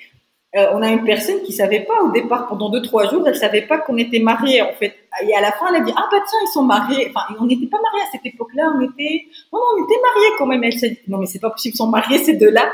euh, 0.57 0.67
on 0.73 0.83
a 0.83 0.89
une 0.89 1.05
personne 1.05 1.41
qui 1.43 1.53
savait 1.53 1.81
pas 1.81 2.03
au 2.03 2.11
départ 2.11 2.49
pendant 2.49 2.69
deux 2.69 2.83
trois 2.83 3.09
jours, 3.09 3.23
elle 3.29 3.37
savait 3.37 3.63
pas 3.63 3.79
qu'on 3.79 3.97
était 3.97 4.19
mariés 4.19 4.63
en 4.63 4.73
fait. 4.73 4.95
Et 5.23 5.35
à 5.35 5.41
la 5.41 5.53
fin, 5.53 5.67
elle 5.69 5.83
a 5.83 5.85
dit 5.85 5.93
ah 5.95 6.09
bah 6.11 6.19
tiens 6.27 6.39
ils 6.43 6.53
sont 6.53 6.63
mariés. 6.63 7.13
Enfin, 7.15 7.35
on 7.39 7.45
n'était 7.45 7.67
pas 7.67 7.79
mariés 7.81 8.09
à 8.09 8.11
cette 8.11 8.27
époque-là, 8.27 8.73
on 8.77 8.81
était 8.81 9.27
non, 9.53 9.59
non 9.59 9.65
on 9.77 9.85
était 9.85 10.01
mariés 10.03 10.31
quand 10.39 10.47
même. 10.47 10.65
Elle 10.65 10.79
s'est 10.79 10.91
dit 10.91 11.01
non 11.07 11.19
mais 11.19 11.27
c'est 11.27 11.39
pas 11.39 11.51
possible, 11.51 11.75
ils 11.75 11.77
sont 11.77 11.87
mariés 11.87 12.19
ces 12.19 12.35
deux-là. 12.35 12.73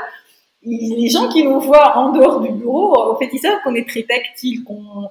Les 0.63 1.09
gens 1.09 1.27
qui 1.29 1.43
nous 1.43 1.59
voient 1.59 1.95
en 1.97 2.11
dehors 2.11 2.39
du 2.39 2.51
bureau, 2.53 2.97
en 2.97 3.17
fait 3.17 3.29
ils 3.31 3.39
savent 3.39 3.59
qu'on 3.63 3.75
est 3.75 3.87
très 3.87 4.03
tactile, 4.03 4.63
qu'on 4.63 5.09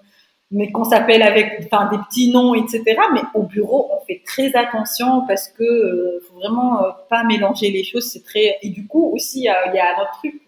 mais 0.55 0.73
qu'on 0.73 0.85
s'appelle 0.85 1.23
avec 1.23 1.61
enfin 1.67 1.91
des 1.91 1.99
petits 1.99 2.31
noms 2.31 2.55
etc. 2.55 2.83
Mais 3.13 3.21
au 3.35 3.43
bureau 3.43 3.91
on 3.93 4.05
fait 4.07 4.23
très 4.25 4.55
attention 4.57 5.27
parce 5.27 5.49
que 5.49 5.63
euh, 5.63 6.21
faut 6.27 6.37
vraiment 6.37 6.83
euh, 6.83 6.91
pas 7.11 7.25
mélanger 7.25 7.71
les 7.71 7.85
choses. 7.85 8.11
C'est 8.11 8.25
très 8.25 8.57
et 8.63 8.71
du 8.71 8.87
coup 8.87 9.13
aussi 9.15 9.41
il 9.41 9.45
y 9.45 9.49
a, 9.49 9.97
un 9.97 10.03
autre 10.03 10.19
truc 10.19 10.41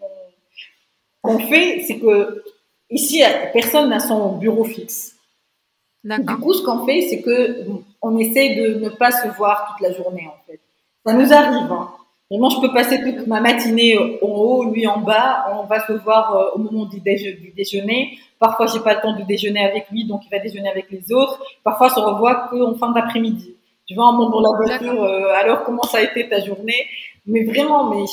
qu'on 1.22 1.38
fait, 1.40 1.82
c'est 1.86 1.98
que 1.98 2.44
ici, 2.90 3.22
personne 3.52 3.90
n'a 3.90 4.00
son 4.00 4.36
bureau 4.36 4.64
fixe. 4.64 5.16
Du 6.04 6.36
coup, 6.36 6.54
ce 6.54 6.62
qu'on 6.62 6.86
fait, 6.86 7.02
c'est 7.02 7.20
que 7.20 7.64
on 8.00 8.16
essaie 8.18 8.54
de 8.54 8.78
ne 8.78 8.88
pas 8.88 9.10
se 9.10 9.26
voir 9.36 9.66
toute 9.68 9.88
la 9.88 9.92
journée, 9.92 10.28
en 10.28 10.38
fait. 10.46 10.60
Ça 11.04 11.12
nous 11.12 11.32
arrive. 11.32 11.72
Hein. 11.72 11.90
Vraiment, 12.28 12.50
je 12.50 12.60
peux 12.60 12.72
passer 12.72 13.00
toute 13.02 13.26
ma 13.28 13.40
matinée 13.40 13.96
en 14.20 14.26
haut, 14.26 14.70
lui 14.72 14.86
en 14.86 14.98
bas. 14.98 15.46
On 15.52 15.64
va 15.66 15.86
se 15.86 15.92
voir 15.92 16.34
euh, 16.34 16.50
au 16.54 16.58
moment 16.58 16.86
du, 16.86 17.00
déjeuner. 17.00 18.18
Parfois, 18.40 18.66
j'ai 18.66 18.80
pas 18.80 18.94
le 18.94 19.00
temps 19.00 19.16
de 19.16 19.22
déjeuner 19.22 19.64
avec 19.64 19.88
lui, 19.90 20.06
donc 20.06 20.22
il 20.26 20.30
va 20.30 20.40
déjeuner 20.40 20.68
avec 20.68 20.90
les 20.90 21.12
autres. 21.12 21.40
Parfois, 21.62 21.86
on 21.86 21.94
se 21.94 22.00
revoit 22.00 22.48
qu'en 22.50 22.74
fin 22.74 22.90
d'après-midi. 22.90 23.54
Tu 23.86 23.94
vois, 23.94 24.08
on 24.10 24.14
monte 24.14 24.32
dans 24.32 24.40
la 24.40 24.56
voiture. 24.56 25.04
Euh, 25.04 25.40
alors, 25.40 25.62
comment 25.62 25.84
ça 25.84 25.98
a 25.98 26.02
été 26.02 26.28
ta 26.28 26.40
journée? 26.40 26.86
Mais 27.26 27.44
vraiment, 27.44 27.90
mais 27.90 28.04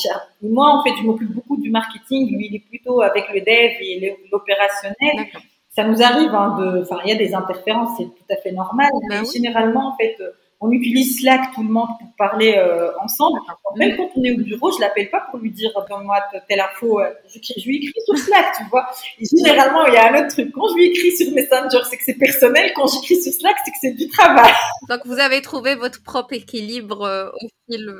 moi, 0.44 0.70
en 0.70 0.84
fait, 0.84 0.92
je 1.00 1.04
m'occupe 1.04 1.32
beaucoup 1.32 1.58
du 1.60 1.72
marketing. 1.72 2.38
Lui, 2.38 2.50
il 2.52 2.56
est 2.56 2.68
plutôt 2.68 3.02
avec 3.02 3.26
le 3.34 3.40
dev 3.42 3.72
et 3.82 4.16
l'opérationnel. 4.32 5.28
Ça 5.70 5.86
nous 5.86 6.04
arrive 6.04 6.36
hein, 6.36 6.56
de, 6.60 6.82
enfin, 6.84 7.00
il 7.04 7.10
y 7.10 7.14
a 7.14 7.16
des 7.16 7.34
interférences, 7.34 7.98
c'est 7.98 8.04
tout 8.04 8.32
à 8.32 8.36
fait 8.36 8.52
normal. 8.52 8.92
Bah 9.10 9.24
généralement, 9.34 9.88
en 9.88 9.98
fait, 9.98 10.16
on 10.64 10.72
utilise 10.72 11.20
Slack 11.20 11.54
tout 11.54 11.62
le 11.62 11.70
monde 11.70 11.90
pour 12.00 12.08
parler 12.18 12.56
euh, 12.58 12.92
ensemble. 13.02 13.38
Même 13.76 13.98
quand 13.98 14.10
on 14.16 14.24
est 14.24 14.32
au 14.32 14.38
bureau, 14.38 14.72
je 14.72 14.80
l'appelle 14.80 15.10
pas 15.10 15.22
pour 15.30 15.40
lui 15.40 15.52
dire 15.52 15.72
donne-moi 15.90 16.20
telle 16.48 16.62
info. 16.62 17.02
Euh, 17.02 17.12
je, 17.28 17.40
je, 17.58 17.68
lui 17.68 17.78
écris 17.78 18.02
sur 18.06 18.18
Slack, 18.18 18.46
tu 18.58 18.64
vois. 18.72 18.88
Et 19.20 19.26
généralement, 19.26 19.86
il 19.88 19.94
y 19.94 19.98
a 19.98 20.10
un 20.10 20.20
autre 20.20 20.34
truc. 20.34 20.54
Quand 20.54 20.70
je 20.70 20.76
lui 20.76 20.86
écris 20.86 21.12
sur 21.18 21.34
Messenger, 21.34 21.84
c'est 21.90 21.98
que 21.98 22.04
c'est 22.06 22.18
personnel. 22.18 22.72
Quand 22.76 22.88
j'écris 22.88 23.22
sur 23.22 23.34
Slack, 23.34 23.58
c'est 23.66 23.72
que 23.72 23.78
c'est 23.82 23.92
du 23.92 24.08
travail. 24.08 24.54
Donc 24.88 25.02
vous 25.06 25.20
avez 25.20 25.42
trouvé 25.42 25.76
votre 25.76 26.02
propre 26.02 26.34
équilibre 26.34 27.02
euh, 27.02 27.30
au 27.30 27.48
fil 27.68 27.94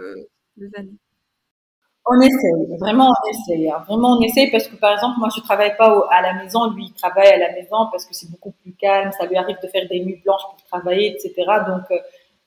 des 0.56 0.70
années. 0.78 0.98
On 2.06 2.20
essaye, 2.20 2.78
vraiment 2.80 3.10
on 3.10 3.30
essaye. 3.30 3.70
Hein. 3.70 3.82
Vraiment 3.88 4.18
on 4.18 4.22
essaye 4.22 4.52
parce 4.52 4.68
que 4.68 4.76
par 4.76 4.92
exemple 4.92 5.20
moi 5.20 5.30
je 5.34 5.42
travaille 5.42 5.76
pas 5.78 6.06
à 6.12 6.22
la 6.22 6.34
maison, 6.34 6.70
lui 6.72 6.88
il 6.88 6.94
travaille 6.94 7.30
à 7.30 7.38
la 7.38 7.54
maison 7.54 7.88
parce 7.92 8.06
que 8.06 8.14
c'est 8.14 8.30
beaucoup 8.30 8.52
plus 8.62 8.74
calme, 8.74 9.12
ça 9.18 9.26
lui 9.26 9.38
arrive 9.38 9.56
de 9.64 9.68
faire 9.70 9.88
des 9.88 10.04
nuits 10.04 10.22
blanches 10.22 10.42
pour 10.44 10.62
travailler, 10.66 11.16
etc. 11.16 11.34
Donc 11.66 11.84
euh, 11.92 11.98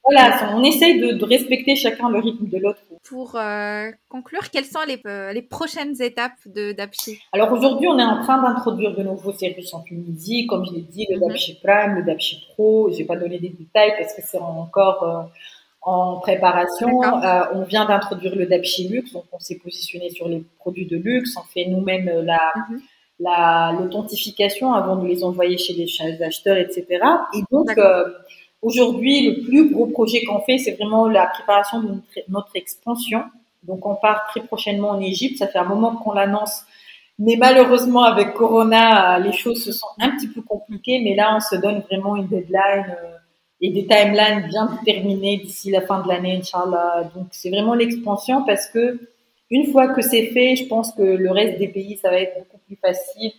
voilà, 0.08 0.54
on 0.54 0.62
essaye 0.62 1.00
de, 1.00 1.24
respecter 1.24 1.74
chacun 1.74 2.08
le 2.08 2.20
rythme 2.20 2.48
de 2.48 2.58
l'autre. 2.58 2.78
Pour 3.08 3.34
euh, 3.34 3.90
conclure, 4.08 4.50
quelles 4.50 4.64
sont 4.64 4.84
les, 4.86 5.00
euh, 5.06 5.32
les 5.32 5.42
prochaines 5.42 6.00
étapes 6.00 6.38
de 6.46 6.72
Dapchi? 6.72 7.18
Alors 7.32 7.52
aujourd'hui, 7.52 7.88
on 7.88 7.98
est 7.98 8.04
en 8.04 8.22
train 8.22 8.40
d'introduire 8.40 8.94
de 8.94 9.02
nouveaux 9.02 9.32
services 9.32 9.74
en 9.74 9.82
Tunisie, 9.82 10.46
comme 10.46 10.64
je 10.64 10.74
l'ai 10.74 10.82
dit, 10.82 11.06
le 11.10 11.16
mm 11.16 11.28
Dapchi 11.28 11.60
Prime, 11.62 11.94
le 11.96 12.02
Dapchi 12.04 12.46
Pro. 12.54 12.90
Je 12.92 12.98
vais 12.98 13.04
pas 13.04 13.16
donner 13.16 13.38
des 13.38 13.48
détails 13.48 13.94
parce 13.98 14.14
que 14.14 14.22
c'est 14.22 14.38
encore 14.38 15.30
en 15.86 16.18
préparation. 16.18 17.00
Euh, 17.02 17.42
on 17.54 17.62
vient 17.62 17.86
d'introduire 17.86 18.34
le 18.34 18.46
Dapchi 18.46 18.88
Luxe, 18.88 19.12
donc 19.12 19.24
on 19.32 19.38
s'est 19.38 19.58
positionné 19.62 20.10
sur 20.10 20.28
les 20.28 20.44
produits 20.58 20.86
de 20.86 20.96
luxe. 20.96 21.36
On 21.36 21.44
fait 21.44 21.66
nous-mêmes 21.66 22.10
la, 22.24 22.52
la 23.20 23.72
l'authentification 23.78 24.74
avant 24.74 24.96
de 24.96 25.06
les 25.06 25.22
envoyer 25.22 25.56
chez 25.56 25.74
les 25.74 26.22
acheteurs, 26.22 26.56
etc. 26.56 26.86
Et 27.34 27.42
donc 27.52 27.70
euh, 27.78 28.04
aujourd'hui, 28.66 29.22
le 29.22 29.43
plus 29.44 29.70
gros 29.70 29.86
projet 29.86 30.24
qu'on 30.24 30.40
fait, 30.40 30.59
c'est 30.59 30.72
vraiment 30.72 31.09
la 31.09 31.26
préparation 31.26 31.80
de 31.82 31.94
notre, 32.28 32.51
expansion. 32.55 33.22
Donc 33.62 33.86
on 33.86 33.94
part 33.94 34.26
très 34.28 34.40
prochainement 34.40 34.90
en 34.90 35.01
Égypte. 35.01 35.38
Ça 35.38 35.47
fait 35.47 35.59
un 35.59 35.64
moment 35.64 35.97
qu'on 35.97 36.12
l'annonce. 36.12 36.62
Mais 37.18 37.36
malheureusement, 37.36 38.02
avec 38.02 38.34
Corona, 38.34 39.18
les 39.20 39.32
choses 39.32 39.64
se 39.64 39.72
sont 39.72 39.86
un 40.01 40.10
petit 40.10 40.28
peu 40.28 40.43
compliquées. 40.43 41.01
Mais 41.02 41.14
là, 41.14 41.34
on 41.36 41.40
se 41.40 41.56
donne 41.56 41.80
vraiment 41.88 42.16
une 42.16 42.26
deadline. 42.26 42.97
Euh, 43.02 43.16
et 43.60 43.70
des 43.70 43.86
timelines 43.86 44.48
bien 44.48 44.68
déterminés 44.84 45.38
d'ici 45.38 45.70
la 45.70 45.80
fin 45.80 46.02
de 46.02 46.09
l'année, 46.09 46.36
Inch'Allah. 46.36 47.10
Donc, 47.14 47.28
c'est 47.30 47.48
vraiment 47.48 47.74
l'expansion 47.74 48.44
parce 48.44 48.66
que 48.68 48.98
une 49.51 49.72
fois 49.72 49.88
que 49.88 50.02
c'est 50.02 50.26
fait, 50.26 50.56
je 50.56 50.66
pense 50.66 50.93
que 50.93 51.02
le 51.02 51.30
reste 51.30 51.59
des 51.59 51.68
pays, 51.68 51.97
ça 51.97 52.10
va 52.10 52.16
être 52.18 52.36
beaucoup 52.38 52.60
plus 52.66 52.76
facile 52.76 53.32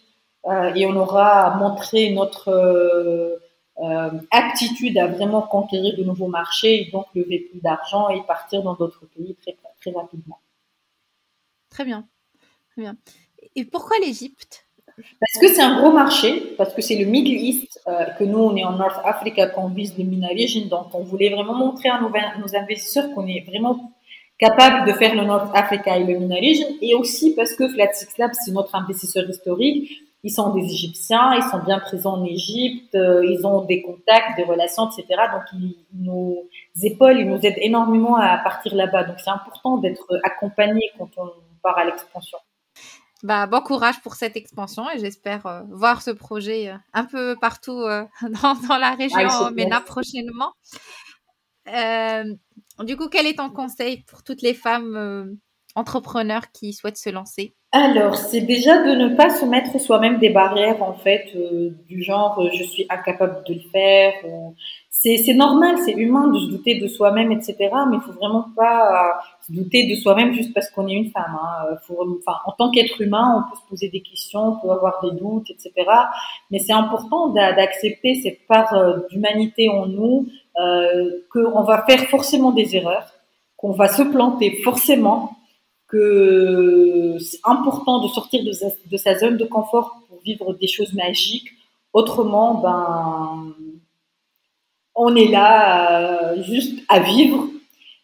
euh, 0.45 0.73
et 0.73 0.85
on 0.85 0.95
aura 0.95 1.55
montré 1.57 2.09
notre 2.11 2.49
euh, 2.49 3.35
euh, 3.79 4.09
aptitude 4.31 4.97
à 4.97 5.07
vraiment 5.07 5.41
conquérir 5.41 5.95
de 5.95 6.03
nouveaux 6.03 6.27
marchés 6.27 6.81
et 6.81 6.91
donc 6.91 7.05
lever 7.13 7.47
plus 7.51 7.59
d'argent 7.61 8.09
et 8.09 8.21
partir 8.23 8.63
dans 8.63 8.73
d'autres 8.73 9.05
pays 9.15 9.35
très, 9.41 9.55
très 9.79 9.91
rapidement. 9.91 10.39
Très 11.69 11.85
bien. 11.85 12.07
Très 12.71 12.81
bien. 12.81 12.97
Et 13.55 13.65
pourquoi 13.65 13.97
l'Égypte? 13.99 14.65
Parce 14.95 15.39
que 15.39 15.47
c'est 15.53 15.61
un 15.61 15.79
gros 15.79 15.91
marché, 15.91 16.55
parce 16.57 16.73
que 16.73 16.81
c'est 16.81 16.95
le 16.95 17.05
Middle 17.05 17.39
East, 17.39 17.79
euh, 17.87 18.05
que 18.17 18.23
nous, 18.23 18.39
on 18.39 18.55
est 18.55 18.63
en 18.63 18.73
North 18.73 18.99
Africa, 19.03 19.47
qu'on 19.47 19.67
vise 19.67 19.95
le 19.95 20.03
MENA 20.03 20.29
donc 20.69 20.87
on 20.95 21.03
voulait 21.03 21.29
vraiment 21.29 21.53
montrer 21.53 21.89
à 21.89 22.01
nos, 22.01 22.09
nos 22.09 22.55
investisseurs 22.55 23.13
qu'on 23.13 23.27
est 23.27 23.45
vraiment 23.47 23.93
capable 24.39 24.87
de 24.91 24.93
faire 24.97 25.13
le 25.13 25.23
North 25.23 25.51
Africa 25.53 25.97
et 25.97 26.03
le 26.03 26.19
MENA 26.19 26.37
et 26.81 26.95
aussi 26.95 27.35
parce 27.35 27.53
que 27.53 27.67
Flat 27.69 27.93
Six 27.93 28.17
Labs, 28.17 28.33
c'est 28.43 28.51
notre 28.51 28.73
investisseur 28.73 29.29
historique, 29.29 30.06
ils 30.23 30.31
sont 30.31 30.53
des 30.53 30.65
Égyptiens, 30.65 31.35
ils 31.35 31.43
sont 31.43 31.59
bien 31.59 31.79
présents 31.79 32.15
en 32.15 32.25
Égypte, 32.25 32.95
euh, 32.95 33.25
ils 33.25 33.45
ont 33.45 33.65
des 33.65 33.81
contacts, 33.81 34.35
des 34.35 34.43
relations, 34.43 34.89
etc. 34.89 35.05
Donc, 35.31 35.43
ils, 35.53 35.75
nous 35.93 36.49
épaulent, 36.81 37.19
ils 37.19 37.29
nous 37.29 37.39
aident 37.43 37.59
énormément 37.61 38.15
à 38.17 38.37
partir 38.37 38.75
là-bas. 38.75 39.03
Donc, 39.03 39.19
c'est 39.19 39.29
important 39.29 39.77
d'être 39.77 40.07
accompagné 40.23 40.81
quand 40.97 41.09
on 41.17 41.29
part 41.61 41.77
à 41.77 41.85
l'expansion. 41.85 42.37
Bah, 43.23 43.47
bon 43.47 43.61
courage 43.61 43.99
pour 44.01 44.13
cette 44.13 44.37
expansion 44.37 44.87
et 44.91 44.99
j'espère 44.99 45.45
euh, 45.47 45.63
voir 45.71 46.03
ce 46.03 46.11
projet 46.11 46.69
euh, 46.69 46.77
un 46.93 47.03
peu 47.03 47.35
partout 47.41 47.81
euh, 47.81 48.05
dans, 48.67 48.77
la 48.77 48.93
région 48.93 49.51
MENA 49.51 49.81
prochainement. 49.81 50.53
du 51.65 52.95
coup, 52.95 53.09
quel 53.09 53.25
est 53.25 53.37
ton 53.37 53.49
conseil 53.49 54.03
pour 54.03 54.23
toutes 54.23 54.43
les 54.43 54.53
femmes 54.53 55.39
entrepreneurs 55.77 56.51
qui 56.51 56.73
souhaitent 56.73 56.97
se 56.97 57.09
lancer 57.09 57.53
Alors, 57.71 58.17
c'est 58.17 58.41
déjà 58.41 58.83
de 58.83 58.95
ne 58.95 59.15
pas 59.15 59.29
se 59.29 59.45
mettre 59.45 59.79
soi-même 59.79 60.19
des 60.19 60.29
barrières 60.29 60.81
en 60.83 60.93
fait, 60.93 61.25
du 61.87 62.03
genre 62.03 62.49
je 62.53 62.63
suis 62.63 62.85
incapable 62.89 63.43
de 63.47 63.53
le 63.53 63.69
faire 63.71 64.13
c'est 64.99 65.33
normal, 65.33 65.77
c'est 65.85 65.91
humain 65.91 66.27
de 66.29 66.39
se 66.39 66.47
douter 66.47 66.79
de 66.79 66.87
soi-même, 66.87 67.31
etc. 67.31 67.55
Mais 67.89 67.97
il 67.97 68.01
faut 68.01 68.13
vraiment 68.13 68.45
pas 68.55 68.87
euh, 68.89 69.21
se 69.45 69.51
douter 69.51 69.87
de 69.87 69.95
soi-même 69.95 70.33
juste 70.33 70.53
parce 70.53 70.69
qu'on 70.69 70.87
est 70.87 70.93
une 70.93 71.11
femme. 71.11 71.37
Hein. 71.41 71.77
enfin, 71.89 72.37
en 72.45 72.51
tant 72.51 72.71
qu'être 72.71 72.99
humain, 73.01 73.45
on 73.45 73.49
peut 73.49 73.57
se 73.57 73.69
poser 73.69 73.89
des 73.89 74.01
questions, 74.01 74.39
on 74.39 74.55
peut 74.59 74.71
avoir 74.71 74.99
des 75.03 75.11
doutes, 75.17 75.49
etc. 75.49 75.71
Mais 76.51 76.59
c'est 76.59 76.73
important 76.73 77.29
d'accepter 77.29 78.15
cette 78.15 78.45
part 78.47 78.73
euh, 78.73 78.99
d'humanité 79.09 79.69
en 79.69 79.85
nous, 79.85 80.27
euh, 80.59 81.21
qu'on 81.31 81.63
va 81.63 81.85
faire 81.87 82.01
forcément 82.05 82.51
des 82.51 82.75
erreurs, 82.75 83.11
qu'on 83.55 83.71
va 83.71 83.87
se 83.87 84.01
planter 84.01 84.61
forcément, 84.63 85.36
que 85.87 87.17
c'est 87.19 87.39
important 87.43 88.01
de 88.03 88.07
sortir 88.09 88.43
de 88.43 88.51
sa, 88.51 88.67
de 88.85 88.97
sa 88.97 89.17
zone 89.17 89.37
de 89.37 89.45
confort 89.45 90.01
pour 90.09 90.19
vivre 90.21 90.53
des 90.53 90.67
choses 90.67 90.93
magiques. 90.93 91.49
Autrement, 91.93 92.55
ben 92.55 93.53
on 94.95 95.15
est 95.15 95.27
là 95.27 96.31
euh, 96.31 96.43
juste 96.43 96.79
à 96.89 96.99
vivre. 96.99 97.47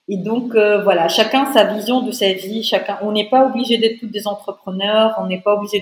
Et 0.07 0.17
donc 0.17 0.55
euh, 0.55 0.83
voilà, 0.83 1.07
chacun 1.07 1.51
sa 1.51 1.65
vision 1.73 2.01
de 2.01 2.11
sa 2.11 2.31
vie. 2.33 2.63
Chacun, 2.63 2.99
on 3.01 3.11
n'est 3.11 3.29
pas 3.29 3.45
obligé 3.47 3.77
d'être 3.77 3.99
tous 3.99 4.07
des 4.07 4.27
entrepreneurs, 4.27 5.15
on 5.19 5.27
n'est 5.27 5.41
pas 5.41 5.55
obligé 5.55 5.81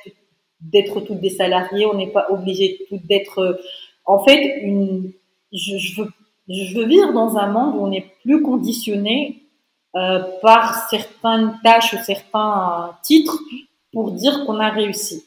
d'être 0.62 1.02
tous 1.02 1.16
des 1.16 1.30
salariés, 1.30 1.86
on 1.86 1.96
n'est 1.96 2.12
pas 2.12 2.28
obligé 2.30 2.80
d'être. 2.92 3.60
En 4.06 4.24
fait, 4.24 4.62
une, 4.64 5.12
je, 5.52 6.02
veux, 6.02 6.10
je 6.48 6.76
veux 6.76 6.86
vivre 6.86 7.14
dans 7.14 7.38
un 7.38 7.48
monde 7.48 7.76
où 7.76 7.86
on 7.86 7.90
n'est 7.90 8.08
plus 8.24 8.42
conditionné 8.42 9.38
euh, 9.38 9.41
par 9.94 10.88
certaines 10.90 11.58
tâches 11.64 11.94
ou 11.94 11.98
certains 12.06 12.96
titres 13.04 13.38
pour 13.92 14.12
dire 14.12 14.46
qu'on 14.46 14.60
a 14.60 14.70
réussi. 14.70 15.24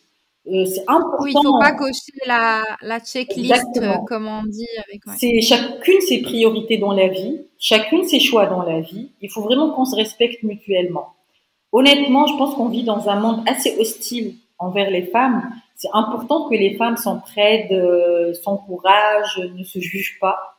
Euh, 0.47 0.67
c'est 0.67 0.85
important. 0.87 1.23
Oui, 1.23 1.33
il 1.35 1.43
faut 1.43 1.59
pas 1.59 1.73
cocher 1.73 2.13
la, 2.27 2.63
la 2.83 3.01
checklist, 3.01 3.79
euh, 3.79 3.95
comme 4.07 4.27
on 4.27 4.43
dit. 4.43 4.69
Avec, 4.87 5.01
C'est 5.19 5.41
chacune 5.41 6.01
ses 6.03 6.21
priorités 6.21 6.77
dans 6.77 6.93
la 6.93 7.09
vie, 7.09 7.47
chacune 7.59 8.05
ses 8.05 8.21
choix 8.21 8.47
dans 8.47 8.63
la 8.63 8.81
vie. 8.81 9.11
Il 9.23 9.31
faut 9.31 9.41
vraiment 9.41 9.71
qu'on 9.71 9.87
se 9.87 9.97
respecte 9.97 10.43
mutuellement. 10.43 11.15
Honnêtement, 11.73 12.27
je 12.27 12.37
pense 12.37 12.55
qu'on 12.55 12.69
vit 12.69 12.85
dans 12.85 13.09
un 13.09 13.19
monde 13.19 13.43
assez 13.49 13.79
hostile 13.79 14.35
envers 14.59 14.91
les 14.91 15.07
femmes. 15.07 15.51
C'est 15.77 15.89
important 15.95 16.49
que 16.49 16.55
les 16.55 16.77
femmes 16.77 16.99
s'entraident, 16.99 17.73
euh, 17.73 18.35
s'encouragent, 18.35 19.41
ne 19.57 19.65
se 19.65 19.81
jugent 19.81 20.19
pas. 20.21 20.54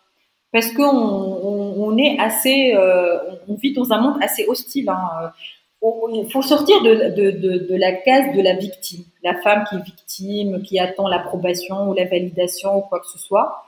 Parce 0.55 0.71
qu'on 0.71 1.91
euh, 1.91 3.17
vit 3.61 3.73
dans 3.73 3.91
un 3.91 3.99
monde 3.99 4.15
assez 4.21 4.45
hostile. 4.47 4.87
Hein. 4.87 5.33
Il 5.81 6.31
faut 6.31 6.41
sortir 6.41 6.81
de, 6.81 7.75
la 7.75 7.91
case 7.91 8.33
de 8.33 8.41
la 8.41 8.53
victime, 8.53 9.03
la 9.21 9.35
femme 9.41 9.65
qui 9.67 9.75
est 9.75 9.83
victime, 9.83 10.63
qui 10.63 10.79
attend 10.79 11.09
l'approbation 11.09 11.89
ou 11.89 11.93
la 11.93 12.05
validation 12.05 12.77
ou 12.77 12.81
quoi 12.83 13.01
que 13.01 13.07
ce 13.07 13.19
soit. 13.19 13.65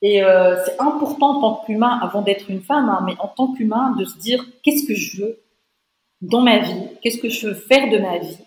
Et 0.00 0.22
euh, 0.22 0.54
c'est 0.64 0.80
important 0.80 1.38
en 1.38 1.40
tant 1.40 1.64
qu'humain, 1.66 1.98
avant 2.00 2.22
d'être 2.22 2.48
une 2.48 2.62
femme, 2.62 2.88
hein, 2.88 3.02
mais 3.04 3.16
en 3.18 3.26
tant 3.26 3.52
qu'humain, 3.52 3.96
de 3.98 4.04
se 4.04 4.16
dire 4.18 4.44
qu'est-ce 4.62 4.86
que 4.86 4.94
je 4.94 5.22
veux 5.22 5.40
dans 6.20 6.40
ma 6.40 6.58
vie, 6.60 6.86
qu'est-ce 7.02 7.18
que 7.18 7.30
je 7.30 7.48
veux 7.48 7.54
faire 7.54 7.90
de 7.90 7.98
ma 7.98 8.18
vie, 8.18 8.38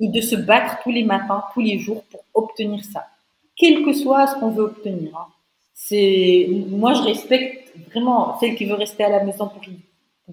et 0.00 0.08
de 0.08 0.20
se 0.22 0.34
battre 0.34 0.78
tous 0.82 0.92
les 0.92 1.04
matins, 1.04 1.44
tous 1.52 1.60
les 1.60 1.78
jours 1.78 2.04
pour 2.10 2.24
obtenir 2.32 2.82
ça, 2.84 3.04
quel 3.54 3.84
que 3.84 3.92
soit 3.92 4.28
ce 4.28 4.36
qu'on 4.36 4.48
veut 4.48 4.64
obtenir. 4.64 5.14
Hein. 5.14 5.26
C'est, 5.80 6.48
moi, 6.50 6.92
je 6.92 7.02
respecte 7.02 7.72
vraiment 7.90 8.36
celle 8.40 8.56
qui 8.56 8.64
veut 8.64 8.74
rester 8.74 9.04
à 9.04 9.10
la 9.10 9.22
maison 9.22 9.48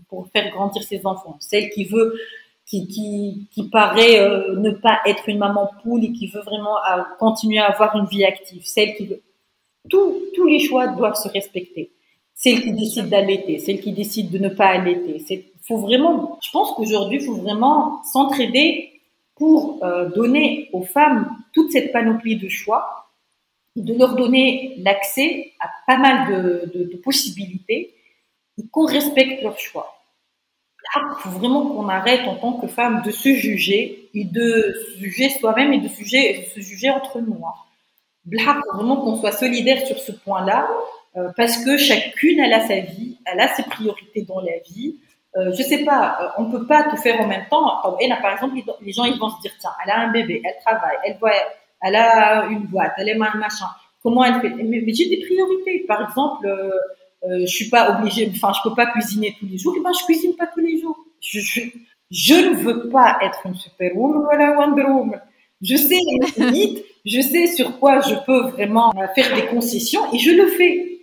pour, 0.09 0.27
faire 0.33 0.51
grandir 0.51 0.81
ses 0.81 1.05
enfants, 1.05 1.37
celle 1.39 1.69
qui 1.69 1.85
veut, 1.85 2.15
qui, 2.65 2.87
qui, 2.87 3.47
qui 3.51 3.69
paraît 3.69 4.19
euh, 4.19 4.57
ne 4.57 4.71
pas 4.71 5.01
être 5.05 5.29
une 5.29 5.37
maman 5.37 5.69
poule 5.83 6.03
et 6.03 6.11
qui 6.11 6.27
veut 6.27 6.41
vraiment 6.41 6.77
euh, 6.77 7.03
continuer 7.19 7.59
à 7.59 7.67
avoir 7.67 7.95
une 7.95 8.07
vie 8.07 8.25
active, 8.25 8.63
celle 8.65 8.95
qui 8.95 9.05
veut. 9.05 9.21
Tous, 9.87 10.15
tous 10.35 10.47
les 10.47 10.59
choix 10.59 10.87
doivent 10.87 11.15
se 11.15 11.29
respecter. 11.29 11.91
Celle 12.33 12.63
qui 12.63 12.73
décide 12.73 13.09
d'allaiter, 13.09 13.59
celle 13.59 13.79
qui 13.79 13.93
décide 13.93 14.31
de 14.31 14.39
ne 14.39 14.49
pas 14.49 14.65
allaiter. 14.65 15.23
Il 15.29 15.43
faut 15.61 15.77
vraiment, 15.77 16.39
je 16.43 16.49
pense 16.51 16.71
qu'aujourd'hui, 16.71 17.19
faut 17.19 17.35
vraiment 17.35 18.03
s'entraider 18.03 18.99
pour 19.35 19.79
euh, 19.83 20.09
donner 20.09 20.69
aux 20.73 20.81
femmes 20.81 21.29
toute 21.53 21.71
cette 21.71 21.91
panoplie 21.91 22.35
de 22.35 22.49
choix, 22.49 23.04
de 23.81 23.93
leur 23.97 24.15
donner 24.15 24.75
l'accès 24.77 25.51
à 25.59 25.69
pas 25.85 25.97
mal 25.97 26.27
de, 26.27 26.95
possibilités 27.03 27.93
et 28.57 28.67
qu'on 28.71 28.85
respecte 28.85 29.43
leurs 29.43 29.59
choix. 29.59 30.01
il 30.95 31.01
faut 31.19 31.29
vraiment 31.29 31.67
qu'on 31.67 31.89
arrête 31.89 32.27
en 32.27 32.35
tant 32.35 32.53
que 32.53 32.67
femme 32.67 33.01
de 33.03 33.11
se 33.11 33.29
juger 33.33 34.09
et 34.13 34.23
de 34.23 34.73
se 34.87 34.99
juger 34.99 35.29
soi-même 35.29 35.73
et 35.73 35.79
de, 35.79 35.87
de 35.87 36.49
se 36.49 36.59
juger 36.61 36.89
entre 36.89 37.19
nous. 37.19 37.45
Hein. 37.45 37.53
Il 38.31 38.41
faut 38.41 38.75
vraiment 38.75 38.97
qu'on 38.97 39.17
soit 39.17 39.33
solidaire 39.33 39.85
sur 39.85 39.99
ce 39.99 40.11
point-là 40.11 40.67
euh, 41.17 41.29
parce 41.35 41.57
que 41.63 41.77
chacune 41.77 42.39
elle 42.39 42.53
a 42.53 42.67
sa 42.67 42.79
vie, 42.79 43.17
elle 43.25 43.39
a 43.39 43.53
ses 43.53 43.63
priorités 43.63 44.23
dans 44.23 44.39
la 44.39 44.57
vie 44.65 44.95
euh, 45.37 45.51
je 45.51 45.63
sais 45.63 45.83
pas, 45.83 46.17
euh, 46.21 46.27
on 46.37 46.49
peut 46.49 46.65
pas 46.65 46.83
tout 46.83 46.95
faire 46.95 47.19
en 47.19 47.27
même 47.27 47.45
temps. 47.49 47.97
Et 47.99 48.07
là, 48.07 48.17
par 48.21 48.33
exemple, 48.33 48.55
les 48.81 48.93
gens 48.93 49.03
ils 49.03 49.19
vont 49.19 49.29
se 49.29 49.41
dire 49.41 49.51
tiens, 49.59 49.71
elle 49.83 49.91
a 49.91 49.99
un 49.99 50.11
bébé, 50.11 50.41
elle 50.45 50.55
travaille, 50.65 50.97
elle 51.03 51.17
voit, 51.17 51.33
elle 51.85 51.95
a 51.95 52.47
une 52.47 52.65
boîte, 52.65 52.93
elle 52.97 53.09
est 53.09 53.15
machin. 53.15 53.67
Comment 54.01 54.23
elle 54.23 54.41
fait? 54.41 54.49
Mais, 54.49 54.83
j'ai 54.87 55.07
des 55.09 55.21
priorités. 55.25 55.85
Par 55.87 56.09
exemple, 56.09 56.45
euh, 56.45 56.69
euh, 57.23 57.39
je 57.41 57.45
suis 57.45 57.69
pas 57.69 57.97
obligée, 57.97 58.31
enfin, 58.35 58.51
je 58.53 58.67
peux 58.67 58.75
pas 58.75 58.87
cuisiner 58.87 59.35
tous 59.39 59.45
les 59.45 59.57
jours. 59.57 59.75
Et 59.77 59.81
ben, 59.81 59.91
je 59.93 60.03
cuisine 60.05 60.35
pas 60.35 60.47
tous 60.47 60.61
les 60.61 60.79
jours. 60.79 60.97
Je, 61.21 62.33
ne 62.33 62.55
veux 62.55 62.89
pas 62.89 63.17
être 63.21 63.39
une 63.45 63.55
superwoman 63.55 64.25
ou 64.25 64.37
la 64.37 64.57
Wonder 64.57 64.83
Woman. 64.83 65.21
Je 65.61 65.75
sais 65.75 65.97
les 65.97 66.45
limites, 66.45 66.85
je 67.05 67.21
sais 67.21 67.47
sur 67.47 67.79
quoi 67.79 68.01
je 68.01 68.15
peux 68.25 68.49
vraiment 68.49 68.91
faire 69.15 69.33
des 69.35 69.45
concessions 69.47 70.01
et 70.13 70.19
je 70.19 70.31
le 70.31 70.47
fais 70.47 71.01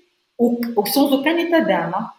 sans 0.86 1.12
aucun 1.12 1.36
état 1.36 1.60
d'âme. 1.60 1.94
Hein 1.96 2.10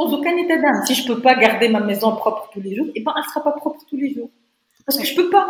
sans 0.00 0.12
aucun 0.14 0.36
état 0.36 0.56
d'âme. 0.56 0.84
Si 0.86 0.94
je 0.94 1.06
peux 1.06 1.20
pas 1.20 1.34
garder 1.34 1.68
ma 1.68 1.80
maison 1.80 2.16
propre 2.16 2.48
tous 2.52 2.60
les 2.60 2.74
jours, 2.74 2.86
et 2.88 2.92
eh 2.96 3.02
ben, 3.02 3.12
elle 3.16 3.24
sera 3.24 3.42
pas 3.42 3.52
propre 3.52 3.80
tous 3.88 3.96
les 3.96 4.14
jours. 4.14 4.30
Parce 4.86 4.98
que 4.98 5.06
je 5.06 5.14
peux 5.14 5.30
pas. 5.30 5.46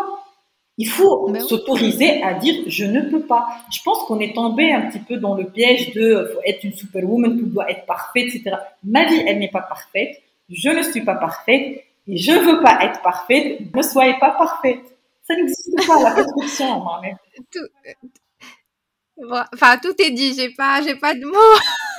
Il 0.80 0.88
faut 0.88 1.28
ben 1.28 1.40
s'autoriser 1.40 2.22
à 2.22 2.32
dire 2.32 2.54
je 2.66 2.86
ne 2.86 3.02
peux 3.02 3.20
pas. 3.20 3.46
Je 3.70 3.82
pense 3.82 3.98
qu'on 4.04 4.18
est 4.18 4.34
tombé 4.34 4.72
un 4.72 4.88
petit 4.88 4.98
peu 4.98 5.18
dans 5.18 5.34
le 5.34 5.44
piège 5.44 5.92
de 5.92 6.30
faut 6.32 6.40
être 6.46 6.64
une 6.64 6.72
superwoman, 6.72 7.38
tout 7.38 7.48
doit 7.48 7.70
être 7.70 7.84
parfait, 7.84 8.22
etc. 8.22 8.56
Ma 8.82 9.04
vie, 9.04 9.22
elle 9.26 9.40
n'est 9.40 9.50
pas 9.50 9.60
parfaite. 9.60 10.22
Je 10.48 10.70
ne 10.70 10.82
suis 10.82 11.02
pas 11.02 11.16
parfaite 11.16 11.84
et 12.08 12.16
je 12.16 12.32
veux 12.32 12.62
pas 12.62 12.78
être 12.82 13.02
parfaite. 13.02 13.60
Ne 13.74 13.82
soyez 13.82 14.14
pas 14.18 14.30
parfaite. 14.30 14.80
Ça 15.28 15.34
n'existe 15.34 15.86
pas 15.86 16.02
la 16.02 16.12
perfection. 16.12 16.82
tout, 17.52 17.68
enfin, 19.52 19.76
tout 19.82 19.94
est 20.00 20.12
dit. 20.12 20.32
J'ai 20.34 20.48
pas, 20.48 20.80
j'ai 20.80 20.94
pas 20.94 21.12
de 21.12 21.26
mots. 21.26 21.60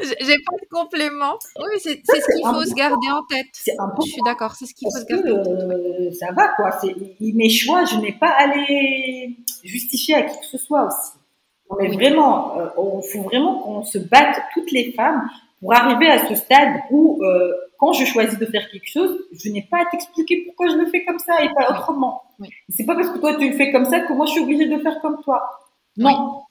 J'ai 0.00 0.36
pas 0.46 0.56
de 0.60 0.68
complément. 0.70 1.38
Oui, 1.58 1.78
c'est 1.78 2.00
ce 2.04 2.36
qu'il 2.36 2.46
faut 2.46 2.64
se 2.64 2.74
garder 2.74 3.08
en 3.10 3.22
tête. 3.24 3.46
Je 3.54 4.10
suis 4.10 4.22
d'accord, 4.24 4.54
c'est 4.54 4.66
ce 4.66 4.74
qu'il 4.74 4.88
faut 4.90 4.98
se 4.98 5.04
garder 5.04 5.32
en 5.32 5.42
tête. 5.42 5.52
Euh, 5.52 6.10
ça 6.12 6.32
va, 6.32 6.48
quoi. 6.56 6.70
Mes 7.20 7.50
choix, 7.50 7.84
je 7.84 7.96
n'ai 7.96 8.12
pas 8.12 8.30
à 8.30 8.46
les 8.54 9.36
justifier 9.64 10.14
à 10.16 10.22
qui 10.22 10.38
que 10.38 10.46
ce 10.46 10.58
soit 10.58 10.86
aussi. 10.86 11.18
Mais 11.78 11.88
vraiment, 11.88 12.54
il 12.56 12.60
euh, 12.60 13.02
faut 13.02 13.22
vraiment 13.22 13.60
qu'on 13.60 13.82
se 13.82 13.98
batte, 13.98 14.40
toutes 14.54 14.72
les 14.72 14.92
femmes, 14.92 15.28
pour 15.60 15.74
arriver 15.74 16.08
à 16.08 16.26
ce 16.26 16.34
stade 16.34 16.80
où, 16.90 17.22
euh, 17.22 17.52
quand 17.78 17.92
je 17.92 18.04
choisis 18.04 18.38
de 18.38 18.46
faire 18.46 18.68
quelque 18.70 18.88
chose, 18.88 19.18
je 19.32 19.50
n'ai 19.50 19.62
pas 19.62 19.82
à 19.82 19.84
t'expliquer 19.90 20.44
pourquoi 20.46 20.68
je 20.68 20.76
le 20.76 20.86
fais 20.86 21.04
comme 21.04 21.18
ça 21.18 21.42
et 21.42 21.48
pas 21.54 21.70
autrement. 21.70 22.22
C'est 22.68 22.84
pas 22.84 22.94
parce 22.94 23.10
que 23.10 23.18
toi 23.18 23.34
tu 23.36 23.50
le 23.50 23.56
fais 23.56 23.70
comme 23.70 23.84
ça 23.84 24.00
que 24.00 24.12
moi 24.12 24.26
je 24.26 24.32
suis 24.32 24.40
obligée 24.40 24.66
de 24.66 24.76
le 24.76 24.82
faire 24.82 25.00
comme 25.00 25.20
toi. 25.22 25.42
Non. 25.98 26.42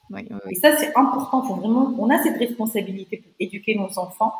Et 0.50 0.54
ça, 0.56 0.76
c'est 0.76 0.96
important. 0.96 1.42
Faut 1.42 1.56
vraiment, 1.56 1.94
on 1.98 2.10
a 2.10 2.22
cette 2.22 2.38
responsabilité 2.38 3.18
pour 3.18 3.32
éduquer 3.38 3.74
nos 3.74 3.98
enfants 3.98 4.32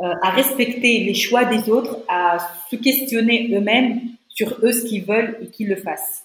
euh, 0.00 0.12
à 0.22 0.30
respecter 0.30 1.04
les 1.04 1.14
choix 1.14 1.44
des 1.44 1.70
autres, 1.70 1.98
à 2.08 2.38
se 2.70 2.76
questionner 2.76 3.54
eux-mêmes 3.54 4.00
sur 4.28 4.58
eux 4.62 4.72
ce 4.72 4.84
qu'ils 4.84 5.04
veulent 5.04 5.38
et 5.40 5.46
qu'ils 5.46 5.68
le 5.68 5.76
fassent. 5.76 6.24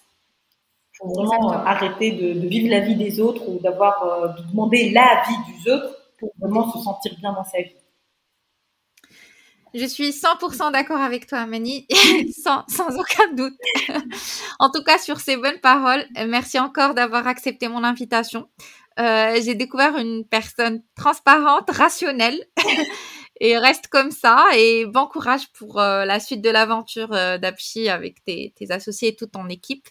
Il 0.94 0.98
faut 0.98 1.14
vraiment 1.14 1.52
arrêter 1.52 2.12
de, 2.12 2.40
de, 2.40 2.48
vivre 2.48 2.70
la 2.70 2.80
vie 2.80 2.96
des 2.96 3.22
autres 3.22 3.48
ou 3.48 3.60
d'avoir 3.60 4.04
euh, 4.04 4.28
de 4.30 4.50
demander 4.50 4.90
la 4.90 5.24
vie 5.28 5.54
des 5.54 5.72
autres 5.72 5.96
pour 6.20 6.32
vraiment 6.40 6.72
se 6.72 6.80
sentir 6.80 7.14
bien 7.20 7.32
dans 7.32 7.44
sa 7.44 7.62
vie. 7.62 7.72
Je 9.74 9.86
suis 9.86 10.10
100% 10.10 10.72
d'accord 10.72 11.00
avec 11.02 11.28
toi, 11.28 11.46
Mani, 11.46 11.86
sans, 12.44 12.64
sans 12.68 12.98
aucun 12.98 13.32
doute. 13.34 13.54
en 14.60 14.70
tout 14.72 14.84
cas, 14.84 14.98
sur 14.98 15.20
ces 15.20 15.38
bonnes 15.38 15.60
paroles, 15.62 16.06
merci 16.28 16.60
encore 16.60 16.94
d'avoir 16.94 17.28
accepté 17.28 17.68
mon 17.68 17.84
invitation. 17.84 18.48
Euh, 19.00 19.40
j'ai 19.44 19.56
découvert 19.56 19.98
une 19.98 20.26
personne 20.26 20.82
transparente, 20.96 21.70
rationnelle, 21.70 22.44
et 23.40 23.58
reste 23.58 23.88
comme 23.88 24.12
ça. 24.12 24.46
Et 24.58 24.86
bon 24.86 25.06
courage 25.06 25.48
pour 25.58 25.80
euh, 25.80 26.06
la 26.06 26.20
suite 26.20 26.42
de 26.42 26.50
l'aventure 26.50 27.14
euh, 27.14 27.38
d'Apchi 27.38 27.90
avec 27.90 28.24
tes, 28.24 28.54
associés 28.70 29.10
et 29.10 29.16
toute 29.16 29.32
ton 29.32 29.48
équipe. 29.48 29.88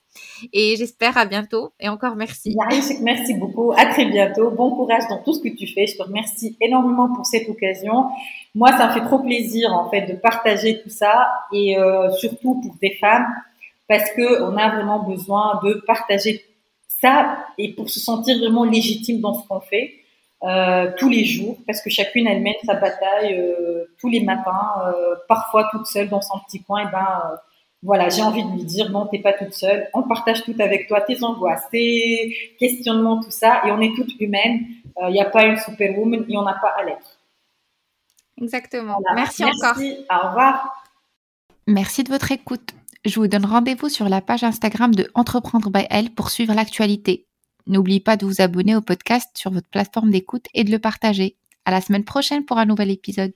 Et 0.52 0.76
j'espère 0.76 1.16
à 1.16 1.26
bientôt. 1.26 1.72
Et 1.80 1.88
encore 1.88 2.16
merci. 2.16 2.56
Merci 3.02 3.34
beaucoup. 3.34 3.72
À 3.72 3.86
très 3.86 4.06
bientôt. 4.06 4.50
Bon 4.50 4.70
courage 4.70 5.04
dans 5.08 5.22
tout 5.22 5.32
ce 5.32 5.40
que 5.40 5.48
tu 5.48 5.66
fais. 5.66 5.86
Je 5.86 5.96
te 5.96 6.02
remercie 6.02 6.56
énormément 6.60 7.12
pour 7.14 7.26
cette 7.26 7.48
occasion. 7.48 8.06
Moi, 8.54 8.70
ça 8.76 8.88
me 8.88 8.92
fait 8.92 9.04
trop 9.04 9.20
plaisir 9.20 9.72
en 9.72 9.90
fait 9.90 10.02
de 10.02 10.14
partager 10.14 10.80
tout 10.82 10.90
ça 10.90 11.28
et 11.52 11.78
euh, 11.78 12.10
surtout 12.12 12.60
pour 12.60 12.74
des 12.80 12.96
femmes 13.00 13.26
parce 13.88 14.10
que 14.10 14.42
on 14.42 14.56
a 14.56 14.74
vraiment 14.74 15.02
besoin 15.04 15.60
de 15.64 15.82
partager 15.86 16.44
ça 17.00 17.46
et 17.56 17.74
pour 17.74 17.88
se 17.88 18.00
sentir 18.00 18.38
vraiment 18.38 18.64
légitime 18.64 19.20
dans 19.20 19.34
ce 19.34 19.46
qu'on 19.46 19.60
fait 19.60 19.97
euh, 20.44 20.92
tous 20.96 21.08
les 21.08 21.24
jours, 21.24 21.58
parce 21.66 21.82
que 21.82 21.90
chacune 21.90 22.26
elle 22.26 22.42
mène 22.42 22.54
sa 22.64 22.74
bataille 22.74 23.34
euh, 23.34 23.84
tous 24.00 24.08
les 24.08 24.20
matins, 24.20 24.72
euh, 24.86 25.16
parfois 25.28 25.68
toute 25.70 25.86
seule 25.86 26.08
dans 26.08 26.20
son 26.20 26.38
petit 26.46 26.62
coin. 26.62 26.88
Et 26.88 26.92
ben 26.92 27.06
euh, 27.24 27.36
voilà, 27.82 28.08
j'ai 28.08 28.22
envie 28.22 28.44
de 28.44 28.50
lui 28.50 28.64
dire 28.64 28.90
non, 28.90 29.06
t'es 29.06 29.18
pas 29.18 29.32
toute 29.32 29.54
seule. 29.54 29.88
On 29.94 30.02
partage 30.02 30.44
tout 30.44 30.54
avec 30.58 30.88
toi, 30.88 31.00
tes 31.00 31.22
angoisses, 31.24 31.68
tes 31.70 32.34
questionnements, 32.58 33.20
tout 33.20 33.30
ça, 33.30 33.62
et 33.66 33.72
on 33.72 33.80
est 33.80 33.94
toutes 33.94 34.20
humaines. 34.20 34.60
Il 35.00 35.12
n'y 35.12 35.20
a 35.20 35.30
pas 35.30 35.44
une 35.44 35.56
superwoman 35.56 36.24
et 36.28 36.36
on 36.36 36.42
n'a 36.42 36.58
pas 36.60 36.74
à 36.76 36.82
l'être. 36.82 37.18
Exactement. 38.40 38.98
Merci, 39.14 39.44
Merci 39.44 39.64
encore. 39.64 39.80
Au 40.10 40.28
revoir. 40.28 40.84
Merci 41.68 42.02
de 42.02 42.08
votre 42.08 42.32
écoute. 42.32 42.74
Je 43.04 43.20
vous 43.20 43.28
donne 43.28 43.46
rendez-vous 43.46 43.88
sur 43.88 44.08
la 44.08 44.20
page 44.20 44.42
Instagram 44.42 44.92
de 44.92 45.08
Entreprendre 45.14 45.70
by 45.70 45.86
Elle 45.88 46.10
pour 46.10 46.30
suivre 46.30 46.52
l'actualité. 46.52 47.27
N'oubliez 47.68 48.00
pas 48.00 48.16
de 48.16 48.26
vous 48.26 48.40
abonner 48.40 48.74
au 48.74 48.80
podcast 48.80 49.28
sur 49.34 49.50
votre 49.50 49.68
plateforme 49.68 50.10
d'écoute 50.10 50.46
et 50.54 50.64
de 50.64 50.70
le 50.70 50.78
partager. 50.78 51.36
À 51.64 51.70
la 51.70 51.80
semaine 51.82 52.04
prochaine 52.04 52.44
pour 52.44 52.58
un 52.58 52.64
nouvel 52.64 52.90
épisode. 52.90 53.32